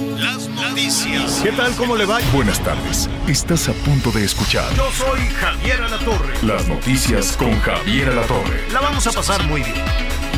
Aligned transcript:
Las 0.00 0.48
noticias. 0.48 1.40
¿Qué 1.42 1.52
tal? 1.52 1.72
¿Cómo 1.76 1.94
le 1.94 2.06
va? 2.06 2.20
Buenas 2.32 2.58
tardes. 2.60 3.10
Estás 3.28 3.68
a 3.68 3.74
punto 3.74 4.10
de 4.10 4.24
escuchar 4.24 4.64
Yo 4.74 4.90
soy 4.92 5.20
Javier 5.28 5.82
Alatorre. 5.82 6.34
las 6.42 6.66
noticias 6.66 7.36
con 7.36 7.60
Javier 7.60 8.08
Alatorre. 8.08 8.66
La 8.72 8.80
vamos 8.80 9.06
a 9.06 9.12
pasar 9.12 9.42
muy 9.44 9.62
bien. 9.62 9.74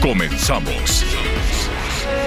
Comenzamos. 0.00 1.04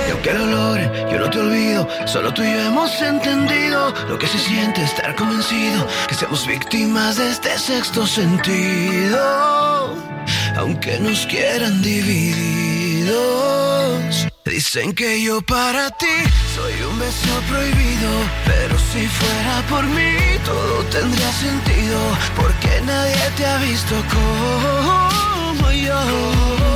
Y 0.07 0.11
aunque 0.11 0.29
el 0.29 0.41
olor 0.41 0.79
yo 1.11 1.19
no 1.19 1.29
te 1.29 1.39
olvido, 1.39 1.85
solo 2.05 2.33
tú 2.33 2.41
y 2.41 2.53
yo 2.53 2.61
hemos 2.61 3.01
entendido 3.01 3.93
lo 4.07 4.17
que 4.17 4.27
se 4.27 4.39
siente 4.39 4.83
estar 4.83 5.13
convencido 5.15 5.85
que 6.07 6.15
seamos 6.15 6.47
víctimas 6.47 7.17
de 7.17 7.31
este 7.31 7.59
sexto 7.59 8.07
sentido. 8.07 9.93
Aunque 10.57 10.99
nos 10.99 11.25
quieran 11.25 11.81
divididos, 11.81 13.15
dicen 14.45 14.93
que 14.93 15.21
yo 15.21 15.41
para 15.41 15.89
ti 15.91 16.05
soy 16.55 16.73
un 16.83 16.99
beso 16.99 17.41
prohibido. 17.49 18.09
Pero 18.45 18.77
si 18.77 19.07
fuera 19.07 19.63
por 19.69 19.83
mí, 19.85 20.15
todo 20.45 20.83
tendría 20.85 21.31
sentido. 21.33 21.99
Porque 22.35 22.81
nadie 22.85 23.31
te 23.35 23.45
ha 23.45 23.57
visto 23.57 23.95
como 24.13 25.71
yo. 25.71 25.99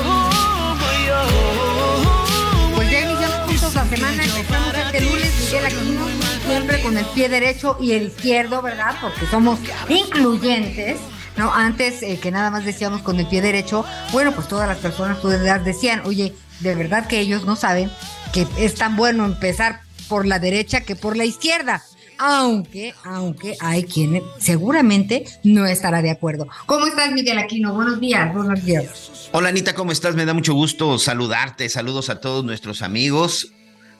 Como 0.03 0.88
yo. 1.08 2.75
Pues 2.75 2.91
ya 2.91 3.02
iniciamos 3.02 3.39
juntos 3.47 3.75
la 3.75 3.86
semana, 3.86 4.23
empezamos 4.23 4.75
este 4.75 5.02
lunes, 5.02 5.33
Miguel 5.39 5.65
Aquino, 5.65 6.08
siempre 6.45 6.81
con 6.81 6.97
el 6.97 7.05
pie 7.05 7.30
derecho 7.30 7.77
y 7.80 7.91
el 7.93 8.08
izquierdo, 8.08 8.61
¿verdad? 8.61 8.95
Porque 8.99 9.25
somos 9.27 9.59
incluyentes. 9.88 10.99
No, 11.38 11.53
antes 11.53 12.02
eh, 12.03 12.19
que 12.21 12.31
nada 12.31 12.52
más 12.52 12.65
decíamos 12.65 13.02
con 13.02 13.17
el 13.17 13.25
pie 13.27 13.41
derecho, 13.41 13.86
bueno, 14.11 14.33
pues 14.33 14.49
todas 14.49 14.67
las 14.67 14.80
personas 14.80 15.21
tu 15.21 15.31
edad 15.31 15.61
decían, 15.61 16.02
oye, 16.03 16.33
de 16.59 16.75
verdad 16.75 17.07
que 17.07 17.19
ellos 17.19 17.45
no 17.45 17.55
saben 17.55 17.89
que 18.33 18.47
es 18.57 18.75
tan 18.75 18.95
bueno 18.95 19.25
empezar 19.25 19.81
por 20.07 20.25
la 20.25 20.39
derecha 20.39 20.81
que 20.81 20.95
por 20.95 21.17
la 21.17 21.25
izquierda. 21.25 21.83
Aunque, 22.21 22.93
aunque 23.05 23.55
hay 23.61 23.83
quienes 23.83 24.23
seguramente 24.39 25.23
no 25.43 25.65
estará 25.65 26.02
de 26.02 26.11
acuerdo. 26.11 26.49
¿Cómo 26.65 26.85
estás, 26.85 27.13
Miguel 27.13 27.37
Aquino? 27.37 27.73
Buenos 27.73 28.02
días, 28.02 28.33
buenos 28.33 28.65
días. 28.65 29.30
Hola 29.31 29.49
Anita, 29.49 29.73
¿cómo 29.73 29.93
estás? 29.93 30.15
Me 30.15 30.25
da 30.25 30.33
mucho 30.33 30.53
gusto 30.53 30.99
saludarte. 30.99 31.69
Saludos 31.69 32.09
a 32.09 32.19
todos 32.19 32.43
nuestros 32.43 32.81
amigos. 32.81 33.53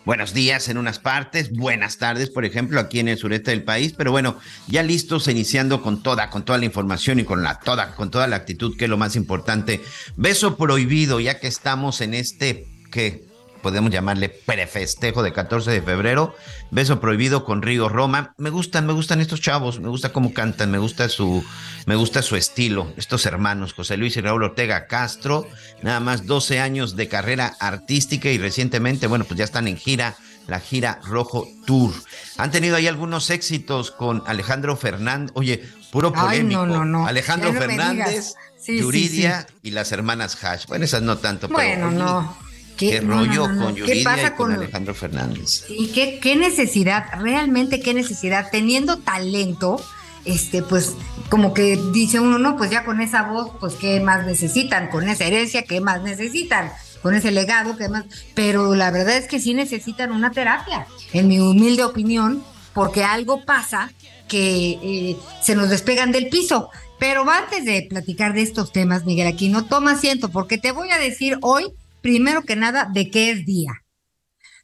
Buenos 0.10 0.34
días 0.34 0.70
en 0.70 0.80
unas 0.80 0.98
partes, 0.98 1.52
buenas 1.52 2.00
tardes, 2.00 2.32
por 2.32 2.44
ejemplo, 2.44 2.80
aquí 2.80 3.00
en 3.00 3.10
el 3.10 3.20
sureste 3.20 3.52
del 3.52 3.62
país, 3.62 3.94
pero 3.96 4.10
bueno, 4.10 4.40
ya 4.66 4.82
listos, 4.82 5.28
iniciando 5.28 5.84
con 5.84 6.02
toda, 6.02 6.32
con 6.32 6.44
toda 6.44 6.58
la 6.58 6.66
información 6.66 7.20
y 7.20 7.26
con 7.26 7.44
la 7.44 7.60
toda, 7.60 7.94
con 7.94 8.10
toda 8.10 8.26
la 8.26 8.38
actitud, 8.38 8.76
que 8.76 8.86
es 8.86 8.90
lo 8.90 8.98
más 8.98 9.16
importante. 9.16 9.84
Beso 10.16 10.58
prohibido, 10.58 11.20
ya 11.20 11.40
que 11.40 11.46
estamos 11.46 12.02
en 12.02 12.16
este 12.16 12.66
que 12.92 13.29
podemos 13.62 13.92
llamarle 13.92 14.30
prefestejo 14.30 15.24
de 15.24 15.34
14 15.34 15.72
de 15.72 15.82
febrero. 15.82 16.36
Beso 16.72 17.00
prohibido 17.00 17.46
con 17.46 17.62
Río 17.62 17.90
Roma. 17.90 18.34
Me 18.38 18.50
gustan, 18.50 18.86
me 18.86 18.94
gustan 18.94 19.22
estos 19.22 19.42
chavos, 19.42 19.80
me 19.80 19.90
gusta 19.90 20.12
cómo 20.14 20.34
cantan, 20.34 20.72
me 20.72 20.78
gusta 20.78 21.10
su, 21.10 21.44
me 21.86 21.96
gusta 21.96 22.22
su 22.22 22.36
estilo. 22.36 22.92
Estos 22.98 23.26
hermanos, 23.26 23.74
José 23.74 23.98
Luis 23.98 24.18
y 24.18 24.22
Raúl 24.22 24.44
Ortega 24.44 24.88
Castro, 24.88 25.48
nada 25.82 26.00
más 26.00 26.26
12 26.26 26.60
años 26.60 26.96
de 26.96 27.08
carrera 27.08 27.56
artística 27.60 28.30
y 28.30 28.38
recientemente, 28.38 29.08
bueno, 29.08 29.26
pues 29.26 29.38
ya 29.38 29.46
están 29.46 29.68
en 29.68 29.78
gira, 29.78 30.16
la 30.48 30.60
gira 30.60 31.00
Rojo 31.06 31.48
Tour. 31.66 31.94
Han 32.38 32.52
tenido 32.52 32.76
ahí 32.76 32.88
algunos 32.88 33.30
éxitos 33.30 33.92
con 33.92 34.24
Alejandro 34.26 34.76
Fernández. 34.76 35.32
Oye, 35.36 35.64
puro 35.92 36.12
Ay, 36.16 36.22
polémico. 36.42 36.66
no, 36.66 36.78
no, 36.80 36.86
no. 36.86 37.08
Alejandro 37.08 37.52
no 37.54 37.60
me 37.60 37.66
Fernández. 37.66 38.34
Sí, 38.58 38.78
sí, 38.78 38.80
Yuridia 38.80 39.48
y 39.64 39.72
las 39.72 39.92
hermanas 39.92 40.44
Hash. 40.44 40.66
Bueno, 40.68 40.86
esas 40.86 41.02
no 41.02 41.18
tanto, 41.18 41.48
pero 41.48 41.60
Bueno, 41.60 41.92
no. 41.92 42.49
Qué, 42.80 43.02
rollo 43.02 43.48
no, 43.50 43.54
no. 43.54 43.66
con 43.66 43.74
¿Qué 43.76 43.82
Yuridia 43.82 44.04
pasa 44.04 44.28
y 44.28 44.30
con 44.32 44.36
con- 44.38 44.54
Alejandro 44.54 44.96
Fernández. 44.96 45.66
Y 45.70 45.88
qué, 45.88 46.20
qué 46.20 46.36
necesidad, 46.36 47.06
realmente 47.20 47.82
qué 47.82 47.94
necesidad, 47.94 48.48
teniendo 48.52 49.00
talento, 49.00 49.84
este, 50.26 50.64
pues, 50.64 50.96
como 51.30 51.54
que 51.54 51.78
dice 51.94 52.20
uno, 52.20 52.40
no, 52.40 52.56
pues 52.58 52.72
ya 52.72 52.86
con 52.86 53.02
esa 53.02 53.24
voz, 53.24 53.52
pues, 53.60 53.74
¿qué 53.76 54.00
más 54.00 54.26
necesitan? 54.26 54.88
Con 54.90 55.10
esa 55.10 55.26
herencia, 55.26 55.64
¿qué 55.64 55.82
más 55.82 56.02
necesitan? 56.04 56.72
Con 57.02 57.16
ese 57.16 57.32
legado, 57.32 57.78
¿qué 57.78 57.90
más? 57.90 58.06
Pero 58.34 58.76
la 58.76 58.92
verdad 58.92 59.18
es 59.18 59.28
que 59.28 59.40
sí 59.40 59.54
necesitan 59.54 60.12
una 60.12 60.32
terapia, 60.32 60.88
en 61.14 61.28
mi 61.28 61.40
humilde 61.40 61.84
opinión, 61.84 62.44
porque 62.74 63.04
algo 63.04 63.44
pasa 63.46 63.92
que 64.28 64.72
eh, 64.82 65.18
se 65.42 65.56
nos 65.56 65.70
despegan 65.70 66.12
del 66.12 66.30
piso. 66.30 66.70
Pero 67.00 67.30
antes 67.30 67.66
de 67.66 67.88
platicar 67.90 68.34
de 68.34 68.42
estos 68.42 68.72
temas, 68.72 69.06
Miguel 69.06 69.28
Aquino, 69.28 69.66
toma 69.66 69.94
asiento, 69.94 70.30
porque 70.30 70.58
te 70.58 70.72
voy 70.72 70.92
a 70.92 71.00
decir 71.00 71.38
hoy, 71.42 71.66
primero 72.02 72.44
que 72.44 72.56
nada, 72.56 72.90
de 72.94 73.10
qué 73.10 73.32
es 73.32 73.46
día. 73.46 73.72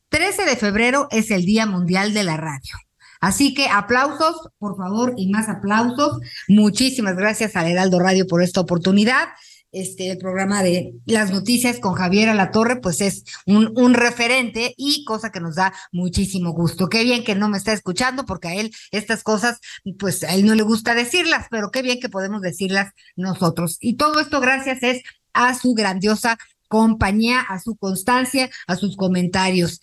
13 0.10 0.46
de 0.46 0.56
febrero 0.56 1.08
es 1.12 1.32
el 1.32 1.46
Día 1.46 1.66
Mundial 1.66 2.14
de 2.14 2.24
la 2.24 2.38
Radio. 2.38 2.76
Así 3.22 3.54
que 3.54 3.68
aplausos, 3.70 4.50
por 4.60 4.78
favor, 4.78 5.14
y 5.18 5.30
más 5.30 5.50
aplausos. 5.50 6.20
Muchísimas 6.48 7.16
gracias 7.16 7.56
al 7.56 7.68
Heraldo 7.68 8.00
Radio 8.00 8.28
por 8.28 8.44
esta 8.44 8.62
oportunidad. 8.62 9.30
Este 9.72 10.12
el 10.12 10.20
programa 10.20 10.64
de 10.64 10.94
las 11.06 11.32
noticias 11.32 11.80
con 11.80 11.96
Javier 11.96 12.30
Alatorre, 12.30 12.78
pues 12.78 13.02
es 13.02 13.26
un, 13.46 13.74
un 13.76 13.94
referente 13.94 14.74
y 14.78 15.04
cosa 15.04 15.32
que 15.32 15.42
nos 15.42 15.56
da 15.56 15.74
muchísimo 15.92 16.54
gusto. 16.54 16.88
Qué 16.88 17.04
bien 17.04 17.26
que 17.26 17.36
no 17.36 17.50
me 17.50 17.58
está 17.58 17.74
escuchando, 17.74 18.26
porque 18.26 18.48
a 18.48 18.56
él 18.56 18.72
estas 18.92 19.22
cosas, 19.22 19.60
pues 20.00 20.24
a 20.24 20.34
él 20.34 20.46
no 20.46 20.56
le 20.56 20.64
gusta 20.64 20.94
decirlas, 20.94 21.48
pero 21.52 21.72
qué 21.72 21.82
bien 21.82 22.00
que 22.00 22.08
podemos 22.08 22.42
decirlas 22.42 22.94
nosotros. 23.18 23.78
Y 23.82 23.96
todo 23.96 24.20
esto 24.22 24.40
gracias 24.40 24.82
es 24.82 25.02
a 25.34 25.54
su 25.54 25.74
grandiosa 25.74 26.38
compañía, 26.68 27.42
a 27.42 27.60
su 27.60 27.76
constancia, 27.76 28.50
a 28.68 28.76
sus 28.76 28.96
comentarios. 28.96 29.80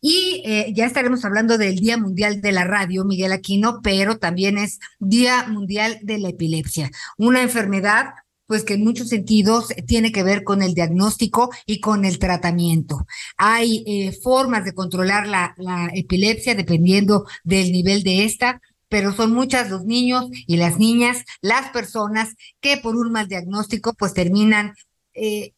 Y 0.00 0.42
eh, 0.44 0.72
ya 0.74 0.84
estaremos 0.84 1.24
hablando 1.24 1.56
del 1.56 1.76
Día 1.76 1.96
Mundial 1.96 2.42
de 2.42 2.52
la 2.52 2.64
Radio, 2.64 3.04
Miguel 3.04 3.32
Aquino, 3.32 3.80
pero 3.82 4.18
también 4.18 4.58
es 4.58 4.78
Día 5.00 5.46
Mundial 5.48 5.98
de 6.02 6.18
la 6.18 6.28
Epilepsia, 6.28 6.90
una 7.16 7.42
enfermedad 7.42 8.12
pues 8.46 8.64
que 8.64 8.74
en 8.74 8.84
muchos 8.84 9.08
sentidos 9.08 9.68
tiene 9.86 10.12
que 10.12 10.22
ver 10.22 10.44
con 10.44 10.60
el 10.60 10.74
diagnóstico 10.74 11.50
y 11.64 11.80
con 11.80 12.04
el 12.04 12.18
tratamiento. 12.18 13.06
Hay 13.38 13.82
eh, 13.86 14.12
formas 14.22 14.66
de 14.66 14.74
controlar 14.74 15.26
la, 15.26 15.54
la 15.56 15.88
epilepsia 15.94 16.54
dependiendo 16.54 17.24
del 17.42 17.72
nivel 17.72 18.02
de 18.02 18.24
esta, 18.24 18.60
pero 18.88 19.12
son 19.12 19.32
muchas 19.32 19.70
los 19.70 19.84
niños 19.86 20.26
y 20.46 20.56
las 20.56 20.78
niñas, 20.78 21.24
las 21.40 21.70
personas 21.70 22.34
que 22.60 22.76
por 22.76 22.96
un 22.96 23.12
mal 23.12 23.28
diagnóstico 23.28 23.94
pues 23.94 24.12
terminan 24.12 24.74
eh, 25.14 25.53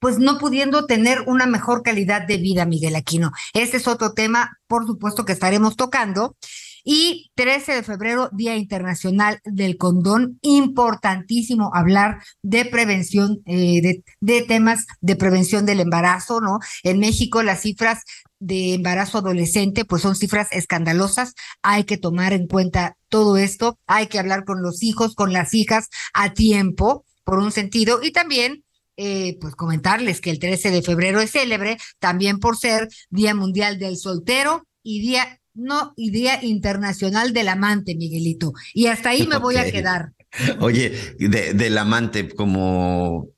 pues 0.00 0.18
no 0.18 0.38
pudiendo 0.38 0.86
tener 0.86 1.22
una 1.26 1.46
mejor 1.46 1.82
calidad 1.82 2.26
de 2.26 2.38
vida, 2.38 2.64
Miguel 2.64 2.96
Aquino. 2.96 3.30
Este 3.54 3.76
es 3.76 3.86
otro 3.86 4.12
tema, 4.12 4.58
por 4.66 4.86
supuesto, 4.86 5.24
que 5.24 5.32
estaremos 5.32 5.76
tocando. 5.76 6.36
Y 6.82 7.30
13 7.34 7.74
de 7.74 7.82
febrero, 7.82 8.30
Día 8.32 8.56
Internacional 8.56 9.40
del 9.44 9.76
Condón, 9.76 10.38
importantísimo 10.40 11.70
hablar 11.74 12.22
de 12.42 12.64
prevención, 12.64 13.42
eh, 13.44 13.82
de, 13.82 14.02
de 14.20 14.42
temas 14.42 14.86
de 15.02 15.14
prevención 15.14 15.66
del 15.66 15.80
embarazo, 15.80 16.40
¿no? 16.40 16.58
En 16.82 16.98
México 16.98 17.42
las 17.42 17.60
cifras 17.60 18.04
de 18.38 18.72
embarazo 18.72 19.18
adolescente, 19.18 19.84
pues 19.84 20.00
son 20.00 20.16
cifras 20.16 20.48
escandalosas. 20.52 21.34
Hay 21.62 21.84
que 21.84 21.98
tomar 21.98 22.32
en 22.32 22.46
cuenta 22.46 22.96
todo 23.10 23.36
esto, 23.36 23.78
hay 23.86 24.06
que 24.06 24.18
hablar 24.18 24.44
con 24.44 24.62
los 24.62 24.82
hijos, 24.82 25.14
con 25.14 25.34
las 25.34 25.52
hijas 25.52 25.90
a 26.14 26.32
tiempo, 26.32 27.04
por 27.24 27.40
un 27.40 27.52
sentido, 27.52 28.00
y 28.02 28.12
también 28.12 28.64
eh, 28.96 29.38
pues 29.40 29.54
comentarles 29.54 30.20
que 30.20 30.30
el 30.30 30.38
13 30.38 30.70
de 30.70 30.82
febrero 30.82 31.20
es 31.20 31.32
célebre 31.32 31.78
también 31.98 32.38
por 32.38 32.56
ser 32.56 32.88
Día 33.10 33.34
Mundial 33.34 33.78
del 33.78 33.96
Soltero 33.96 34.66
y 34.82 35.00
Día 35.00 35.40
no 35.54 35.92
y 35.96 36.10
Día 36.10 36.42
Internacional 36.44 37.32
del 37.32 37.48
Amante, 37.48 37.94
Miguelito. 37.96 38.52
Y 38.72 38.86
hasta 38.86 39.10
ahí 39.10 39.26
me 39.26 39.38
voy 39.38 39.56
a 39.56 39.70
quedar. 39.70 40.12
Oye, 40.60 40.90
de- 41.18 41.54
del 41.54 41.76
amante, 41.76 42.28
como 42.28 43.28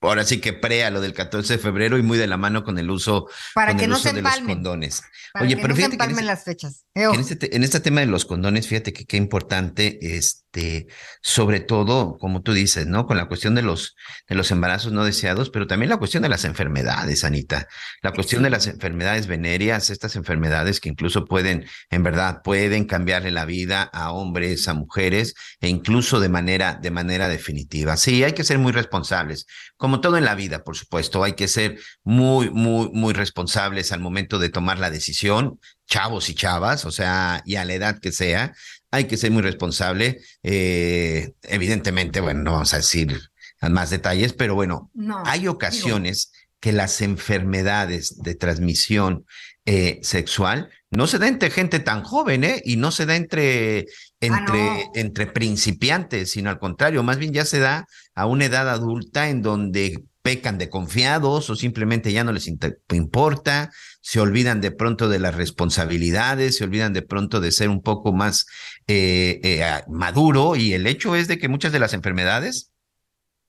ahora 0.00 0.24
sí 0.24 0.38
que 0.40 0.52
prea 0.52 0.90
lo 0.90 1.00
del 1.00 1.14
14 1.14 1.54
de 1.54 1.58
febrero 1.58 1.98
y 1.98 2.02
muy 2.02 2.16
de 2.16 2.28
la 2.28 2.36
mano 2.36 2.62
con 2.62 2.78
el 2.78 2.88
uso, 2.90 3.26
Para 3.54 3.72
con 3.72 3.78
que 3.78 3.84
el 3.86 3.90
no 3.90 3.96
uso 3.96 4.08
se 4.10 4.14
de 4.14 4.22
los 4.22 4.38
condones. 4.38 5.02
Para 5.32 5.44
Oye, 5.46 5.56
que 5.56 5.62
pero 5.62 5.68
no 5.70 5.74
se 5.74 5.80
fíjate 5.82 5.96
que 5.98 6.04
en 6.04 6.10
empalmen 6.10 6.18
este- 6.18 6.26
las 6.26 6.44
fechas. 6.44 6.84
En 6.94 7.20
este, 7.20 7.36
te- 7.36 7.56
en 7.56 7.64
este 7.64 7.80
tema 7.80 8.00
de 8.00 8.06
los 8.06 8.24
condones, 8.24 8.68
fíjate 8.68 8.92
que 8.92 9.04
qué 9.04 9.16
importante, 9.16 9.98
este, 10.16 10.44
este, 10.56 10.86
sobre 11.20 11.60
todo, 11.60 12.16
como 12.18 12.42
tú 12.42 12.52
dices, 12.52 12.86
¿no? 12.86 13.06
Con 13.06 13.16
la 13.16 13.26
cuestión 13.26 13.54
de 13.54 13.62
los, 13.62 13.94
de 14.28 14.34
los 14.36 14.50
embarazos 14.50 14.92
no 14.92 15.04
deseados, 15.04 15.50
pero 15.50 15.66
también 15.66 15.90
la 15.90 15.98
cuestión 15.98 16.22
de 16.22 16.28
las 16.28 16.44
enfermedades, 16.44 17.24
Anita. 17.24 17.68
La 18.00 18.12
cuestión 18.12 18.42
de 18.42 18.50
las 18.50 18.66
enfermedades 18.66 19.26
venéreas, 19.26 19.90
estas 19.90 20.16
enfermedades 20.16 20.80
que 20.80 20.88
incluso 20.88 21.24
pueden, 21.26 21.66
en 21.90 22.02
verdad, 22.02 22.40
pueden 22.42 22.86
cambiarle 22.86 23.32
la 23.32 23.44
vida 23.44 23.82
a 23.82 24.12
hombres, 24.12 24.68
a 24.68 24.74
mujeres, 24.74 25.34
e 25.60 25.68
incluso 25.68 26.20
de 26.20 26.28
manera, 26.28 26.78
de 26.80 26.90
manera 26.90 27.28
definitiva. 27.28 27.96
Sí, 27.96 28.24
hay 28.24 28.32
que 28.32 28.44
ser 28.44 28.58
muy 28.58 28.72
responsables. 28.72 29.46
Como 29.76 30.00
todo 30.00 30.16
en 30.16 30.24
la 30.24 30.34
vida, 30.34 30.64
por 30.64 30.76
supuesto, 30.76 31.22
hay 31.22 31.34
que 31.34 31.48
ser 31.48 31.78
muy, 32.02 32.50
muy, 32.50 32.88
muy 32.92 33.12
responsables 33.12 33.92
al 33.92 34.00
momento 34.00 34.38
de 34.38 34.48
tomar 34.48 34.78
la 34.78 34.90
decisión, 34.90 35.58
chavos 35.86 36.28
y 36.28 36.34
chavas, 36.34 36.84
o 36.84 36.90
sea, 36.90 37.42
y 37.44 37.56
a 37.56 37.64
la 37.64 37.74
edad 37.74 37.98
que 38.00 38.12
sea, 38.12 38.52
hay 38.96 39.04
que 39.04 39.16
ser 39.16 39.30
muy 39.30 39.42
responsable. 39.42 40.20
Eh, 40.42 41.32
evidentemente, 41.42 42.20
bueno, 42.20 42.42
no 42.42 42.52
vamos 42.52 42.74
a 42.74 42.78
decir 42.78 43.20
más 43.60 43.90
detalles, 43.90 44.32
pero 44.32 44.54
bueno, 44.54 44.90
hay 45.24 45.48
ocasiones 45.48 46.32
que 46.60 46.72
las 46.72 47.00
enfermedades 47.00 48.22
de 48.22 48.34
transmisión 48.34 49.24
eh, 49.64 49.98
sexual 50.02 50.70
no 50.90 51.06
se 51.06 51.18
da 51.18 51.28
entre 51.28 51.50
gente 51.50 51.80
tan 51.80 52.02
joven, 52.02 52.44
¿eh? 52.44 52.62
Y 52.64 52.76
no 52.76 52.90
se 52.90 53.06
da 53.06 53.16
entre, 53.16 53.86
entre, 54.20 54.60
ah, 54.60 54.90
entre 54.94 55.26
principiantes, 55.26 56.30
sino 56.30 56.50
al 56.50 56.58
contrario, 56.58 57.02
más 57.02 57.18
bien 57.18 57.32
ya 57.32 57.44
se 57.44 57.58
da 57.58 57.86
a 58.14 58.26
una 58.26 58.44
edad 58.44 58.70
adulta 58.70 59.28
en 59.28 59.42
donde 59.42 60.04
pecan 60.22 60.58
de 60.58 60.68
confiados 60.68 61.50
o 61.50 61.54
simplemente 61.54 62.12
ya 62.12 62.24
no 62.24 62.32
les 62.32 62.50
importa, 62.92 63.70
se 64.00 64.18
olvidan 64.18 64.60
de 64.60 64.72
pronto 64.72 65.08
de 65.08 65.20
las 65.20 65.36
responsabilidades, 65.36 66.56
se 66.56 66.64
olvidan 66.64 66.92
de 66.92 67.02
pronto 67.02 67.40
de 67.40 67.52
ser 67.52 67.68
un 67.68 67.82
poco 67.82 68.12
más 68.12 68.46
eh, 68.88 69.40
eh, 69.42 69.82
maduro 69.88 70.56
y 70.56 70.72
el 70.72 70.86
hecho 70.86 71.16
es 71.16 71.28
de 71.28 71.38
que 71.38 71.48
muchas 71.48 71.72
de 71.72 71.80
las 71.80 71.92
enfermedades 71.92 72.70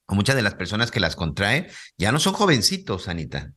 o 0.07 0.16
muchas 0.16 0.36
de 0.36 0.42
las 0.42 0.56
personas 0.56 0.89
que 0.89 1.00
las 1.00 1.16
contraen 1.16 1.68
ya 1.98 2.12
no 2.12 2.19
son 2.19 2.34
jovencitos, 2.34 3.07
Anita. 3.07 3.54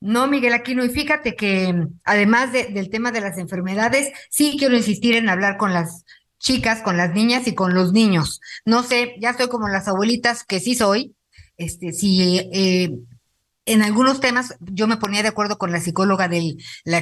No, 0.00 0.26
Miguel 0.26 0.52
Aquino, 0.52 0.84
y 0.84 0.88
fíjate 0.88 1.36
que 1.36 1.86
además 2.04 2.52
del 2.52 2.90
tema 2.90 3.12
de 3.12 3.20
las 3.20 3.38
enfermedades, 3.38 4.12
sí 4.30 4.56
quiero 4.58 4.76
insistir 4.76 5.14
en 5.14 5.28
hablar 5.28 5.56
con 5.56 5.72
las 5.72 6.04
chicas, 6.40 6.82
con 6.82 6.96
las 6.96 7.14
niñas 7.14 7.46
y 7.46 7.54
con 7.54 7.72
los 7.72 7.92
niños. 7.92 8.40
No 8.64 8.82
sé, 8.82 9.14
ya 9.20 9.30
estoy 9.30 9.48
como 9.48 9.68
las 9.68 9.86
abuelitas 9.86 10.42
que 10.42 10.58
sí 10.58 10.74
soy. 10.74 11.14
Este, 11.56 11.92
si 11.92 12.38
eh, 12.52 12.90
en 13.64 13.82
algunos 13.82 14.20
temas 14.20 14.56
yo 14.60 14.86
me 14.86 14.96
ponía 14.96 15.22
de 15.22 15.28
acuerdo 15.28 15.58
con 15.58 15.72
la 15.72 15.80
psicóloga 15.80 16.28
del 16.28 16.56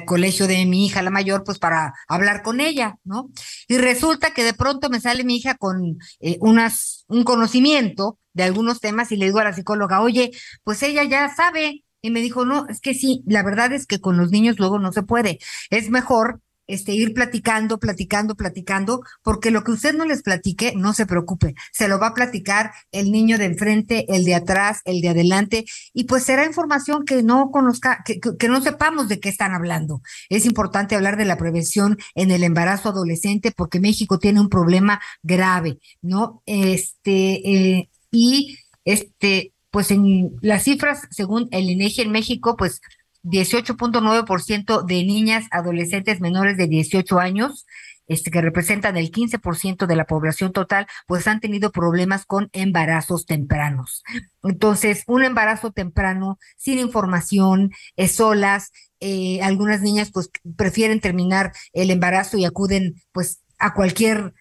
colegio 0.06 0.46
de 0.46 0.66
mi 0.66 0.86
hija, 0.86 1.02
la 1.02 1.10
mayor, 1.10 1.44
pues 1.44 1.58
para 1.58 1.94
hablar 2.08 2.42
con 2.42 2.60
ella, 2.60 2.98
¿no? 3.04 3.30
Y 3.68 3.78
resulta 3.78 4.32
que 4.34 4.44
de 4.44 4.54
pronto 4.54 4.90
me 4.90 5.00
sale 5.00 5.24
mi 5.24 5.36
hija 5.36 5.54
con 5.56 5.98
eh, 6.20 6.36
unas, 6.40 7.04
un 7.08 7.24
conocimiento 7.24 8.18
de 8.32 8.44
algunos 8.44 8.80
temas 8.80 9.10
y 9.12 9.16
le 9.16 9.26
digo 9.26 9.38
a 9.38 9.44
la 9.44 9.52
psicóloga, 9.52 10.02
oye, 10.02 10.30
pues 10.64 10.82
ella 10.82 11.04
ya 11.04 11.34
sabe. 11.34 11.84
Y 12.02 12.10
me 12.10 12.20
dijo, 12.22 12.46
no, 12.46 12.66
es 12.68 12.80
que 12.80 12.94
sí, 12.94 13.22
la 13.26 13.42
verdad 13.42 13.72
es 13.72 13.86
que 13.86 14.00
con 14.00 14.16
los 14.16 14.30
niños 14.30 14.58
luego 14.58 14.78
no 14.78 14.90
se 14.90 15.02
puede. 15.02 15.38
Es 15.68 15.90
mejor 15.90 16.40
este, 16.74 16.92
ir 16.92 17.14
platicando, 17.14 17.78
platicando, 17.78 18.34
platicando, 18.34 19.00
porque 19.22 19.50
lo 19.50 19.64
que 19.64 19.72
usted 19.72 19.94
no 19.94 20.04
les 20.04 20.22
platique, 20.22 20.74
no 20.76 20.92
se 20.92 21.06
preocupe, 21.06 21.54
se 21.72 21.88
lo 21.88 21.98
va 21.98 22.08
a 22.08 22.14
platicar 22.14 22.72
el 22.92 23.10
niño 23.10 23.38
de 23.38 23.46
enfrente, 23.46 24.06
el 24.08 24.24
de 24.24 24.34
atrás, 24.34 24.80
el 24.84 25.00
de 25.00 25.08
adelante, 25.08 25.64
y 25.92 26.04
pues 26.04 26.24
será 26.24 26.46
información 26.46 27.04
que 27.04 27.22
no 27.22 27.50
conozca, 27.50 28.02
que, 28.04 28.20
que 28.20 28.48
no 28.48 28.60
sepamos 28.60 29.08
de 29.08 29.20
qué 29.20 29.28
están 29.28 29.52
hablando. 29.52 30.02
Es 30.28 30.46
importante 30.46 30.96
hablar 30.96 31.16
de 31.16 31.24
la 31.24 31.36
prevención 31.36 31.98
en 32.14 32.30
el 32.30 32.44
embarazo 32.44 32.90
adolescente, 32.90 33.52
porque 33.52 33.80
México 33.80 34.18
tiene 34.18 34.40
un 34.40 34.48
problema 34.48 35.00
grave, 35.22 35.78
¿no? 36.02 36.42
Este, 36.46 37.78
eh, 37.78 37.90
y 38.10 38.58
este, 38.84 39.52
pues 39.70 39.90
en 39.90 40.36
las 40.40 40.64
cifras, 40.64 41.06
según 41.10 41.48
el 41.52 41.70
INEGI 41.70 42.02
en 42.02 42.12
México, 42.12 42.56
pues 42.56 42.80
18.9% 43.22 44.84
de 44.84 45.04
niñas 45.04 45.46
adolescentes 45.50 46.20
menores 46.20 46.56
de 46.56 46.66
18 46.66 47.18
años, 47.18 47.66
este, 48.10 48.32
que 48.32 48.40
representan 48.40 48.96
el 48.96 49.12
15% 49.12 49.86
de 49.86 49.94
la 49.96 50.04
población 50.04 50.52
total, 50.52 50.86
pues 51.06 51.28
han 51.28 51.38
tenido 51.38 51.70
problemas 51.70 52.26
con 52.26 52.48
embarazos 52.52 53.24
tempranos. 53.24 54.02
Entonces, 54.42 55.04
un 55.06 55.22
embarazo 55.22 55.70
temprano, 55.70 56.38
sin 56.56 56.80
información, 56.80 57.70
es 57.94 58.16
solas, 58.16 58.72
eh, 58.98 59.40
algunas 59.42 59.80
niñas 59.80 60.10
pues 60.12 60.28
prefieren 60.56 61.00
terminar 61.00 61.52
el 61.72 61.90
embarazo 61.90 62.36
y 62.36 62.44
acuden 62.44 63.00
pues 63.12 63.42
a 63.58 63.74
cualquier 63.74 64.34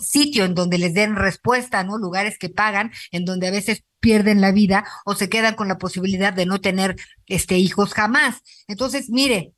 sitio 0.00 0.44
en 0.44 0.54
donde 0.54 0.78
les 0.78 0.94
den 0.94 1.16
respuesta, 1.16 1.84
¿no? 1.84 1.98
Lugares 1.98 2.38
que 2.38 2.48
pagan, 2.48 2.92
en 3.10 3.24
donde 3.24 3.48
a 3.48 3.50
veces 3.50 3.84
pierden 4.00 4.40
la 4.40 4.52
vida 4.52 4.84
o 5.04 5.14
se 5.14 5.28
quedan 5.28 5.54
con 5.54 5.68
la 5.68 5.78
posibilidad 5.78 6.32
de 6.32 6.46
no 6.46 6.60
tener 6.60 6.96
este 7.26 7.58
hijos 7.58 7.92
jamás. 7.92 8.42
Entonces, 8.68 9.10
mire, 9.10 9.52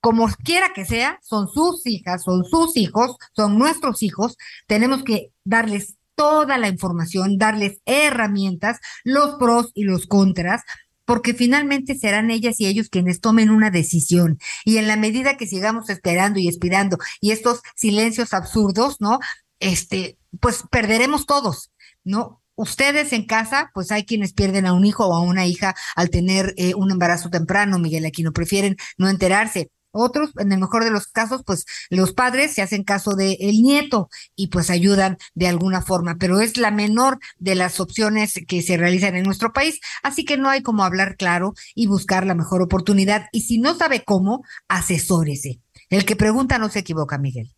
como 0.00 0.28
quiera 0.44 0.72
que 0.74 0.84
sea, 0.84 1.18
son 1.22 1.48
sus 1.48 1.86
hijas, 1.86 2.22
son 2.22 2.44
sus 2.44 2.76
hijos, 2.76 3.16
son 3.36 3.58
nuestros 3.58 4.02
hijos, 4.02 4.36
tenemos 4.66 5.04
que 5.04 5.32
darles 5.44 5.96
toda 6.14 6.58
la 6.58 6.68
información, 6.68 7.38
darles 7.38 7.80
herramientas, 7.84 8.78
los 9.04 9.36
pros 9.36 9.70
y 9.74 9.84
los 9.84 10.06
contras, 10.06 10.62
porque 11.04 11.34
finalmente 11.34 11.96
serán 11.96 12.30
ellas 12.30 12.60
y 12.60 12.66
ellos 12.66 12.88
quienes 12.88 13.20
tomen 13.20 13.50
una 13.50 13.70
decisión. 13.70 14.38
Y 14.64 14.78
en 14.78 14.88
la 14.88 14.96
medida 14.96 15.36
que 15.36 15.46
sigamos 15.46 15.90
esperando 15.90 16.38
y 16.38 16.48
esperando 16.48 16.98
y 17.20 17.32
estos 17.32 17.60
silencios 17.74 18.32
absurdos, 18.32 18.96
¿no? 19.00 19.18
Este, 19.58 20.18
pues 20.40 20.64
perderemos 20.70 21.26
todos, 21.26 21.70
¿no? 22.04 22.42
Ustedes 22.54 23.12
en 23.12 23.26
casa, 23.26 23.70
pues 23.72 23.90
hay 23.90 24.04
quienes 24.04 24.34
pierden 24.34 24.66
a 24.66 24.74
un 24.74 24.84
hijo 24.84 25.06
o 25.06 25.14
a 25.14 25.22
una 25.22 25.46
hija 25.46 25.74
al 25.96 26.10
tener 26.10 26.54
eh, 26.58 26.74
un 26.74 26.90
embarazo 26.90 27.30
temprano, 27.30 27.78
Miguel 27.78 28.10
no 28.22 28.32
prefieren 28.32 28.76
no 28.98 29.08
enterarse. 29.08 29.70
Otros, 29.92 30.30
en 30.38 30.52
el 30.52 30.60
mejor 30.60 30.84
de 30.84 30.90
los 30.90 31.06
casos, 31.06 31.42
pues 31.44 31.64
los 31.88 32.12
padres 32.12 32.52
se 32.54 32.62
hacen 32.62 32.84
caso 32.84 33.14
del 33.14 33.36
el 33.40 33.62
nieto 33.62 34.08
y 34.36 34.48
pues 34.48 34.70
ayudan 34.70 35.18
de 35.34 35.48
alguna 35.48 35.82
forma, 35.82 36.16
pero 36.18 36.40
es 36.40 36.56
la 36.56 36.70
menor 36.70 37.18
de 37.38 37.54
las 37.54 37.80
opciones 37.80 38.34
que 38.46 38.62
se 38.62 38.76
realizan 38.76 39.16
en 39.16 39.24
nuestro 39.24 39.52
país, 39.52 39.80
así 40.02 40.24
que 40.24 40.36
no 40.36 40.48
hay 40.48 40.62
como 40.62 40.84
hablar 40.84 41.16
claro 41.16 41.54
y 41.74 41.86
buscar 41.86 42.26
la 42.26 42.34
mejor 42.34 42.62
oportunidad. 42.62 43.26
Y 43.32 43.42
si 43.42 43.58
no 43.58 43.74
sabe 43.74 44.04
cómo, 44.04 44.44
asesórese. 44.68 45.60
El 45.88 46.04
que 46.04 46.16
pregunta 46.16 46.58
no 46.58 46.68
se 46.68 46.80
equivoca, 46.80 47.18
Miguel. 47.18 47.52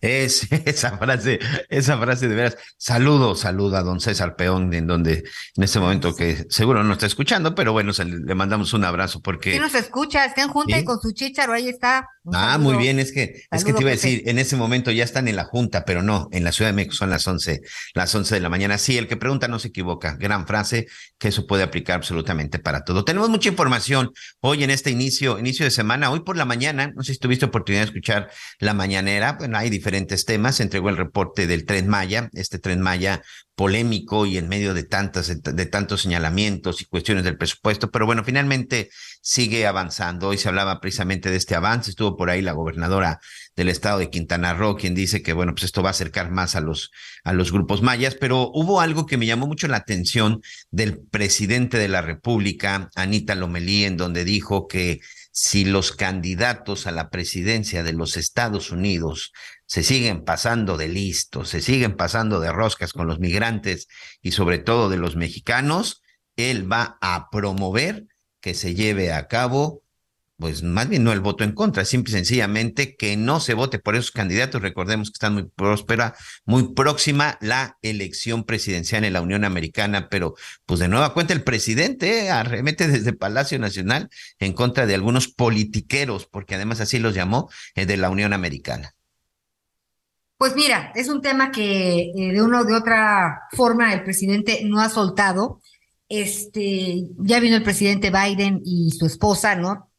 Es 0.00 0.46
esa 0.66 0.98
frase, 0.98 1.38
esa 1.68 1.98
frase 1.98 2.28
de 2.28 2.34
veras. 2.34 2.56
Saludo, 2.76 3.34
saludo 3.34 3.76
a 3.76 3.82
don 3.82 4.00
César 4.00 4.36
Peón, 4.36 4.72
en 4.74 4.86
donde 4.86 5.24
en 5.56 5.62
este 5.64 5.80
momento 5.80 6.14
que 6.14 6.46
seguro 6.48 6.82
no 6.84 6.92
está 6.92 7.06
escuchando, 7.06 7.54
pero 7.54 7.72
bueno, 7.72 7.92
le 8.04 8.34
mandamos 8.34 8.72
un 8.72 8.84
abrazo 8.84 9.20
porque. 9.20 9.52
Sí 9.52 9.58
nos 9.58 9.74
escucha, 9.74 10.24
estén 10.24 10.48
junta 10.48 10.78
y 10.78 10.84
con 10.84 11.00
su 11.00 11.12
chicharo, 11.12 11.52
ahí 11.52 11.68
está. 11.68 12.08
Ah, 12.32 12.58
muy 12.58 12.76
bien, 12.76 12.98
es 12.98 13.12
que, 13.12 13.42
es 13.50 13.64
que 13.64 13.72
te 13.72 13.80
iba 13.80 13.90
a 13.90 13.94
decir, 13.94 14.22
en 14.26 14.38
ese 14.38 14.56
momento 14.56 14.90
ya 14.90 15.04
están 15.04 15.28
en 15.28 15.36
la 15.36 15.44
junta, 15.44 15.84
pero 15.84 16.02
no, 16.02 16.28
en 16.32 16.44
la 16.44 16.52
Ciudad 16.52 16.70
de 16.70 16.74
México 16.74 16.94
son 16.94 17.10
las 17.10 17.26
once, 17.26 17.62
las 17.94 18.14
once 18.14 18.34
de 18.34 18.40
la 18.40 18.48
mañana. 18.48 18.78
Sí, 18.78 18.98
el 18.98 19.08
que 19.08 19.16
pregunta 19.16 19.48
no 19.48 19.58
se 19.58 19.68
equivoca. 19.68 20.16
Gran 20.16 20.46
frase, 20.46 20.86
que 21.18 21.28
eso 21.28 21.46
puede 21.46 21.62
aplicar 21.62 21.96
absolutamente 21.96 22.58
para 22.58 22.84
todo. 22.84 23.04
Tenemos 23.04 23.28
mucha 23.28 23.48
información 23.48 24.12
hoy 24.40 24.62
en 24.62 24.70
este 24.70 24.90
inicio, 24.90 25.38
inicio 25.38 25.64
de 25.64 25.70
semana. 25.70 26.10
Hoy 26.10 26.20
por 26.20 26.36
la 26.36 26.44
mañana, 26.44 26.92
no 26.94 27.02
sé 27.02 27.14
si 27.14 27.18
tuviste 27.18 27.46
oportunidad 27.46 27.82
de 27.82 27.86
escuchar 27.86 28.30
la 28.58 28.74
mañanera, 28.74 29.32
bueno, 29.38 29.58
hay 29.58 29.70
diferentes 29.70 29.86
diferentes 29.86 30.24
temas. 30.24 30.56
Se 30.56 30.62
entregó 30.62 30.88
el 30.88 30.96
reporte 30.96 31.46
del 31.46 31.64
Tren 31.64 31.88
Maya, 31.88 32.28
este 32.32 32.58
Tren 32.58 32.80
Maya 32.80 33.22
polémico 33.56 34.26
y 34.26 34.36
en 34.36 34.48
medio 34.48 34.74
de 34.74 34.84
tantas, 34.84 35.42
de 35.42 35.66
tantos 35.66 36.02
señalamientos 36.02 36.82
y 36.82 36.84
cuestiones 36.84 37.24
del 37.24 37.38
presupuesto. 37.38 37.90
Pero 37.90 38.04
bueno, 38.06 38.22
finalmente 38.22 38.90
sigue 39.22 39.66
avanzando. 39.66 40.28
Hoy 40.28 40.38
se 40.38 40.48
hablaba 40.48 40.78
precisamente 40.78 41.30
de 41.30 41.36
este 41.36 41.54
avance. 41.54 41.90
Estuvo 41.90 42.16
por 42.16 42.28
ahí 42.28 42.42
la 42.42 42.52
gobernadora 42.52 43.18
del 43.56 43.70
estado 43.70 43.98
de 43.98 44.10
Quintana 44.10 44.52
Roo, 44.52 44.76
quien 44.76 44.94
dice 44.94 45.22
que 45.22 45.32
bueno, 45.32 45.54
pues 45.54 45.64
esto 45.64 45.82
va 45.82 45.88
a 45.88 45.92
acercar 45.92 46.30
más 46.30 46.54
a 46.54 46.60
los, 46.60 46.92
a 47.24 47.32
los 47.32 47.50
grupos 47.50 47.80
mayas. 47.80 48.14
Pero 48.14 48.50
hubo 48.52 48.82
algo 48.82 49.06
que 49.06 49.16
me 49.16 49.26
llamó 49.26 49.46
mucho 49.46 49.66
la 49.68 49.78
atención 49.78 50.42
del 50.70 50.98
presidente 50.98 51.78
de 51.78 51.88
la 51.88 52.02
República, 52.02 52.90
Anita 52.94 53.34
Lomelí, 53.34 53.84
en 53.84 53.96
donde 53.96 54.26
dijo 54.26 54.68
que 54.68 55.00
si 55.32 55.66
los 55.66 55.92
candidatos 55.92 56.86
a 56.86 56.92
la 56.92 57.10
presidencia 57.10 57.82
de 57.82 57.92
los 57.92 58.16
Estados 58.16 58.70
Unidos 58.70 59.32
se 59.66 59.82
siguen 59.82 60.24
pasando 60.24 60.76
de 60.76 60.88
listos, 60.88 61.48
se 61.48 61.60
siguen 61.60 61.96
pasando 61.96 62.40
de 62.40 62.52
roscas 62.52 62.92
con 62.92 63.06
los 63.06 63.18
migrantes 63.18 63.88
y 64.22 64.32
sobre 64.32 64.58
todo 64.58 64.88
de 64.88 64.96
los 64.96 65.16
mexicanos, 65.16 66.02
él 66.36 66.70
va 66.70 66.98
a 67.00 67.28
promover 67.30 68.06
que 68.40 68.54
se 68.54 68.74
lleve 68.74 69.12
a 69.12 69.26
cabo 69.26 69.82
pues 70.38 70.62
más 70.62 70.88
bien 70.88 71.02
no 71.02 71.12
el 71.12 71.20
voto 71.20 71.44
en 71.44 71.52
contra, 71.52 71.84
simple 71.84 72.10
y 72.10 72.16
sencillamente 72.16 72.96
que 72.96 73.16
no 73.16 73.40
se 73.40 73.54
vote 73.54 73.78
por 73.78 73.96
esos 73.96 74.10
candidatos. 74.10 74.60
Recordemos 74.60 75.10
que 75.10 75.14
están 75.14 75.34
muy 75.34 75.44
próspera, 75.44 76.14
muy 76.44 76.74
próxima 76.74 77.38
la 77.40 77.78
elección 77.82 78.44
presidencial 78.44 79.04
en 79.04 79.14
la 79.14 79.22
Unión 79.22 79.44
Americana, 79.44 80.08
pero 80.10 80.34
pues 80.66 80.80
de 80.80 80.88
nueva 80.88 81.14
cuenta 81.14 81.32
el 81.32 81.42
presidente 81.42 82.26
eh, 82.26 82.30
arremete 82.30 82.86
desde 82.88 83.12
Palacio 83.14 83.58
Nacional 83.58 84.10
en 84.38 84.52
contra 84.52 84.86
de 84.86 84.94
algunos 84.94 85.28
politiqueros, 85.28 86.26
porque 86.26 86.54
además 86.54 86.80
así 86.80 86.98
los 86.98 87.14
llamó, 87.14 87.48
eh, 87.74 87.86
de 87.86 87.96
la 87.96 88.10
Unión 88.10 88.32
Americana. 88.32 88.94
Pues 90.38 90.54
mira, 90.54 90.92
es 90.94 91.08
un 91.08 91.22
tema 91.22 91.50
que 91.50 92.12
eh, 92.14 92.32
de 92.32 92.42
una 92.42 92.60
o 92.60 92.64
de 92.64 92.74
otra 92.74 93.42
forma 93.52 93.92
el 93.94 94.04
presidente 94.04 94.62
no 94.64 94.80
ha 94.80 94.90
soltado. 94.90 95.60
Este, 96.08 97.04
ya 97.18 97.40
vino 97.40 97.56
el 97.56 97.62
presidente 97.62 98.10
Biden 98.10 98.60
y 98.64 98.90
su 98.90 99.06
esposa, 99.06 99.56
¿no? 99.56 99.90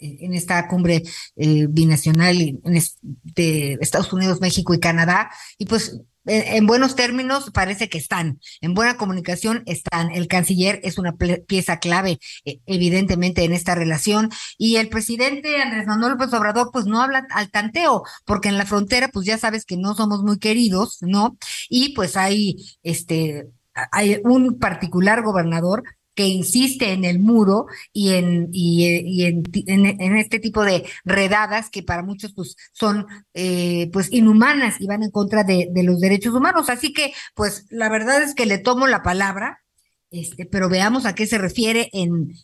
En 0.00 0.34
esta 0.34 0.68
cumbre 0.68 1.02
eh, 1.34 1.66
binacional 1.68 2.60
de 2.62 3.78
Estados 3.80 4.12
Unidos, 4.12 4.40
México 4.40 4.72
y 4.74 4.78
Canadá, 4.78 5.30
y 5.58 5.66
pues 5.66 6.00
en 6.24 6.66
buenos 6.66 6.94
términos 6.94 7.50
parece 7.52 7.88
que 7.88 7.98
están, 7.98 8.40
en 8.60 8.74
buena 8.74 8.96
comunicación 8.96 9.62
están. 9.66 10.10
El 10.10 10.28
canciller 10.28 10.80
es 10.84 10.98
una 10.98 11.16
pieza 11.46 11.78
clave, 11.78 12.18
e, 12.44 12.60
evidentemente, 12.66 13.44
en 13.44 13.52
esta 13.52 13.74
relación. 13.74 14.30
Y 14.58 14.76
el 14.76 14.88
presidente 14.88 15.60
Andrés 15.60 15.86
Manuel 15.86 16.12
López 16.12 16.32
Obrador, 16.32 16.70
pues 16.72 16.86
no 16.86 17.02
habla 17.02 17.26
al 17.30 17.50
tanteo, 17.50 18.02
porque 18.24 18.48
en 18.48 18.58
la 18.58 18.66
frontera, 18.66 19.08
pues 19.08 19.26
ya 19.26 19.38
sabes 19.38 19.64
que 19.64 19.76
no 19.76 19.94
somos 19.94 20.22
muy 20.22 20.38
queridos, 20.38 20.98
¿no? 21.00 21.36
Y 21.68 21.94
pues 21.94 22.16
hay, 22.16 22.56
este, 22.82 23.48
hay 23.90 24.20
un 24.24 24.58
particular 24.58 25.22
gobernador 25.22 25.82
que 26.14 26.26
insiste 26.26 26.92
en 26.92 27.04
el 27.04 27.18
muro 27.18 27.66
y 27.92 28.14
en, 28.14 28.48
y, 28.52 29.24
en, 29.24 29.42
en, 29.66 30.16
este 30.16 30.38
tipo 30.38 30.64
de 30.64 30.86
redadas 31.04 31.70
que 31.70 31.82
para 31.82 32.02
muchos 32.02 32.32
pues 32.34 32.56
son 32.72 33.06
eh, 33.34 33.88
pues 33.92 34.12
inhumanas 34.12 34.80
y 34.80 34.86
van 34.86 35.02
en 35.02 35.10
contra 35.10 35.42
de, 35.44 35.68
de, 35.70 35.82
los 35.82 36.00
derechos 36.00 36.34
humanos. 36.34 36.68
Así 36.68 36.92
que 36.92 37.12
pues 37.34 37.66
la 37.70 37.88
verdad 37.88 38.22
es 38.22 38.34
que 38.34 38.46
le 38.46 38.58
tomo 38.58 38.86
la 38.86 39.02
palabra, 39.02 39.62
este, 40.10 40.44
pero 40.44 40.68
veamos 40.68 41.06
a 41.06 41.14
qué 41.14 41.26
se 41.26 41.38
refiere 41.38 41.88
en, 41.92 42.34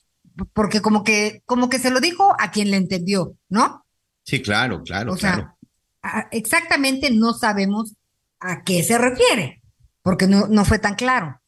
porque 0.52 0.80
como 0.80 1.04
que, 1.04 1.42
como 1.44 1.68
que 1.68 1.78
se 1.78 1.90
lo 1.90 2.00
dijo 2.00 2.34
a 2.38 2.50
quien 2.50 2.70
le 2.70 2.76
entendió, 2.76 3.36
¿no? 3.48 3.84
Sí, 4.24 4.42
claro, 4.42 4.82
claro, 4.82 5.14
o 5.14 5.16
claro. 5.16 5.56
Sea, 6.02 6.28
exactamente 6.30 7.10
no 7.10 7.32
sabemos 7.32 7.94
a 8.40 8.62
qué 8.62 8.82
se 8.82 8.98
refiere, 8.98 9.62
porque 10.02 10.26
no, 10.26 10.46
no 10.48 10.64
fue 10.64 10.78
tan 10.78 10.94
claro. 10.94 11.40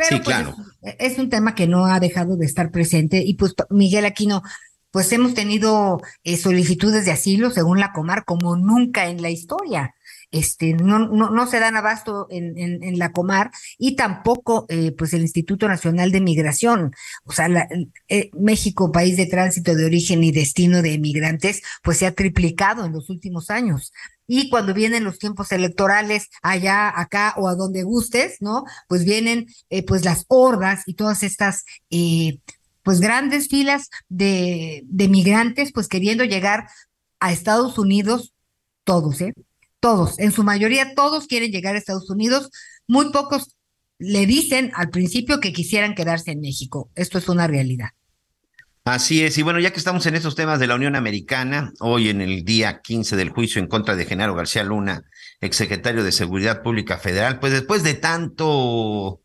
Pero 0.00 0.16
sí, 0.16 0.22
pues, 0.24 0.36
claro. 0.36 0.56
es, 0.82 1.18
un 1.18 1.28
tema 1.28 1.54
que 1.54 1.66
no 1.66 1.84
ha 1.84 2.00
dejado 2.00 2.36
de 2.36 2.46
estar 2.46 2.70
presente 2.70 3.22
y 3.22 3.34
pues 3.34 3.54
Miguel 3.68 4.06
Aquino, 4.06 4.42
pues 4.90 5.12
hemos 5.12 5.34
tenido 5.34 6.00
eh, 6.24 6.38
solicitudes 6.38 7.04
de 7.04 7.12
asilo 7.12 7.50
según 7.50 7.80
la 7.80 7.92
Comar 7.92 8.24
como 8.24 8.56
nunca 8.56 9.08
en 9.08 9.20
la 9.20 9.28
historia. 9.28 9.94
Este, 10.30 10.74
no, 10.74 10.98
no, 10.98 11.30
no 11.30 11.46
se 11.46 11.58
dan 11.58 11.76
abasto 11.76 12.26
en, 12.30 12.56
en, 12.56 12.98
la 12.98 13.12
Comar 13.12 13.50
y 13.78 13.96
tampoco 13.96 14.66
eh, 14.68 14.92
pues 14.92 15.12
el 15.12 15.22
Instituto 15.22 15.66
Nacional 15.66 16.12
de 16.12 16.20
Migración. 16.20 16.92
O 17.24 17.32
sea, 17.32 17.48
la, 17.48 17.68
eh, 18.08 18.30
México, 18.34 18.92
país 18.92 19.16
de 19.16 19.26
tránsito 19.26 19.74
de 19.74 19.84
origen 19.84 20.22
y 20.22 20.30
destino 20.30 20.82
de 20.82 20.94
emigrantes, 20.94 21.62
pues 21.82 21.98
se 21.98 22.06
ha 22.06 22.14
triplicado 22.14 22.84
en 22.84 22.92
los 22.92 23.10
últimos 23.10 23.50
años 23.50 23.92
y 24.32 24.48
cuando 24.48 24.72
vienen 24.74 25.02
los 25.02 25.18
tiempos 25.18 25.50
electorales 25.50 26.28
allá, 26.40 26.92
acá 26.94 27.34
o 27.36 27.48
a 27.48 27.56
donde 27.56 27.82
gustes, 27.82 28.36
¿no? 28.38 28.62
Pues 28.86 29.04
vienen 29.04 29.48
eh, 29.70 29.84
pues 29.84 30.04
las 30.04 30.24
hordas 30.28 30.84
y 30.86 30.94
todas 30.94 31.24
estas 31.24 31.64
eh, 31.90 32.38
pues 32.84 33.00
grandes 33.00 33.48
filas 33.48 33.90
de, 34.08 34.82
de 34.84 35.08
migrantes 35.08 35.72
pues 35.72 35.88
queriendo 35.88 36.22
llegar 36.22 36.68
a 37.18 37.32
Estados 37.32 37.76
Unidos, 37.76 38.32
todos, 38.84 39.20
¿eh? 39.20 39.34
Todos, 39.80 40.18
en 40.18 40.32
su 40.32 40.44
mayoría 40.44 40.94
todos 40.94 41.26
quieren 41.26 41.50
llegar 41.50 41.74
a 41.74 41.78
Estados 41.78 42.10
Unidos, 42.10 42.50
muy 42.86 43.10
pocos 43.12 43.56
le 43.98 44.26
dicen 44.26 44.72
al 44.74 44.90
principio 44.90 45.40
que 45.40 45.52
quisieran 45.52 45.94
quedarse 45.94 46.32
en 46.32 46.40
México. 46.40 46.90
Esto 46.94 47.18
es 47.18 47.28
una 47.28 47.46
realidad. 47.46 47.90
Así 48.84 49.22
es, 49.22 49.36
y 49.36 49.42
bueno, 49.42 49.60
ya 49.60 49.72
que 49.72 49.78
estamos 49.78 50.06
en 50.06 50.14
estos 50.14 50.34
temas 50.34 50.58
de 50.58 50.66
la 50.66 50.74
Unión 50.74 50.96
Americana, 50.96 51.70
hoy 51.80 52.08
en 52.08 52.22
el 52.22 52.44
día 52.44 52.80
15 52.80 53.14
del 53.14 53.28
juicio 53.28 53.60
en 53.60 53.68
contra 53.68 53.94
de 53.94 54.06
Genaro 54.06 54.34
García 54.34 54.64
Luna, 54.64 55.04
exsecretario 55.40 56.02
de 56.02 56.12
Seguridad 56.12 56.62
Pública 56.62 56.98
Federal, 56.98 57.38
pues 57.38 57.52
después 57.52 57.82
de 57.82 57.94
tanto, 57.94 59.20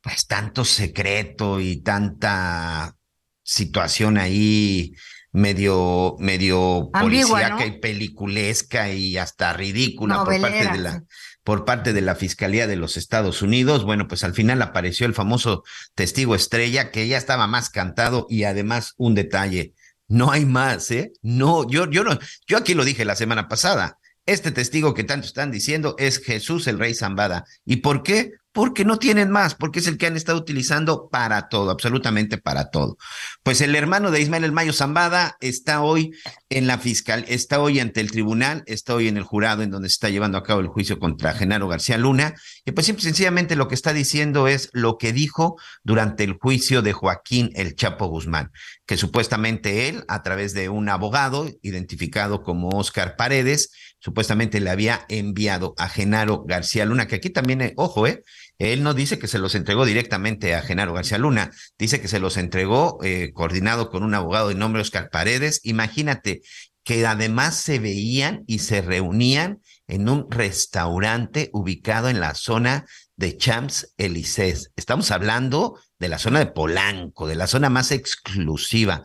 pues 0.00 0.26
tanto 0.26 0.64
secreto 0.64 1.60
y 1.60 1.76
tanta 1.80 2.96
situación 3.44 4.18
ahí 4.18 4.94
medio, 5.38 6.16
medio 6.18 6.90
policíaca 6.92 7.64
y 7.64 7.78
peliculesca 7.80 8.92
y 8.92 9.16
hasta 9.16 9.52
ridícula 9.52 10.24
por 10.24 10.40
parte 10.40 10.68
de 10.72 10.78
la, 10.78 11.04
por 11.44 11.64
parte 11.64 11.92
de 11.92 12.00
la 12.02 12.14
Fiscalía 12.14 12.66
de 12.66 12.76
los 12.76 12.96
Estados 12.96 13.40
Unidos. 13.40 13.84
Bueno, 13.84 14.08
pues 14.08 14.24
al 14.24 14.34
final 14.34 14.60
apareció 14.60 15.06
el 15.06 15.14
famoso 15.14 15.62
testigo 15.94 16.34
estrella 16.34 16.90
que 16.90 17.08
ya 17.08 17.16
estaba 17.16 17.46
más 17.46 17.70
cantado 17.70 18.26
y 18.28 18.44
además 18.44 18.94
un 18.96 19.14
detalle, 19.14 19.72
no 20.08 20.30
hay 20.30 20.44
más, 20.44 20.90
¿eh? 20.90 21.12
No, 21.22 21.68
yo, 21.68 21.88
yo 21.90 22.02
no, 22.04 22.18
yo 22.46 22.58
aquí 22.58 22.74
lo 22.74 22.84
dije 22.84 23.04
la 23.04 23.16
semana 23.16 23.48
pasada. 23.48 23.98
Este 24.26 24.50
testigo 24.50 24.92
que 24.92 25.04
tanto 25.04 25.26
están 25.26 25.50
diciendo 25.50 25.94
es 25.98 26.18
Jesús 26.18 26.66
el 26.66 26.78
Rey 26.78 26.94
Zambada. 26.94 27.44
¿Y 27.64 27.76
por 27.76 28.02
qué? 28.02 28.32
Porque 28.58 28.84
no 28.84 28.98
tienen 28.98 29.30
más, 29.30 29.54
porque 29.54 29.78
es 29.78 29.86
el 29.86 29.98
que 29.98 30.08
han 30.08 30.16
estado 30.16 30.36
utilizando 30.36 31.08
para 31.10 31.48
todo, 31.48 31.70
absolutamente 31.70 32.38
para 32.38 32.70
todo. 32.70 32.98
Pues 33.44 33.60
el 33.60 33.76
hermano 33.76 34.10
de 34.10 34.20
Ismael 34.20 34.42
El 34.42 34.50
Mayo 34.50 34.72
Zambada 34.72 35.36
está 35.40 35.80
hoy 35.80 36.10
en 36.50 36.66
la 36.66 36.78
fiscal, 36.78 37.24
está 37.28 37.60
hoy 37.60 37.78
ante 37.78 38.00
el 38.00 38.10
tribunal, 38.10 38.64
está 38.66 38.96
hoy 38.96 39.06
en 39.06 39.16
el 39.16 39.22
jurado 39.22 39.62
en 39.62 39.70
donde 39.70 39.88
se 39.88 39.92
está 39.92 40.08
llevando 40.08 40.38
a 40.38 40.42
cabo 40.42 40.58
el 40.58 40.66
juicio 40.66 40.98
contra 40.98 41.34
Genaro 41.34 41.68
García 41.68 41.98
Luna, 41.98 42.34
y 42.64 42.72
pues 42.72 42.86
simple, 42.86 43.04
sencillamente 43.04 43.54
lo 43.54 43.68
que 43.68 43.76
está 43.76 43.92
diciendo 43.92 44.48
es 44.48 44.70
lo 44.72 44.98
que 44.98 45.12
dijo 45.12 45.54
durante 45.84 46.24
el 46.24 46.32
juicio 46.32 46.82
de 46.82 46.92
Joaquín 46.92 47.52
El 47.54 47.76
Chapo 47.76 48.06
Guzmán, 48.06 48.50
que 48.86 48.96
supuestamente 48.96 49.88
él, 49.88 50.02
a 50.08 50.24
través 50.24 50.52
de 50.52 50.68
un 50.68 50.88
abogado 50.88 51.48
identificado 51.62 52.42
como 52.42 52.70
Oscar 52.70 53.14
Paredes, 53.14 53.70
supuestamente 54.00 54.60
le 54.60 54.70
había 54.70 55.04
enviado 55.08 55.74
a 55.76 55.88
Genaro 55.88 56.44
García 56.44 56.84
Luna, 56.84 57.06
que 57.06 57.16
aquí 57.16 57.30
también, 57.30 57.60
eh, 57.60 57.74
ojo, 57.76 58.06
eh, 58.06 58.22
él 58.58 58.82
no 58.82 58.92
dice 58.92 59.18
que 59.18 59.28
se 59.28 59.38
los 59.38 59.54
entregó 59.54 59.86
directamente 59.86 60.54
a 60.54 60.62
Genaro 60.62 60.92
García 60.92 61.18
Luna, 61.18 61.52
dice 61.78 62.00
que 62.00 62.08
se 62.08 62.18
los 62.18 62.36
entregó 62.36 62.98
eh, 63.02 63.30
coordinado 63.32 63.88
con 63.88 64.02
un 64.02 64.14
abogado 64.14 64.48
de 64.48 64.56
nombre 64.56 64.82
Oscar 64.82 65.10
Paredes. 65.10 65.60
Imagínate 65.62 66.42
que 66.82 67.06
además 67.06 67.54
se 67.54 67.78
veían 67.78 68.42
y 68.46 68.60
se 68.60 68.80
reunían 68.80 69.60
en 69.86 70.08
un 70.08 70.30
restaurante 70.30 71.50
ubicado 71.52 72.08
en 72.08 72.18
la 72.18 72.34
zona 72.34 72.86
de 73.16 73.36
Champs 73.36 73.94
Élysées. 73.96 74.72
Estamos 74.74 75.10
hablando 75.10 75.78
de 75.98 76.08
la 76.08 76.18
zona 76.18 76.40
de 76.40 76.46
Polanco, 76.46 77.28
de 77.28 77.36
la 77.36 77.46
zona 77.46 77.70
más 77.70 77.92
exclusiva. 77.92 79.04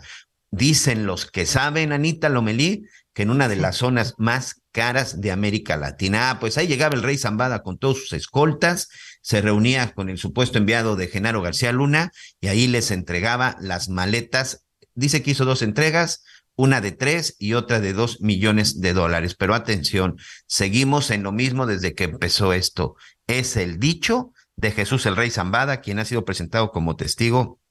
Dicen 0.50 1.06
los 1.06 1.30
que 1.30 1.46
saben, 1.46 1.92
Anita 1.92 2.30
Lomelí, 2.30 2.86
que 3.14 3.24
en 3.24 3.30
una 3.30 3.48
de 3.48 3.56
las 3.56 3.78
zonas 3.78 4.16
más 4.18 4.64
caras 4.72 5.22
de 5.22 5.32
América 5.32 5.78
Latina. 5.78 6.32
Ah, 6.32 6.40
pues 6.40 6.58
ahí 6.58 6.68
llegaba 6.68 6.96
el 6.96 7.04
rey 7.04 7.18
Zambada 7.18 7.64
con 7.64 7.78
todos 7.78 8.00
sus 8.00 8.14
escoltas, 8.14 8.90
se 9.24 9.42
reunía 9.42 9.94
con 9.94 10.10
el 10.10 10.18
supuesto 10.18 10.58
enviado 10.58 10.98
de 10.98 11.08
Genaro 11.08 11.42
García 11.42 11.72
Luna 11.72 12.12
y 12.42 12.50
ahí 12.50 12.68
les 12.68 12.92
entregaba 12.92 13.56
las 13.62 13.88
maletas. 13.88 14.66
Dice 14.96 15.24
que 15.24 15.32
hizo 15.32 15.46
dos 15.46 15.62
entregas, 15.62 16.24
una 16.56 16.82
de 16.82 16.92
tres 16.92 17.38
y 17.40 17.54
otra 17.54 17.80
de 17.80 17.94
dos 17.94 18.20
millones 18.20 18.82
de 18.82 18.92
dólares. 18.92 19.36
Pero 19.36 19.56
atención, 19.56 20.18
seguimos 20.46 21.10
en 21.10 21.24
lo 21.24 21.32
mismo 21.32 21.66
desde 21.66 21.96
que 21.96 22.04
empezó 22.04 22.52
esto. 22.52 22.96
Es 23.26 23.56
el 23.56 23.80
dicho 23.80 24.34
de 24.58 24.72
Jesús 24.72 25.06
el 25.06 25.16
Rey 25.16 25.32
Zambada, 25.32 25.80
quien 25.80 26.00
ha 26.00 26.06
sido 26.06 26.26
presentado 26.26 26.72
como 26.72 26.98
testigo 26.98 27.62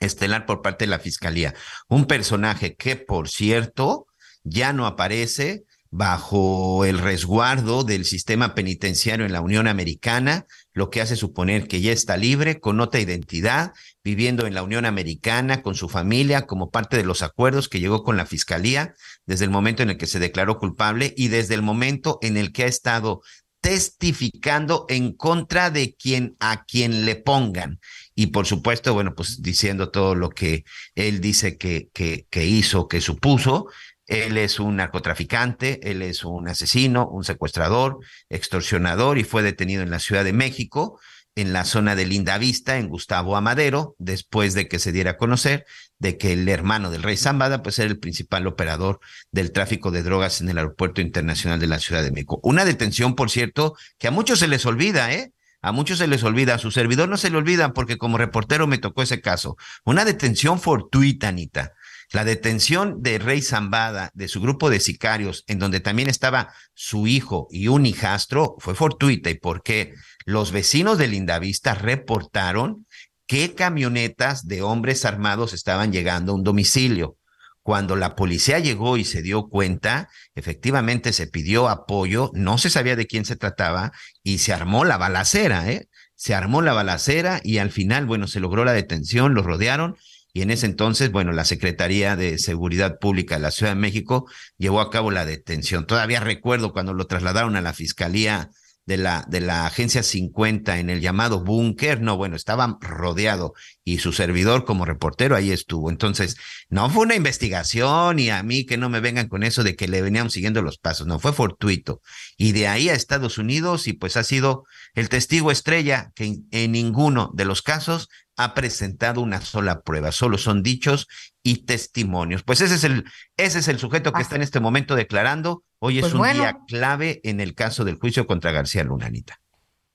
estelar 0.00 0.44
por 0.44 0.60
parte 0.60 0.86
de 0.86 0.90
la 0.90 0.98
Fiscalía. 0.98 1.54
Un 1.88 2.06
personaje 2.06 2.74
que, 2.74 2.96
por 2.96 3.28
cierto, 3.28 4.08
ya 4.42 4.72
no 4.72 4.86
aparece 4.86 5.64
bajo 5.90 6.84
el 6.84 6.98
resguardo 6.98 7.82
del 7.82 8.04
sistema 8.04 8.54
penitenciario 8.54 9.26
en 9.26 9.32
la 9.32 9.40
Unión 9.40 9.66
Americana, 9.66 10.46
lo 10.72 10.88
que 10.88 11.00
hace 11.00 11.16
suponer 11.16 11.66
que 11.66 11.80
ya 11.80 11.90
está 11.90 12.16
libre, 12.16 12.60
con 12.60 12.80
otra 12.80 13.00
identidad, 13.00 13.72
viviendo 14.04 14.46
en 14.46 14.54
la 14.54 14.62
Unión 14.62 14.86
Americana, 14.86 15.62
con 15.62 15.74
su 15.74 15.88
familia, 15.88 16.46
como 16.46 16.70
parte 16.70 16.96
de 16.96 17.04
los 17.04 17.22
acuerdos 17.22 17.68
que 17.68 17.80
llegó 17.80 18.04
con 18.04 18.16
la 18.16 18.26
Fiscalía 18.26 18.94
desde 19.26 19.44
el 19.44 19.50
momento 19.50 19.82
en 19.82 19.90
el 19.90 19.98
que 19.98 20.06
se 20.06 20.20
declaró 20.20 20.58
culpable 20.58 21.12
y 21.16 21.28
desde 21.28 21.54
el 21.54 21.62
momento 21.62 22.18
en 22.22 22.36
el 22.36 22.52
que 22.52 22.64
ha 22.64 22.68
estado 22.68 23.22
testificando 23.60 24.86
en 24.88 25.12
contra 25.12 25.70
de 25.70 25.94
quien 25.94 26.36
a 26.40 26.64
quien 26.64 27.04
le 27.04 27.16
pongan. 27.16 27.80
Y 28.14 28.28
por 28.28 28.46
supuesto, 28.46 28.94
bueno, 28.94 29.14
pues 29.14 29.42
diciendo 29.42 29.90
todo 29.90 30.14
lo 30.14 30.30
que 30.30 30.64
él 30.94 31.20
dice 31.20 31.58
que, 31.58 31.88
que, 31.92 32.26
que 32.30 32.46
hizo, 32.46 32.88
que 32.88 33.00
supuso, 33.00 33.66
él 34.10 34.36
es 34.36 34.58
un 34.58 34.76
narcotraficante, 34.76 35.88
él 35.88 36.02
es 36.02 36.24
un 36.24 36.48
asesino, 36.48 37.08
un 37.08 37.22
secuestrador, 37.22 38.00
extorsionador 38.28 39.18
y 39.18 39.24
fue 39.24 39.42
detenido 39.42 39.82
en 39.82 39.90
la 39.90 40.00
Ciudad 40.00 40.24
de 40.24 40.32
México, 40.32 40.98
en 41.36 41.52
la 41.52 41.64
zona 41.64 41.94
de 41.94 42.06
Lindavista, 42.06 42.76
en 42.76 42.88
Gustavo 42.88 43.36
Amadero, 43.36 43.94
después 43.98 44.52
de 44.54 44.66
que 44.66 44.80
se 44.80 44.90
diera 44.90 45.12
a 45.12 45.16
conocer 45.16 45.64
de 46.00 46.18
que 46.18 46.32
el 46.32 46.48
hermano 46.48 46.90
del 46.90 47.04
rey 47.04 47.16
Zambada, 47.16 47.62
pues 47.62 47.78
era 47.78 47.88
el 47.88 48.00
principal 48.00 48.48
operador 48.48 48.98
del 49.30 49.52
tráfico 49.52 49.92
de 49.92 50.02
drogas 50.02 50.40
en 50.40 50.48
el 50.48 50.58
Aeropuerto 50.58 51.00
Internacional 51.00 51.60
de 51.60 51.68
la 51.68 51.78
Ciudad 51.78 52.02
de 52.02 52.10
México. 52.10 52.40
Una 52.42 52.64
detención, 52.64 53.14
por 53.14 53.30
cierto, 53.30 53.76
que 53.96 54.08
a 54.08 54.10
muchos 54.10 54.40
se 54.40 54.48
les 54.48 54.66
olvida, 54.66 55.12
¿eh? 55.12 55.32
A 55.62 55.70
muchos 55.70 55.98
se 55.98 56.08
les 56.08 56.24
olvida, 56.24 56.54
a 56.54 56.58
su 56.58 56.72
servidor 56.72 57.08
no 57.08 57.16
se 57.16 57.30
le 57.30 57.36
olvida 57.36 57.74
porque 57.74 57.96
como 57.96 58.18
reportero 58.18 58.66
me 58.66 58.78
tocó 58.78 59.02
ese 59.02 59.20
caso. 59.20 59.56
Una 59.84 60.04
detención 60.04 60.58
fortuita, 60.58 61.28
Anita 61.28 61.74
La 62.12 62.24
detención 62.24 63.02
de 63.02 63.20
Rey 63.20 63.40
Zambada, 63.40 64.10
de 64.14 64.26
su 64.26 64.40
grupo 64.40 64.68
de 64.68 64.80
sicarios, 64.80 65.44
en 65.46 65.60
donde 65.60 65.78
también 65.78 66.08
estaba 66.08 66.52
su 66.74 67.06
hijo 67.06 67.46
y 67.52 67.68
un 67.68 67.86
hijastro, 67.86 68.56
fue 68.58 68.74
fortuita 68.74 69.30
y 69.30 69.34
porque 69.34 69.94
los 70.24 70.50
vecinos 70.50 70.98
de 70.98 71.06
Lindavista 71.06 71.74
reportaron 71.74 72.86
que 73.28 73.54
camionetas 73.54 74.48
de 74.48 74.60
hombres 74.60 75.04
armados 75.04 75.52
estaban 75.52 75.92
llegando 75.92 76.32
a 76.32 76.34
un 76.34 76.42
domicilio. 76.42 77.16
Cuando 77.62 77.94
la 77.94 78.16
policía 78.16 78.58
llegó 78.58 78.96
y 78.96 79.04
se 79.04 79.22
dio 79.22 79.48
cuenta, 79.48 80.08
efectivamente 80.34 81.12
se 81.12 81.28
pidió 81.28 81.68
apoyo, 81.68 82.32
no 82.34 82.58
se 82.58 82.70
sabía 82.70 82.96
de 82.96 83.06
quién 83.06 83.24
se 83.24 83.36
trataba 83.36 83.92
y 84.24 84.38
se 84.38 84.52
armó 84.52 84.84
la 84.84 84.96
balacera, 84.96 85.70
¿eh? 85.70 85.88
Se 86.16 86.34
armó 86.34 86.60
la 86.60 86.72
balacera 86.72 87.40
y 87.44 87.58
al 87.58 87.70
final, 87.70 88.04
bueno, 88.04 88.26
se 88.26 88.40
logró 88.40 88.64
la 88.64 88.72
detención, 88.72 89.34
los 89.34 89.46
rodearon 89.46 89.96
y 90.32 90.42
en 90.42 90.50
ese 90.50 90.66
entonces, 90.66 91.10
bueno, 91.10 91.32
la 91.32 91.44
Secretaría 91.44 92.16
de 92.16 92.38
Seguridad 92.38 92.98
Pública 93.00 93.36
de 93.36 93.42
la 93.42 93.50
Ciudad 93.50 93.72
de 93.72 93.80
México 93.80 94.26
llevó 94.58 94.80
a 94.80 94.90
cabo 94.90 95.10
la 95.10 95.24
detención. 95.24 95.86
Todavía 95.86 96.20
recuerdo 96.20 96.72
cuando 96.72 96.94
lo 96.94 97.06
trasladaron 97.06 97.56
a 97.56 97.60
la 97.60 97.72
Fiscalía 97.72 98.50
de 98.86 98.96
la, 98.96 99.24
de 99.28 99.40
la 99.40 99.66
Agencia 99.66 100.02
50 100.02 100.78
en 100.78 100.90
el 100.90 101.00
llamado 101.00 101.44
búnker, 101.44 102.00
no, 102.00 102.16
bueno, 102.16 102.34
estaba 102.34 102.78
rodeado 102.80 103.54
y 103.84 103.98
su 103.98 104.12
servidor 104.12 104.64
como 104.64 104.84
reportero 104.84 105.36
ahí 105.36 105.52
estuvo. 105.52 105.90
Entonces, 105.90 106.36
no 106.68 106.90
fue 106.90 107.04
una 107.04 107.14
investigación 107.14 108.18
y 108.18 108.30
a 108.30 108.42
mí 108.42 108.66
que 108.66 108.78
no 108.78 108.88
me 108.88 109.00
vengan 109.00 109.28
con 109.28 109.42
eso 109.42 109.62
de 109.62 109.76
que 109.76 109.86
le 109.86 110.02
venían 110.02 110.30
siguiendo 110.30 110.62
los 110.62 110.78
pasos, 110.78 111.06
no, 111.06 111.20
fue 111.20 111.32
fortuito. 111.32 112.00
Y 112.36 112.52
de 112.52 112.66
ahí 112.66 112.88
a 112.88 112.94
Estados 112.94 113.38
Unidos 113.38 113.86
y 113.86 113.92
pues 113.92 114.16
ha 114.16 114.24
sido 114.24 114.64
el 114.94 115.08
testigo 115.08 115.52
estrella 115.52 116.10
que 116.14 116.38
en 116.50 116.72
ninguno 116.72 117.30
de 117.34 117.44
los 117.44 117.62
casos 117.62 118.08
ha 118.42 118.54
presentado 118.54 119.20
una 119.20 119.40
sola 119.40 119.82
prueba, 119.82 120.12
solo 120.12 120.38
son 120.38 120.62
dichos 120.62 121.08
y 121.42 121.66
testimonios. 121.66 122.42
Pues 122.42 122.60
ese 122.62 122.76
es 122.76 122.84
el, 122.84 123.04
ese 123.36 123.58
es 123.58 123.68
el 123.68 123.78
sujeto 123.78 124.12
que 124.12 124.22
está 124.22 124.36
en 124.36 124.42
este 124.42 124.60
momento 124.60 124.96
declarando. 124.96 125.62
Hoy 125.78 125.98
es 125.98 126.02
pues 126.02 126.14
un 126.14 126.32
día 126.32 126.58
clave 126.66 127.20
en 127.22 127.40
el 127.40 127.54
caso 127.54 127.84
del 127.84 127.96
juicio 127.96 128.26
contra 128.26 128.50
García 128.50 128.82
Lunanita. 128.82 129.40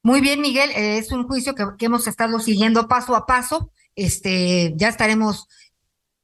Muy 0.03 0.21
bien, 0.21 0.41
Miguel, 0.41 0.69
eh, 0.71 0.99
es 0.99 1.11
un 1.11 1.25
juicio 1.25 1.55
que, 1.55 1.65
que, 1.79 1.87
hemos 1.87 2.05
estado 2.05 2.39
siguiendo 2.39 2.87
paso 2.87 3.15
a 3.15 3.25
paso. 3.25 3.71
Este, 3.95 4.73
ya 4.75 4.89
estaremos 4.89 5.47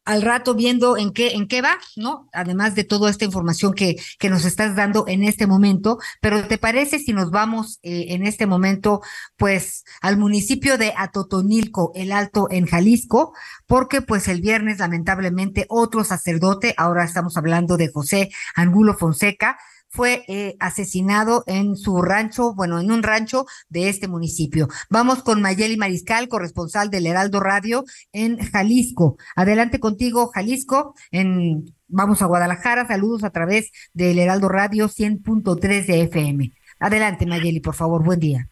al 0.06 0.22
rato 0.22 0.56
viendo 0.56 0.98
en 0.98 1.12
qué, 1.12 1.34
en 1.34 1.48
qué 1.48 1.62
va, 1.62 1.78
¿no? 1.96 2.28
Además 2.34 2.76
de 2.76 2.84
toda 2.84 3.10
esta 3.10 3.26
información 3.26 3.74
que, 3.74 3.98
que 4.20 4.30
nos 4.30 4.46
estás 4.46 4.76
dando 4.76 5.06
en 5.08 5.24
este 5.24 5.48
momento, 5.48 6.00
pero 6.22 6.48
¿te 6.48 6.58
parece 6.58 7.00
si 7.00 7.14
nos 7.14 7.30
vamos 7.32 7.80
eh, 7.84 8.08
en 8.10 8.26
este 8.26 8.46
momento, 8.46 9.02
pues, 9.38 9.84
al 10.02 10.18
municipio 10.18 10.78
de 10.78 10.94
Atotonilco, 10.98 11.92
el 11.96 12.12
Alto, 12.12 12.48
en 12.50 12.66
Jalisco? 12.66 13.34
Porque, 13.68 14.02
pues, 14.02 14.28
el 14.28 14.42
viernes, 14.42 14.80
lamentablemente, 14.80 15.66
otro 15.70 16.04
sacerdote, 16.04 16.74
ahora 16.78 17.04
estamos 17.04 17.38
hablando 17.38 17.78
de 17.78 17.92
José 17.92 18.32
Angulo 18.56 18.98
Fonseca, 18.98 19.58
fue 19.92 20.24
eh, 20.28 20.56
asesinado 20.60 21.44
en 21.48 21.76
su 21.76 22.02
rancho, 22.02 22.54
bueno, 22.54 22.80
en 22.80 22.92
un 22.92 23.04
rancho 23.04 23.46
de 23.70 23.90
este 23.90 24.08
municipio. 24.08 24.68
Vamos 24.90 25.22
con 25.22 25.42
Mayeli 25.42 25.78
Mariscal, 25.78 26.30
corresponsal 26.30 26.90
del 26.90 27.08
Heraldo 27.08 27.40
Radio 27.40 27.84
en 28.14 28.38
Jalisco. 28.38 29.18
Adelante 29.36 29.80
contigo, 29.80 30.32
Jalisco, 30.34 30.96
en 31.12 31.66
vamos 31.88 32.22
a 32.22 32.26
Guadalajara. 32.26 32.88
Saludos 32.88 33.24
a 33.24 33.32
través 33.32 33.72
del 33.94 34.18
Heraldo 34.18 34.50
Radio 34.50 34.88
100.3 34.88 35.86
de 35.86 36.02
FM. 36.04 36.54
Adelante, 36.80 37.26
Mayeli, 37.26 37.60
por 37.60 37.76
favor, 37.76 38.04
buen 38.04 38.20
día. 38.20 38.50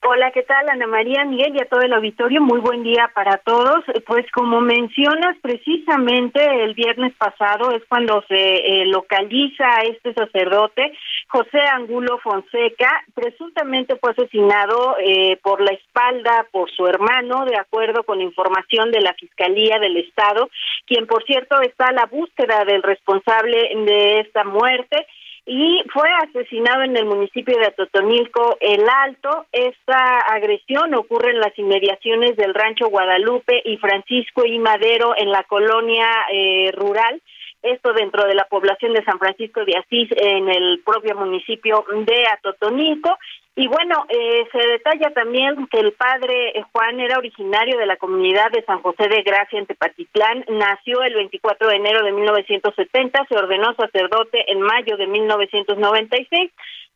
Hola, 0.00 0.30
¿qué 0.30 0.44
tal 0.44 0.68
Ana 0.70 0.86
María, 0.86 1.24
Miguel 1.24 1.56
y 1.56 1.60
a 1.60 1.68
todo 1.68 1.80
el 1.80 1.92
auditorio? 1.92 2.40
Muy 2.40 2.60
buen 2.60 2.84
día 2.84 3.10
para 3.14 3.38
todos. 3.38 3.84
Pues 4.06 4.24
como 4.30 4.60
mencionas, 4.60 5.36
precisamente 5.42 6.40
el 6.62 6.74
viernes 6.74 7.14
pasado 7.16 7.72
es 7.72 7.82
cuando 7.88 8.22
se 8.28 8.36
eh, 8.36 8.86
localiza 8.86 9.64
a 9.66 9.82
este 9.82 10.14
sacerdote, 10.14 10.92
José 11.26 11.58
Angulo 11.74 12.18
Fonseca, 12.18 13.04
presuntamente 13.12 13.96
fue 13.96 14.12
asesinado 14.12 14.96
eh, 15.04 15.36
por 15.42 15.60
la 15.60 15.72
espalda 15.72 16.46
por 16.52 16.70
su 16.70 16.86
hermano, 16.86 17.44
de 17.44 17.56
acuerdo 17.56 18.04
con 18.04 18.20
información 18.20 18.92
de 18.92 19.00
la 19.00 19.14
Fiscalía 19.14 19.80
del 19.80 19.96
Estado, 19.96 20.48
quien 20.86 21.08
por 21.08 21.24
cierto 21.24 21.60
está 21.60 21.88
a 21.88 21.92
la 21.92 22.06
búsqueda 22.06 22.64
del 22.64 22.84
responsable 22.84 23.72
de 23.84 24.20
esta 24.20 24.44
muerte 24.44 25.06
y 25.50 25.82
fue 25.94 26.10
asesinado 26.24 26.82
en 26.82 26.94
el 26.94 27.06
municipio 27.06 27.56
de 27.58 27.68
Atotonilco 27.68 28.58
el 28.60 28.86
Alto. 28.86 29.46
Esta 29.50 30.18
agresión 30.18 30.94
ocurre 30.94 31.30
en 31.30 31.40
las 31.40 31.58
inmediaciones 31.58 32.36
del 32.36 32.52
rancho 32.52 32.88
Guadalupe 32.88 33.62
y 33.64 33.78
Francisco 33.78 34.44
y 34.44 34.58
Madero 34.58 35.14
en 35.16 35.32
la 35.32 35.44
colonia 35.44 36.06
eh, 36.30 36.70
rural. 36.72 37.22
Esto 37.62 37.94
dentro 37.94 38.26
de 38.26 38.34
la 38.34 38.44
población 38.44 38.92
de 38.92 39.02
San 39.04 39.18
Francisco 39.18 39.64
de 39.64 39.78
Asís 39.78 40.10
en 40.16 40.50
el 40.50 40.82
propio 40.84 41.16
municipio 41.16 41.82
de 41.90 42.26
Atotonilco 42.26 43.16
y 43.58 43.66
bueno, 43.66 44.06
eh, 44.08 44.46
se 44.52 44.58
detalla 44.68 45.10
también 45.10 45.66
que 45.66 45.80
el 45.80 45.90
padre 45.90 46.50
eh, 46.50 46.62
Juan 46.70 47.00
era 47.00 47.18
originario 47.18 47.76
de 47.76 47.86
la 47.86 47.96
comunidad 47.96 48.52
de 48.52 48.62
San 48.62 48.80
José 48.82 49.08
de 49.08 49.22
Gracia 49.22 49.58
en 49.58 49.66
Tepatitlán, 49.66 50.44
nació 50.48 51.02
el 51.02 51.14
24 51.14 51.66
de 51.66 51.74
enero 51.74 52.04
de 52.04 52.12
1970, 52.12 53.26
se 53.28 53.36
ordenó 53.36 53.74
sacerdote 53.74 54.44
en 54.52 54.60
mayo 54.60 54.96
de 54.96 55.08
1996, 55.08 56.52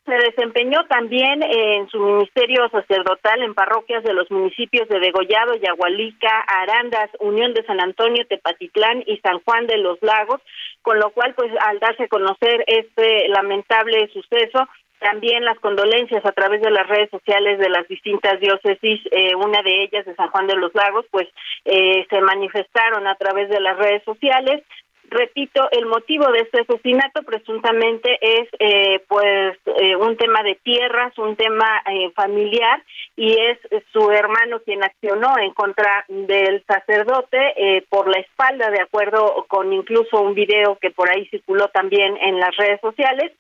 se 0.06 0.14
desempeñó 0.14 0.86
también 0.86 1.42
en 1.42 1.88
su 1.88 1.98
ministerio 1.98 2.68
sacerdotal 2.70 3.42
en 3.42 3.54
parroquias 3.54 4.04
de 4.04 4.14
los 4.14 4.30
municipios 4.30 4.88
de 4.88 5.00
Degollado, 5.00 5.56
Yagualica, 5.56 6.44
Arandas, 6.46 7.10
Unión 7.18 7.54
de 7.54 7.64
San 7.64 7.80
Antonio, 7.80 8.24
Tepatitlán 8.28 9.02
y 9.06 9.18
San 9.18 9.40
Juan 9.40 9.66
de 9.66 9.78
los 9.78 10.00
Lagos, 10.00 10.40
con 10.82 11.00
lo 11.00 11.10
cual, 11.10 11.34
pues, 11.34 11.52
al 11.66 11.80
darse 11.80 12.04
a 12.04 12.08
conocer 12.08 12.64
este 12.68 13.28
lamentable 13.30 14.08
suceso, 14.12 14.68
también 15.02 15.44
las 15.44 15.58
condolencias 15.58 16.24
a 16.24 16.32
través 16.32 16.62
de 16.62 16.70
las 16.70 16.86
redes 16.88 17.10
sociales 17.10 17.58
de 17.58 17.68
las 17.68 17.86
distintas 17.88 18.40
diócesis, 18.40 19.00
eh, 19.10 19.34
una 19.34 19.62
de 19.62 19.84
ellas 19.84 20.06
de 20.06 20.14
San 20.14 20.30
Juan 20.30 20.46
de 20.46 20.56
los 20.56 20.74
Lagos, 20.74 21.04
pues 21.10 21.28
eh, 21.64 22.06
se 22.08 22.20
manifestaron 22.20 23.06
a 23.06 23.16
través 23.16 23.48
de 23.50 23.60
las 23.60 23.76
redes 23.76 24.02
sociales. 24.04 24.62
Repito, 25.10 25.68
el 25.72 25.84
motivo 25.84 26.30
de 26.32 26.38
este 26.38 26.62
asesinato 26.62 27.22
presuntamente 27.24 28.18
es 28.22 28.48
eh, 28.58 29.04
pues 29.08 29.58
un 29.98 30.16
tema 30.16 30.42
de 30.42 30.54
tierras, 30.62 31.18
un 31.18 31.36
tema 31.36 31.82
familiar 32.14 32.82
y 33.14 33.36
es 33.38 33.58
su 33.92 34.10
hermano 34.10 34.60
quien 34.60 34.82
accionó 34.82 35.36
en 35.38 35.52
contra 35.52 36.06
del 36.08 36.64
sacerdote 36.64 37.84
por 37.90 38.08
la 38.08 38.20
espalda, 38.20 38.70
de 38.70 38.80
acuerdo 38.80 39.44
con 39.48 39.70
incluso 39.74 40.18
un 40.22 40.32
video 40.32 40.78
que 40.80 40.90
por 40.90 41.10
ahí 41.10 41.26
circuló 41.26 41.68
también 41.68 42.16
en 42.16 42.40
las 42.40 42.56
redes 42.56 42.80
sociales 42.80 43.32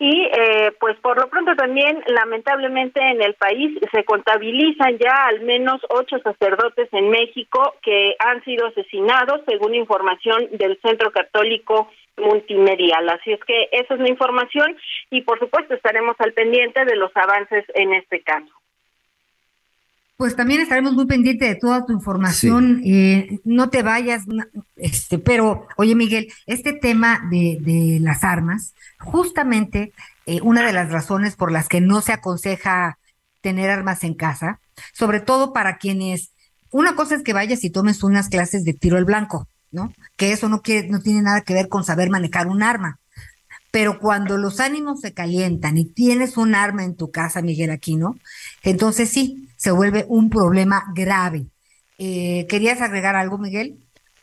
y 0.00 0.22
eh, 0.32 0.72
pues 0.80 0.98
por 1.00 1.20
lo 1.20 1.28
pronto 1.28 1.54
también 1.54 2.02
lamentablemente 2.06 2.98
en 3.02 3.20
el 3.20 3.34
país 3.34 3.78
se 3.92 4.02
contabilizan 4.04 4.96
ya 4.96 5.26
al 5.26 5.42
menos 5.42 5.82
ocho 5.90 6.18
sacerdotes 6.20 6.88
en 6.92 7.10
México 7.10 7.74
que 7.82 8.16
han 8.18 8.42
sido 8.42 8.68
asesinados 8.68 9.42
según 9.46 9.74
información 9.74 10.48
del 10.52 10.80
Centro 10.80 11.12
Católico 11.12 11.90
Multimedial. 12.16 13.10
Así 13.10 13.32
es 13.32 13.40
que 13.44 13.68
esa 13.72 13.92
es 13.92 14.00
la 14.00 14.08
información 14.08 14.74
y 15.10 15.20
por 15.20 15.38
supuesto 15.38 15.74
estaremos 15.74 16.16
al 16.18 16.32
pendiente 16.32 16.82
de 16.86 16.96
los 16.96 17.14
avances 17.14 17.66
en 17.74 17.92
este 17.92 18.22
caso 18.22 18.59
pues 20.20 20.36
también 20.36 20.60
estaremos 20.60 20.92
muy 20.92 21.06
pendientes 21.06 21.48
de 21.48 21.54
toda 21.54 21.86
tu 21.86 21.94
información. 21.94 22.82
Eh, 22.84 23.40
no 23.44 23.70
te 23.70 23.82
vayas, 23.82 24.24
este, 24.76 25.18
pero 25.18 25.66
oye 25.78 25.94
Miguel, 25.94 26.30
este 26.44 26.74
tema 26.74 27.26
de, 27.30 27.56
de 27.58 28.00
las 28.00 28.22
armas, 28.22 28.74
justamente 28.98 29.94
eh, 30.26 30.40
una 30.42 30.66
de 30.66 30.74
las 30.74 30.92
razones 30.92 31.36
por 31.36 31.50
las 31.50 31.68
que 31.68 31.80
no 31.80 32.02
se 32.02 32.12
aconseja 32.12 32.98
tener 33.40 33.70
armas 33.70 34.04
en 34.04 34.12
casa, 34.12 34.60
sobre 34.92 35.20
todo 35.20 35.54
para 35.54 35.78
quienes, 35.78 36.32
una 36.70 36.94
cosa 36.96 37.14
es 37.14 37.22
que 37.22 37.32
vayas 37.32 37.64
y 37.64 37.70
tomes 37.70 38.02
unas 38.02 38.28
clases 38.28 38.62
de 38.62 38.74
tiro 38.74 38.98
al 38.98 39.06
blanco, 39.06 39.48
¿no? 39.70 39.90
Que 40.16 40.32
eso 40.32 40.50
no 40.50 40.60
quiere, 40.60 40.88
no 40.88 41.00
tiene 41.00 41.22
nada 41.22 41.40
que 41.40 41.54
ver 41.54 41.70
con 41.70 41.82
saber 41.82 42.10
manejar 42.10 42.46
un 42.46 42.62
arma. 42.62 43.00
Pero 43.70 43.98
cuando 43.98 44.36
los 44.36 44.60
ánimos 44.60 45.00
se 45.00 45.14
calientan 45.14 45.78
y 45.78 45.86
tienes 45.86 46.36
un 46.36 46.54
arma 46.54 46.84
en 46.84 46.94
tu 46.94 47.10
casa, 47.10 47.40
Miguel 47.40 47.70
Aquino, 47.70 48.18
entonces 48.62 49.08
sí, 49.08 49.46
se 49.60 49.72
vuelve 49.72 50.06
un 50.08 50.30
problema 50.30 50.84
grave. 50.94 51.44
Eh, 51.98 52.46
¿Querías 52.48 52.80
agregar 52.80 53.14
algo, 53.14 53.36
Miguel? 53.36 53.76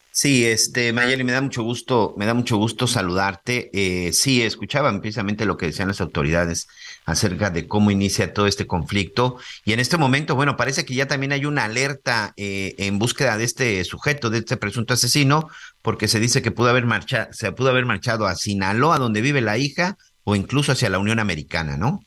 Sí, 0.09 0.47
este, 0.47 0.91
Mayeli, 0.93 1.23
me 1.23 1.31
da 1.31 1.41
mucho 1.41 1.61
gusto, 1.61 2.15
me 2.17 2.25
da 2.25 2.33
mucho 2.33 2.57
gusto 2.57 2.87
saludarte. 2.87 3.69
Eh, 3.71 4.13
sí, 4.13 4.41
escuchaban 4.41 4.99
precisamente 4.99 5.45
lo 5.45 5.55
que 5.55 5.67
decían 5.67 5.89
las 5.89 6.01
autoridades 6.01 6.67
acerca 7.05 7.51
de 7.51 7.67
cómo 7.67 7.91
inicia 7.91 8.33
todo 8.33 8.47
este 8.47 8.65
conflicto. 8.65 9.37
Y 9.63 9.73
en 9.73 9.79
este 9.79 9.97
momento, 9.97 10.33
bueno, 10.33 10.57
parece 10.57 10.85
que 10.85 10.95
ya 10.95 11.07
también 11.07 11.33
hay 11.33 11.45
una 11.45 11.65
alerta 11.65 12.33
eh, 12.35 12.73
en 12.79 12.97
búsqueda 12.97 13.37
de 13.37 13.43
este 13.43 13.83
sujeto, 13.83 14.31
de 14.31 14.39
este 14.39 14.57
presunto 14.57 14.95
asesino, 14.95 15.49
porque 15.83 16.07
se 16.07 16.19
dice 16.19 16.41
que 16.41 16.49
pudo 16.49 16.69
haber 16.69 16.87
marchado, 16.87 17.31
se 17.31 17.51
pudo 17.51 17.69
haber 17.69 17.85
marchado 17.85 18.25
a 18.25 18.33
Sinaloa, 18.33 18.97
donde 18.97 19.21
vive 19.21 19.41
la 19.41 19.59
hija, 19.59 19.99
o 20.23 20.35
incluso 20.35 20.71
hacia 20.71 20.89
la 20.89 20.97
Unión 20.97 21.19
Americana, 21.19 21.77
¿no? 21.77 21.99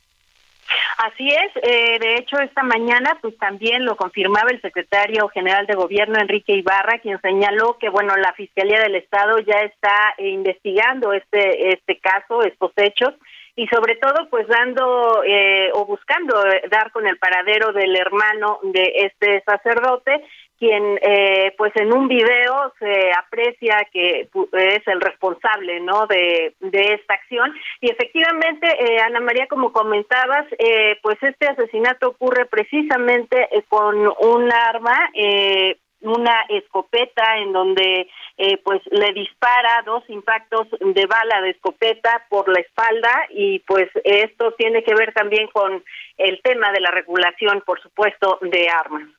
Así 1.03 1.27
es, 1.29 1.51
eh, 1.63 1.97
de 1.99 2.15
hecho 2.17 2.37
esta 2.37 2.61
mañana 2.61 3.17
pues 3.21 3.35
también 3.39 3.85
lo 3.85 3.95
confirmaba 3.95 4.51
el 4.51 4.61
secretario 4.61 5.27
general 5.29 5.65
de 5.65 5.73
gobierno 5.73 6.19
Enrique 6.19 6.53
Ibarra, 6.53 6.99
quien 6.99 7.19
señaló 7.21 7.79
que 7.79 7.89
bueno 7.89 8.15
la 8.17 8.33
Fiscalía 8.33 8.79
del 8.81 8.93
Estado 8.93 9.39
ya 9.39 9.61
está 9.61 10.13
eh, 10.19 10.29
investigando 10.29 11.11
este 11.11 11.73
este 11.73 11.97
caso, 11.97 12.43
estos 12.43 12.71
hechos 12.75 13.15
y 13.55 13.65
sobre 13.67 13.95
todo 13.95 14.29
pues 14.29 14.47
dando 14.47 15.23
eh, 15.25 15.71
o 15.73 15.87
buscando 15.87 16.35
dar 16.69 16.91
con 16.91 17.07
el 17.07 17.17
paradero 17.17 17.73
del 17.73 17.95
hermano 17.95 18.59
de 18.61 18.93
este 18.97 19.41
sacerdote 19.43 20.23
quien 20.61 20.99
eh, 21.01 21.55
pues 21.57 21.75
en 21.75 21.91
un 21.91 22.07
video 22.07 22.71
se 22.77 23.11
aprecia 23.13 23.87
que 23.91 24.29
es 24.53 24.87
el 24.87 25.01
responsable 25.01 25.79
no 25.79 26.05
de, 26.05 26.53
esta 26.61 27.15
acción. 27.15 27.51
Y 27.79 27.89
efectivamente 27.89 28.67
eh, 28.67 28.99
Ana 28.99 29.21
María 29.21 29.47
como 29.47 29.73
comentabas 29.73 30.45
eh, 30.59 30.99
pues 31.01 31.17
este 31.23 31.47
asesinato 31.47 32.09
ocurre 32.09 32.45
precisamente 32.45 33.49
eh, 33.51 33.63
con 33.67 33.95
un 33.97 34.53
arma 34.53 35.09
eh, 35.15 35.77
una 36.01 36.45
escopeta 36.49 37.37
en 37.37 37.53
donde 37.53 38.07
eh, 38.37 38.57
pues 38.63 38.81
le 38.91 39.13
dispara 39.13 39.81
dos 39.83 40.03
impactos 40.09 40.67
de 40.79 41.05
bala 41.07 41.41
de 41.41 41.51
escopeta 41.51 42.23
por 42.29 42.47
la 42.49 42.59
espalda 42.59 43.25
y 43.31 43.59
pues 43.59 43.89
esto 44.03 44.51
tiene 44.59 44.83
que 44.83 44.93
ver 44.93 45.11
también 45.13 45.47
con 45.47 45.83
el 46.17 46.39
tema 46.43 46.71
de 46.71 46.81
la 46.81 46.91
regulación 46.91 47.63
por 47.65 47.81
supuesto 47.81 48.37
de 48.41 48.69
armas 48.69 49.09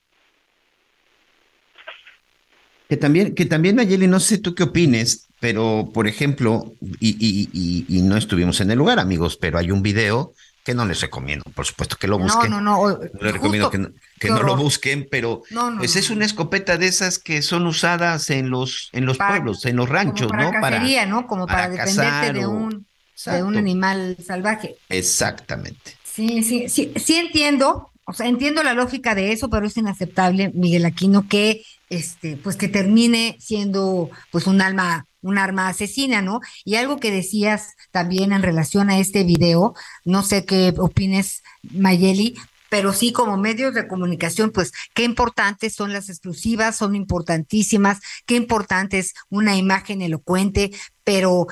que 2.93 2.99
también, 2.99 3.35
que 3.35 3.47
también, 3.47 3.77
Nayeli, 3.77 4.07
no 4.07 4.21
sé 4.21 4.37
tú 4.37 4.55
qué 4.55 4.65
opines, 4.65 5.27
pero 5.41 5.89
por 5.95 6.07
ejemplo, 6.07 6.75
y, 7.01 7.17
y, 7.19 7.49
y, 7.51 7.87
y, 7.89 8.03
no 8.03 8.19
estuvimos 8.19 8.61
en 8.61 8.71
el 8.71 8.77
lugar, 8.77 9.01
amigos, 9.01 9.39
pero 9.39 9.57
hay 9.57 9.71
un 9.71 9.81
video 9.81 10.35
que 10.63 10.75
no 10.75 10.85
les 10.85 11.01
recomiendo, 11.01 11.43
por 11.55 11.65
supuesto 11.65 11.97
que 11.97 12.07
lo 12.07 12.19
busquen. 12.19 12.51
No, 12.51 12.61
no, 12.61 12.87
no. 12.87 12.99
no 12.99 13.23
les 13.23 13.33
recomiendo 13.33 13.71
que, 13.71 13.79
no, 13.79 13.93
que 14.21 14.29
no 14.29 14.43
lo 14.43 14.59
busquen, 14.59 15.09
pero 15.11 15.43
no, 15.49 15.71
no, 15.71 15.79
pues 15.79 15.97
es 15.97 16.11
una 16.11 16.27
escopeta 16.27 16.77
de 16.77 16.87
esas 16.87 17.19
que 17.19 17.41
son 17.41 17.67
usadas 17.67 18.29
en 18.29 18.51
los, 18.51 18.91
en 18.93 19.07
los 19.07 19.17
para, 19.17 19.37
pueblos, 19.37 19.65
en 19.65 19.77
los 19.77 19.89
ranchos, 19.89 20.31
para 20.31 20.45
¿no? 20.45 20.61
Cacería, 20.61 21.01
para 21.01 21.11
¿no? 21.11 21.27
Como 21.27 21.47
para, 21.47 21.71
para 21.71 21.87
defenderte 21.87 22.41
de 22.41 22.47
un, 22.47 22.87
de 23.25 23.43
un 23.43 23.57
animal 23.57 24.19
salvaje. 24.23 24.77
Exactamente. 24.91 25.97
Sí, 26.05 26.43
sí, 26.43 26.69
sí, 26.69 26.93
sí 26.97 27.17
entiendo, 27.17 27.91
o 28.05 28.13
sea, 28.13 28.27
entiendo 28.27 28.63
la 28.63 28.75
lógica 28.75 29.15
de 29.15 29.33
eso, 29.33 29.49
pero 29.49 29.67
es 29.67 29.79
inaceptable, 29.79 30.51
Miguel 30.53 30.85
Aquino, 30.85 31.27
que 31.27 31.63
este, 31.93 32.39
pues 32.39 32.57
que 32.57 32.69
termine 32.69 33.37
siendo 33.39 34.11
pues 34.31 34.47
un 34.47 34.63
alma, 34.63 35.07
un 35.21 35.37
arma 35.37 35.69
asesina, 35.69 36.23
¿no? 36.23 36.41
Y 36.65 36.77
algo 36.77 36.99
que 36.99 37.11
decías 37.11 37.75
también 37.91 38.33
en 38.33 38.43
relación 38.43 38.89
a 38.89 38.99
este 38.99 39.25
video, 39.25 39.75
no 40.07 40.23
sé 40.23 40.47
qué 40.47 40.73
opines, 40.79 41.43
Mayeli, 41.63 42.35
pero 42.71 42.95
sí 42.95 43.13
como 43.13 43.37
medios 43.37 43.75
de 43.75 43.87
comunicación, 43.87 44.53
pues 44.53 44.73
qué 44.95 45.05
importantes 45.05 45.75
son 45.75 45.93
las 45.93 46.09
exclusivas, 46.09 46.77
son 46.77 46.97
importantísimas, 46.97 48.01
qué 48.25 48.37
importante 48.37 48.99
es 48.99 49.13
una 49.29 49.55
imagen 49.57 50.01
elocuente, 50.01 50.71
pero 51.05 51.49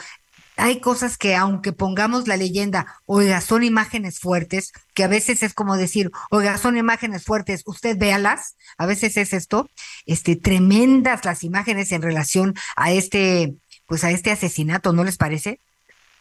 hay 0.61 0.81
cosas 0.81 1.17
que 1.17 1.35
aunque 1.35 1.73
pongamos 1.73 2.29
la 2.29 2.37
leyenda, 2.37 2.87
oiga, 3.07 3.41
son 3.41 3.65
imágenes 3.65 4.19
fuertes, 4.19 4.73
que 4.95 5.05
a 5.05 5.09
veces 5.09 5.43
es 5.43 5.55
como 5.55 5.77
decir, 5.77 6.11
oiga, 6.31 6.59
son 6.59 6.77
imágenes 6.77 7.25
fuertes, 7.25 7.63
usted 7.67 7.97
véalas, 7.99 8.57
a 8.79 8.87
veces 8.87 9.17
es 9.17 9.33
esto, 9.33 9.69
este, 10.07 10.37
tremendas 10.37 11.25
las 11.25 11.43
imágenes 11.43 11.93
en 11.93 12.03
relación 12.03 12.55
a 12.77 12.93
este, 12.93 13.55
pues 13.87 14.05
a 14.05 14.11
este 14.11 14.31
asesinato, 14.31 14.93
¿no 14.93 15.05
les 15.05 15.17
parece? 15.17 15.61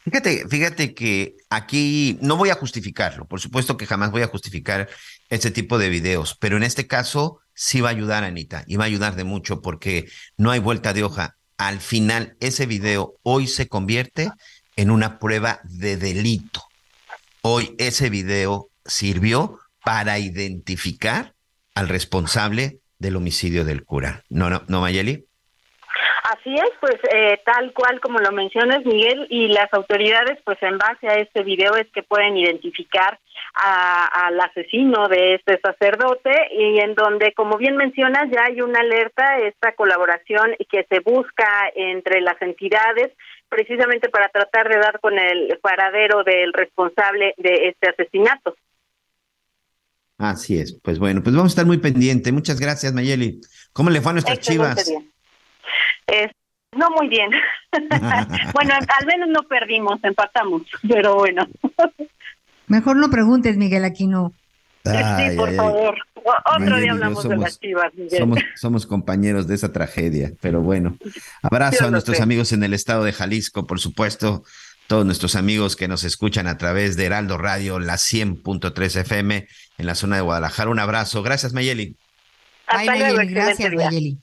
Fíjate, 0.06 0.48
fíjate 0.48 0.94
que 0.94 1.36
aquí 1.50 2.18
no 2.22 2.38
voy 2.38 2.50
a 2.50 2.56
justificarlo, 2.56 3.26
por 3.26 3.42
supuesto 3.42 3.78
que 3.78 3.86
jamás 3.86 4.12
voy 4.12 4.22
a 4.22 4.28
justificar 4.28 4.90
este 5.30 5.52
tipo 5.52 5.78
de 5.78 5.90
videos, 5.90 6.36
pero 6.40 6.58
en 6.58 6.64
este 6.64 6.88
caso 6.88 7.42
sí 7.54 7.82
va 7.82 7.90
a 7.90 7.92
ayudar, 7.92 8.24
Anita, 8.24 8.64
y 8.66 8.78
va 8.78 8.86
a 8.86 8.88
ayudar 8.88 9.16
de 9.16 9.26
mucho 9.26 9.62
porque 9.62 10.10
no 10.38 10.52
hay 10.52 10.60
vuelta 10.60 10.94
de 10.94 11.04
hoja 11.04 11.36
al 11.60 11.82
final 11.82 12.38
ese 12.40 12.66
video 12.66 13.16
hoy 13.22 13.46
se 13.46 13.68
convierte 13.68 14.32
en 14.78 14.90
una 14.90 15.20
prueba 15.20 15.60
de 15.66 15.98
delito. 15.98 16.64
Hoy 17.42 17.76
ese 17.78 18.10
video 18.10 18.70
sirvió 18.86 19.60
para 19.84 20.20
identificar 20.20 21.36
al 21.76 21.90
responsable 21.90 22.80
del 22.98 23.18
homicidio 23.18 23.66
del 23.66 23.84
cura. 23.84 24.24
¿No, 24.30 24.50
no, 24.50 24.64
no 24.70 24.80
Mayeli? 24.80 25.26
Así 26.40 26.54
es, 26.54 26.72
pues 26.80 26.96
eh, 27.14 27.42
tal 27.46 27.74
cual 27.74 28.00
como 28.00 28.20
lo 28.20 28.32
mencionas, 28.32 28.86
Miguel, 28.86 29.28
y 29.30 29.50
las 29.50 29.74
autoridades, 29.74 30.40
pues 30.46 30.58
en 30.62 30.78
base 30.78 31.08
a 31.08 31.16
este 31.16 31.44
video 31.44 31.76
es 31.76 31.88
que 31.92 32.04
pueden 32.04 32.38
identificar 32.38 33.20
a, 33.56 34.28
al 34.28 34.40
asesino 34.40 35.10
de 35.10 35.36
este 35.36 35.60
sacerdote 35.60 36.32
y 36.52 36.80
en 36.80 36.96
donde, 36.96 37.34
como 37.34 37.58
bien 37.58 37.76
mencionas, 37.76 38.30
ya 38.32 38.46
hay 38.46 38.62
una 38.62 38.80
alerta, 38.80 39.40
esta 39.40 39.74
colaboración 39.74 40.56
que 40.70 40.86
se 40.90 41.00
busca 41.02 41.70
entre 41.76 42.22
las 42.22 42.42
entidades 42.42 43.12
precisamente 43.50 44.10
para 44.10 44.30
tratar 44.30 44.70
de 44.70 44.78
dar 44.78 45.00
con 45.02 45.18
el 45.20 45.58
paradero 45.62 46.24
del 46.24 46.54
responsable 46.54 47.34
de 47.38 47.70
este 47.70 47.90
asesinato. 47.90 48.56
Así 50.18 50.60
es, 50.60 50.80
pues 50.82 51.00
bueno, 51.00 51.22
pues 51.24 51.36
vamos 51.36 51.52
a 51.52 51.54
estar 51.54 51.66
muy 51.66 51.80
pendientes. 51.80 52.32
Muchas 52.32 52.60
gracias, 52.60 52.94
Mayeli. 52.94 53.42
¿Cómo 53.74 53.90
le 53.90 54.00
fue 54.00 54.12
a 54.12 54.14
nuestras 54.14 54.38
Excelente 54.38 54.84
chivas? 54.84 54.90
Bien. 54.90 55.19
Es, 56.12 56.32
no 56.76 56.90
muy 56.92 57.08
bien. 57.08 57.30
bueno, 58.54 58.74
al 59.00 59.06
menos 59.06 59.30
no 59.30 59.44
perdimos, 59.44 60.04
empatamos, 60.04 60.64
pero 60.88 61.16
bueno. 61.16 61.48
Mejor 62.68 62.98
no 62.98 63.10
preguntes, 63.10 63.58
Miguel 63.58 63.86
Aquino. 63.86 64.34
Ay, 64.86 65.32
sí, 65.32 65.38
por 65.38 65.50
ay, 65.50 65.56
favor. 65.56 65.98
Otro 66.16 66.60
Mayeli 66.60 66.82
día 66.82 66.92
hablamos 66.92 67.24
somos, 67.24 67.38
de 67.38 67.44
las 67.44 67.60
chivas, 67.60 67.94
Miguel. 67.94 68.20
Somos, 68.20 68.40
somos, 68.56 68.86
compañeros 68.86 69.48
de 69.48 69.56
esa 69.56 69.72
tragedia, 69.72 70.32
pero 70.42 70.62
bueno. 70.62 70.98
Abrazo 71.42 71.88
a 71.88 71.92
nuestros 71.92 72.18
sé. 72.18 72.24
amigos 72.24 72.54
en 72.54 72.64
el 72.64 72.74
estado 72.74 73.04
de 73.04 73.14
Jalisco, 73.14 73.66
por 73.66 73.80
supuesto. 73.80 74.44
Todos 74.88 75.06
nuestros 75.06 75.36
amigos 75.36 75.76
que 75.76 75.88
nos 75.88 76.04
escuchan 76.04 76.48
a 76.48 76.58
través 76.58 76.96
de 76.96 77.06
Heraldo 77.06 77.38
Radio, 77.38 77.80
la 77.80 77.96
100.3 77.96 79.02
FM 79.02 79.48
en 79.78 79.86
la 79.86 79.96
zona 79.96 80.16
de 80.16 80.22
Guadalajara. 80.24 80.70
Un 80.70 80.80
abrazo. 80.80 81.22
Gracias, 81.22 81.54
Mayeli. 81.54 81.96
Hasta 82.66 82.92
Ay, 82.92 83.02
Mayeli, 83.02 83.34
gracias, 83.34 83.72
día. 83.72 83.86
Mayeli. 83.86 84.18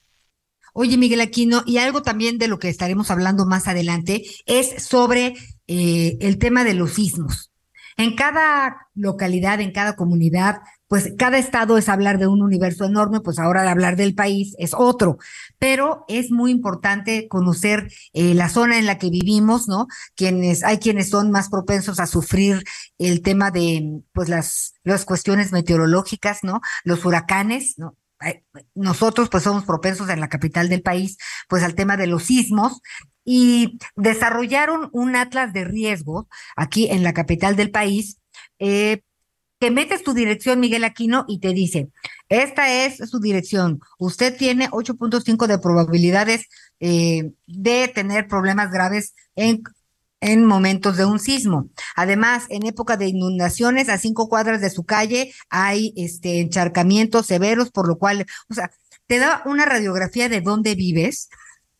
Oye, 0.78 0.98
Miguel 0.98 1.22
Aquino, 1.22 1.62
y 1.64 1.78
algo 1.78 2.02
también 2.02 2.36
de 2.36 2.48
lo 2.48 2.58
que 2.58 2.68
estaremos 2.68 3.10
hablando 3.10 3.46
más 3.46 3.66
adelante 3.66 4.24
es 4.44 4.84
sobre 4.84 5.32
eh, 5.66 6.18
el 6.20 6.36
tema 6.36 6.64
de 6.64 6.74
los 6.74 6.92
sismos. 6.92 7.50
En 7.96 8.14
cada 8.14 8.76
localidad, 8.94 9.62
en 9.62 9.72
cada 9.72 9.96
comunidad, 9.96 10.60
pues 10.86 11.14
cada 11.16 11.38
estado 11.38 11.78
es 11.78 11.88
hablar 11.88 12.18
de 12.18 12.26
un 12.26 12.42
universo 12.42 12.84
enorme, 12.84 13.22
pues 13.22 13.38
ahora 13.38 13.62
de 13.62 13.70
hablar 13.70 13.96
del 13.96 14.14
país 14.14 14.54
es 14.58 14.74
otro, 14.76 15.16
pero 15.58 16.04
es 16.08 16.30
muy 16.30 16.50
importante 16.50 17.26
conocer 17.26 17.90
eh, 18.12 18.34
la 18.34 18.50
zona 18.50 18.78
en 18.78 18.84
la 18.84 18.98
que 18.98 19.08
vivimos, 19.08 19.68
¿no? 19.68 19.86
Quienes, 20.14 20.62
hay 20.62 20.76
quienes 20.76 21.08
son 21.08 21.30
más 21.30 21.48
propensos 21.48 22.00
a 22.00 22.06
sufrir 22.06 22.64
el 22.98 23.22
tema 23.22 23.50
de, 23.50 24.02
pues 24.12 24.28
las, 24.28 24.74
las 24.84 25.06
cuestiones 25.06 25.52
meteorológicas, 25.52 26.40
¿no? 26.42 26.60
Los 26.84 27.02
huracanes, 27.06 27.78
¿no? 27.78 27.96
Nosotros 28.74 29.28
pues 29.28 29.42
somos 29.42 29.64
propensos 29.64 30.08
en 30.08 30.20
la 30.20 30.28
capital 30.28 30.68
del 30.68 30.82
país 30.82 31.18
pues 31.48 31.62
al 31.62 31.74
tema 31.74 31.96
de 31.96 32.06
los 32.06 32.24
sismos 32.24 32.80
y 33.24 33.78
desarrollaron 33.94 34.88
un 34.92 35.16
atlas 35.16 35.52
de 35.52 35.64
riesgo 35.64 36.28
aquí 36.56 36.88
en 36.90 37.02
la 37.02 37.12
capital 37.12 37.56
del 37.56 37.70
país 37.70 38.18
eh, 38.58 39.02
que 39.60 39.70
metes 39.70 40.02
tu 40.02 40.14
dirección 40.14 40.60
Miguel 40.60 40.84
Aquino 40.84 41.24
y 41.28 41.40
te 41.40 41.52
dice 41.52 41.90
esta 42.28 42.84
es 42.84 42.96
su 43.08 43.20
dirección. 43.20 43.80
Usted 43.98 44.36
tiene 44.36 44.68
8.5 44.70 45.46
de 45.46 45.58
probabilidades 45.58 46.48
eh, 46.80 47.30
de 47.46 47.88
tener 47.88 48.26
problemas 48.26 48.70
graves 48.70 49.14
en 49.36 49.62
en 50.20 50.44
momentos 50.44 50.96
de 50.96 51.04
un 51.04 51.18
sismo. 51.18 51.70
Además, 51.94 52.44
en 52.48 52.66
época 52.66 52.96
de 52.96 53.08
inundaciones, 53.08 53.88
a 53.88 53.98
cinco 53.98 54.28
cuadras 54.28 54.60
de 54.60 54.70
su 54.70 54.84
calle 54.84 55.32
hay 55.50 55.92
este 55.96 56.40
encharcamientos 56.40 57.26
severos, 57.26 57.70
por 57.70 57.86
lo 57.88 57.98
cual, 57.98 58.26
o 58.50 58.54
sea, 58.54 58.70
te 59.06 59.18
da 59.18 59.42
una 59.46 59.64
radiografía 59.64 60.28
de 60.28 60.40
dónde 60.40 60.74
vives. 60.74 61.28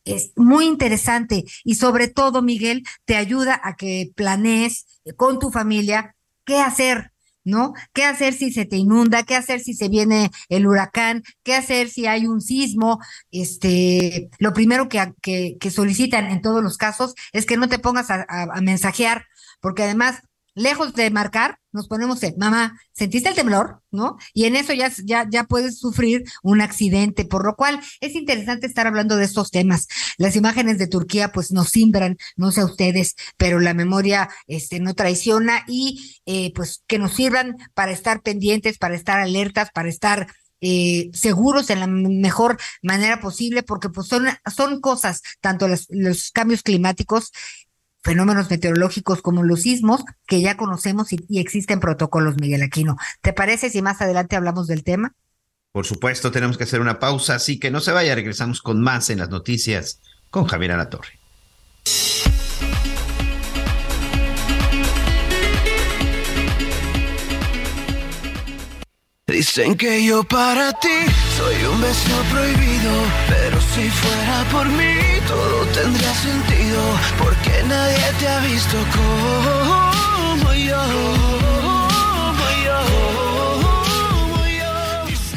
Es 0.05 0.31
muy 0.35 0.65
interesante 0.65 1.43
y 1.65 1.75
sobre 1.75 2.07
todo, 2.07 2.41
Miguel, 2.41 2.83
te 3.05 3.17
ayuda 3.17 3.59
a 3.61 3.75
que 3.75 4.11
planees 4.15 4.85
con 5.17 5.39
tu 5.39 5.51
familia 5.51 6.15
qué 6.45 6.59
hacer, 6.61 7.11
¿no? 7.47 7.73
¿Qué 7.93 8.03
hacer 8.03 8.33
si 8.33 8.51
se 8.51 8.65
te 8.65 8.77
inunda? 8.77 9.23
¿Qué 9.23 9.35
hacer 9.35 9.59
si 9.61 9.73
se 9.73 9.89
viene 9.89 10.29
el 10.49 10.67
huracán? 10.67 11.23
¿Qué 11.43 11.55
hacer 11.55 11.89
si 11.89 12.05
hay 12.05 12.27
un 12.27 12.41
sismo? 12.41 12.99
Este, 13.31 14.29
lo 14.37 14.53
primero 14.53 14.89
que, 14.89 15.13
que, 15.21 15.71
solicitan 15.71 16.27
en 16.27 16.41
todos 16.41 16.63
los 16.63 16.77
casos 16.77 17.15
es 17.33 17.45
que 17.45 17.57
no 17.57 17.69
te 17.69 17.79
pongas 17.79 18.09
a 18.09 18.61
mensajear, 18.61 19.25
porque 19.61 19.83
además 19.83 20.21
lejos 20.57 20.93
de 20.93 21.11
marcar, 21.11 21.59
nos 21.77 21.87
ponemos, 21.87 22.21
en, 22.23 22.35
mamá, 22.37 22.77
¿sentiste 22.91 23.29
el 23.29 23.35
temblor? 23.35 23.81
¿No? 23.91 24.17
Y 24.33 24.45
en 24.45 24.57
eso 24.57 24.73
ya, 24.73 24.91
ya, 25.05 25.25
ya 25.29 25.45
puedes 25.45 25.79
sufrir 25.79 26.25
un 26.43 26.59
accidente, 26.59 27.23
por 27.23 27.45
lo 27.45 27.55
cual 27.55 27.79
es 28.01 28.15
interesante 28.15 28.67
estar 28.67 28.85
hablando 28.85 29.15
de 29.15 29.23
estos 29.23 29.49
temas. 29.49 29.87
Las 30.17 30.35
imágenes 30.35 30.77
de 30.77 30.87
Turquía 30.87 31.31
pues 31.31 31.51
nos 31.51 31.69
simbran, 31.69 32.17
no 32.35 32.51
sé 32.51 32.61
a 32.61 32.65
ustedes, 32.65 33.15
pero 33.37 33.59
la 33.59 33.73
memoria 33.73 34.29
este, 34.47 34.79
no 34.81 34.93
traiciona 34.93 35.63
y 35.67 36.19
eh, 36.25 36.51
pues 36.53 36.83
que 36.87 36.99
nos 36.99 37.13
sirvan 37.13 37.55
para 37.73 37.91
estar 37.91 38.21
pendientes, 38.21 38.77
para 38.77 38.95
estar 38.95 39.19
alertas, 39.19 39.69
para 39.71 39.89
estar 39.89 40.27
eh, 40.59 41.11
seguros 41.13 41.69
en 41.69 41.79
la 41.81 41.87
mejor 41.87 42.57
manera 42.81 43.19
posible, 43.19 43.61
porque 43.61 43.89
pues 43.89 44.07
son, 44.07 44.25
son 44.55 44.81
cosas, 44.81 45.21
tanto 45.39 45.67
los 45.67 46.31
cambios 46.31 46.63
climáticos, 46.63 47.31
fenómenos 48.07 48.49
meteorológicos 48.49 49.21
como 49.21 49.43
los 49.43 49.63
sismos, 49.63 50.05
que 50.25 50.39
ya 50.39 50.55
conocemos 50.55 51.11
y, 51.11 51.39
existen 51.39 51.81
protocolos, 51.81 52.37
Miguel 52.39 52.63
Aquino. 52.63 52.95
¿Te 53.21 53.33
parece 53.33 53.69
si 53.69 53.81
más 53.81 54.01
adelante 54.01 54.37
hablamos 54.37 54.67
del 54.67 54.85
tema? 54.85 55.13
Por 55.73 55.85
supuesto, 55.85 56.31
tenemos 56.31 56.57
que 56.57 56.63
hacer 56.63 56.79
una 56.79 56.99
pausa, 56.99 57.35
así 57.35 57.59
que 57.59 57.69
no 57.69 57.81
se 57.81 57.91
vaya, 57.91 58.15
regresamos 58.15 58.61
con 58.61 58.81
más 58.81 59.09
en 59.09 59.19
las 59.19 59.29
noticias 59.29 59.99
con 60.29 60.45
Javier 60.45 60.71
Alatorre. 60.71 61.16
Dicen 69.29 69.75
que 69.75 70.05
yo 70.05 70.23
para 70.23 70.71
ti 70.71 70.87
soy 71.35 71.65
un 71.65 71.81
beso 71.81 72.23
prohibido, 72.31 72.91
pero 73.27 73.59
si 73.59 73.89
fuera 73.89 74.45
por 74.49 74.65
mí 74.69 74.95
todo 75.27 75.65
tendría 75.73 76.13
sentido, 76.15 76.81
porque 77.17 77.61
nadie 77.67 78.13
te 78.19 78.27
ha 78.29 78.39
visto 78.39 78.77
como 78.95 80.53
yo. 80.53 80.81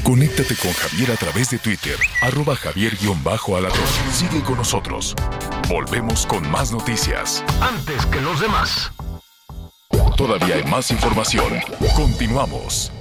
Conéctate 0.05 0.55
con 0.55 0.73
Javier 0.73 1.11
a 1.11 1.17
través 1.17 1.51
de 1.51 1.59
Twitter, 1.59 1.97
arroba 2.23 2.55
javier-alatón. 2.55 3.81
Sigue 4.13 4.41
con 4.43 4.57
nosotros. 4.57 5.17
Volvemos 5.69 6.27
con 6.27 6.49
más 6.49 6.71
noticias. 6.71 7.43
Antes 7.61 8.07
que 8.07 8.21
los 8.21 8.41
demás. 8.41 8.93
Todavía 10.17 10.55
hay 10.55 10.65
más 10.65 10.93
información. 10.93 11.61
Continuamos. 11.97 12.93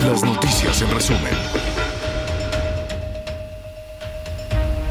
Las 0.00 0.22
noticias 0.22 0.82
en 0.82 0.90
resumen. 0.90 1.32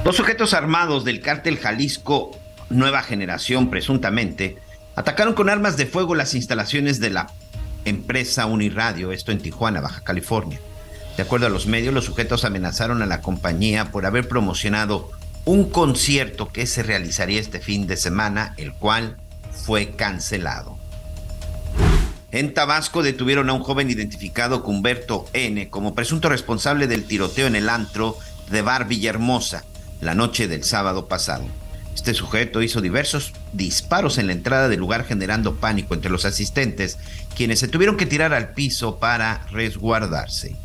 Dos 0.04 0.15
sujetos 0.15 0.54
armados 0.54 1.04
del 1.04 1.22
cártel 1.22 1.58
Jalisco 1.58 2.32
Nueva 2.70 3.04
Generación, 3.04 3.70
presuntamente, 3.70 4.58
atacaron 4.96 5.34
con 5.34 5.50
armas 5.50 5.78
de 5.78 5.86
fuego 5.86 6.15
las 6.15 6.34
instalaciones 6.34 7.00
de 7.00 7.10
la 7.10 7.28
empresa 7.86 8.46
Uniradio, 8.46 9.12
esto 9.12 9.32
en 9.32 9.39
Tijuana, 9.39 9.82
Baja 9.82 10.02
California. 10.02 10.60
De 11.15 11.24
acuerdo 11.24 11.48
a 11.48 11.50
los 11.50 11.67
medios, 11.67 11.93
los 11.93 12.06
sujetos 12.06 12.46
amenazaron 12.46 13.02
a 13.02 13.06
la 13.06 13.22
compañía 13.22 13.91
por 13.91 14.06
haber 14.06 14.28
promocionado 14.28 15.12
un 15.46 15.70
concierto 15.70 16.50
que 16.50 16.67
se 16.67 16.84
realizaría 16.84 17.39
este 17.39 17.60
fin 17.60 17.88
de 17.88 17.98
semana, 17.98 18.54
el 18.58 18.74
cual 18.74 19.17
fue 19.52 19.96
cancelado. 19.96 20.77
En 22.32 22.54
Tabasco 22.54 23.04
detuvieron 23.04 23.50
a 23.50 23.54
un 23.54 23.63
joven 23.63 23.90
identificado 23.90 24.62
como 24.62 24.78
Humberto 24.78 25.28
N. 25.32 25.70
como 25.70 25.96
presunto 25.96 26.28
responsable 26.28 26.88
del 26.88 27.06
tiroteo 27.06 27.48
en 27.48 27.56
el 27.56 27.70
antro 27.70 28.18
de 28.52 28.62
Bar 28.62 28.88
Villahermosa 28.88 29.63
la 30.02 30.13
noche 30.13 30.48
del 30.48 30.63
sábado 30.63 31.08
pasado. 31.08 31.46
Este 31.96 32.13
sujeto 32.13 32.62
hizo 32.62 32.82
diversos 32.82 33.34
disparos 33.54 34.18
en 34.18 34.28
la 34.28 34.34
entrada 34.34 34.70
del 34.70 34.80
lugar 34.80 35.06
generando 35.06 35.56
pánico 35.56 35.96
entre 35.96 36.12
los 36.12 36.26
asistentes, 36.26 37.00
quienes 37.36 37.60
se 37.60 37.68
tuvieron 37.68 37.98
que 37.98 38.06
tirar 38.06 38.34
al 38.34 38.54
piso 38.54 39.00
para 39.00 39.46
resguardarse. 39.50 40.56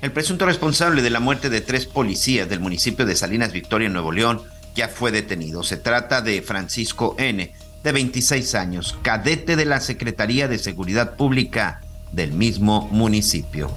El 0.00 0.10
presunto 0.10 0.46
responsable 0.46 1.00
de 1.02 1.10
la 1.10 1.20
muerte 1.20 1.48
de 1.48 1.60
tres 1.60 1.86
policías 1.86 2.48
del 2.48 2.58
municipio 2.58 3.06
de 3.06 3.14
Salinas 3.14 3.52
Victoria, 3.52 3.88
Nuevo 3.88 4.10
León, 4.10 4.42
ya 4.74 4.88
fue 4.88 5.12
detenido. 5.12 5.62
Se 5.62 5.76
trata 5.76 6.22
de 6.22 6.42
Francisco 6.42 7.14
N., 7.18 7.52
de 7.82 7.92
26 7.92 8.54
años, 8.54 8.96
cadete 9.02 9.56
de 9.56 9.64
la 9.64 9.80
Secretaría 9.80 10.48
de 10.48 10.58
Seguridad 10.58 11.16
Pública 11.16 11.80
del 12.12 12.32
mismo 12.32 12.88
municipio. 12.92 13.70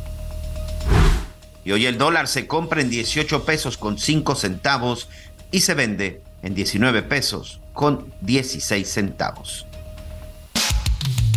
Y 1.63 1.71
hoy 1.71 1.87
el 1.87 1.97
dólar 1.97 2.27
se 2.27 2.45
compra 2.45 2.81
en 2.81 2.89
18 2.89 3.43
pesos 3.45 3.77
con 3.77 3.97
5 3.97 4.35
centavos 4.35 5.09
y 5.51 5.61
se 5.61 5.73
vende 5.73 6.21
en 6.43 6.53
19 6.53 7.01
pesos 7.03 7.59
con 7.73 8.13
16 8.21 8.87
centavos. 8.87 9.65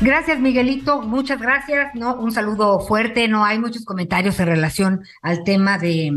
Gracias, 0.00 0.40
Miguelito. 0.40 1.02
Muchas 1.02 1.40
gracias. 1.40 1.94
No, 1.94 2.16
un 2.16 2.32
saludo 2.32 2.80
fuerte. 2.80 3.28
No 3.28 3.44
hay 3.44 3.58
muchos 3.58 3.84
comentarios 3.84 4.38
en 4.40 4.46
relación 4.46 5.02
al 5.22 5.44
tema 5.44 5.78
de, 5.78 6.12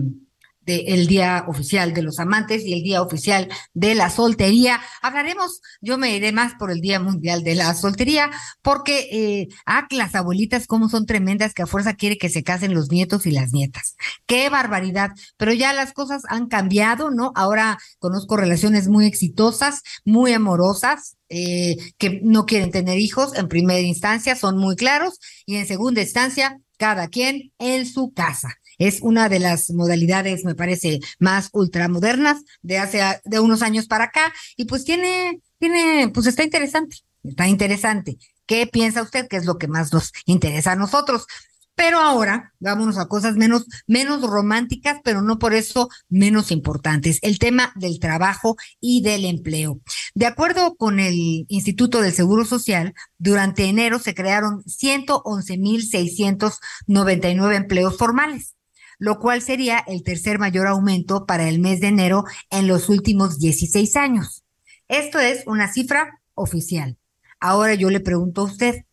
el 0.67 1.08
Día 1.08 1.45
Oficial 1.47 1.93
de 1.93 2.01
los 2.01 2.19
Amantes 2.19 2.63
y 2.65 2.73
el 2.73 2.84
Día 2.84 3.01
Oficial 3.01 3.49
de 3.73 3.95
la 3.95 4.10
Soltería. 4.10 4.82
Hablaremos, 5.01 5.62
yo 5.82 5.97
me 5.97 6.15
iré 6.15 6.32
más 6.32 6.53
por 6.56 6.71
el 6.71 6.82
Día 6.82 6.99
Mundial 6.99 7.43
de 7.43 7.56
la 7.56 7.73
Soltería, 7.73 8.30
porque, 8.62 9.08
eh, 9.12 9.47
ah, 9.65 9.88
las 9.91 10.15
abuelitas 10.15 10.67
como 10.67 10.89
son 10.89 11.06
tremendas 11.06 11.53
que 11.53 11.63
a 11.63 11.67
fuerza 11.67 11.95
quiere 11.95 12.17
que 12.17 12.30
se 12.30 12.43
casen 12.43 12.73
los 12.73 12.91
nietos 12.91 13.25
y 13.25 13.32
las 13.32 13.53
nietas. 13.53 13.95
Qué 14.25 14.49
barbaridad. 14.49 15.12
Pero 15.38 15.53
ya 15.53 15.73
las 15.73 15.93
cosas 15.93 16.23
han 16.30 16.47
cambiado, 16.47 17.12
¿no? 17.12 17.32
Ahora 17.36 17.77
conozco 17.99 18.38
relaciones 18.38 18.88
muy 18.88 19.06
exitosas, 19.06 19.82
muy 20.06 20.34
amorosas, 20.34 21.17
eh, 21.30 21.75
que 21.97 22.21
no 22.23 22.45
quieren 22.45 22.71
tener 22.71 22.99
hijos 22.99 23.36
en 23.38 23.47
primera 23.47 23.82
instancia, 23.82 24.36
son 24.36 24.58
muy 24.58 24.75
claros, 24.75 25.19
y 25.45 25.58
en 25.58 25.67
segunda 25.67 26.01
instancia, 26.01 26.60
cada 26.77 27.08
quien 27.08 27.51
en 27.60 27.86
su 27.86 28.12
casa. 28.13 28.49
Es 28.77 28.99
una 29.01 29.29
de 29.29 29.39
las 29.39 29.69
modalidades, 29.71 30.45
me 30.45 30.55
parece, 30.55 30.99
más 31.19 31.49
ultramodernas 31.53 32.43
de 32.61 32.77
hace 32.77 33.01
de 33.25 33.39
unos 33.39 33.61
años 33.61 33.87
para 33.87 34.05
acá, 34.05 34.33
y 34.55 34.65
pues 34.65 34.83
tiene, 34.83 35.41
tiene, 35.59 36.09
pues 36.13 36.27
está 36.27 36.43
interesante, 36.43 36.97
está 37.23 37.47
interesante. 37.47 38.17
¿Qué 38.45 38.67
piensa 38.67 39.01
usted 39.01 39.27
que 39.27 39.37
es 39.37 39.45
lo 39.45 39.57
que 39.57 39.67
más 39.67 39.91
nos 39.91 40.11
interesa 40.25 40.71
a 40.71 40.75
nosotros? 40.75 41.27
Pero 41.77 41.99
ahora 41.99 42.53
vámonos 42.59 42.97
a 42.97 43.07
cosas 43.07 43.35
menos, 43.35 43.67
menos 43.85 44.23
románticas, 44.23 44.99
pero 45.03 45.21
no 45.21 45.37
por 45.37 45.53
eso 45.53 45.89
menos 46.09 46.49
importantes. 46.49 47.19
El 47.21 47.37
tema 47.37 47.71
del 47.75 47.99
trabajo 47.99 48.55
y 48.81 49.03
del 49.03 49.25
empleo. 49.25 49.79
De 50.15 50.25
acuerdo 50.25 50.75
con 50.75 50.99
el 50.99 51.45
Instituto 51.49 52.01
del 52.01 52.13
Seguro 52.13 52.45
Social, 52.45 52.95
durante 53.19 53.65
enero 53.65 53.99
se 53.99 54.15
crearon 54.15 54.63
111.699 54.63 57.55
empleos 57.55 57.95
formales, 57.95 58.55
lo 58.99 59.19
cual 59.19 59.41
sería 59.41 59.79
el 59.79 60.03
tercer 60.03 60.39
mayor 60.39 60.67
aumento 60.67 61.25
para 61.25 61.47
el 61.47 61.60
mes 61.60 61.81
de 61.81 61.88
enero 61.88 62.25
en 62.49 62.67
los 62.67 62.89
últimos 62.89 63.39
16 63.39 63.95
años. 63.95 64.43
Esto 64.88 65.19
es 65.19 65.45
una 65.47 65.71
cifra 65.71 66.21
oficial. 66.33 66.97
Ahora 67.39 67.73
yo 67.75 67.89
le 67.89 67.99
pregunto 67.99 68.41
a 68.41 68.45
usted, 68.45 68.86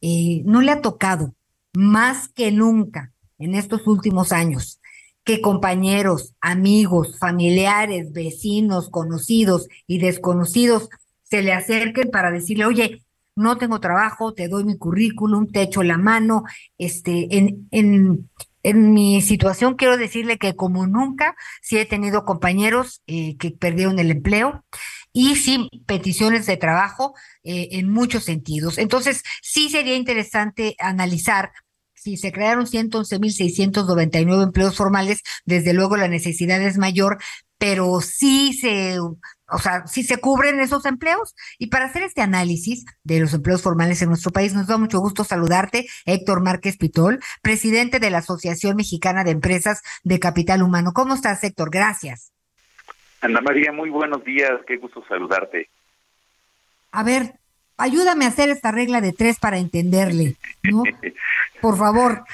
eh, 0.00 0.42
¿no 0.44 0.60
le 0.60 0.70
ha 0.70 0.80
tocado 0.80 1.34
más 1.72 2.28
que 2.28 2.52
nunca 2.52 3.12
en 3.38 3.54
estos 3.54 3.86
últimos 3.86 4.32
años 4.32 4.80
que 5.28 5.42
compañeros, 5.42 6.32
amigos, 6.40 7.18
familiares, 7.18 8.12
vecinos, 8.12 8.88
conocidos 8.88 9.68
y 9.86 9.98
desconocidos 9.98 10.88
se 11.22 11.42
le 11.42 11.52
acerquen 11.52 12.10
para 12.10 12.30
decirle, 12.30 12.64
oye, 12.64 13.02
no 13.36 13.58
tengo 13.58 13.78
trabajo, 13.78 14.32
te 14.32 14.48
doy 14.48 14.64
mi 14.64 14.78
currículum, 14.78 15.46
te 15.46 15.60
echo 15.60 15.82
la 15.82 15.98
mano, 15.98 16.44
este, 16.78 17.36
en, 17.36 17.68
en, 17.72 18.30
en 18.62 18.92
mi 18.92 19.22
situación 19.22 19.74
quiero 19.74 19.96
decirle 19.96 20.38
que 20.38 20.56
como 20.56 20.86
nunca, 20.86 21.36
sí 21.62 21.78
he 21.78 21.86
tenido 21.86 22.24
compañeros 22.24 23.02
eh, 23.06 23.36
que 23.38 23.50
perdieron 23.50 23.98
el 23.98 24.10
empleo 24.10 24.64
y 25.12 25.36
sí 25.36 25.68
peticiones 25.86 26.46
de 26.46 26.56
trabajo 26.56 27.14
eh, 27.44 27.68
en 27.72 27.90
muchos 27.90 28.24
sentidos. 28.24 28.78
Entonces, 28.78 29.22
sí 29.42 29.68
sería 29.70 29.96
interesante 29.96 30.76
analizar 30.78 31.52
si 31.94 32.16
se 32.16 32.32
crearon 32.32 32.66
111.699 32.66 34.42
empleos 34.42 34.76
formales, 34.76 35.22
desde 35.44 35.72
luego 35.72 35.96
la 35.96 36.08
necesidad 36.08 36.62
es 36.62 36.78
mayor, 36.78 37.18
pero 37.58 38.00
sí 38.00 38.52
se 38.52 38.98
o 39.50 39.58
sea, 39.58 39.86
si 39.86 40.02
se 40.02 40.18
cubren 40.18 40.60
esos 40.60 40.84
empleos. 40.84 41.34
Y 41.58 41.68
para 41.68 41.86
hacer 41.86 42.02
este 42.02 42.20
análisis 42.20 42.84
de 43.04 43.20
los 43.20 43.32
empleos 43.34 43.62
formales 43.62 44.02
en 44.02 44.08
nuestro 44.08 44.30
país, 44.30 44.54
nos 44.54 44.66
da 44.66 44.76
mucho 44.76 45.00
gusto 45.00 45.24
saludarte, 45.24 45.86
Héctor 46.04 46.42
Márquez 46.42 46.76
Pitol, 46.76 47.20
presidente 47.42 47.98
de 47.98 48.10
la 48.10 48.18
Asociación 48.18 48.76
Mexicana 48.76 49.24
de 49.24 49.30
Empresas 49.30 49.82
de 50.04 50.20
Capital 50.20 50.62
Humano. 50.62 50.92
¿Cómo 50.92 51.14
estás, 51.14 51.42
Héctor? 51.44 51.70
Gracias. 51.70 52.32
Ana 53.20 53.40
María, 53.40 53.72
muy 53.72 53.90
buenos 53.90 54.22
días, 54.24 54.52
qué 54.66 54.76
gusto 54.76 55.04
saludarte. 55.08 55.68
A 56.92 57.02
ver, 57.02 57.34
ayúdame 57.76 58.26
a 58.26 58.28
hacer 58.28 58.48
esta 58.50 58.70
regla 58.70 59.00
de 59.00 59.12
tres 59.12 59.38
para 59.38 59.58
entenderle, 59.58 60.36
¿no? 60.62 60.82
Por 61.60 61.76
favor. 61.76 62.24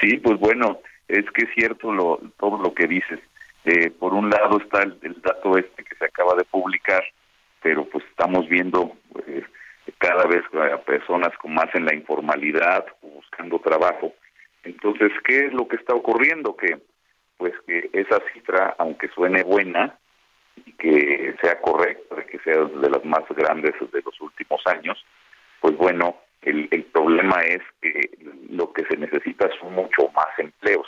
Sí, 0.00 0.16
pues 0.16 0.38
bueno, 0.38 0.80
es 1.06 1.24
que 1.32 1.44
es 1.44 1.50
cierto 1.54 1.92
lo, 1.92 2.20
todo 2.38 2.58
lo 2.58 2.74
que 2.74 2.86
dices. 2.86 3.20
Eh, 3.64 3.90
por 3.90 4.14
un 4.14 4.30
lado 4.30 4.58
está 4.58 4.82
el, 4.82 5.20
dato 5.20 5.58
este 5.58 5.84
que 5.84 5.94
se 5.96 6.04
acaba 6.04 6.34
de 6.34 6.44
publicar, 6.44 7.02
pero 7.62 7.84
pues 7.84 8.04
estamos 8.10 8.48
viendo 8.48 8.92
eh, 9.26 9.44
cada 9.98 10.24
vez 10.26 10.42
a 10.54 10.78
personas 10.78 11.36
con 11.38 11.54
más 11.54 11.74
en 11.74 11.84
la 11.84 11.94
informalidad, 11.94 12.86
buscando 13.02 13.58
trabajo. 13.58 14.14
Entonces, 14.64 15.12
¿qué 15.24 15.46
es 15.46 15.52
lo 15.52 15.66
que 15.66 15.76
está 15.76 15.94
ocurriendo? 15.94 16.56
Que 16.56 16.78
pues 17.36 17.54
que 17.66 17.88
esa 17.92 18.20
cifra, 18.32 18.74
aunque 18.78 19.08
suene 19.08 19.42
buena 19.44 19.96
y 20.56 20.72
que 20.72 21.36
sea 21.40 21.60
correcta, 21.60 22.24
que 22.26 22.38
sea 22.40 22.64
de 22.64 22.90
las 22.90 23.04
más 23.04 23.22
grandes 23.30 23.74
de 23.92 24.02
los 24.04 24.20
últimos 24.20 24.60
años, 24.66 25.04
pues 25.60 25.76
bueno, 25.76 26.16
el, 26.42 26.68
el 26.70 26.84
problema 26.84 27.40
es 27.42 27.62
que 27.80 28.10
lo 28.50 28.72
que 28.72 28.84
se 28.86 28.96
necesita 28.96 29.48
son 29.60 29.74
mucho 29.74 30.08
más 30.14 30.38
empleos. 30.38 30.86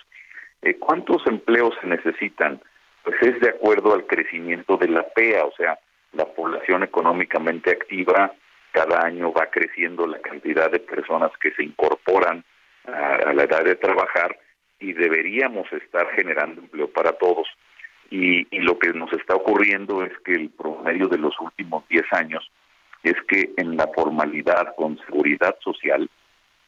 Eh, 0.62 0.76
¿Cuántos 0.78 1.26
empleos 1.26 1.74
se 1.80 1.86
necesitan? 1.86 2.60
pues 3.02 3.16
es 3.22 3.40
de 3.40 3.50
acuerdo 3.50 3.94
al 3.94 4.06
crecimiento 4.06 4.76
de 4.76 4.88
la 4.88 5.02
PEA, 5.02 5.44
o 5.44 5.52
sea, 5.56 5.78
la 6.12 6.26
población 6.26 6.82
económicamente 6.82 7.70
activa, 7.70 8.32
cada 8.72 9.04
año 9.04 9.32
va 9.32 9.46
creciendo 9.46 10.06
la 10.06 10.20
cantidad 10.20 10.70
de 10.70 10.80
personas 10.80 11.30
que 11.40 11.52
se 11.52 11.64
incorporan 11.64 12.44
a, 12.86 13.32
la 13.32 13.44
edad 13.44 13.64
de 13.64 13.76
trabajar 13.76 14.38
y 14.78 14.92
deberíamos 14.92 15.70
estar 15.72 16.08
generando 16.14 16.60
empleo 16.62 16.90
para 16.90 17.12
todos. 17.12 17.48
Y, 18.10 18.46
lo 18.58 18.78
que 18.78 18.92
nos 18.92 19.12
está 19.12 19.34
ocurriendo 19.34 20.04
es 20.04 20.12
que 20.24 20.32
el 20.32 20.50
promedio 20.50 21.08
de 21.08 21.18
los 21.18 21.38
últimos 21.40 21.86
10 21.88 22.04
años 22.12 22.50
es 23.02 23.14
que 23.28 23.50
en 23.56 23.76
la 23.76 23.88
formalidad 23.88 24.74
con 24.76 24.98
seguridad 25.06 25.56
social, 25.60 26.08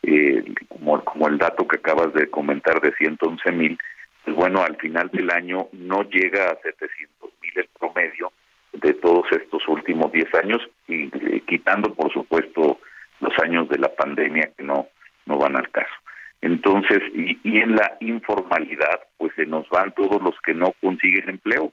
eh, 0.03 0.45
como, 0.69 1.29
el 1.29 1.39
dato 1.39 1.67
que 1.67 1.77
acabas 1.77 2.13
de 2.15 2.29
comentar 2.29 2.81
de 2.81 2.93
111 2.95 3.53
mil, 3.53 3.79
pues 4.25 4.37
bueno, 4.37 4.63
al 4.63 4.77
final 4.77 5.09
del 5.13 5.31
año 5.31 5.69
no 5.73 6.03
llega 6.03 6.51
a 6.51 6.59
700 6.63 7.31
mil 7.41 7.53
el 7.57 7.69
promedio 7.79 8.33
de 8.73 8.95
todos 8.95 9.27
estos 9.33 9.67
últimos 9.69 10.11
10 10.13 10.35
años 10.35 10.63
y 10.89 11.11
quitando 11.41 11.93
por 11.95 12.13
supuesto 12.13 12.79
los 13.21 13.39
años 13.41 13.69
de 13.69 13.79
la 13.79 13.95
pandemia 13.95 14.51
que 14.57 14.63
no 14.63 14.89
no 15.27 15.39
van 15.39 15.57
al 15.57 15.71
caso. 15.71 15.93
Entonces, 16.41 17.01
y, 17.15 17.39
en 17.45 17.77
la 17.77 17.97
informalidad, 18.01 19.01
pues 19.17 19.33
se 19.37 19.47
nos 19.47 19.69
van 19.69 19.93
todos 19.93 20.21
los 20.21 20.35
que 20.45 20.55
no 20.55 20.75
consiguen 20.81 21.29
empleo. 21.29 21.73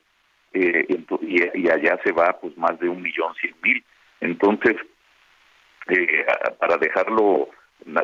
Eh, 0.54 0.86
y, 1.22 1.60
y, 1.60 1.70
allá 1.70 2.00
se 2.04 2.12
va 2.12 2.38
pues 2.40 2.56
más 2.58 2.80
de 2.80 2.90
un 2.90 3.02
millón 3.02 3.34
cien 3.42 3.56
mil. 3.64 3.84
Entonces, 4.22 4.76
eh, 5.88 6.26
para 6.60 6.78
dejarlo 6.78 7.50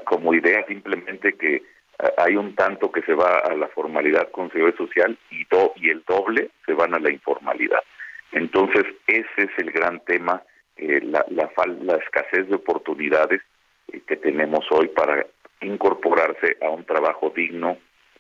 como 0.06 0.34
idea 0.34 0.66
simplemente 0.68 1.34
que 1.34 1.64
hay 2.18 2.36
un 2.36 2.56
tanto 2.56 2.92
que 2.92 3.02
se 3.04 3.14
va 3.14 3.40
a 3.40 3.56
la 3.56 3.68
formalidad 3.68 4.30
con 4.32 4.52
seguridad 4.52 4.78
social 4.78 5.18
y, 5.32 5.46
y 5.78 5.90
el 5.90 6.04
doble 6.08 6.52
se 6.66 6.74
van 6.74 6.94
a 6.94 7.00
la 7.00 7.12
informalidad. 7.12 7.82
Entonces, 8.32 8.84
ese 9.08 9.26
es 9.38 9.50
el 9.58 9.72
gran 9.72 10.02
tema, 10.02 10.42
eh, 10.76 11.00
la, 11.02 11.26
la, 11.30 11.50
la, 11.82 11.96
escasez 11.96 12.50
de 12.50 12.56
oportunidades 12.56 13.42
eh, 13.94 14.02
que 14.06 14.18
tenemos 14.18 14.66
hoy 14.72 14.90
para 14.90 15.26
incorporarse 15.62 16.58
a 16.62 16.70
un 16.70 16.84
trabajo 16.84 17.32
digno, 17.34 17.78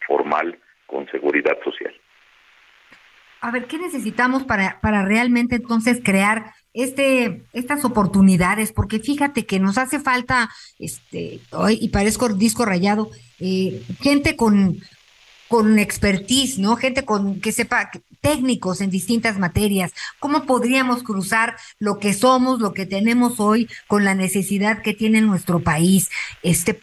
formal, 0.07 0.57
con 0.87 1.07
seguridad 1.09 1.57
social. 1.63 1.93
A 3.41 3.51
ver, 3.51 3.65
¿qué 3.67 3.77
necesitamos 3.77 4.45
para, 4.45 4.79
para 4.81 5.03
realmente 5.03 5.57
entonces 5.57 6.01
crear 6.03 6.45
este, 6.75 7.45
estas 7.53 7.85
oportunidades, 7.85 8.73
porque 8.73 8.99
fíjate 8.99 9.45
que 9.45 9.59
nos 9.59 9.77
hace 9.77 9.99
falta, 9.99 10.51
este, 10.77 11.39
hoy, 11.51 11.79
y 11.81 11.89
parezco 11.89 12.27
disco 12.29 12.65
rayado, 12.65 13.09
eh, 13.39 13.81
gente 14.01 14.35
con, 14.35 14.81
con 15.47 15.79
expertise, 15.79 16.59
¿no? 16.59 16.75
Gente 16.75 17.05
con 17.05 17.39
que 17.39 17.53
sepa 17.53 17.89
técnicos 18.19 18.81
en 18.81 18.89
distintas 18.89 19.39
materias. 19.39 19.93
¿Cómo 20.19 20.43
podríamos 20.43 21.01
cruzar 21.01 21.55
lo 21.79 21.97
que 21.97 22.13
somos, 22.13 22.59
lo 22.59 22.73
que 22.73 22.85
tenemos 22.85 23.39
hoy 23.39 23.69
con 23.88 24.03
la 24.03 24.13
necesidad 24.13 24.81
que 24.81 24.93
tiene 24.93 25.21
nuestro 25.21 25.61
país? 25.61 26.09
Este 26.43 26.81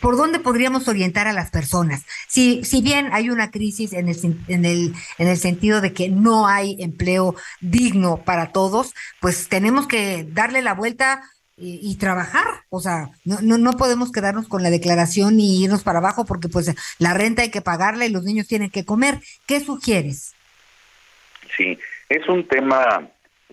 ¿Por 0.00 0.16
dónde 0.16 0.40
podríamos 0.40 0.88
orientar 0.88 1.28
a 1.28 1.32
las 1.32 1.50
personas? 1.50 2.04
Si, 2.28 2.64
si 2.64 2.82
bien 2.82 3.08
hay 3.12 3.30
una 3.30 3.50
crisis 3.50 3.92
en 3.92 4.08
el, 4.08 4.16
en, 4.48 4.64
el, 4.64 4.92
en 5.18 5.28
el 5.28 5.36
sentido 5.36 5.80
de 5.80 5.92
que 5.92 6.08
no 6.08 6.46
hay 6.46 6.76
empleo 6.80 7.34
digno 7.60 8.22
para 8.24 8.52
todos, 8.52 8.94
pues 9.20 9.48
tenemos 9.48 9.86
que 9.86 10.24
darle 10.28 10.62
la 10.62 10.74
vuelta 10.74 11.22
y, 11.58 11.96
trabajar. 11.96 12.46
O 12.68 12.80
sea, 12.80 13.08
no, 13.24 13.38
no, 13.42 13.56
no 13.56 13.72
podemos 13.72 14.12
quedarnos 14.12 14.46
con 14.46 14.62
la 14.62 14.70
declaración 14.70 15.40
y 15.40 15.64
irnos 15.64 15.82
para 15.82 16.00
abajo 16.00 16.26
porque 16.26 16.48
pues 16.48 16.74
la 16.98 17.14
renta 17.14 17.42
hay 17.42 17.50
que 17.50 17.62
pagarla 17.62 18.04
y 18.04 18.10
los 18.10 18.24
niños 18.24 18.46
tienen 18.46 18.70
que 18.70 18.84
comer. 18.84 19.20
¿Qué 19.46 19.60
sugieres? 19.60 20.34
Sí, 21.56 21.78
es 22.10 22.28
un 22.28 22.46
tema 22.46 23.08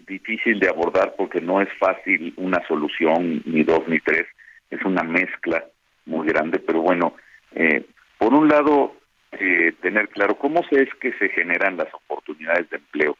difícil 0.05 0.59
de 0.59 0.67
abordar 0.67 1.15
porque 1.17 1.39
no 1.39 1.61
es 1.61 1.69
fácil 1.79 2.33
una 2.35 2.65
solución, 2.67 3.41
ni 3.45 3.63
dos 3.63 3.87
ni 3.87 3.99
tres, 3.99 4.27
es 4.69 4.83
una 4.83 5.03
mezcla 5.03 5.63
muy 6.05 6.27
grande, 6.27 6.59
pero 6.59 6.81
bueno, 6.81 7.15
eh, 7.55 7.85
por 8.17 8.33
un 8.33 8.47
lado, 8.47 8.95
eh, 9.31 9.73
tener 9.81 10.09
claro 10.09 10.35
cómo 10.35 10.61
es 10.71 10.89
que 10.95 11.13
se 11.13 11.29
generan 11.29 11.77
las 11.77 11.93
oportunidades 11.93 12.69
de 12.69 12.77
empleo. 12.77 13.17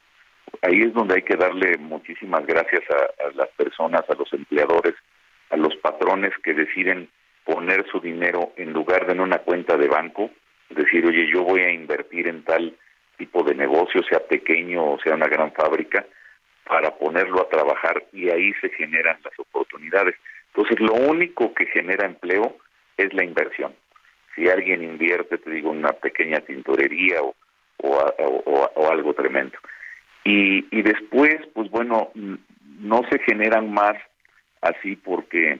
Ahí 0.61 0.81
es 0.81 0.93
donde 0.93 1.15
hay 1.15 1.21
que 1.23 1.35
darle 1.35 1.77
muchísimas 1.77 2.45
gracias 2.45 2.83
a, 2.89 3.35
las 3.35 3.49
personas, 3.49 4.03
a 4.07 4.15
los 4.15 4.31
empleadores, 4.33 4.93
a 5.49 5.57
los 5.57 5.75
patrones 5.77 6.31
que 6.43 6.53
deciden 6.53 7.09
poner 7.43 7.85
su 7.91 7.99
dinero 7.99 8.53
en 8.55 8.71
lugar 8.71 9.05
de 9.05 9.13
en 9.13 9.19
una 9.19 9.39
cuenta 9.39 9.75
de 9.77 9.87
banco, 9.87 10.29
decir, 10.69 11.05
oye, 11.05 11.27
yo 11.31 11.43
voy 11.43 11.61
a 11.61 11.71
invertir 11.71 12.27
en 12.27 12.43
tal 12.43 12.75
tipo 13.17 13.43
de 13.43 13.55
negocio, 13.55 14.01
sea 14.03 14.19
pequeño 14.19 14.93
o 14.93 14.99
sea 14.99 15.15
una 15.15 15.27
gran 15.27 15.51
fábrica, 15.51 16.05
para 16.65 16.91
ponerlo 16.95 17.41
a 17.41 17.49
trabajar 17.49 18.05
y 18.13 18.29
ahí 18.29 18.53
se 18.61 18.69
generan 18.69 19.17
las 19.23 19.37
oportunidades. 19.37 20.15
Entonces, 20.47 20.79
lo 20.79 20.93
único 20.93 21.53
que 21.53 21.65
genera 21.65 22.05
empleo 22.05 22.57
es 22.97 23.13
la 23.13 23.23
inversión. 23.23 23.73
Si 24.35 24.49
alguien 24.49 24.83
invierte, 24.83 25.37
te 25.37 25.49
digo, 25.51 25.69
una 25.69 25.93
pequeña 25.93 26.39
tintorería 26.39 27.21
o, 27.21 27.35
o, 27.77 28.91
algo 28.91 29.13
tremendo. 29.13 29.57
Y, 30.23 30.65
y 30.75 30.81
después, 30.81 31.35
pues 31.53 31.69
bueno, 31.69 32.11
no 32.79 33.01
se 33.09 33.19
generan 33.19 33.71
más 33.73 33.95
así 34.61 34.95
porque 34.95 35.59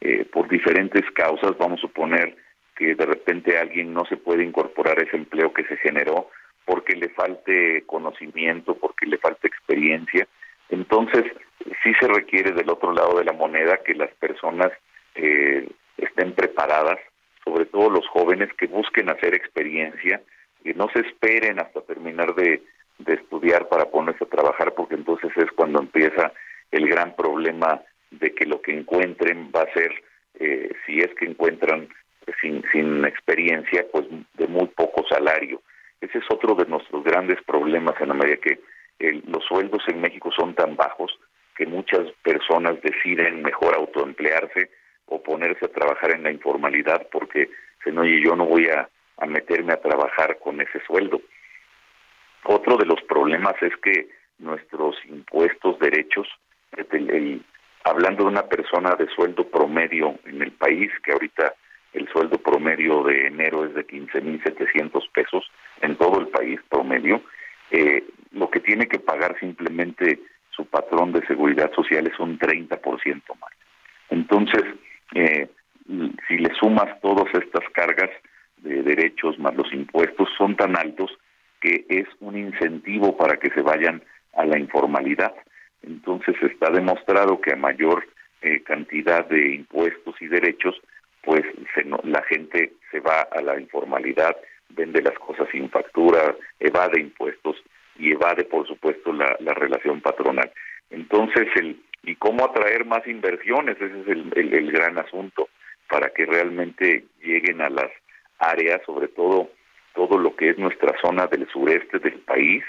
eh, 0.00 0.24
por 0.26 0.48
diferentes 0.48 1.04
causas, 1.12 1.56
vamos 1.58 1.78
a 1.78 1.82
suponer 1.82 2.36
que 2.76 2.94
de 2.94 3.06
repente 3.06 3.58
alguien 3.58 3.94
no 3.94 4.04
se 4.04 4.16
puede 4.16 4.44
incorporar 4.44 5.02
ese 5.02 5.16
empleo 5.16 5.52
que 5.52 5.64
se 5.64 5.76
generó 5.78 6.30
porque 6.64 6.94
le 6.94 7.08
falte 7.10 7.84
conocimiento, 7.86 8.76
porque 8.76 9.06
le 9.06 9.18
falte 9.18 9.46
experiencia. 9.46 10.26
Entonces, 10.68 11.24
sí 11.82 11.92
se 11.98 12.08
requiere 12.08 12.52
del 12.52 12.68
otro 12.68 12.92
lado 12.92 13.18
de 13.18 13.24
la 13.24 13.32
moneda 13.32 13.80
que 13.84 13.94
las 13.94 14.10
personas 14.14 14.72
eh, 15.14 15.66
estén 15.98 16.32
preparadas, 16.32 16.98
sobre 17.44 17.66
todo 17.66 17.90
los 17.90 18.06
jóvenes 18.08 18.52
que 18.54 18.66
busquen 18.66 19.10
hacer 19.10 19.34
experiencia, 19.34 20.20
que 20.62 20.74
no 20.74 20.88
se 20.92 21.00
esperen 21.00 21.60
hasta 21.60 21.80
terminar 21.82 22.34
de, 22.34 22.62
estudiar 23.06 23.68
para 23.68 23.84
ponerse 23.86 24.24
a 24.24 24.28
trabajar, 24.28 24.74
porque 24.74 24.94
entonces 24.94 25.30
es 25.36 25.50
cuando 25.52 25.80
empieza 25.80 26.32
el 26.70 26.88
gran 26.88 27.14
problema 27.14 27.82
de 28.10 28.34
que 28.34 28.46
lo 28.46 28.62
que 28.62 28.72
encuentren 28.72 29.50
va 29.54 29.62
a 29.62 29.72
ser, 29.74 29.92
eh, 30.40 30.72
si 30.86 31.00
es 31.00 31.14
que 31.14 31.26
encuentran 31.26 31.88
sin, 32.40 32.64
sin 32.72 33.04
experiencia, 33.04 33.84
pues 33.92 34.06
de 34.34 34.46
muy 34.46 34.66
poco 34.68 35.04
salario. 35.08 35.60
Ese 36.00 36.18
es 36.18 36.24
otro 36.30 36.54
de 36.54 36.64
nuestros 36.66 37.04
grandes 37.04 37.38
problemas 37.44 37.94
en 38.00 38.08
la 38.08 38.14
medida 38.14 38.36
que 38.38 38.58
los 38.98 39.44
sueldos 39.44 39.82
en 39.88 40.00
México 40.00 40.30
son 40.32 40.54
tan 40.54 40.74
bajos 40.74 41.18
que 41.56 41.66
muchas 41.66 42.10
personas 42.22 42.80
deciden 42.82 43.42
mejor 43.42 43.74
autoemplearse 43.74 44.70
o 45.06 45.22
ponerse 45.22 45.66
a 45.66 45.72
trabajar 45.72 46.12
en 46.12 46.22
la 46.22 46.30
informalidad 46.30 47.06
porque 47.10 47.48
oye, 47.94 48.20
yo 48.24 48.34
no 48.34 48.46
voy 48.46 48.68
a, 48.68 48.88
meterme 49.26 49.72
a 49.72 49.80
trabajar 49.80 50.38
con 50.38 50.60
ese 50.60 50.80
sueldo. 50.86 51.20
Otro 52.44 52.76
de 52.76 52.84
los 52.84 53.00
problemas 53.02 53.54
es 53.62 53.74
que 53.82 54.08
nuestros 54.38 54.96
impuestos, 55.06 55.78
derechos, 55.78 56.28
hablando 57.84 58.24
de 58.24 58.30
una 58.30 58.42
persona 58.42 58.94
de 58.96 59.08
sueldo 59.08 59.48
promedio 59.48 60.18
en 60.24 60.42
el 60.42 60.52
país, 60.52 60.90
que 61.02 61.12
ahorita 61.12 61.54
el 61.92 62.08
sueldo 62.08 62.38
promedio 62.38 63.02
de 63.04 63.28
enero 63.28 63.64
es 63.64 63.74
de 63.74 63.86
15.700 63.86 65.10
pesos 65.12 65.50
en 65.80 65.96
todo 65.96 66.20
el 66.20 66.28
país 66.28 66.60
promedio, 66.68 67.22
eh, 67.70 68.04
lo 68.32 68.50
que 68.50 68.60
tiene 68.60 68.86
que 68.86 68.98
pagar 68.98 69.38
simplemente 69.40 70.20
su 70.50 70.66
patrón 70.66 71.12
de 71.12 71.26
seguridad 71.26 71.72
social 71.72 72.06
es 72.06 72.18
un 72.18 72.38
30% 72.38 73.22
más. 73.40 73.50
Entonces, 74.10 74.62
eh, 75.14 75.48
si 76.28 76.38
le 76.38 76.54
sumas 76.54 77.00
todas 77.00 77.26
estas 77.34 77.68
cargas 77.72 78.10
de 78.58 78.82
derechos 78.82 79.38
más 79.38 79.54
los 79.54 79.72
impuestos, 79.72 80.28
son 80.36 80.56
tan 80.56 80.76
altos 80.76 81.10
que 81.60 81.84
es 81.88 82.06
un 82.20 82.36
incentivo 82.36 83.16
para 83.16 83.36
que 83.36 83.50
se 83.50 83.62
vayan 83.62 84.02
a 84.34 84.44
la 84.44 84.58
informalidad. 84.58 85.34
Entonces 85.82 86.34
está 86.42 86.70
demostrado 86.70 87.40
que 87.40 87.52
a 87.52 87.56
mayor 87.56 88.06
eh, 88.42 88.62
cantidad 88.62 89.24
de 89.26 89.54
impuestos 89.54 90.14
y 90.20 90.26
derechos, 90.26 90.74
pues 91.22 91.42
la 92.04 92.22
gente 92.22 92.72
se 92.90 93.00
va 93.00 93.22
a 93.22 93.40
la 93.40 93.58
informalidad, 93.58 94.36
vende 94.70 95.02
las 95.02 95.18
cosas 95.18 95.48
sin 95.50 95.70
factura, 95.70 96.36
evade 96.60 97.00
impuestos 97.00 97.56
y 97.98 98.12
evade, 98.12 98.44
por 98.44 98.66
supuesto, 98.66 99.12
la, 99.12 99.54
relación 99.54 100.00
patronal. 100.00 100.50
Entonces, 100.90 101.48
el 101.56 101.80
y 102.06 102.14
cómo 102.16 102.46
atraer 102.46 102.86
más 102.86 103.06
inversiones, 103.06 103.76
ese 103.76 104.00
es 104.00 104.08
el, 104.08 104.32
el 104.54 104.72
gran 104.72 104.96
asunto, 104.96 105.48
para 105.90 106.08
que 106.10 106.24
realmente 106.24 107.04
lleguen 107.22 107.60
a 107.60 107.68
las 107.68 107.90
áreas, 108.38 108.80
sobre 108.86 109.08
todo 109.08 109.50
todo 109.94 110.18
lo 110.18 110.36
que 110.36 110.50
es 110.50 110.58
nuestra 110.58 110.94
zona 111.00 111.26
del 111.26 111.48
sureste 111.48 111.98
del 111.98 112.20
país, 112.20 112.62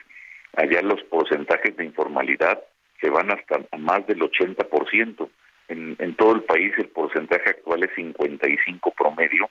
allá 0.55 0.81
los 0.81 1.03
porcentajes 1.03 1.75
de 1.75 1.85
informalidad 1.85 2.59
se 2.99 3.09
van 3.09 3.31
hasta 3.31 3.59
más 3.77 4.07
del 4.07 4.19
80%. 4.19 5.29
En, 5.67 5.95
en 5.99 6.15
todo 6.15 6.35
el 6.35 6.43
país 6.43 6.73
el 6.77 6.87
porcentaje 6.87 7.49
actual 7.49 7.83
es 7.83 7.93
55 7.95 8.91
promedio 8.91 9.49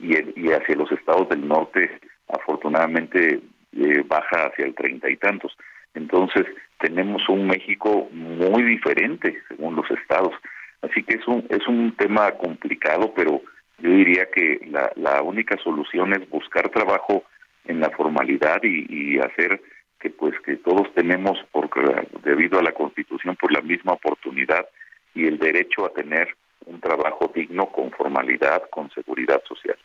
y, 0.00 0.14
y 0.40 0.52
hacia 0.52 0.74
los 0.74 0.90
estados 0.90 1.28
del 1.28 1.46
norte 1.46 1.90
afortunadamente 2.28 3.40
eh, 3.72 4.02
baja 4.06 4.46
hacia 4.46 4.64
el 4.64 4.74
treinta 4.74 5.10
y 5.10 5.16
tantos. 5.16 5.56
Entonces 5.94 6.46
tenemos 6.78 7.28
un 7.28 7.46
México 7.46 8.08
muy 8.12 8.62
diferente 8.62 9.40
según 9.48 9.76
los 9.76 9.90
estados. 9.90 10.34
Así 10.82 11.02
que 11.02 11.16
es 11.16 11.26
un, 11.26 11.44
es 11.48 11.66
un 11.66 11.94
tema 11.96 12.30
complicado, 12.32 13.12
pero 13.14 13.42
yo 13.78 13.90
diría 13.90 14.28
que 14.32 14.60
la, 14.70 14.92
la 14.96 15.22
única 15.22 15.56
solución 15.62 16.12
es 16.12 16.28
buscar 16.30 16.68
trabajo 16.68 17.24
en 17.68 17.80
la 17.80 17.90
formalidad 17.90 18.60
y, 18.62 19.18
hacer 19.18 19.60
que 20.00 20.10
pues 20.10 20.34
que 20.44 20.56
todos 20.56 20.92
tenemos 20.94 21.38
porque 21.52 21.80
debido 22.22 22.58
a 22.58 22.62
la 22.62 22.72
Constitución 22.72 23.36
por 23.36 23.52
la 23.52 23.60
misma 23.60 23.92
oportunidad 23.92 24.66
y 25.14 25.26
el 25.26 25.38
derecho 25.38 25.84
a 25.84 25.92
tener 25.92 26.28
un 26.66 26.80
trabajo 26.80 27.30
digno 27.34 27.66
con 27.66 27.90
formalidad, 27.90 28.62
con 28.70 28.90
seguridad 28.90 29.42
social. 29.46 29.76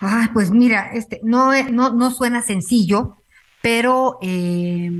Ay, 0.00 0.26
pues 0.32 0.50
mira, 0.50 0.90
este 0.92 1.20
no 1.22 1.50
no 1.70 1.90
no 1.90 2.10
suena 2.10 2.42
sencillo, 2.42 3.18
pero 3.62 4.18
eh, 4.22 4.90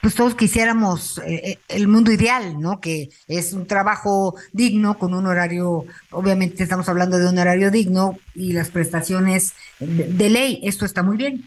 pues 0.00 0.14
todos 0.14 0.34
quisiéramos 0.34 1.18
eh, 1.18 1.42
eh, 1.44 1.58
el 1.68 1.86
mundo 1.86 2.10
ideal, 2.10 2.58
¿no? 2.58 2.80
Que 2.80 3.10
es 3.28 3.52
un 3.52 3.66
trabajo 3.66 4.34
digno 4.52 4.98
con 4.98 5.12
un 5.12 5.26
horario, 5.26 5.84
obviamente 6.10 6.62
estamos 6.62 6.88
hablando 6.88 7.18
de 7.18 7.28
un 7.28 7.38
horario 7.38 7.70
digno 7.70 8.18
y 8.34 8.52
las 8.52 8.70
prestaciones 8.70 9.54
de, 9.78 10.30
ley, 10.30 10.60
esto 10.62 10.86
está 10.86 11.02
muy 11.02 11.16
bien. 11.16 11.44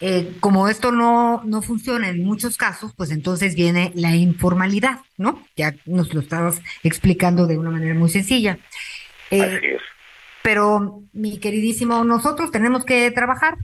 Eh, 0.00 0.36
como 0.40 0.68
esto 0.68 0.90
no, 0.90 1.42
no 1.44 1.62
funciona 1.62 2.08
en 2.08 2.24
muchos 2.24 2.56
casos, 2.56 2.92
pues 2.94 3.10
entonces 3.10 3.54
viene 3.54 3.92
la 3.94 4.16
informalidad, 4.16 4.98
¿no? 5.16 5.42
Ya 5.56 5.74
nos 5.86 6.12
lo 6.12 6.20
estabas 6.20 6.60
explicando 6.82 7.46
de 7.46 7.56
una 7.56 7.70
manera 7.70 7.94
muy 7.94 8.10
sencilla. 8.10 8.58
Pero, 10.42 11.04
mi 11.12 11.38
queridísimo, 11.38 12.04
nosotros 12.04 12.50
tenemos 12.50 12.84
que 12.84 13.10
trabajar. 13.12 13.56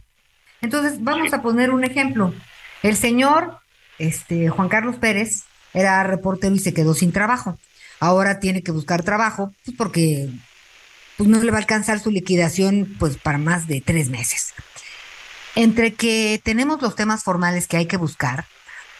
Entonces, 0.61 1.02
vamos 1.02 1.32
a 1.32 1.42
poner 1.42 1.70
un 1.70 1.84
ejemplo. 1.84 2.34
El 2.82 2.96
señor 2.96 3.59
este, 3.98 4.48
Juan 4.48 4.68
Carlos 4.68 4.96
Pérez 4.96 5.44
era 5.74 6.02
reportero 6.04 6.54
y 6.54 6.59
se 6.59 6.74
quedó 6.74 6.94
sin 6.94 7.12
trabajo. 7.12 7.59
Ahora 8.00 8.40
tiene 8.40 8.62
que 8.62 8.72
buscar 8.72 9.02
trabajo 9.02 9.52
pues 9.64 9.76
porque 9.76 10.30
pues 11.16 11.28
no 11.28 11.42
le 11.42 11.50
va 11.50 11.59
a 11.59 11.61
alcanzar 11.61 11.98
su 11.98 12.11
liquidación 12.11 12.96
pues 12.98 13.16
para 13.16 13.38
más 13.38 13.66
de 13.66 13.80
tres 13.80 14.09
meses. 14.09 14.54
Entre 15.54 15.94
que 15.94 16.40
tenemos 16.44 16.80
los 16.80 16.94
temas 16.94 17.24
formales 17.24 17.66
que 17.66 17.76
hay 17.76 17.86
que 17.86 17.96
buscar, 17.96 18.46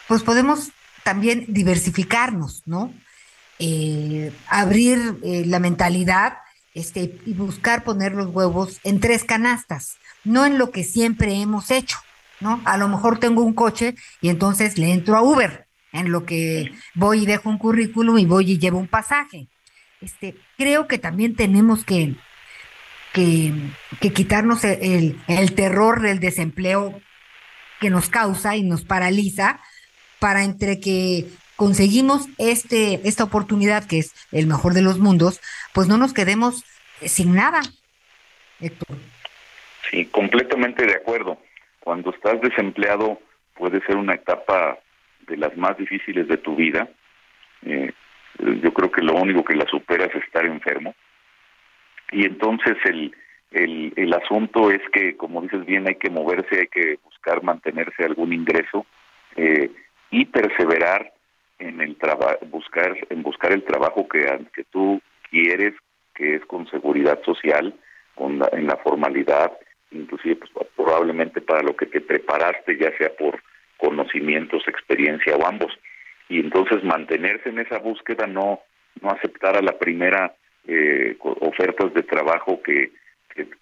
pues 0.07 0.23
podemos 0.23 0.71
también 1.03 1.45
diversificarnos, 1.47 2.63
¿no? 2.65 2.93
Eh, 3.59 4.33
abrir 4.47 5.17
eh, 5.23 5.43
la 5.45 5.59
mentalidad 5.59 6.39
este, 6.73 7.17
y 7.25 7.33
buscar 7.33 7.83
poner 7.83 8.13
los 8.13 8.27
huevos 8.27 8.79
en 8.83 8.99
tres 8.99 9.23
canastas, 9.23 9.97
no 10.23 10.45
en 10.45 10.57
lo 10.57 10.71
que 10.71 10.83
siempre 10.83 11.35
hemos 11.35 11.71
hecho. 11.71 11.97
¿no? 12.39 12.61
A 12.65 12.77
lo 12.77 12.87
mejor 12.87 13.19
tengo 13.19 13.43
un 13.43 13.53
coche 13.53 13.95
y 14.21 14.29
entonces 14.29 14.77
le 14.77 14.93
entro 14.93 15.15
a 15.17 15.21
Uber, 15.21 15.67
en 15.91 16.11
lo 16.11 16.25
que 16.25 16.71
voy 16.93 17.23
y 17.23 17.25
dejo 17.25 17.49
un 17.49 17.57
currículum 17.57 18.17
y 18.17 18.25
voy 18.25 18.51
y 18.51 18.59
llevo 18.59 18.79
un 18.79 18.87
pasaje. 18.87 19.47
Este, 20.01 20.35
creo 20.57 20.87
que 20.87 20.97
también 20.97 21.35
tenemos 21.35 21.83
que, 21.83 22.15
que, 23.13 23.53
quitarnos 24.13 24.63
el, 24.63 25.19
el, 25.27 25.53
terror 25.55 26.01
del 26.01 26.19
desempleo 26.19 27.01
que 27.81 27.89
nos 27.89 28.09
causa 28.09 28.55
y 28.55 28.63
nos 28.63 28.83
paraliza 28.85 29.59
para 30.19 30.43
entre 30.43 30.79
que 30.79 31.27
conseguimos 31.55 32.27
este, 32.37 33.05
esta 33.07 33.25
oportunidad 33.25 33.83
que 33.85 33.99
es 33.99 34.13
el 34.31 34.47
mejor 34.47 34.73
de 34.73 34.81
los 34.81 34.99
mundos, 34.99 35.41
pues 35.73 35.89
no 35.89 35.97
nos 35.97 36.13
quedemos 36.13 36.63
sin 37.05 37.33
nada. 37.33 37.61
Héctor. 38.61 38.97
Sí, 39.89 40.05
completamente 40.05 40.85
de 40.85 40.95
acuerdo. 40.95 41.37
Cuando 41.79 42.11
estás 42.11 42.39
desempleado 42.41 43.19
puede 43.55 43.81
ser 43.81 43.97
una 43.97 44.13
etapa 44.13 44.77
de 45.27 45.37
las 45.37 45.55
más 45.57 45.77
difíciles 45.77 46.27
de 46.27 46.37
tu 46.37 46.55
vida. 46.55 46.87
Eh, 47.63 47.91
yo 48.37 48.73
creo 48.73 48.91
que 48.91 49.01
lo 49.01 49.15
único 49.15 49.43
que 49.43 49.55
la 49.55 49.65
supera 49.65 50.05
es 50.05 50.15
estar 50.15 50.45
enfermo. 50.45 50.95
Y 52.11 52.25
entonces 52.25 52.77
el, 52.85 53.13
el, 53.51 53.93
el 53.95 54.13
asunto 54.13 54.71
es 54.71 54.81
que, 54.91 55.17
como 55.17 55.41
dices 55.41 55.65
bien, 55.65 55.87
hay 55.87 55.95
que 55.95 56.09
moverse, 56.09 56.59
hay 56.59 56.67
que 56.67 56.97
buscar 57.03 57.43
mantenerse 57.43 58.03
algún 58.03 58.33
ingreso 58.33 58.85
eh, 59.35 59.69
y 60.11 60.25
perseverar 60.25 61.11
en 61.59 61.81
el 61.81 61.97
trabajo, 61.97 62.39
buscar 62.45 62.95
en 63.09 63.21
buscar 63.21 63.51
el 63.51 63.63
trabajo 63.63 64.07
que, 64.07 64.25
que 64.53 64.63
tú 64.65 65.01
quieres, 65.29 65.73
que 66.15 66.35
es 66.35 66.45
con 66.45 66.69
seguridad 66.69 67.21
social, 67.23 67.73
con 68.15 68.41
en 68.53 68.67
la 68.67 68.77
formalidad, 68.77 69.51
inclusive 69.91 70.35
pues, 70.35 70.67
probablemente 70.75 71.41
para 71.41 71.61
lo 71.61 71.75
que 71.75 71.85
te 71.85 72.01
preparaste, 72.01 72.77
ya 72.77 72.95
sea 72.97 73.09
por 73.15 73.41
conocimientos, 73.77 74.67
experiencia 74.67 75.35
o 75.35 75.45
ambos. 75.45 75.71
Y 76.27 76.39
entonces 76.39 76.83
mantenerse 76.83 77.49
en 77.49 77.59
esa 77.59 77.79
búsqueda, 77.79 78.27
no, 78.27 78.61
no 79.01 79.09
aceptar 79.09 79.57
a 79.57 79.61
la 79.61 79.77
primera 79.77 80.35
eh, 80.67 81.17
ofertas 81.19 81.93
de 81.93 82.03
trabajo 82.03 82.61
que, 82.61 82.91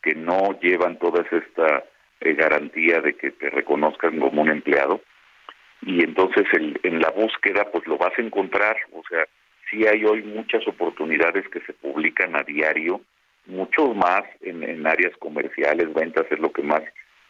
que, 0.02 0.16
no 0.16 0.60
llevan 0.60 0.98
toda 0.98 1.24
esta 1.32 1.84
eh, 2.20 2.34
garantía 2.34 3.00
de 3.00 3.14
que 3.14 3.32
te 3.32 3.50
reconozcan 3.50 4.20
como 4.20 4.42
un 4.42 4.50
empleado. 4.50 5.02
Y 5.84 6.04
entonces 6.04 6.46
el, 6.54 6.80
en 6.84 7.00
la 7.00 7.12
búsqueda 7.12 7.70
pues 7.72 7.86
lo 7.88 7.98
vas 7.98 8.18
a 8.18 8.22
encontrar, 8.22 8.76
o 8.92 9.04
sea, 9.08 9.26
sí 9.70 9.86
hay 9.86 10.04
hoy 10.06 10.24
muchas 10.24 10.68
oportunidades 10.68 11.48
que 11.50 11.62
se 11.62 11.74
publican 11.74 12.36
a 12.36 12.44
diario, 12.44 13.02
muchos 13.48 13.96
más 13.96 14.24
en, 14.42 14.86
áreas 14.86 15.16
comerciales, 15.18 15.94
ventas 15.94 16.26
es 16.30 16.40
lo 16.40 16.52
que 16.52 16.62
más 16.62 16.82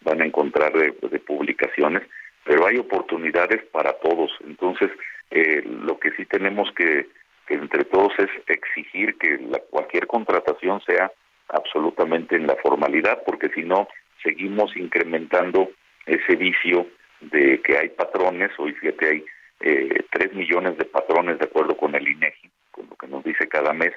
van 0.02 0.22
a 0.22 0.26
encontrar 0.26 0.74
de, 0.74 0.92
publicaciones, 1.20 2.04
pero 2.44 2.66
hay 2.66 2.78
oportunidades 2.78 3.64
para 3.72 3.94
todos. 3.94 4.32
Entonces, 4.46 4.90
eh, 5.32 5.64
lo 5.66 6.00
que 6.00 6.12
sí 6.12 6.26
tenemos 6.26 6.72
que, 6.76 7.08
entre 7.50 7.84
todos 7.86 8.14
es 8.18 8.30
exigir 8.48 9.18
que 9.18 9.38
la, 9.38 9.60
cualquier 9.70 10.08
contratación 10.08 10.82
sea 10.82 11.12
absolutamente 11.50 12.36
en 12.36 12.48
la 12.48 12.56
formalidad, 12.56 13.24
porque 13.26 13.50
si 13.50 13.64
no, 13.64 13.88
seguimos 14.24 14.76
incrementando 14.76 15.72
ese 16.06 16.36
vicio 16.36 16.88
de 17.22 17.62
que 17.62 17.78
hay 17.78 17.90
patrones, 17.90 18.52
hoy 18.58 18.74
fíjate, 18.74 19.08
hay 19.08 19.26
eh, 19.62 20.04
tres 20.12 20.34
millones 20.34 20.78
de 20.78 20.86
patrones 20.86 21.40
de 21.40 21.46
acuerdo 21.46 21.76
con 21.76 21.96
el 21.96 22.08
INEGI, 22.08 22.50
con 22.72 22.88
lo 22.90 22.96
que 22.96 23.08
nos 23.08 23.24
dice 23.24 23.48
cada 23.48 23.74
mes, 23.74 23.94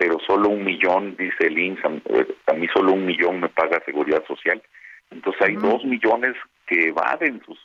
pero 0.00 0.18
solo 0.26 0.48
un 0.48 0.64
millón, 0.64 1.14
dice 1.18 1.48
el 1.48 1.58
INSS, 1.58 1.84
a 2.46 2.54
mí 2.54 2.66
solo 2.72 2.94
un 2.94 3.04
millón 3.04 3.38
me 3.38 3.50
paga 3.50 3.84
seguridad 3.84 4.24
social. 4.26 4.62
Entonces 5.10 5.42
hay 5.42 5.56
dos 5.56 5.84
millones 5.84 6.36
que 6.66 6.88
evaden 6.88 7.42
sus, 7.44 7.58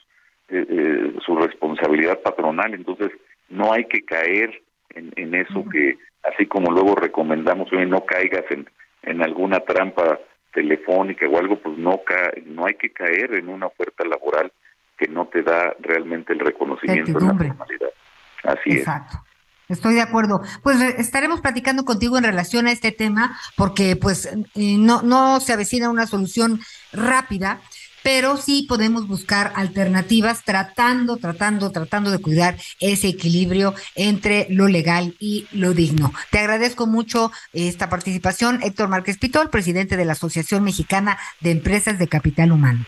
eh, 0.49 0.65
eh, 0.67 1.13
su 1.25 1.37
responsabilidad 1.37 2.19
patronal. 2.21 2.73
Entonces 2.73 3.11
no 3.47 3.71
hay 3.71 3.85
que 3.85 4.03
caer 4.03 4.61
en, 4.89 5.13
en 5.15 5.33
eso 5.33 5.63
que, 5.71 5.97
así 6.23 6.45
como 6.45 6.73
luego 6.73 6.95
recomendamos, 6.95 7.71
oye, 7.71 7.85
no 7.85 8.03
caigas 8.05 8.43
en, 8.49 8.69
en 9.03 9.23
alguna 9.23 9.61
trampa 9.61 10.19
telefónica 10.53 11.25
o 11.29 11.39
algo, 11.39 11.57
pues 11.59 11.77
no, 11.77 12.01
ca 12.05 12.33
no 12.47 12.65
hay 12.65 12.73
que 12.73 12.89
caer 12.89 13.35
en 13.35 13.47
una 13.47 13.67
oferta 13.67 14.03
laboral 14.03 14.51
que 14.97 15.07
no 15.07 15.27
te 15.27 15.41
da 15.41 15.73
realmente 15.79 16.33
el 16.33 16.39
reconocimiento 16.39 17.17
de 17.17 17.25
la 17.27 17.33
formalidad. 17.33 17.89
Así 18.43 18.71
Exacto. 18.71 19.24
Estoy 19.69 19.95
de 19.95 20.01
acuerdo. 20.01 20.41
Pues 20.63 20.81
estaremos 20.81 21.41
platicando 21.41 21.85
contigo 21.85 22.17
en 22.17 22.23
relación 22.23 22.67
a 22.67 22.71
este 22.71 22.91
tema 22.91 23.37
porque 23.55 23.95
pues 23.95 24.29
no, 24.55 25.01
no 25.01 25.39
se 25.39 25.53
avecina 25.53 25.89
una 25.89 26.07
solución 26.07 26.61
rápida 26.91 27.61
pero 28.05 28.37
sí 28.37 28.67
podemos 28.69 29.07
buscar 29.07 29.51
alternativas 29.55 30.43
tratando, 30.43 31.17
tratando, 31.17 31.71
tratando 31.71 32.11
de 32.11 32.19
cuidar 32.19 32.55
ese 32.79 33.07
equilibrio 33.07 33.73
entre 33.95 34.45
lo 34.51 34.67
legal 34.67 35.15
y 35.19 35.47
lo 35.51 35.73
digno. 35.73 36.13
Te 36.29 36.37
agradezco 36.37 36.85
mucho 36.85 37.31
esta 37.51 37.89
participación, 37.89 38.61
Héctor 38.61 38.89
Márquez 38.89 39.17
Pitol, 39.17 39.49
presidente 39.49 39.97
de 39.97 40.05
la 40.05 40.11
Asociación 40.11 40.63
Mexicana 40.63 41.17
de 41.39 41.49
Empresas 41.49 41.97
de 41.97 42.07
Capital 42.07 42.51
Humano. 42.51 42.85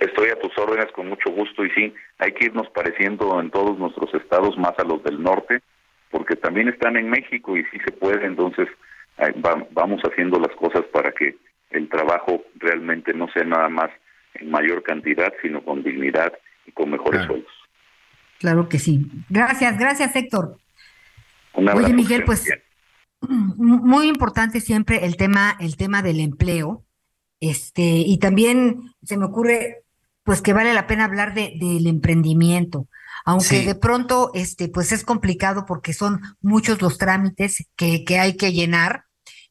Estoy 0.00 0.30
a 0.30 0.40
tus 0.40 0.56
órdenes 0.58 0.90
con 0.92 1.08
mucho 1.08 1.30
gusto 1.30 1.64
y 1.64 1.70
sí, 1.70 1.94
hay 2.18 2.32
que 2.32 2.46
irnos 2.46 2.68
pareciendo 2.70 3.40
en 3.40 3.50
todos 3.50 3.78
nuestros 3.78 4.12
estados 4.14 4.56
más 4.58 4.72
a 4.78 4.84
los 4.84 5.02
del 5.04 5.22
norte, 5.22 5.60
porque 6.10 6.34
también 6.34 6.68
están 6.68 6.96
en 6.96 7.10
México 7.10 7.56
y 7.56 7.64
sí 7.64 7.78
se 7.84 7.92
puede, 7.92 8.26
entonces 8.26 8.68
vamos 9.72 10.00
haciendo 10.02 10.38
las 10.40 10.54
cosas 10.56 10.82
para 10.92 11.12
que 11.12 11.36
el 11.70 11.88
trabajo 11.88 12.42
realmente 12.56 13.12
no 13.14 13.28
sea 13.32 13.44
nada 13.44 13.68
más 13.68 13.90
en 14.34 14.50
mayor 14.50 14.82
cantidad, 14.82 15.32
sino 15.42 15.62
con 15.62 15.82
dignidad 15.82 16.32
y 16.66 16.72
con 16.72 16.90
mejores 16.90 17.24
sueldos. 17.26 17.52
Claro 18.38 18.68
que 18.68 18.78
sí. 18.78 19.06
Gracias, 19.28 19.78
gracias 19.78 20.16
Héctor. 20.16 20.56
Oye 21.52 21.92
Miguel, 21.92 22.24
pues 22.24 22.48
muy 23.28 24.08
importante 24.08 24.60
siempre 24.60 25.04
el 25.04 25.16
tema, 25.16 25.56
el 25.60 25.76
tema 25.76 26.02
del 26.02 26.20
empleo. 26.20 26.82
Este, 27.40 27.82
y 27.82 28.18
también 28.18 28.94
se 29.02 29.16
me 29.16 29.26
ocurre 29.26 29.84
pues 30.22 30.42
que 30.42 30.52
vale 30.52 30.74
la 30.74 30.86
pena 30.86 31.04
hablar 31.04 31.34
de, 31.34 31.54
del 31.60 31.86
emprendimiento 31.86 32.88
aunque 33.24 33.66
de 33.66 33.74
pronto 33.74 34.30
este 34.34 34.68
pues 34.68 34.92
es 34.92 35.04
complicado 35.04 35.66
porque 35.66 35.92
son 35.92 36.20
muchos 36.40 36.80
los 36.80 36.96
trámites 36.96 37.66
que, 37.74 38.04
que 38.04 38.18
hay 38.18 38.36
que 38.36 38.52
llenar 38.52 39.05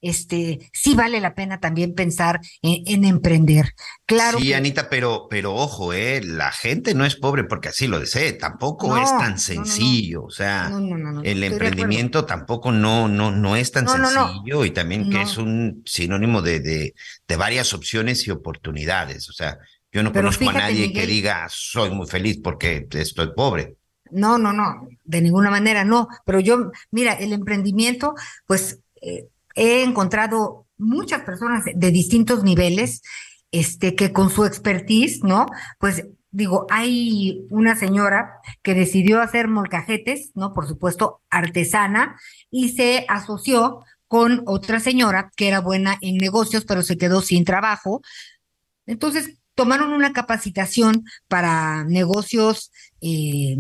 este, 0.10 0.70
sí 0.74 0.96
vale 0.96 1.20
la 1.20 1.36
pena 1.36 1.60
también 1.60 1.94
pensar 1.94 2.40
en, 2.62 3.06
emprender. 3.06 3.74
Claro. 4.06 4.40
Sí, 4.40 4.54
Anita, 4.54 4.90
pero, 4.90 5.28
pero 5.30 5.56
ojo, 5.56 5.94
eh, 5.94 6.22
la 6.24 6.52
gente 6.52 6.94
no 6.94 7.06
es 7.06 7.16
pobre 7.16 7.44
porque 7.44 7.70
así 7.70 7.88
lo 7.88 8.00
desee, 8.00 8.34
tampoco 8.34 8.98
es 8.98 9.10
tan 9.10 9.40
sencillo. 9.40 10.24
o 10.24 10.30
sea, 10.30 10.72
el 11.24 11.44
emprendimiento 11.44 12.26
tampoco 12.26 12.72
no, 12.72 13.08
no, 13.08 13.32
no 13.32 13.56
es 13.56 13.72
tan 13.72 13.88
sencillo 13.88 14.66
y 14.66 14.72
también 14.72 15.10
que 15.10 15.22
es 15.22 15.38
un 15.38 15.82
sinónimo 15.86 16.42
de, 16.42 16.60
de, 16.60 16.94
de 17.28 17.36
varias 17.36 17.74
opciones 17.74 18.28
y 18.28 18.32
oportunidades. 18.32 19.30
O 19.30 19.34
sea, 19.34 19.58
yo 19.92 20.04
no 20.04 20.12
conozco 20.12 20.50
a 20.50 20.54
nadie 20.54 20.92
que 20.92 21.08
diga 21.08 21.48
soy 21.50 21.90
muy 21.90 22.06
feliz 22.06 22.40
porque 22.44 22.88
estoy 22.92 23.34
pobre. 23.34 23.78
No, 24.12 24.38
no, 24.38 24.54
no, 24.54 24.88
de 25.04 25.22
ninguna 25.22 25.50
manera 25.50 25.84
no. 25.84 26.08
Pero 26.26 26.40
yo, 26.40 26.72
mira, 26.92 27.14
el 27.14 27.34
emprendimiento, 27.34 28.14
pues 28.46 28.80
eh, 29.02 29.30
he 29.56 29.84
encontrado 29.84 30.68
muchas 30.78 31.22
personas 31.22 31.64
de 31.74 31.92
distintos 31.92 32.44
niveles, 32.44 33.02
este, 33.52 33.96
que 33.96 34.12
con 34.12 34.30
su 34.30 34.46
expertise, 34.46 35.24
¿no? 35.24 35.46
Pues 35.80 36.06
digo, 36.32 36.68
hay 36.70 37.46
una 37.50 37.76
señora 37.76 38.42
que 38.62 38.74
decidió 38.74 39.22
hacer 39.22 39.48
molcajetes, 39.48 40.32
¿no? 40.36 40.54
Por 40.54 40.68
supuesto, 40.68 41.22
artesana, 41.30 42.20
y 42.52 42.70
se 42.70 43.06
asoció 43.08 43.84
con 44.08 44.44
otra 44.46 44.80
señora 44.80 45.32
que 45.36 45.48
era 45.48 45.62
buena 45.62 45.98
en 46.02 46.18
negocios, 46.18 46.66
pero 46.66 46.84
se 46.84 46.98
quedó 46.98 47.22
sin 47.22 47.46
trabajo. 47.46 48.02
Entonces, 48.86 49.38
tomaron 49.56 49.94
una 49.94 50.12
capacitación 50.12 51.06
para 51.30 51.86
negocios 51.86 52.72
eh, 53.02 53.58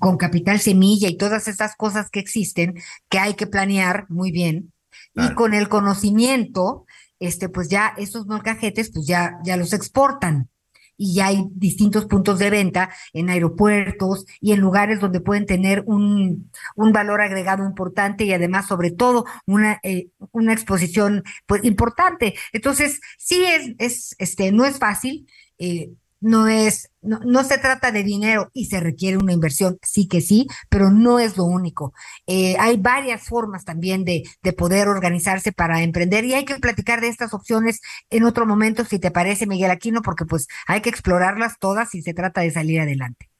con 0.00 0.16
capital 0.16 0.60
semilla 0.60 1.08
y 1.08 1.18
todas 1.18 1.46
estas 1.46 1.76
cosas 1.76 2.10
que 2.10 2.20
existen, 2.20 2.74
que 3.10 3.18
hay 3.18 3.34
que 3.34 3.46
planear 3.46 4.06
muy 4.08 4.32
bien 4.32 4.72
y 5.16 5.34
con 5.34 5.54
el 5.54 5.68
conocimiento, 5.68 6.86
este, 7.18 7.48
pues 7.48 7.68
ya 7.68 7.94
esos 7.96 8.26
molcajetes, 8.26 8.90
pues 8.92 9.06
ya, 9.06 9.38
ya 9.44 9.56
los 9.56 9.72
exportan. 9.72 10.50
Y 10.98 11.14
ya 11.14 11.26
hay 11.26 11.44
distintos 11.50 12.06
puntos 12.06 12.38
de 12.38 12.48
venta 12.48 12.88
en 13.12 13.28
aeropuertos 13.28 14.24
y 14.40 14.52
en 14.52 14.60
lugares 14.60 14.98
donde 14.98 15.20
pueden 15.20 15.44
tener 15.44 15.82
un, 15.86 16.50
un 16.74 16.92
valor 16.92 17.20
agregado 17.20 17.66
importante 17.66 18.24
y 18.24 18.32
además, 18.32 18.66
sobre 18.66 18.92
todo, 18.92 19.26
una, 19.44 19.78
eh, 19.82 20.08
una 20.32 20.54
exposición 20.54 21.22
pues, 21.44 21.64
importante. 21.64 22.34
Entonces, 22.52 23.00
sí 23.18 23.44
es, 23.44 23.74
es, 23.78 24.16
este, 24.18 24.52
no 24.52 24.64
es 24.64 24.78
fácil. 24.78 25.26
Eh, 25.58 25.90
no 26.26 26.48
es, 26.48 26.90
no, 27.02 27.20
no, 27.20 27.44
se 27.44 27.56
trata 27.56 27.92
de 27.92 28.02
dinero 28.02 28.50
y 28.52 28.66
se 28.66 28.80
requiere 28.80 29.16
una 29.16 29.32
inversión, 29.32 29.78
sí 29.82 30.08
que 30.08 30.20
sí, 30.20 30.48
pero 30.68 30.90
no 30.90 31.20
es 31.20 31.36
lo 31.36 31.44
único. 31.44 31.92
Eh, 32.26 32.56
hay 32.58 32.78
varias 32.78 33.22
formas 33.22 33.64
también 33.64 34.04
de, 34.04 34.24
de 34.42 34.52
poder 34.52 34.88
organizarse 34.88 35.52
para 35.52 35.82
emprender 35.84 36.24
y 36.24 36.34
hay 36.34 36.44
que 36.44 36.56
platicar 36.56 37.00
de 37.00 37.08
estas 37.08 37.32
opciones 37.32 37.80
en 38.10 38.24
otro 38.24 38.44
momento, 38.44 38.84
si 38.84 38.98
te 38.98 39.12
parece, 39.12 39.46
Miguel 39.46 39.70
Aquino, 39.70 40.02
porque 40.02 40.24
pues 40.24 40.48
hay 40.66 40.80
que 40.80 40.90
explorarlas 40.90 41.60
todas 41.60 41.90
si 41.90 42.02
se 42.02 42.12
trata 42.12 42.40
de 42.40 42.50
salir 42.50 42.80
adelante. 42.80 43.30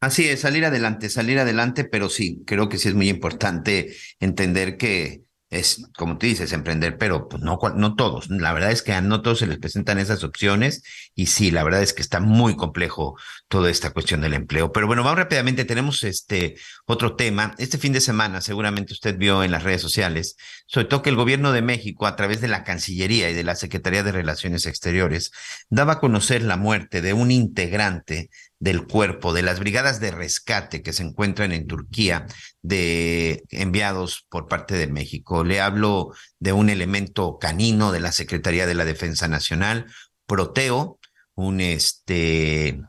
Así 0.00 0.28
es, 0.28 0.38
salir 0.38 0.64
adelante, 0.64 1.08
salir 1.08 1.40
adelante, 1.40 1.82
pero 1.82 2.08
sí, 2.08 2.44
creo 2.46 2.68
que 2.68 2.78
sí 2.78 2.88
es 2.88 2.94
muy 2.94 3.08
importante 3.08 3.96
entender 4.20 4.76
que 4.76 5.24
es, 5.50 5.86
como 5.96 6.18
tú 6.18 6.26
dices, 6.26 6.52
emprender, 6.52 6.98
pero 6.98 7.28
pues 7.28 7.42
no, 7.42 7.58
no 7.74 7.94
todos. 7.94 8.28
La 8.28 8.52
verdad 8.52 8.70
es 8.70 8.82
que 8.82 8.92
a 8.92 9.00
no 9.00 9.22
todos 9.22 9.38
se 9.38 9.46
les 9.46 9.58
presentan 9.58 9.98
esas 9.98 10.22
opciones 10.22 10.82
y 11.14 11.26
sí, 11.26 11.50
la 11.50 11.64
verdad 11.64 11.82
es 11.82 11.94
que 11.94 12.02
está 12.02 12.20
muy 12.20 12.54
complejo 12.54 13.16
toda 13.48 13.70
esta 13.70 13.90
cuestión 13.90 14.20
del 14.20 14.34
empleo. 14.34 14.72
Pero 14.72 14.86
bueno, 14.86 15.02
vamos 15.02 15.18
rápidamente, 15.18 15.64
tenemos 15.64 16.04
este 16.04 16.56
otro 16.86 17.16
tema. 17.16 17.54
Este 17.58 17.78
fin 17.78 17.94
de 17.94 18.02
semana, 18.02 18.42
seguramente 18.42 18.92
usted 18.92 19.16
vio 19.16 19.42
en 19.42 19.50
las 19.50 19.62
redes 19.62 19.80
sociales, 19.80 20.36
sobre 20.66 20.86
todo 20.86 21.02
que 21.02 21.10
el 21.10 21.16
gobierno 21.16 21.52
de 21.52 21.62
México, 21.62 22.06
a 22.06 22.16
través 22.16 22.40
de 22.42 22.48
la 22.48 22.62
Cancillería 22.64 23.30
y 23.30 23.34
de 23.34 23.44
la 23.44 23.56
Secretaría 23.56 24.02
de 24.02 24.12
Relaciones 24.12 24.66
Exteriores, 24.66 25.30
daba 25.70 25.94
a 25.94 26.00
conocer 26.00 26.42
la 26.42 26.58
muerte 26.58 27.00
de 27.00 27.14
un 27.14 27.30
integrante 27.30 28.30
del 28.60 28.86
cuerpo, 28.86 29.32
de 29.32 29.42
las 29.42 29.60
brigadas 29.60 30.00
de 30.00 30.10
rescate 30.10 30.82
que 30.82 30.92
se 30.92 31.02
encuentran 31.02 31.52
en 31.52 31.66
Turquía, 31.66 32.26
de 32.62 33.44
enviados 33.50 34.26
por 34.28 34.48
parte 34.48 34.74
de 34.74 34.88
México. 34.88 35.44
Le 35.44 35.60
hablo 35.60 36.12
de 36.38 36.52
un 36.52 36.70
elemento 36.70 37.38
canino 37.38 37.92
de 37.92 38.00
la 38.00 38.12
Secretaría 38.12 38.66
de 38.66 38.74
la 38.74 38.84
Defensa 38.84 39.28
Nacional, 39.28 39.86
Proteo, 40.26 40.98
un 41.34 41.60
este 41.60 42.80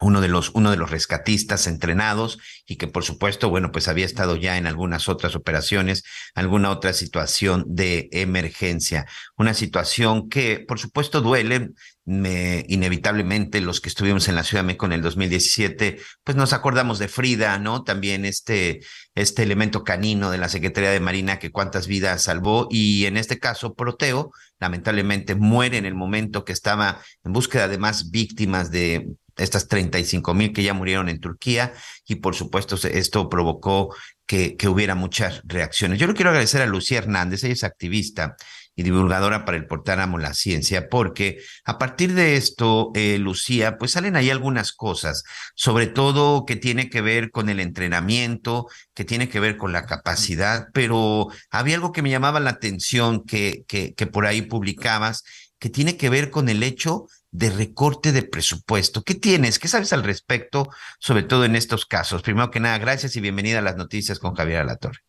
uno 0.00 0.20
de 0.20 0.28
los 0.28 0.50
uno 0.54 0.70
de 0.70 0.76
los 0.76 0.90
rescatistas 0.90 1.66
entrenados 1.66 2.38
y 2.66 2.76
que 2.76 2.86
por 2.86 3.04
supuesto 3.04 3.48
bueno 3.48 3.72
pues 3.72 3.88
había 3.88 4.04
estado 4.04 4.36
ya 4.36 4.58
en 4.58 4.66
algunas 4.66 5.08
otras 5.08 5.34
operaciones 5.34 6.04
alguna 6.34 6.70
otra 6.70 6.92
situación 6.92 7.64
de 7.66 8.08
emergencia 8.12 9.06
una 9.38 9.54
situación 9.54 10.28
que 10.28 10.60
por 10.60 10.78
supuesto 10.78 11.22
duele 11.22 11.70
me, 12.06 12.64
inevitablemente 12.68 13.60
los 13.60 13.80
que 13.80 13.88
estuvimos 13.88 14.28
en 14.28 14.36
la 14.36 14.44
Ciudad 14.44 14.62
de 14.62 14.68
México 14.68 14.86
en 14.86 14.92
el 14.92 15.02
2017, 15.02 15.98
pues 16.22 16.36
nos 16.36 16.52
acordamos 16.52 17.00
de 17.00 17.08
Frida, 17.08 17.58
¿no? 17.58 17.82
También 17.82 18.24
este, 18.24 18.80
este 19.16 19.42
elemento 19.42 19.82
canino 19.82 20.30
de 20.30 20.38
la 20.38 20.48
Secretaría 20.48 20.90
de 20.90 21.00
Marina 21.00 21.40
que 21.40 21.50
cuántas 21.50 21.88
vidas 21.88 22.22
salvó 22.22 22.68
y 22.70 23.06
en 23.06 23.16
este 23.16 23.40
caso 23.40 23.74
Proteo 23.74 24.30
lamentablemente 24.60 25.34
muere 25.34 25.78
en 25.78 25.84
el 25.84 25.94
momento 25.94 26.44
que 26.44 26.52
estaba 26.52 27.02
en 27.24 27.32
búsqueda 27.32 27.66
de 27.66 27.78
más 27.78 28.10
víctimas 28.10 28.70
de 28.70 29.08
estas 29.36 29.66
35 29.66 30.32
mil 30.32 30.52
que 30.52 30.62
ya 30.62 30.74
murieron 30.74 31.08
en 31.08 31.20
Turquía 31.20 31.74
y 32.06 32.16
por 32.16 32.36
supuesto 32.36 32.76
esto 32.88 33.28
provocó 33.28 33.94
que, 34.26 34.56
que 34.56 34.68
hubiera 34.68 34.94
muchas 34.94 35.42
reacciones. 35.44 35.98
Yo 35.98 36.06
le 36.06 36.14
quiero 36.14 36.30
agradecer 36.30 36.62
a 36.62 36.66
Lucía 36.66 36.98
Hernández, 36.98 37.42
ella 37.42 37.52
es 37.52 37.64
activista 37.64 38.36
y 38.76 38.82
divulgadora 38.82 39.46
para 39.46 39.56
el 39.56 39.66
portal 39.66 40.00
Amo 40.00 40.18
la 40.18 40.34
Ciencia, 40.34 40.88
porque 40.90 41.38
a 41.64 41.78
partir 41.78 42.12
de 42.12 42.36
esto, 42.36 42.92
eh, 42.94 43.18
Lucía, 43.18 43.78
pues 43.78 43.92
salen 43.92 44.16
ahí 44.16 44.28
algunas 44.28 44.72
cosas, 44.72 45.24
sobre 45.54 45.86
todo 45.86 46.44
que 46.44 46.56
tiene 46.56 46.90
que 46.90 47.00
ver 47.00 47.30
con 47.30 47.48
el 47.48 47.58
entrenamiento, 47.58 48.68
que 48.94 49.06
tiene 49.06 49.30
que 49.30 49.40
ver 49.40 49.56
con 49.56 49.72
la 49.72 49.86
capacidad, 49.86 50.68
pero 50.74 51.28
había 51.50 51.76
algo 51.76 51.90
que 51.92 52.02
me 52.02 52.10
llamaba 52.10 52.38
la 52.38 52.50
atención 52.50 53.24
que, 53.24 53.64
que, 53.66 53.94
que 53.94 54.06
por 54.06 54.26
ahí 54.26 54.42
publicabas, 54.42 55.24
que 55.58 55.70
tiene 55.70 55.96
que 55.96 56.10
ver 56.10 56.30
con 56.30 56.50
el 56.50 56.62
hecho 56.62 57.06
de 57.30 57.48
recorte 57.50 58.12
de 58.12 58.22
presupuesto. 58.22 59.02
¿Qué 59.02 59.14
tienes? 59.14 59.58
¿Qué 59.58 59.68
sabes 59.68 59.94
al 59.94 60.04
respecto, 60.04 60.68
sobre 60.98 61.22
todo 61.22 61.46
en 61.46 61.56
estos 61.56 61.86
casos? 61.86 62.20
Primero 62.20 62.50
que 62.50 62.60
nada, 62.60 62.76
gracias 62.78 63.16
y 63.16 63.22
bienvenida 63.22 63.60
a 63.60 63.62
las 63.62 63.76
noticias 63.76 64.18
con 64.18 64.34
Javier 64.34 64.60
Alatorre. 64.60 65.00